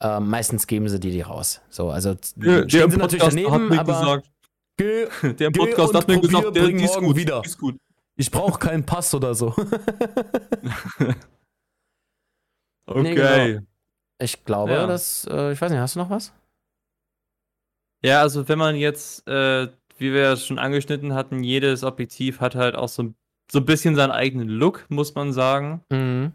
Ähm, 0.02 0.28
meistens 0.30 0.66
geben 0.66 0.90
sie 0.90 1.00
dir 1.00 1.12
die 1.12 1.22
raus. 1.22 1.62
So, 1.70 1.90
also 1.92 2.16
z- 2.16 2.34
Der, 2.44 2.66
der 2.66 2.86
im 2.86 2.90
natürlich 2.90 3.22
Podcast 3.22 3.24
hat 3.24 3.32
daneben, 3.46 3.70
mir 3.70 3.80
aber 3.80 3.94
gesagt, 4.00 4.32
geh, 4.78 5.06
der 5.34 5.48
im 5.48 5.54
Podcast 5.54 5.94
hat 5.94 6.08
mir 6.08 6.20
gesagt, 6.20 6.56
der 6.56 6.62
bring 6.64 6.78
die 6.80 6.84
ist 6.86 6.94
morgen 6.96 7.06
gut, 7.08 7.16
wieder. 7.18 7.42
die 7.42 7.48
ist 7.50 7.58
gut. 7.60 7.78
ich 8.16 8.32
brauche 8.32 8.58
keinen 8.60 8.84
Pass 8.86 9.14
oder 9.14 9.36
so. 9.36 9.54
Okay. 12.86 13.02
Nee, 13.02 13.16
genau. 13.16 13.62
Ich 14.20 14.44
glaube, 14.44 14.74
Ja. 14.74 14.88
dass, 14.88 15.26
äh, 15.30 15.54
ich 15.54 15.62
weiß 15.62 15.72
nicht, 15.72 15.80
hast 15.80 15.96
du 15.96 16.00
noch 16.00 16.10
was? 16.10 16.34
Ja, 18.04 18.20
also 18.22 18.48
wenn 18.50 18.60
man 18.60 18.76
jetzt, 18.76 19.26
äh, 19.28 19.70
wie 19.98 20.14
wir 20.14 20.22
ja 20.22 20.36
schon 20.38 20.60
angeschnitten 20.60 21.14
hatten, 21.14 21.44
jedes 21.44 21.84
Objektiv 21.84 22.40
hat 22.40 22.56
halt 22.56 22.76
auch 22.76 22.90
so, 22.90 23.14
so 23.52 23.60
ein 23.60 23.66
bisschen 23.66 23.96
seinen 23.96 24.12
eigenen 24.12 24.48
Look, 24.50 24.86
muss 24.90 25.14
man 25.16 25.34
sagen. 25.34 25.82
Mhm. 25.90 26.34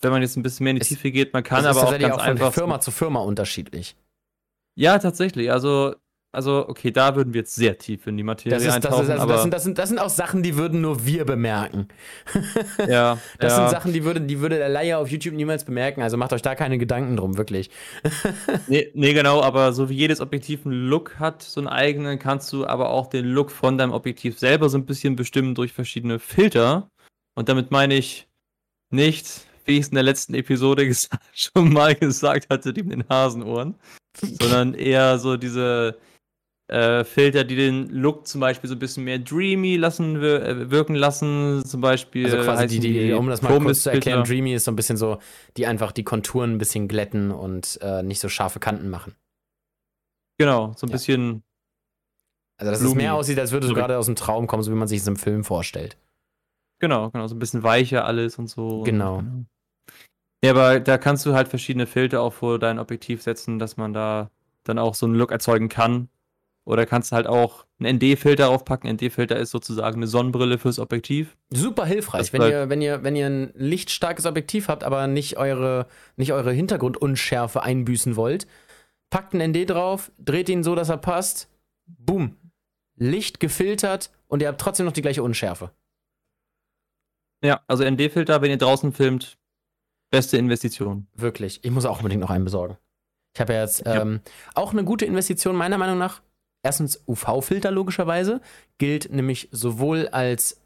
Wenn 0.00 0.10
man 0.10 0.22
jetzt 0.22 0.36
ein 0.36 0.42
bisschen 0.42 0.64
mehr 0.64 0.72
in 0.72 0.76
die 0.76 0.82
Es- 0.82 0.88
Tiefe 0.88 1.10
geht, 1.12 1.32
man 1.32 1.42
kann 1.44 1.64
aber 1.64 1.82
auch 1.84 1.90
ganz 1.98 2.14
auch 2.14 2.20
von 2.20 2.30
einfach. 2.30 2.52
Firma 2.52 2.80
zu 2.80 2.90
Firma 2.90 3.20
unterschiedlich. 3.20 3.94
Ja, 4.74 4.98
tatsächlich. 4.98 5.52
Also, 5.52 5.94
also, 6.34 6.66
okay, 6.66 6.90
da 6.90 7.14
würden 7.14 7.34
wir 7.34 7.42
jetzt 7.42 7.54
sehr 7.54 7.76
tief 7.76 8.06
in 8.06 8.16
die 8.16 8.22
Materie 8.22 8.56
Das, 8.56 8.62
ist, 8.62 8.68
das, 8.68 8.76
eintauchen, 8.76 9.04
ist, 9.04 9.10
also 9.10 9.26
das, 9.26 9.42
sind, 9.42 9.52
das, 9.52 9.62
sind, 9.64 9.78
das 9.78 9.88
sind 9.90 9.98
auch 9.98 10.08
Sachen, 10.08 10.42
die 10.42 10.56
würden 10.56 10.80
nur 10.80 11.04
wir 11.04 11.26
bemerken. 11.26 11.88
ja, 12.88 13.18
Das 13.38 13.52
ja, 13.52 13.58
sind 13.58 13.70
Sachen, 13.70 13.92
die 13.92 14.02
würde, 14.02 14.22
die 14.22 14.40
würde 14.40 14.56
der 14.56 14.70
Laie 14.70 14.96
auf 14.96 15.08
YouTube 15.08 15.34
niemals 15.34 15.64
bemerken. 15.64 16.00
Also 16.00 16.16
macht 16.16 16.32
euch 16.32 16.40
da 16.40 16.54
keine 16.54 16.78
Gedanken 16.78 17.18
drum, 17.18 17.36
wirklich. 17.36 17.68
nee, 18.66 18.90
nee, 18.94 19.12
genau, 19.12 19.42
aber 19.42 19.74
so 19.74 19.90
wie 19.90 19.94
jedes 19.94 20.22
Objektiv 20.22 20.64
einen 20.64 20.88
Look 20.88 21.18
hat, 21.18 21.42
so 21.42 21.60
einen 21.60 21.68
eigenen, 21.68 22.18
kannst 22.18 22.50
du 22.54 22.66
aber 22.66 22.88
auch 22.88 23.08
den 23.08 23.26
Look 23.26 23.50
von 23.50 23.76
deinem 23.76 23.92
Objektiv 23.92 24.38
selber 24.38 24.70
so 24.70 24.78
ein 24.78 24.86
bisschen 24.86 25.16
bestimmen 25.16 25.54
durch 25.54 25.74
verschiedene 25.74 26.18
Filter. 26.18 26.88
Und 27.34 27.50
damit 27.50 27.70
meine 27.70 27.94
ich 27.94 28.26
nicht, 28.88 29.46
wie 29.66 29.72
ich 29.72 29.80
es 29.80 29.88
in 29.88 29.96
der 29.96 30.02
letzten 30.02 30.32
Episode 30.32 30.90
schon 31.34 31.74
mal 31.74 31.94
gesagt 31.94 32.46
hatte, 32.48 32.72
die 32.72 32.84
mit 32.84 32.92
den 32.92 33.08
Hasenohren, 33.10 33.74
sondern 34.18 34.72
eher 34.72 35.18
so 35.18 35.36
diese, 35.36 35.98
äh, 36.72 37.04
Filter, 37.04 37.44
die 37.44 37.54
den 37.54 37.90
Look 37.90 38.26
zum 38.26 38.40
Beispiel 38.40 38.68
so 38.68 38.74
ein 38.74 38.78
bisschen 38.78 39.04
mehr 39.04 39.18
dreamy 39.18 39.76
lassen 39.76 40.16
äh, 40.22 40.70
wirken 40.70 40.94
lassen. 40.94 41.62
Zum 41.66 41.80
Beispiel. 41.82 42.24
Also 42.24 42.38
quasi 42.38 42.66
die, 42.66 42.80
die, 42.80 43.12
um 43.12 43.28
das 43.28 43.42
mal 43.42 43.58
kurz 43.60 43.82
zu 43.82 43.90
erklären. 43.90 44.24
Dreamy 44.24 44.54
ist 44.54 44.64
so 44.64 44.72
ein 44.72 44.76
bisschen 44.76 44.96
so, 44.96 45.18
die 45.56 45.66
einfach 45.66 45.92
die 45.92 46.02
Konturen 46.04 46.52
ein 46.52 46.58
bisschen 46.58 46.88
glätten 46.88 47.30
und 47.30 47.78
äh, 47.82 48.02
nicht 48.02 48.20
so 48.20 48.28
scharfe 48.28 48.58
Kanten 48.58 48.88
machen. 48.88 49.14
Genau, 50.38 50.72
so 50.76 50.86
ein 50.86 50.90
Ja. 50.90 50.94
bisschen. 50.94 51.42
Also 52.58 52.70
dass 52.70 52.80
es 52.80 52.86
Blumi. 52.86 53.02
mehr 53.02 53.14
aussieht, 53.14 53.38
als 53.38 53.52
würde 53.52 53.66
es 53.66 53.74
gerade 53.74 53.98
aus 53.98 54.06
dem 54.06 54.16
Traum 54.16 54.46
kommen, 54.46 54.62
so 54.62 54.70
wie 54.70 54.76
man 54.76 54.88
sich 54.88 55.00
es 55.00 55.06
im 55.06 55.16
Film 55.16 55.44
vorstellt. 55.44 55.96
Genau, 56.80 57.10
genau, 57.10 57.26
so 57.26 57.34
ein 57.34 57.38
bisschen 57.38 57.62
weicher 57.62 58.04
alles 58.04 58.38
und 58.38 58.48
so. 58.48 58.82
Genau. 58.82 59.22
Ja, 60.44 60.52
aber 60.52 60.80
da 60.80 60.98
kannst 60.98 61.26
du 61.26 61.34
halt 61.34 61.48
verschiedene 61.48 61.86
Filter 61.86 62.20
auch 62.22 62.32
vor 62.32 62.58
dein 62.58 62.78
Objektiv 62.78 63.22
setzen, 63.22 63.58
dass 63.58 63.76
man 63.76 63.92
da 63.92 64.30
dann 64.64 64.78
auch 64.78 64.94
so 64.94 65.06
einen 65.06 65.14
Look 65.16 65.30
erzeugen 65.32 65.68
kann. 65.68 66.08
Oder 66.64 66.86
kannst 66.86 67.10
du 67.10 67.16
halt 67.16 67.26
auch 67.26 67.66
einen 67.80 67.96
ND-Filter 67.96 68.46
draufpacken. 68.46 68.88
ND-Filter 68.94 69.36
ist 69.36 69.50
sozusagen 69.50 69.96
eine 69.96 70.06
Sonnenbrille 70.06 70.58
fürs 70.58 70.78
Objektiv. 70.78 71.36
Super 71.50 71.84
hilfreich, 71.86 72.32
wenn 72.32 72.42
ihr, 72.42 72.68
wenn 72.68 72.80
ihr, 72.80 73.02
wenn 73.02 73.16
ihr 73.16 73.26
ein 73.26 73.50
lichtstarkes 73.54 74.26
Objektiv 74.26 74.68
habt, 74.68 74.84
aber 74.84 75.08
nicht 75.08 75.38
eure, 75.38 75.86
nicht 76.16 76.32
eure 76.32 76.52
Hintergrundunschärfe 76.52 77.62
einbüßen 77.62 78.14
wollt. 78.14 78.46
Packt 79.10 79.34
einen 79.34 79.50
ND 79.52 79.68
drauf, 79.68 80.12
dreht 80.18 80.48
ihn 80.48 80.62
so, 80.62 80.74
dass 80.76 80.88
er 80.88 80.98
passt. 80.98 81.48
Boom. 81.86 82.36
Licht 82.96 83.40
gefiltert 83.40 84.10
und 84.28 84.40
ihr 84.40 84.48
habt 84.48 84.60
trotzdem 84.60 84.86
noch 84.86 84.92
die 84.92 85.02
gleiche 85.02 85.22
Unschärfe. 85.24 85.72
Ja, 87.44 87.60
also 87.66 87.84
ND-Filter, 87.84 88.40
wenn 88.40 88.50
ihr 88.50 88.56
draußen 88.58 88.92
filmt, 88.92 89.36
beste 90.10 90.36
Investition. 90.36 91.08
Wirklich. 91.14 91.64
Ich 91.64 91.70
muss 91.72 91.84
auch 91.86 91.98
unbedingt 91.98 92.20
noch 92.20 92.30
einen 92.30 92.44
besorgen. 92.44 92.78
Ich 93.34 93.40
habe 93.40 93.54
ja 93.54 93.62
jetzt 93.62 93.84
Ja. 93.84 94.02
ähm, 94.02 94.20
auch 94.54 94.72
eine 94.72 94.84
gute 94.84 95.06
Investition, 95.06 95.56
meiner 95.56 95.78
Meinung 95.78 95.98
nach. 95.98 96.22
Erstens 96.62 97.02
UV-Filter 97.06 97.70
logischerweise. 97.70 98.40
Gilt 98.78 99.10
nämlich 99.12 99.48
sowohl 99.52 100.08
als 100.08 100.60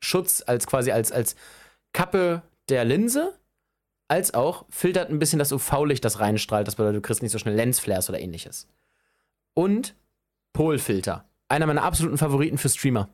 Schutz, 0.00 0.42
als 0.46 0.66
quasi 0.66 0.90
als, 0.90 1.12
als 1.12 1.36
Kappe 1.92 2.42
der 2.68 2.84
Linse, 2.84 3.38
als 4.08 4.34
auch 4.34 4.64
filtert 4.68 5.10
ein 5.10 5.18
bisschen 5.18 5.38
das 5.38 5.52
UV-Licht, 5.52 6.04
das 6.04 6.20
reinstrahlt. 6.20 6.66
Das 6.66 6.76
bedeutet, 6.76 6.96
du 6.96 7.02
kriegst 7.02 7.22
nicht 7.22 7.32
so 7.32 7.38
schnell 7.38 7.54
Lensflares 7.54 8.08
oder 8.08 8.20
ähnliches. 8.20 8.68
Und 9.54 9.94
Polfilter. 10.52 11.24
Einer 11.48 11.66
meiner 11.66 11.82
absoluten 11.82 12.18
Favoriten 12.18 12.58
für 12.58 12.68
Streamer. 12.68 13.08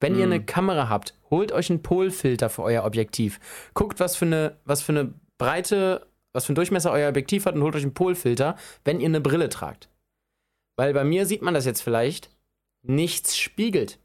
Wenn 0.00 0.14
ihr 0.14 0.26
Mhm. 0.26 0.32
eine 0.32 0.44
Kamera 0.44 0.88
habt, 0.88 1.14
holt 1.30 1.52
euch 1.52 1.70
einen 1.70 1.82
Polfilter 1.82 2.50
für 2.50 2.62
euer 2.62 2.84
Objektiv. 2.84 3.38
Guckt, 3.74 4.00
was 4.00 4.16
für 4.16 4.24
eine, 4.24 4.56
was 4.64 4.82
für 4.82 4.92
eine 4.92 5.14
Breite, 5.38 6.06
was 6.32 6.44
für 6.44 6.50
einen 6.50 6.56
Durchmesser 6.56 6.90
euer 6.90 7.08
Objektiv 7.08 7.46
hat 7.46 7.54
und 7.54 7.62
holt 7.62 7.76
euch 7.76 7.82
einen 7.82 7.94
Polfilter, 7.94 8.56
wenn 8.84 9.00
ihr 9.00 9.06
eine 9.06 9.20
Brille 9.20 9.48
tragt. 9.48 9.88
Weil 10.76 10.94
bei 10.94 11.04
mir 11.04 11.26
sieht 11.26 11.42
man 11.42 11.54
das 11.54 11.64
jetzt 11.66 11.82
vielleicht, 11.82 12.30
nichts 12.82 13.36
spiegelt. 13.36 13.98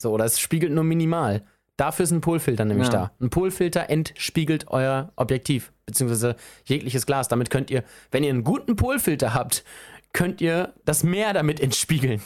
So, 0.00 0.12
oder 0.12 0.24
es 0.24 0.38
spiegelt 0.38 0.72
nur 0.72 0.84
minimal. 0.84 1.44
Dafür 1.76 2.04
ist 2.04 2.10
ein 2.12 2.20
Polfilter 2.20 2.64
nämlich 2.64 2.88
Ja. 2.88 2.92
da. 2.92 3.12
Ein 3.20 3.30
Polfilter 3.30 3.88
entspiegelt 3.90 4.68
euer 4.68 5.12
Objektiv, 5.16 5.72
beziehungsweise 5.86 6.36
jegliches 6.64 7.06
Glas. 7.06 7.28
Damit 7.28 7.50
könnt 7.50 7.70
ihr, 7.70 7.84
wenn 8.10 8.24
ihr 8.24 8.30
einen 8.30 8.44
guten 8.44 8.76
Polfilter 8.76 9.34
habt, 9.34 9.64
könnt 10.12 10.40
ihr 10.40 10.74
das 10.84 11.02
Meer 11.04 11.32
damit 11.34 11.60
entspiegeln. 11.60 12.22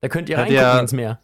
Da 0.00 0.08
könnt 0.08 0.28
ihr 0.28 0.36
Hat 0.36 0.44
reingucken 0.44 0.62
ja- 0.62 0.80
ins 0.80 0.92
Meer. 0.92 1.20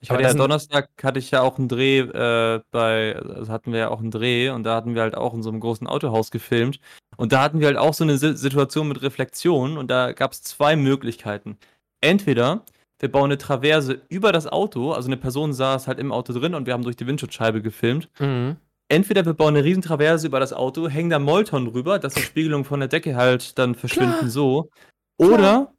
Ich 0.00 0.10
hatte 0.10 0.22
ja 0.22 0.34
Donnerstag 0.34 0.90
hatte 1.02 1.18
ich 1.18 1.30
ja 1.30 1.40
auch 1.40 1.58
einen 1.58 1.68
Dreh 1.68 2.00
äh, 2.00 2.60
bei, 2.70 3.16
also 3.16 3.50
hatten 3.50 3.72
wir 3.72 3.78
ja 3.78 3.88
auch 3.88 4.00
einen 4.00 4.10
Dreh 4.10 4.50
und 4.50 4.62
da 4.64 4.76
hatten 4.76 4.94
wir 4.94 5.02
halt 5.02 5.16
auch 5.16 5.32
in 5.32 5.42
so 5.42 5.48
einem 5.48 5.60
großen 5.60 5.86
Autohaus 5.86 6.30
gefilmt 6.30 6.80
und 7.16 7.32
da 7.32 7.42
hatten 7.42 7.60
wir 7.60 7.66
halt 7.68 7.78
auch 7.78 7.94
so 7.94 8.04
eine 8.04 8.18
Si- 8.18 8.36
Situation 8.36 8.88
mit 8.88 9.02
Reflexion 9.02 9.78
und 9.78 9.90
da 9.90 10.12
gab 10.12 10.32
es 10.32 10.42
zwei 10.42 10.76
Möglichkeiten. 10.76 11.56
Entweder 12.02 12.62
wir 12.98 13.10
bauen 13.10 13.26
eine 13.26 13.38
Traverse 13.38 14.02
über 14.08 14.32
das 14.32 14.46
Auto, 14.46 14.92
also 14.92 15.08
eine 15.08 15.16
Person 15.16 15.52
saß 15.52 15.88
halt 15.88 15.98
im 15.98 16.12
Auto 16.12 16.32
drin 16.32 16.54
und 16.54 16.66
wir 16.66 16.74
haben 16.74 16.84
durch 16.84 16.96
die 16.96 17.06
Windschutzscheibe 17.06 17.62
gefilmt. 17.62 18.08
Mhm. 18.18 18.56
Entweder 18.88 19.26
wir 19.26 19.34
bauen 19.34 19.56
eine 19.56 19.64
riesen 19.64 19.82
Traverse 19.82 20.26
über 20.26 20.40
das 20.40 20.52
Auto, 20.52 20.88
hängen 20.88 21.10
da 21.10 21.18
Molton 21.18 21.66
rüber, 21.66 21.98
dass 21.98 22.14
die 22.14 22.22
Spiegelungen 22.22 22.64
von 22.64 22.80
der 22.80 22.88
Decke 22.88 23.16
halt 23.16 23.58
dann 23.58 23.74
verschwinden 23.74 24.18
Klar. 24.18 24.30
so. 24.30 24.70
Oder 25.18 25.72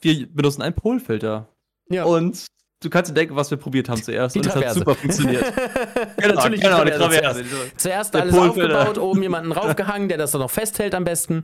wir 0.00 0.26
benutzen 0.32 0.62
einen 0.62 0.74
Polfilter. 0.74 1.48
Ja. 1.88 2.04
Und 2.04 2.46
du 2.84 2.90
kannst 2.90 3.10
dir 3.10 3.14
denken, 3.14 3.34
was 3.36 3.50
wir 3.50 3.58
probiert 3.58 3.88
haben 3.88 4.02
zuerst. 4.02 4.34
Die 4.34 4.40
und 4.40 4.46
es 4.46 4.54
hat 4.54 4.60
Traverse. 4.62 4.78
super 4.78 4.94
funktioniert. 4.94 5.44
genau, 6.16 6.34
Natürlich 6.34 6.60
genau, 6.60 6.84
die 6.84 6.90
Traverse 6.90 7.20
Traverse. 7.20 7.44
zuerst. 7.48 7.80
Zuerst 7.80 8.16
alles 8.16 8.34
Polfilter. 8.34 8.78
aufgebaut, 8.80 8.98
oben 8.98 9.22
jemanden 9.22 9.52
raufgehangen, 9.58 10.08
der 10.08 10.18
das 10.18 10.32
dann 10.32 10.40
noch 10.40 10.50
festhält 10.50 10.94
am 10.94 11.04
besten. 11.04 11.42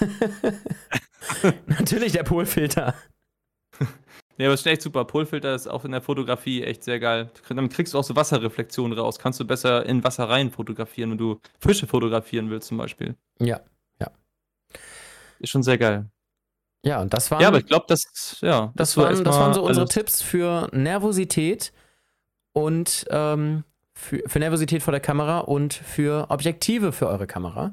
Natürlich 1.66 2.12
der 2.12 2.24
Polfilter. 2.24 2.94
Ja, 4.38 4.46
aber 4.46 4.54
ist 4.54 4.62
schon 4.62 4.72
echt 4.72 4.82
super. 4.82 5.04
Polfilter 5.04 5.54
ist 5.54 5.68
auch 5.68 5.84
in 5.84 5.92
der 5.92 6.00
Fotografie 6.00 6.62
echt 6.62 6.84
sehr 6.84 6.98
geil. 7.00 7.30
Damit 7.48 7.72
kriegst 7.72 7.94
du 7.94 7.98
auch 7.98 8.04
so 8.04 8.16
Wasserreflexionen 8.16 8.98
raus. 8.98 9.18
Kannst 9.18 9.38
du 9.40 9.46
besser 9.46 9.84
in 9.86 10.02
Wasser 10.04 10.28
rein 10.28 10.50
fotografieren, 10.50 11.10
wenn 11.10 11.18
du 11.18 11.38
Fische 11.60 11.86
fotografieren 11.86 12.50
willst 12.50 12.68
zum 12.68 12.78
Beispiel. 12.78 13.14
Ja. 13.38 13.60
Ist 15.38 15.50
schon 15.50 15.64
sehr 15.64 15.76
geil. 15.76 16.06
Ja, 16.84 17.00
und 17.00 17.14
das 17.14 17.30
waren, 17.30 17.40
Ja, 17.40 17.48
aber 17.48 17.58
ich 17.58 17.66
glaube, 17.66 17.84
das, 17.88 18.38
ja, 18.40 18.72
das, 18.74 18.96
war 18.96 19.04
waren, 19.04 19.24
das 19.24 19.36
waren 19.36 19.54
so 19.54 19.62
unsere. 19.62 19.86
Tipps 19.86 20.20
für 20.20 20.68
Nervosität 20.72 21.72
und 22.52 23.06
ähm, 23.10 23.64
für, 23.94 24.22
für 24.26 24.38
Nervosität 24.38 24.82
vor 24.82 24.92
der 24.92 25.00
Kamera 25.00 25.40
und 25.40 25.74
für 25.74 26.26
Objektive 26.30 26.92
für 26.92 27.06
eure 27.06 27.26
Kamera. 27.26 27.72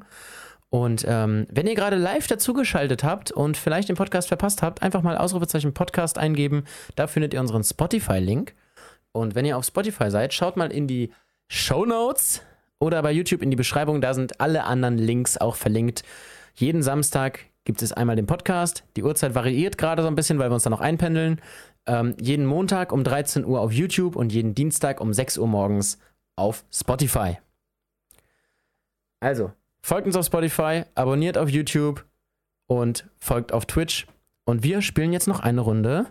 Und 0.70 1.04
ähm, 1.08 1.48
wenn 1.50 1.66
ihr 1.66 1.74
gerade 1.74 1.96
live 1.96 2.28
dazugeschaltet 2.28 3.04
habt 3.04 3.32
und 3.32 3.58
vielleicht 3.58 3.90
den 3.90 3.96
Podcast 3.96 4.28
verpasst 4.28 4.62
habt, 4.62 4.84
einfach 4.84 5.02
mal 5.02 5.18
Ausrufezeichen 5.18 5.74
Podcast 5.74 6.20
eingeben. 6.20 6.66
Da 6.96 7.08
findet 7.08 7.34
ihr 7.34 7.40
unseren 7.40 7.64
Spotify-Link. 7.64 8.54
Und 9.12 9.34
wenn 9.34 9.46
ihr 9.46 9.58
auf 9.58 9.66
Spotify 9.66 10.12
seid, 10.12 10.34
schaut 10.34 10.58
mal 10.58 10.72
in 10.72 10.86
die 10.86 11.12
Show 11.48 11.86
Notes 11.86 12.44
oder 12.80 13.02
bei 13.02 13.12
YouTube 13.12 13.42
in 13.42 13.50
die 13.50 13.56
Beschreibung. 13.56 14.00
Da 14.02 14.14
sind 14.14 14.40
alle 14.40 14.66
anderen 14.66 15.00
Links 15.00 15.38
auch 15.38 15.56
verlinkt. 15.56 16.04
Jeden 16.54 16.84
Samstag 16.84 17.49
gibt 17.70 17.84
es 17.84 17.94
einmal 17.94 18.16
den 18.16 18.26
Podcast. 18.26 18.84
Die 18.96 19.04
Uhrzeit 19.04 19.36
variiert 19.36 19.78
gerade 19.78 20.02
so 20.02 20.08
ein 20.08 20.16
bisschen, 20.16 20.40
weil 20.40 20.50
wir 20.50 20.56
uns 20.56 20.64
da 20.64 20.72
noch 20.72 20.82
einpendeln. 20.82 21.40
Ähm, 21.86 22.16
jeden 22.20 22.48
Montag 22.48 22.92
um 22.92 23.04
13 23.04 23.46
Uhr 23.46 23.62
auf 23.62 23.72
YouTube 23.72 24.16
und 24.16 24.34
jeden 24.34 24.56
Dienstag 24.56 25.00
um 25.00 25.14
6 25.14 25.38
Uhr 25.38 25.48
morgens 25.48 26.00
auf 26.36 26.66
Spotify. 26.74 27.38
Also, 29.20 29.52
folgt 29.84 30.08
uns 30.08 30.16
auf 30.16 30.26
Spotify, 30.26 30.86
abonniert 30.96 31.38
auf 31.38 31.48
YouTube 31.48 32.08
und 32.66 33.08
folgt 33.20 33.52
auf 33.52 33.68
Twitch. 33.68 34.08
Und 34.46 34.64
wir 34.64 34.82
spielen 34.82 35.14
jetzt 35.14 35.28
noch 35.28 35.40
eine 35.40 35.62
Runde. 35.62 36.08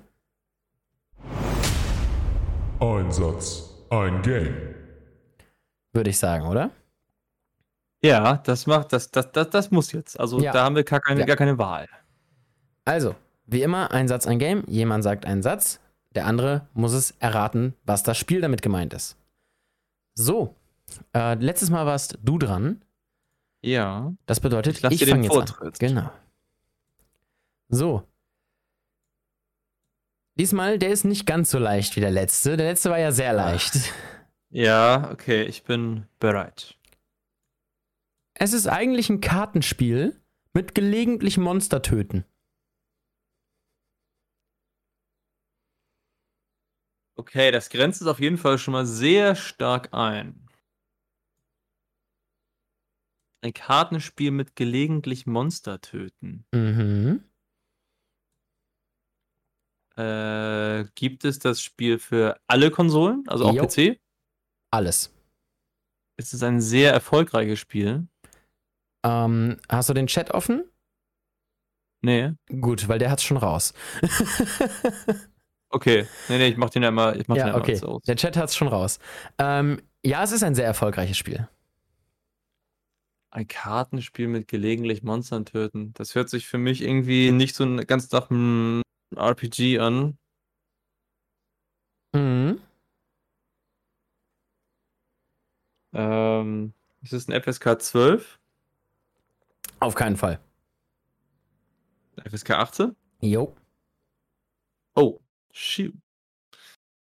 Ein 2.78 3.10
Satz, 3.10 3.74
ein 3.90 4.22
Game. 4.22 4.54
Würde 5.92 6.10
ich 6.10 6.18
sagen, 6.18 6.46
oder? 6.46 6.70
Ja, 8.02 8.36
das 8.38 8.66
macht, 8.66 8.92
das, 8.92 9.10
das, 9.10 9.32
das, 9.32 9.50
das 9.50 9.70
muss 9.70 9.92
jetzt. 9.92 10.18
Also 10.18 10.40
Ja. 10.40 10.52
da 10.52 10.64
haben 10.64 10.76
wir 10.76 10.84
gar 10.84 11.00
keine, 11.00 11.20
Ja. 11.20 11.26
gar 11.26 11.36
keine 11.36 11.58
Wahl. 11.58 11.88
Also, 12.84 13.14
wie 13.46 13.62
immer, 13.62 13.90
ein 13.90 14.08
Satz, 14.08 14.26
ein 14.26 14.38
Game. 14.38 14.64
Jemand 14.66 15.02
sagt 15.04 15.26
einen 15.26 15.42
Satz, 15.42 15.80
der 16.14 16.26
andere 16.26 16.66
muss 16.74 16.92
es 16.92 17.12
erraten, 17.18 17.74
was 17.84 18.02
das 18.02 18.16
Spiel 18.16 18.40
damit 18.40 18.62
gemeint 18.62 18.94
ist. 18.94 19.16
So, 20.14 20.54
äh, 21.14 21.34
letztes 21.34 21.70
Mal 21.70 21.86
warst 21.86 22.18
du 22.22 22.38
dran. 22.38 22.82
Ja. 23.60 24.12
Das 24.26 24.40
bedeutet, 24.40 24.76
Ich 24.76 24.82
lass 24.82 24.92
ich 24.92 25.00
dir 25.00 25.06
den 25.06 25.10
fange 25.14 25.24
jetzt 25.24 25.36
an. 25.36 25.46
Vortritt. 25.48 25.78
Genau. 25.80 26.10
So. 27.68 28.04
Diesmal, 30.38 30.78
der 30.78 30.90
ist 30.90 31.04
nicht 31.04 31.26
ganz 31.26 31.50
so 31.50 31.58
leicht 31.58 31.96
wie 31.96 32.00
der 32.00 32.12
letzte. 32.12 32.56
Der 32.56 32.68
letzte 32.68 32.90
war 32.90 32.98
ja 32.98 33.10
sehr 33.10 33.32
leicht. 33.32 33.74
Ja, 34.50 35.10
okay, 35.12 35.42
ich 35.42 35.64
bin 35.64 36.06
bereit. 36.20 36.77
Es 38.40 38.52
ist 38.52 38.68
eigentlich 38.68 39.10
ein 39.10 39.20
Kartenspiel 39.20 40.20
mit 40.54 40.74
gelegentlich 40.74 41.38
Monster 41.38 41.82
töten. 41.82 42.24
Okay, 47.16 47.50
das 47.50 47.68
grenzt 47.68 48.00
es 48.00 48.06
auf 48.06 48.20
jeden 48.20 48.38
Fall 48.38 48.58
schon 48.58 48.72
mal 48.72 48.86
sehr 48.86 49.34
stark 49.34 49.92
ein. 49.92 50.48
Ein 53.40 53.52
Kartenspiel 53.52 54.30
mit 54.30 54.54
gelegentlich 54.54 55.26
Monster 55.26 55.80
töten. 55.80 56.44
Mhm. 56.52 57.24
Äh, 59.96 60.84
gibt 60.94 61.24
es 61.24 61.40
das 61.40 61.60
Spiel 61.60 61.98
für 61.98 62.40
alle 62.46 62.70
Konsolen, 62.70 63.24
also 63.26 63.46
auch 63.46 63.54
Jo. 63.54 63.66
PC? 63.66 64.00
Alles. 64.70 65.12
Es 66.16 66.32
ist 66.32 66.44
ein 66.44 66.60
sehr 66.60 66.92
erfolgreiches 66.92 67.58
Spiel. 67.58 68.06
Ähm, 69.04 69.58
hast 69.68 69.88
du 69.88 69.94
den 69.94 70.06
Chat 70.06 70.30
offen? 70.32 70.64
Nee. 72.00 72.32
Gut, 72.60 72.88
weil 72.88 72.98
der 72.98 73.10
hat's 73.10 73.24
schon 73.24 73.36
raus. 73.36 73.74
Okay. 75.70 76.06
Nee, 76.28 76.38
nee, 76.38 76.48
ich 76.48 76.56
mach 76.56 76.70
den 76.70 76.82
ja 76.82 76.88
immer, 76.88 77.14
ich 77.16 77.28
mach 77.28 77.36
den 77.36 77.40
ja, 77.40 77.46
ja 77.48 77.54
immer 77.54 77.62
okay. 77.62 77.80
aus. 77.82 78.02
Der 78.04 78.16
Chat 78.16 78.36
hat's 78.36 78.56
schon 78.56 78.68
raus. 78.68 78.98
Ähm, 79.38 79.82
ja, 80.04 80.22
es 80.22 80.32
ist 80.32 80.42
ein 80.42 80.54
sehr 80.54 80.64
erfolgreiches 80.64 81.16
Spiel. 81.16 81.48
Ein 83.30 83.46
Kartenspiel 83.46 84.28
mit 84.28 84.48
gelegentlich 84.48 85.02
Monstern 85.02 85.44
töten. 85.44 85.92
Das 85.94 86.14
hört 86.14 86.30
sich 86.30 86.46
für 86.46 86.56
mich 86.58 86.82
irgendwie 86.82 87.30
nicht 87.32 87.54
so 87.54 87.66
ganz 87.86 88.10
nach 88.10 88.30
einem 88.30 88.82
RPG 89.14 89.78
an. 89.78 90.16
Mhm. 92.14 92.60
Ähm, 95.92 96.72
ist 97.02 97.12
es 97.12 97.28
ein 97.28 97.42
FSK 97.42 97.80
12? 97.80 98.37
Auf 99.80 99.94
keinen 99.94 100.16
Fall. 100.16 100.40
FSK 102.28 102.50
18? 102.50 102.96
Jo. 103.20 103.54
Oh, 104.94 105.20
shoot. 105.52 105.94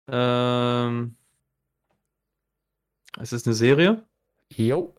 Ähm, 0.08 1.16
ist 3.20 3.32
es 3.32 3.46
eine 3.46 3.54
Serie? 3.54 4.04
Jo. 4.50 4.94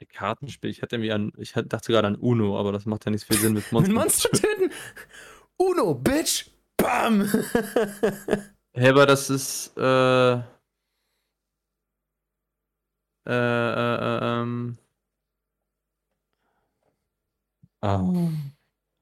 Ein 0.00 0.08
Kartenspiel. 0.08 0.70
Ich 0.70 0.82
hatte 0.82 0.96
irgendwie 0.96 1.12
an, 1.12 1.32
ich 1.36 1.52
dachte 1.52 1.92
gerade 1.92 2.08
an 2.08 2.16
Uno, 2.16 2.58
aber 2.58 2.72
das 2.72 2.86
macht 2.86 3.04
ja 3.04 3.10
nicht 3.10 3.24
viel 3.26 3.36
Sinn 3.38 3.52
mit 3.52 3.64
Mit 3.72 3.72
Monstern. 3.72 3.94
Monster 3.94 4.30
töten. 4.30 4.70
Uno, 5.56 5.94
Bitch. 5.94 6.50
Bam. 6.76 7.28
Hey, 8.72 8.90
aber 8.90 9.04
das 9.04 9.28
ist, 9.30 9.76
äh, 9.76 10.40
äh, 13.26 13.32
äh, 13.32 13.96
äh, 13.96 14.40
ähm, 14.42 14.78
ah. 17.80 18.12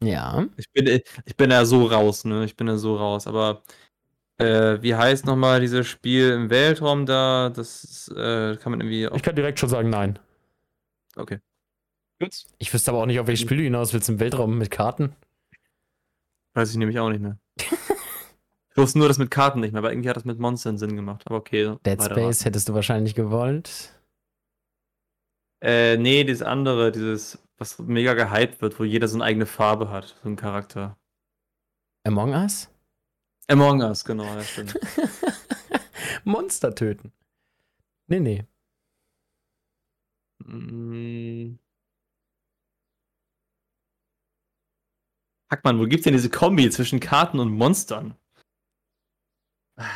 ja. 0.02 0.46
Ich 0.56 0.70
bin, 0.72 1.00
ich 1.24 1.36
bin 1.36 1.50
ja 1.50 1.64
so 1.64 1.86
raus, 1.86 2.24
ne? 2.24 2.44
Ich 2.44 2.56
bin 2.56 2.66
ja 2.68 2.76
so 2.76 2.96
raus, 2.96 3.26
aber 3.26 3.62
äh, 4.38 4.80
wie 4.82 4.94
heißt 4.94 5.26
nochmal 5.26 5.60
dieses 5.60 5.86
Spiel 5.86 6.30
im 6.30 6.50
Weltraum 6.50 7.06
da? 7.06 7.50
Das 7.50 7.84
ist, 7.84 8.08
äh, 8.08 8.56
kann 8.56 8.70
man 8.70 8.80
irgendwie 8.80 9.08
auch. 9.08 9.16
Ich 9.16 9.22
kann 9.22 9.36
direkt 9.36 9.58
schon 9.58 9.68
sagen, 9.68 9.90
nein. 9.90 10.18
Okay. 11.16 11.40
Gut. 12.20 12.44
Ich 12.58 12.72
wüsste 12.72 12.90
aber 12.90 13.02
auch 13.02 13.06
nicht, 13.06 13.20
auf 13.20 13.26
welches 13.26 13.42
Spiel 13.42 13.58
du 13.58 13.62
hinaus 13.64 13.92
willst 13.92 14.08
im 14.08 14.20
Weltraum 14.20 14.58
mit 14.58 14.70
Karten. 14.70 15.14
Weiß 16.54 16.70
ich 16.70 16.76
nämlich 16.76 16.98
auch 16.98 17.10
nicht 17.10 17.20
mehr. 17.20 17.38
ich 17.56 18.76
wusste 18.76 18.98
nur 18.98 19.08
das 19.08 19.18
mit 19.18 19.30
Karten 19.30 19.60
nicht 19.60 19.72
mehr, 19.72 19.80
aber 19.80 19.92
irgendwie 19.92 20.08
hat 20.08 20.16
das 20.16 20.24
mit 20.24 20.38
Monstern 20.38 20.78
Sinn 20.78 20.96
gemacht. 20.96 21.22
Aber 21.26 21.36
okay. 21.36 21.76
Dead 21.84 22.02
Space 22.02 22.44
hättest 22.44 22.68
du 22.68 22.74
wahrscheinlich 22.74 23.14
gewollt. 23.14 23.92
Äh, 25.60 25.96
nee, 25.96 26.24
dieses 26.24 26.42
andere, 26.42 26.92
dieses, 26.92 27.38
was 27.56 27.78
mega 27.78 28.14
gehypt 28.14 28.60
wird, 28.60 28.78
wo 28.78 28.84
jeder 28.84 29.08
so 29.08 29.16
eine 29.16 29.24
eigene 29.24 29.46
Farbe 29.46 29.90
hat, 29.90 30.16
so 30.22 30.28
ein 30.28 30.36
Charakter. 30.36 30.96
Among 32.04 32.32
Us? 32.32 32.70
Among 33.48 33.82
Us, 33.82 34.04
genau, 34.04 34.24
ja, 34.24 34.42
stimmt. 34.44 34.78
Monster 36.24 36.74
töten. 36.74 37.12
Nee, 38.06 38.20
nee. 38.20 38.46
Mm. 40.44 41.58
Hackmann, 45.50 45.78
wo 45.78 45.86
gibt's 45.86 46.04
denn 46.04 46.12
diese 46.12 46.30
Kombi 46.30 46.68
zwischen 46.70 47.00
Karten 47.00 47.40
und 47.40 47.50
Monstern? 47.50 48.14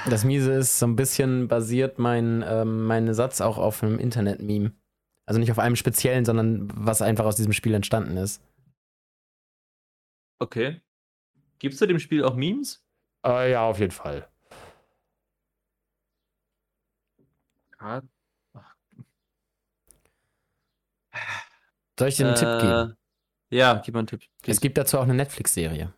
Das 0.08 0.24
Miese 0.24 0.52
ist, 0.52 0.78
so 0.78 0.86
ein 0.86 0.96
bisschen 0.96 1.48
basiert 1.48 1.98
mein, 1.98 2.44
ähm, 2.46 2.86
mein 2.86 3.12
Satz 3.14 3.40
auch 3.40 3.58
auf 3.58 3.82
einem 3.82 3.98
Internet-Meme. 3.98 4.72
Also 5.26 5.38
nicht 5.38 5.50
auf 5.50 5.58
einem 5.58 5.76
speziellen, 5.76 6.24
sondern 6.24 6.68
was 6.74 7.02
einfach 7.02 7.24
aus 7.24 7.36
diesem 7.36 7.52
Spiel 7.52 7.74
entstanden 7.74 8.16
ist. 8.16 8.42
Okay. 10.40 10.80
Gibt's 11.58 11.78
zu 11.78 11.86
dem 11.86 12.00
Spiel 12.00 12.24
auch 12.24 12.34
Memes? 12.34 12.84
Äh, 13.24 13.52
ja, 13.52 13.64
auf 13.64 13.78
jeden 13.78 13.92
Fall. 13.92 14.28
Kart 17.70 18.04
Soll 21.98 22.08
ich 22.08 22.16
dir 22.16 22.26
einen 22.26 22.36
Tipp 22.36 22.58
geben? 22.60 22.96
Äh, 23.50 23.56
Ja, 23.56 23.74
gib 23.84 23.94
mal 23.94 24.00
einen 24.00 24.06
Tipp. 24.08 24.22
Es 24.46 24.60
gibt 24.60 24.76
dazu 24.78 24.98
auch 24.98 25.02
eine 25.02 25.14
Netflix-Serie. 25.14 25.92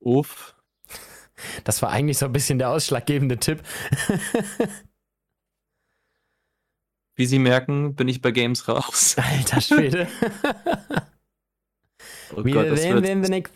Uff. 0.00 0.57
Das 1.64 1.82
war 1.82 1.90
eigentlich 1.90 2.18
so 2.18 2.26
ein 2.26 2.32
bisschen 2.32 2.58
der 2.58 2.70
ausschlaggebende 2.70 3.38
Tipp. 3.38 3.62
Wie 7.16 7.26
Sie 7.26 7.38
merken, 7.38 7.94
bin 7.94 8.08
ich 8.08 8.20
bei 8.22 8.30
Games 8.30 8.68
raus. 8.68 9.16
Alter 9.18 9.60
Schwede. 9.60 10.08
Oh 12.36 12.44
Wir 12.44 12.52
Gott, 12.52 12.78
sehen 12.78 13.24
the 13.24 13.30
next. 13.30 13.54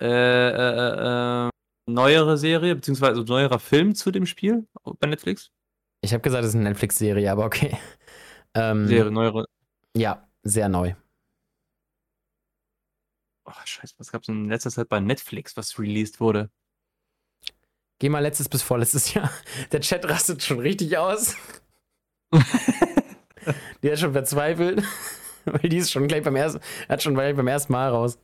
äh, 0.00 0.06
äh, 0.06 1.46
äh, 1.46 1.50
neuere 1.86 2.38
Serie, 2.38 2.74
beziehungsweise 2.74 3.20
neuerer 3.20 3.58
Film 3.58 3.94
zu 3.94 4.10
dem 4.10 4.24
Spiel 4.24 4.66
bei 4.98 5.06
Netflix? 5.06 5.50
Ich 6.00 6.14
habe 6.14 6.22
gesagt, 6.22 6.44
es 6.44 6.50
ist 6.50 6.54
eine 6.54 6.64
Netflix-Serie, 6.64 7.30
aber 7.30 7.44
okay. 7.44 7.76
Ähm, 8.54 8.86
Serie, 8.86 9.10
neuere. 9.10 9.44
Ja, 9.94 10.26
sehr 10.42 10.70
neu. 10.70 10.94
Oh, 13.48 13.52
scheiße, 13.64 13.94
was 13.98 14.12
gab's 14.12 14.28
in 14.28 14.48
letzter 14.48 14.70
Zeit 14.70 14.90
bei 14.90 15.00
Netflix, 15.00 15.56
was 15.56 15.78
released 15.78 16.20
wurde? 16.20 16.50
Geh 17.98 18.10
mal 18.10 18.18
letztes 18.20 18.48
bis 18.48 18.62
vorletztes 18.62 19.14
Jahr. 19.14 19.30
Der 19.72 19.80
Chat 19.80 20.04
rastet 20.08 20.42
schon 20.42 20.60
richtig 20.60 20.98
aus. 20.98 21.34
Die 23.82 23.90
hat 23.90 23.98
schon 23.98 24.12
verzweifelt. 24.12 24.82
Weil 25.46 25.70
die 25.70 25.78
ist 25.78 25.90
schon 25.90 26.08
gleich 26.08 26.22
beim 26.22 26.36
ersten, 26.36 26.60
hat 26.90 27.02
schon 27.02 27.14
gleich 27.14 27.34
beim 27.34 27.48
ersten 27.48 27.72
Mal 27.72 27.88
raus. 27.88 28.18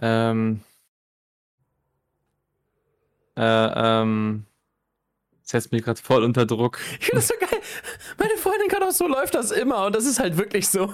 Ähm. 0.00 0.60
Äh, 3.36 3.42
ähm. 3.42 4.46
Setzt 5.46 5.72
mich 5.72 5.82
gerade 5.84 6.00
voll 6.00 6.24
unter 6.24 6.46
Druck. 6.46 6.78
Ich 6.98 7.06
finde 7.06 7.16
das 7.16 7.28
so 7.28 7.34
geil. 7.38 7.60
Meine 8.18 8.36
Freundin 8.38 8.68
kann 8.68 8.82
auch 8.82 8.90
so 8.92 9.06
läuft 9.06 9.34
das 9.34 9.50
immer 9.50 9.86
und 9.86 9.94
das 9.94 10.06
ist 10.06 10.18
halt 10.18 10.36
wirklich 10.36 10.68
so. 10.68 10.92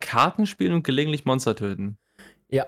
Karten 0.00 0.46
spielen 0.46 0.74
und 0.74 0.82
gelegentlich 0.82 1.24
Monster 1.24 1.56
töten. 1.56 1.96
Ja. 2.50 2.66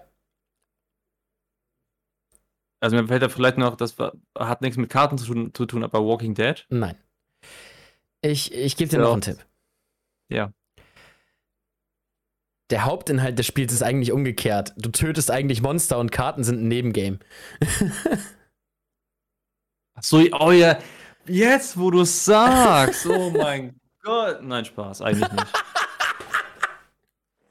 Also 2.83 2.97
mir 2.97 3.07
fällt 3.09 3.21
da 3.23 3.29
vielleicht 3.29 3.59
noch, 3.59 3.77
das 3.77 3.97
hat 4.39 4.63
nichts 4.63 4.79
mit 4.79 4.89
Karten 4.89 5.19
zu 5.19 5.27
tun, 5.27 5.53
zu 5.53 5.67
tun, 5.67 5.85
aber 5.85 6.03
Walking 6.03 6.35
Dead. 6.35 6.65
Nein. 6.71 6.97
Ich, 8.23 8.53
ich 8.55 8.77
gebe 8.77 8.89
dir 8.89 8.97
Ja. 8.97 9.03
noch 9.03 9.13
einen 9.13 9.21
Tipp. 9.21 9.45
Ja. 10.31 10.53
Der 12.71 12.85
Hauptinhalt 12.87 13.39
des 13.39 13.47
Spiels 13.47 13.73
ist 13.75 13.83
eigentlich 13.83 14.13
umgekehrt. 14.13 14.73
Du 14.79 14.89
tötest 14.91 15.31
eigentlich 15.31 15.61
Monster 15.61 15.99
und 15.99 16.13
Karten 16.13 16.43
sind 16.45 16.63
ein 16.63 16.69
Nebengame. 16.69 17.19
Ach 20.01 20.05
so, 20.05 20.25
oh 20.41 20.51
ja. 20.51 20.79
Jetzt, 21.27 21.79
wo 21.79 21.91
du 21.91 22.01
es 22.01 22.25
sagst. 22.25 23.05
Oh 23.07 23.29
mein 23.29 23.79
Gott. 24.03 24.43
Nein, 24.43 24.65
Spaß, 24.65 25.03
eigentlich 25.03 25.31
nicht. 25.31 25.47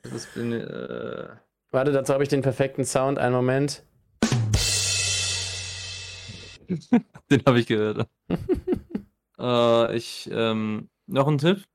Das 0.02 0.26
bin, 0.34 0.54
äh, 0.54 1.28
Warte, 1.70 1.92
dazu 1.92 2.12
habe 2.12 2.24
ich 2.24 2.30
den 2.30 2.42
perfekten 2.42 2.86
Sound. 2.86 3.20
Einen 3.20 3.36
Moment. 3.36 3.84
den 7.30 7.44
habe 7.46 7.60
ich 7.60 7.68
gehört. 7.68 8.08
äh, 9.40 9.96
ich, 9.96 10.28
ähm, 10.34 10.90
noch 11.06 11.28
ein 11.28 11.38
Tipp? 11.38 11.66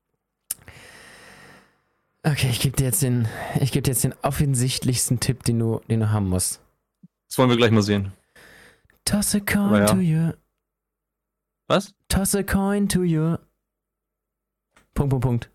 Okay, 2.23 2.49
ich 2.49 2.59
gebe 2.59 2.75
dir 2.75 2.83
jetzt 2.87 3.01
den, 3.01 3.29
ich 3.61 3.71
gebe 3.71 3.83
dir 3.83 3.91
jetzt 3.91 4.03
den 4.03 4.15
offensichtlichsten 4.23 5.21
Tipp, 5.21 5.43
den 5.43 5.59
du, 5.59 5.79
den 5.89 6.01
du 6.01 6.11
haben 6.11 6.27
musst. 6.27 6.59
Das 7.29 7.37
wollen 7.37 7.49
wir 7.49 7.55
gleich 7.55 7.71
mal 7.71 7.81
sehen. 7.81 8.11
Toss 9.05 9.35
a 9.35 9.39
coin 9.39 9.67
Aber 9.67 9.79
ja. 9.79 9.85
to 9.85 9.99
you. 9.99 10.31
Was? 11.67 11.93
Toss 12.09 12.35
a 12.35 12.43
coin 12.43 12.87
to 12.89 13.03
you. 13.03 13.37
Punkt, 14.93 15.09
Punkt, 15.09 15.23
Punkt. 15.23 15.49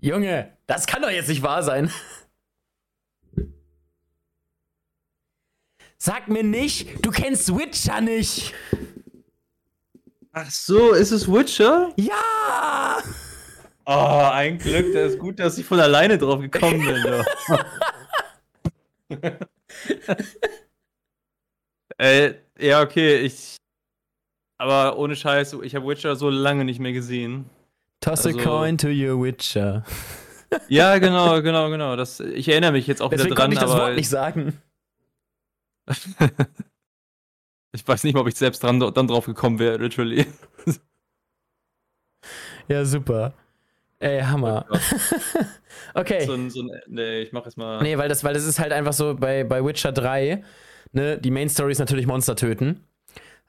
Junge, 0.00 0.56
das 0.66 0.86
kann 0.86 1.02
doch 1.02 1.10
jetzt 1.10 1.28
nicht 1.28 1.42
wahr 1.42 1.62
sein. 1.62 1.92
Sag 5.98 6.28
mir 6.28 6.42
nicht, 6.42 7.04
du 7.04 7.10
kennst 7.10 7.54
Witcher 7.54 8.00
nicht. 8.00 8.54
Ach 10.32 10.50
so, 10.50 10.92
ist 10.92 11.10
es 11.10 11.30
Witcher? 11.30 11.92
Ja! 11.96 13.02
Oh, 13.84 14.30
ein 14.32 14.56
Glück, 14.56 14.94
das 14.94 15.12
ist 15.12 15.18
gut, 15.18 15.38
dass 15.38 15.58
ich 15.58 15.66
von 15.66 15.80
alleine 15.80 16.16
drauf 16.16 16.40
gekommen 16.40 16.80
bin. 16.80 17.24
Ja, 22.00 22.06
äh, 22.06 22.34
ja 22.58 22.82
okay, 22.82 23.18
ich. 23.18 23.56
Aber 24.58 24.98
ohne 24.98 25.16
Scheiß, 25.16 25.54
ich 25.62 25.74
habe 25.74 25.86
Witcher 25.86 26.16
so 26.16 26.28
lange 26.30 26.64
nicht 26.64 26.80
mehr 26.80 26.92
gesehen. 26.92 27.48
Toss 28.00 28.26
Also- 28.26 28.38
a 28.38 28.42
coin 28.42 28.78
to 28.78 28.88
your 28.88 29.22
Witcher. 29.22 29.84
Ja, 30.66 30.98
genau, 30.98 31.40
genau, 31.42 31.70
genau. 31.70 31.94
Das, 31.94 32.18
ich 32.18 32.48
erinnere 32.48 32.72
mich 32.72 32.88
jetzt 32.88 33.00
auch 33.00 33.10
Deswegen 33.10 33.30
wieder 33.30 33.36
dran, 33.36 33.52
ich 33.52 33.60
das 33.60 33.70
aber 33.70 33.82
Wort 33.82 33.94
nicht 33.94 34.08
sagen. 34.08 34.60
ich 37.72 37.86
weiß 37.86 38.02
nicht 38.02 38.14
mal, 38.14 38.22
ob 38.22 38.26
ich 38.26 38.34
selbst 38.34 38.60
dran, 38.64 38.80
dann 38.80 39.06
drauf 39.06 39.26
gekommen 39.26 39.60
wäre, 39.60 39.76
literally. 39.76 40.26
Ja, 42.66 42.84
super. 42.84 43.34
Ey, 44.00 44.22
Hammer. 44.22 44.66
okay. 45.94 46.24
So 46.26 46.32
ein, 46.34 46.50
so 46.50 46.62
ein, 46.62 46.70
nee, 46.88 47.20
ich 47.20 47.32
mach 47.32 47.44
jetzt 47.44 47.56
mal. 47.56 47.80
Nee, 47.82 47.96
weil 47.96 48.08
das, 48.08 48.24
weil 48.24 48.34
das 48.34 48.44
ist 48.44 48.58
halt 48.58 48.72
einfach 48.72 48.92
so 48.92 49.14
bei, 49.14 49.44
bei 49.44 49.64
Witcher 49.64 49.92
3, 49.92 50.42
ne, 50.92 51.18
die 51.18 51.30
Main 51.30 51.48
Story 51.48 51.72
ist 51.72 51.78
natürlich 51.78 52.06
Monster 52.06 52.36
töten. 52.36 52.84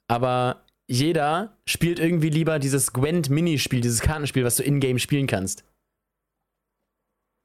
Aber 0.08 0.66
jeder 0.88 1.58
spielt 1.66 2.00
irgendwie 2.00 2.30
lieber 2.30 2.60
dieses 2.60 2.92
Gwent-Minispiel, 2.94 3.82
dieses 3.82 4.02
Kartenspiel, 4.02 4.44
was 4.44 4.58
du 4.58 4.64
in-game 4.64 5.00
spielen 5.00 5.28
kannst. 5.28 5.64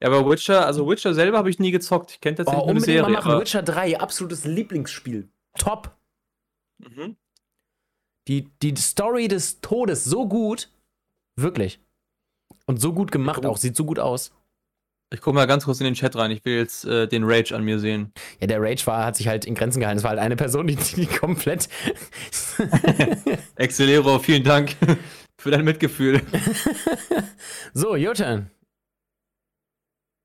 Ja, 0.01 0.09
aber 0.09 0.29
Witcher, 0.29 0.65
also 0.65 0.87
Witcher 0.87 1.13
selber 1.13 1.37
habe 1.39 1.49
ich 1.49 1.57
nie 1.59 1.71
gezockt. 1.71 2.11
Ich 2.11 2.21
kenne 2.21 2.35
Oh, 2.35 2.43
tatsächlich 2.43 2.65
nur 2.65 2.73
mal 2.75 2.81
Serie. 2.81 3.09
machen. 3.13 3.31
aber- 3.31 3.41
Witcher 3.41 3.63
3, 3.63 3.99
absolutes 3.99 4.45
Lieblingsspiel. 4.45 5.29
Top. 5.57 5.97
Mhm. 6.79 7.15
Die, 8.27 8.49
die 8.61 8.75
Story 8.75 9.27
des 9.27 9.61
Todes 9.61 10.03
so 10.03 10.27
gut. 10.27 10.69
Wirklich. 11.35 11.79
Und 12.65 12.79
so 12.81 12.93
gut 12.93 13.11
gemacht 13.11 13.45
Oh. 13.45 13.49
auch. 13.49 13.57
Sieht 13.57 13.75
so 13.75 13.85
gut 13.85 13.97
aus. 13.99 14.33
Ich 15.13 15.21
guck 15.21 15.33
mal 15.33 15.47
ganz 15.47 15.63
kurz 15.63 15.79
in 15.79 15.85
den 15.85 15.93
Chat 15.93 16.17
rein. 16.17 16.31
Ich 16.31 16.43
will 16.43 16.57
jetzt 16.57 16.83
äh, 16.83 17.07
den 17.07 17.23
Rage 17.23 17.55
an 17.55 17.63
mir 17.63 17.79
sehen. 17.79 18.11
Ja, 18.41 18.47
der 18.47 18.61
Rage 18.61 18.85
war, 18.87 19.05
hat 19.05 19.15
sich 19.15 19.27
halt 19.27 19.45
in 19.45 19.55
Grenzen 19.55 19.79
gehalten. 19.79 19.99
Es 19.99 20.03
war 20.03 20.09
halt 20.11 20.19
eine 20.19 20.35
Person, 20.35 20.67
die, 20.67 20.75
die 20.75 21.05
komplett. 21.19 21.69
Excelero, 23.55 24.19
vielen 24.19 24.43
Dank 24.43 24.75
für 25.37 25.51
dein 25.51 25.63
Mitgefühl. 25.63 26.21
so, 27.73 27.95
Jotan. 27.95 28.51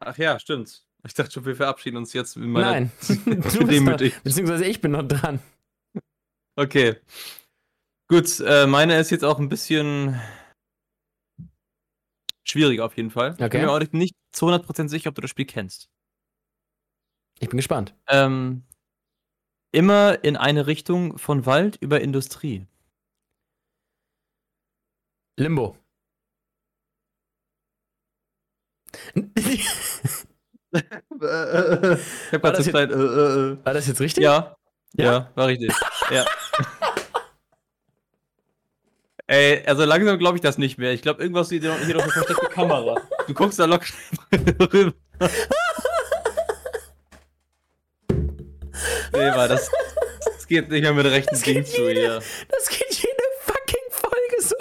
Ach 0.00 0.18
ja, 0.18 0.40
stimmt. 0.40 0.82
Ich 1.06 1.14
dachte 1.14 1.30
schon, 1.30 1.44
wir 1.44 1.54
verabschieden 1.54 1.96
uns 1.96 2.12
jetzt 2.12 2.36
mit 2.36 2.48
meiner. 2.48 2.70
Nein. 2.72 2.92
du 3.24 3.66
bist 3.66 3.82
noch, 3.82 3.96
beziehungsweise 4.24 4.64
ich 4.64 4.80
bin 4.80 4.92
noch 4.92 5.06
dran. 5.06 5.38
Okay. 6.56 6.96
Gut, 8.08 8.40
äh, 8.40 8.66
meine 8.66 8.98
ist 8.98 9.10
jetzt 9.10 9.24
auch 9.24 9.38
ein 9.38 9.48
bisschen 9.48 10.20
schwieriger 12.44 12.84
auf 12.84 12.96
jeden 12.96 13.10
Fall. 13.10 13.34
Ich 13.38 13.44
Okay. 13.44 13.58
bin 13.58 13.62
mir 13.66 13.72
auch 13.72 13.80
nicht 13.92 14.14
zu 14.32 14.46
100% 14.46 14.88
sicher, 14.88 15.08
ob 15.10 15.14
du 15.14 15.20
das 15.22 15.30
Spiel 15.30 15.46
kennst. 15.46 15.88
Ich 17.40 17.48
bin 17.48 17.56
gespannt. 17.56 17.94
Ähm, 18.08 18.62
immer 19.72 20.22
in 20.24 20.36
eine 20.36 20.66
Richtung 20.66 21.18
von 21.18 21.44
Wald 21.46 21.76
über 21.80 22.00
Industrie. 22.00 22.66
Limbo. 25.38 25.76
ich 29.34 29.66
hab 30.72 30.82
War 31.12 32.40
grad 32.40 32.58
das 32.58 32.58
so 32.58 32.62
jetzt- 32.62 32.70
klein, 32.70 32.90
äh, 32.90 32.94
äh, 32.94 33.52
äh. 33.52 33.64
War 33.64 33.74
das 33.74 33.86
jetzt 33.86 34.00
richtig? 34.00 34.22
Ja. 34.24 34.56
Ja? 34.94 35.04
Ja, 35.04 35.30
war 35.34 35.46
richtig. 35.48 35.72
ja. 36.10 36.24
Ey, 39.32 39.62
also 39.64 39.86
langsam 39.86 40.18
glaube 40.18 40.36
ich 40.36 40.42
das 40.42 40.58
nicht 40.58 40.76
mehr. 40.76 40.92
Ich 40.92 41.00
glaube, 41.00 41.22
irgendwas 41.22 41.50
noch 41.50 41.56
hier 41.58 41.94
noch 41.94 42.02
eine 42.02 42.12
versteckte 42.12 42.48
Kamera. 42.50 43.00
Du 43.26 43.32
guckst 43.32 43.58
da 43.58 43.64
locker 43.64 43.86
rüber. 44.70 44.92
nee, 49.14 49.30
war 49.30 49.48
das, 49.48 49.70
das 50.26 50.46
geht 50.46 50.68
nicht 50.68 50.82
mehr 50.82 50.92
mit 50.92 51.06
rechten 51.06 51.34
geht 51.40 51.56
Ding 51.56 51.64
zu 51.64 51.88
hier. 51.88 52.20
Das 52.50 52.68
geht 52.68 52.92
jede 52.92 53.22
fucking 53.40 53.88
Folge 53.88 54.42
so. 54.42 54.56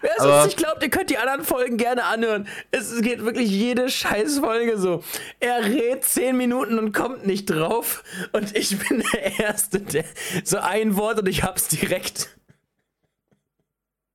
Wer 0.00 0.12
es 0.16 0.24
uns 0.24 0.44
nicht 0.44 0.58
glaubt, 0.58 0.80
ihr 0.84 0.90
könnt 0.90 1.10
die 1.10 1.18
anderen 1.18 1.42
Folgen 1.42 1.76
gerne 1.76 2.04
anhören. 2.04 2.46
Es 2.70 3.02
geht 3.02 3.24
wirklich 3.24 3.50
jede 3.50 3.88
scheiß 3.88 4.38
Folge 4.38 4.78
so. 4.78 5.02
Er 5.40 5.64
redet 5.64 6.04
10 6.04 6.36
Minuten 6.36 6.78
und 6.78 6.92
kommt 6.92 7.26
nicht 7.26 7.46
drauf. 7.46 8.04
Und 8.30 8.56
ich 8.56 8.78
bin 8.78 9.02
der 9.12 9.40
Erste, 9.40 9.80
der 9.80 10.04
so 10.44 10.58
ein 10.58 10.94
Wort 10.96 11.18
und 11.18 11.28
ich 11.28 11.42
hab's 11.42 11.66
direkt. 11.66 12.28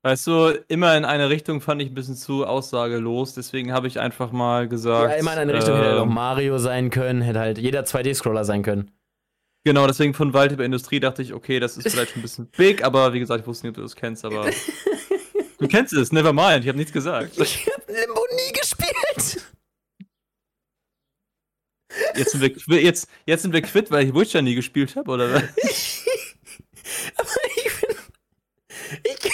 Weißt 0.01 0.27
du, 0.27 0.63
immer 0.69 0.95
in 0.95 1.03
eine 1.03 1.29
Richtung 1.29 1.59
fand 1.59 1.81
ich 1.81 1.89
ein 1.89 1.93
bisschen 1.93 2.15
zu 2.15 2.45
aussagelos, 2.45 3.33
deswegen 3.33 3.73
habe 3.73 3.87
ich 3.87 3.99
einfach 3.99 4.31
mal 4.31 4.69
gesagt. 4.69 5.11
Ja, 5.11 5.17
immer 5.17 5.33
in 5.33 5.39
eine 5.39 5.53
Richtung 5.53 5.75
hätte 5.75 5.89
halt 5.89 5.99
auch 5.99 6.05
ähm, 6.05 6.13
Mario 6.13 6.57
sein 6.57 6.89
können, 6.89 7.21
hätte 7.21 7.39
halt 7.39 7.57
jeder 7.57 7.81
2D-Scroller 7.81 8.45
sein 8.45 8.63
können. 8.63 8.91
Genau, 9.65 9.87
deswegen 9.87 10.13
von 10.13 10.33
Wald 10.33 10.53
über 10.53 10.63
Industrie 10.63 11.01
dachte 11.01 11.21
ich, 11.21 11.33
okay, 11.33 11.59
das 11.59 11.75
ist 11.75 11.89
vielleicht 11.91 12.11
schon 12.11 12.19
ein 12.19 12.23
bisschen 12.23 12.47
big, 12.47 12.81
aber 12.81 13.11
wie 13.11 13.19
gesagt, 13.19 13.41
ich 13.41 13.47
wusste 13.47 13.67
nicht, 13.67 13.71
ob 13.71 13.75
du 13.75 13.81
das 13.81 13.95
kennst, 13.97 14.23
aber. 14.23 14.49
du 15.59 15.67
kennst 15.67 15.91
es, 15.91 16.13
never 16.13 16.31
mind, 16.31 16.63
ich 16.63 16.69
habe 16.69 16.77
nichts 16.77 16.93
gesagt. 16.93 17.37
Ich 17.37 17.67
hab 17.67 17.85
Limbo 17.89 18.25
nie 18.37 18.53
gespielt. 18.53 19.45
Jetzt 22.15 22.31
sind 22.31 22.41
wir, 22.41 22.81
jetzt, 22.81 23.09
jetzt 23.25 23.41
sind 23.41 23.51
wir 23.51 23.61
quitt, 23.61 23.91
weil 23.91 24.07
ich 24.07 24.13
Witcher 24.13 24.41
nie 24.41 24.55
gespielt 24.55 24.95
habe, 24.95 25.11
oder 25.11 25.33
was? 25.33 25.43
Aber 27.17 27.29
ich 27.57 27.81
bin. 27.81 27.95
Ich. 29.03 29.28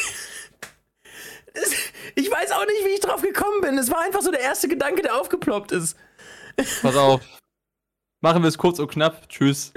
Ich 2.15 2.31
weiß 2.31 2.51
auch 2.51 2.65
nicht, 2.65 2.85
wie 2.85 2.93
ich 2.93 2.99
drauf 3.01 3.21
gekommen 3.21 3.61
bin. 3.61 3.77
Es 3.77 3.91
war 3.91 4.01
einfach 4.01 4.21
so 4.21 4.31
der 4.31 4.39
erste 4.39 4.67
Gedanke, 4.67 5.01
der 5.01 5.15
aufgeploppt 5.19 5.71
ist. 5.73 5.97
Pass 6.81 6.95
auf. 6.95 7.21
Machen 8.21 8.41
wir 8.41 8.47
es 8.47 8.57
kurz 8.57 8.79
und 8.79 8.89
knapp. 8.89 9.27
Tschüss. 9.29 9.73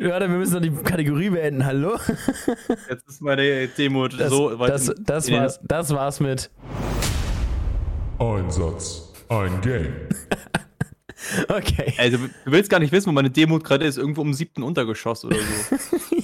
Warte, 0.00 0.28
wir 0.28 0.36
müssen 0.36 0.54
noch 0.54 0.60
die 0.60 0.70
Kategorie 0.70 1.30
beenden. 1.30 1.64
Hallo? 1.64 1.96
Jetzt 2.90 3.08
ist 3.08 3.22
meine 3.22 3.68
Demo 3.68 4.08
Das, 4.08 4.28
so 4.30 4.58
weit. 4.58 4.70
das, 4.70 4.92
das, 4.98 5.30
war's, 5.30 5.60
das 5.62 5.90
war's 5.90 6.20
mit. 6.20 6.50
Ein 8.18 8.50
Satz, 8.50 9.12
ein 9.28 9.60
Game. 9.60 9.94
Okay. 11.48 11.92
Du, 12.10 12.16
du 12.18 12.28
willst 12.46 12.70
gar 12.70 12.78
nicht 12.78 12.92
wissen, 12.92 13.08
wo 13.08 13.12
meine 13.12 13.28
Demut 13.28 13.64
gerade 13.64 13.84
ist. 13.84 13.98
Irgendwo 13.98 14.22
im 14.22 14.32
siebten 14.34 14.62
Untergeschoss 14.62 15.24
oder 15.24 15.36
so. 15.36 15.76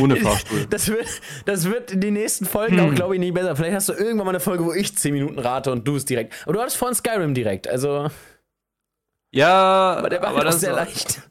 Ohne 0.00 0.16
Fahrstuhl. 0.20 0.66
Das 0.70 0.88
wird, 0.88 1.06
das 1.44 1.64
wird 1.64 1.90
in 1.92 2.00
den 2.00 2.14
nächsten 2.14 2.44
Folgen 2.44 2.78
Hm. 2.78 2.90
auch, 2.90 2.94
glaube 2.94 3.14
ich, 3.14 3.20
nicht 3.20 3.34
besser. 3.34 3.56
Vielleicht 3.56 3.74
hast 3.74 3.88
du 3.88 3.92
irgendwann 3.92 4.26
mal 4.26 4.30
eine 4.30 4.40
Folge, 4.40 4.64
wo 4.64 4.72
ich 4.72 4.96
10 4.96 5.12
Minuten 5.14 5.38
rate 5.38 5.70
und 5.72 5.86
du 5.86 5.96
es 5.96 6.04
direkt. 6.04 6.34
Aber 6.44 6.52
du 6.54 6.60
hattest 6.60 6.76
vorhin 6.76 6.94
Skyrim 6.94 7.34
direkt, 7.34 7.68
also. 7.68 8.08
Ja, 9.32 9.94
Aber 9.98 10.08
der 10.08 10.22
war 10.22 10.28
aber 10.30 10.44
halt 10.44 10.54
sehr 10.54 10.72
leicht. 10.72 11.22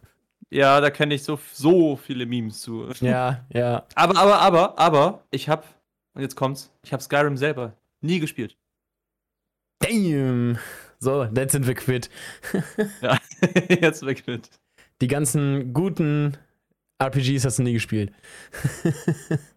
Ja, 0.51 0.79
da 0.79 0.89
kenne 0.91 1.15
ich 1.15 1.23
so, 1.23 1.39
so 1.53 1.95
viele 1.95 2.25
Memes 2.25 2.61
zu. 2.61 2.87
Ja, 3.01 3.45
ja. 3.51 3.85
Aber, 3.95 4.17
aber, 4.17 4.39
aber, 4.39 4.79
aber, 4.79 5.23
ich 5.31 5.49
hab, 5.49 5.65
und 6.13 6.21
jetzt 6.21 6.35
kommt's, 6.35 6.71
ich 6.83 6.93
hab 6.93 7.01
Skyrim 7.01 7.35
selber 7.35 7.73
nie 8.01 8.19
gespielt. 8.19 8.55
Damn. 9.79 10.57
So, 10.99 11.23
jetzt 11.35 11.51
sind 11.51 11.67
wir 11.67 11.73
quitt. 11.73 12.09
Ja, 13.01 13.17
jetzt 13.69 14.05
weg 14.05 14.25
mit. 14.27 14.49
Die 15.01 15.07
ganzen 15.07 15.73
guten 15.73 16.37
RPGs 17.01 17.45
hast 17.45 17.59
du 17.59 17.63
nie 17.63 17.73
gespielt. 17.73 18.11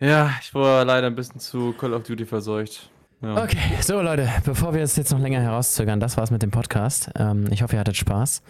Ja, 0.00 0.32
ich 0.40 0.52
war 0.54 0.84
leider 0.84 1.06
ein 1.06 1.14
bisschen 1.14 1.40
zu 1.40 1.72
Call 1.72 1.94
of 1.94 2.02
Duty 2.02 2.26
verseucht. 2.26 2.90
Ja. 3.22 3.42
Okay, 3.42 3.58
so 3.80 4.02
Leute, 4.02 4.28
bevor 4.44 4.74
wir 4.74 4.82
es 4.82 4.96
jetzt 4.96 5.12
noch 5.12 5.20
länger 5.20 5.40
herauszögern, 5.40 6.00
das 6.00 6.16
war's 6.16 6.30
mit 6.30 6.42
dem 6.42 6.50
Podcast. 6.50 7.10
Ähm, 7.16 7.46
ich 7.50 7.62
hoffe, 7.62 7.76
ihr 7.76 7.80
hattet 7.80 7.96
Spaß 7.96 8.42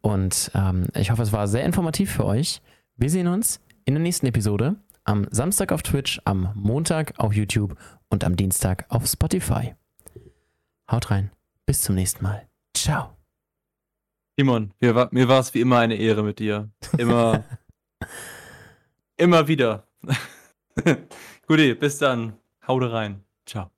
und 0.00 0.50
ähm, 0.54 0.88
ich 0.94 1.10
hoffe, 1.10 1.22
es 1.22 1.32
war 1.32 1.48
sehr 1.48 1.64
informativ 1.64 2.12
für 2.12 2.26
euch. 2.26 2.60
Wir 2.96 3.08
sehen 3.08 3.28
uns 3.28 3.60
in 3.84 3.94
der 3.94 4.02
nächsten 4.02 4.26
Episode 4.26 4.76
am 5.04 5.26
Samstag 5.30 5.72
auf 5.72 5.82
Twitch, 5.82 6.20
am 6.24 6.50
Montag 6.54 7.14
auf 7.18 7.32
YouTube 7.32 7.76
und 8.10 8.24
am 8.24 8.36
Dienstag 8.36 8.84
auf 8.88 9.06
Spotify. 9.06 9.74
Haut 10.90 11.10
rein, 11.10 11.30
bis 11.64 11.80
zum 11.82 11.94
nächsten 11.94 12.22
Mal. 12.22 12.46
Ciao. 12.76 13.21
Simon, 14.38 14.72
mir 14.80 14.94
war, 14.94 15.40
es 15.40 15.52
wie 15.54 15.60
immer 15.60 15.78
eine 15.78 15.96
Ehre 15.96 16.22
mit 16.22 16.38
dir. 16.38 16.70
Immer, 16.96 17.44
immer 19.16 19.46
wieder. 19.48 19.86
Guti, 21.46 21.74
bis 21.74 21.98
dann. 21.98 22.38
Hau 22.66 22.78
rein. 22.92 23.24
Ciao. 23.44 23.71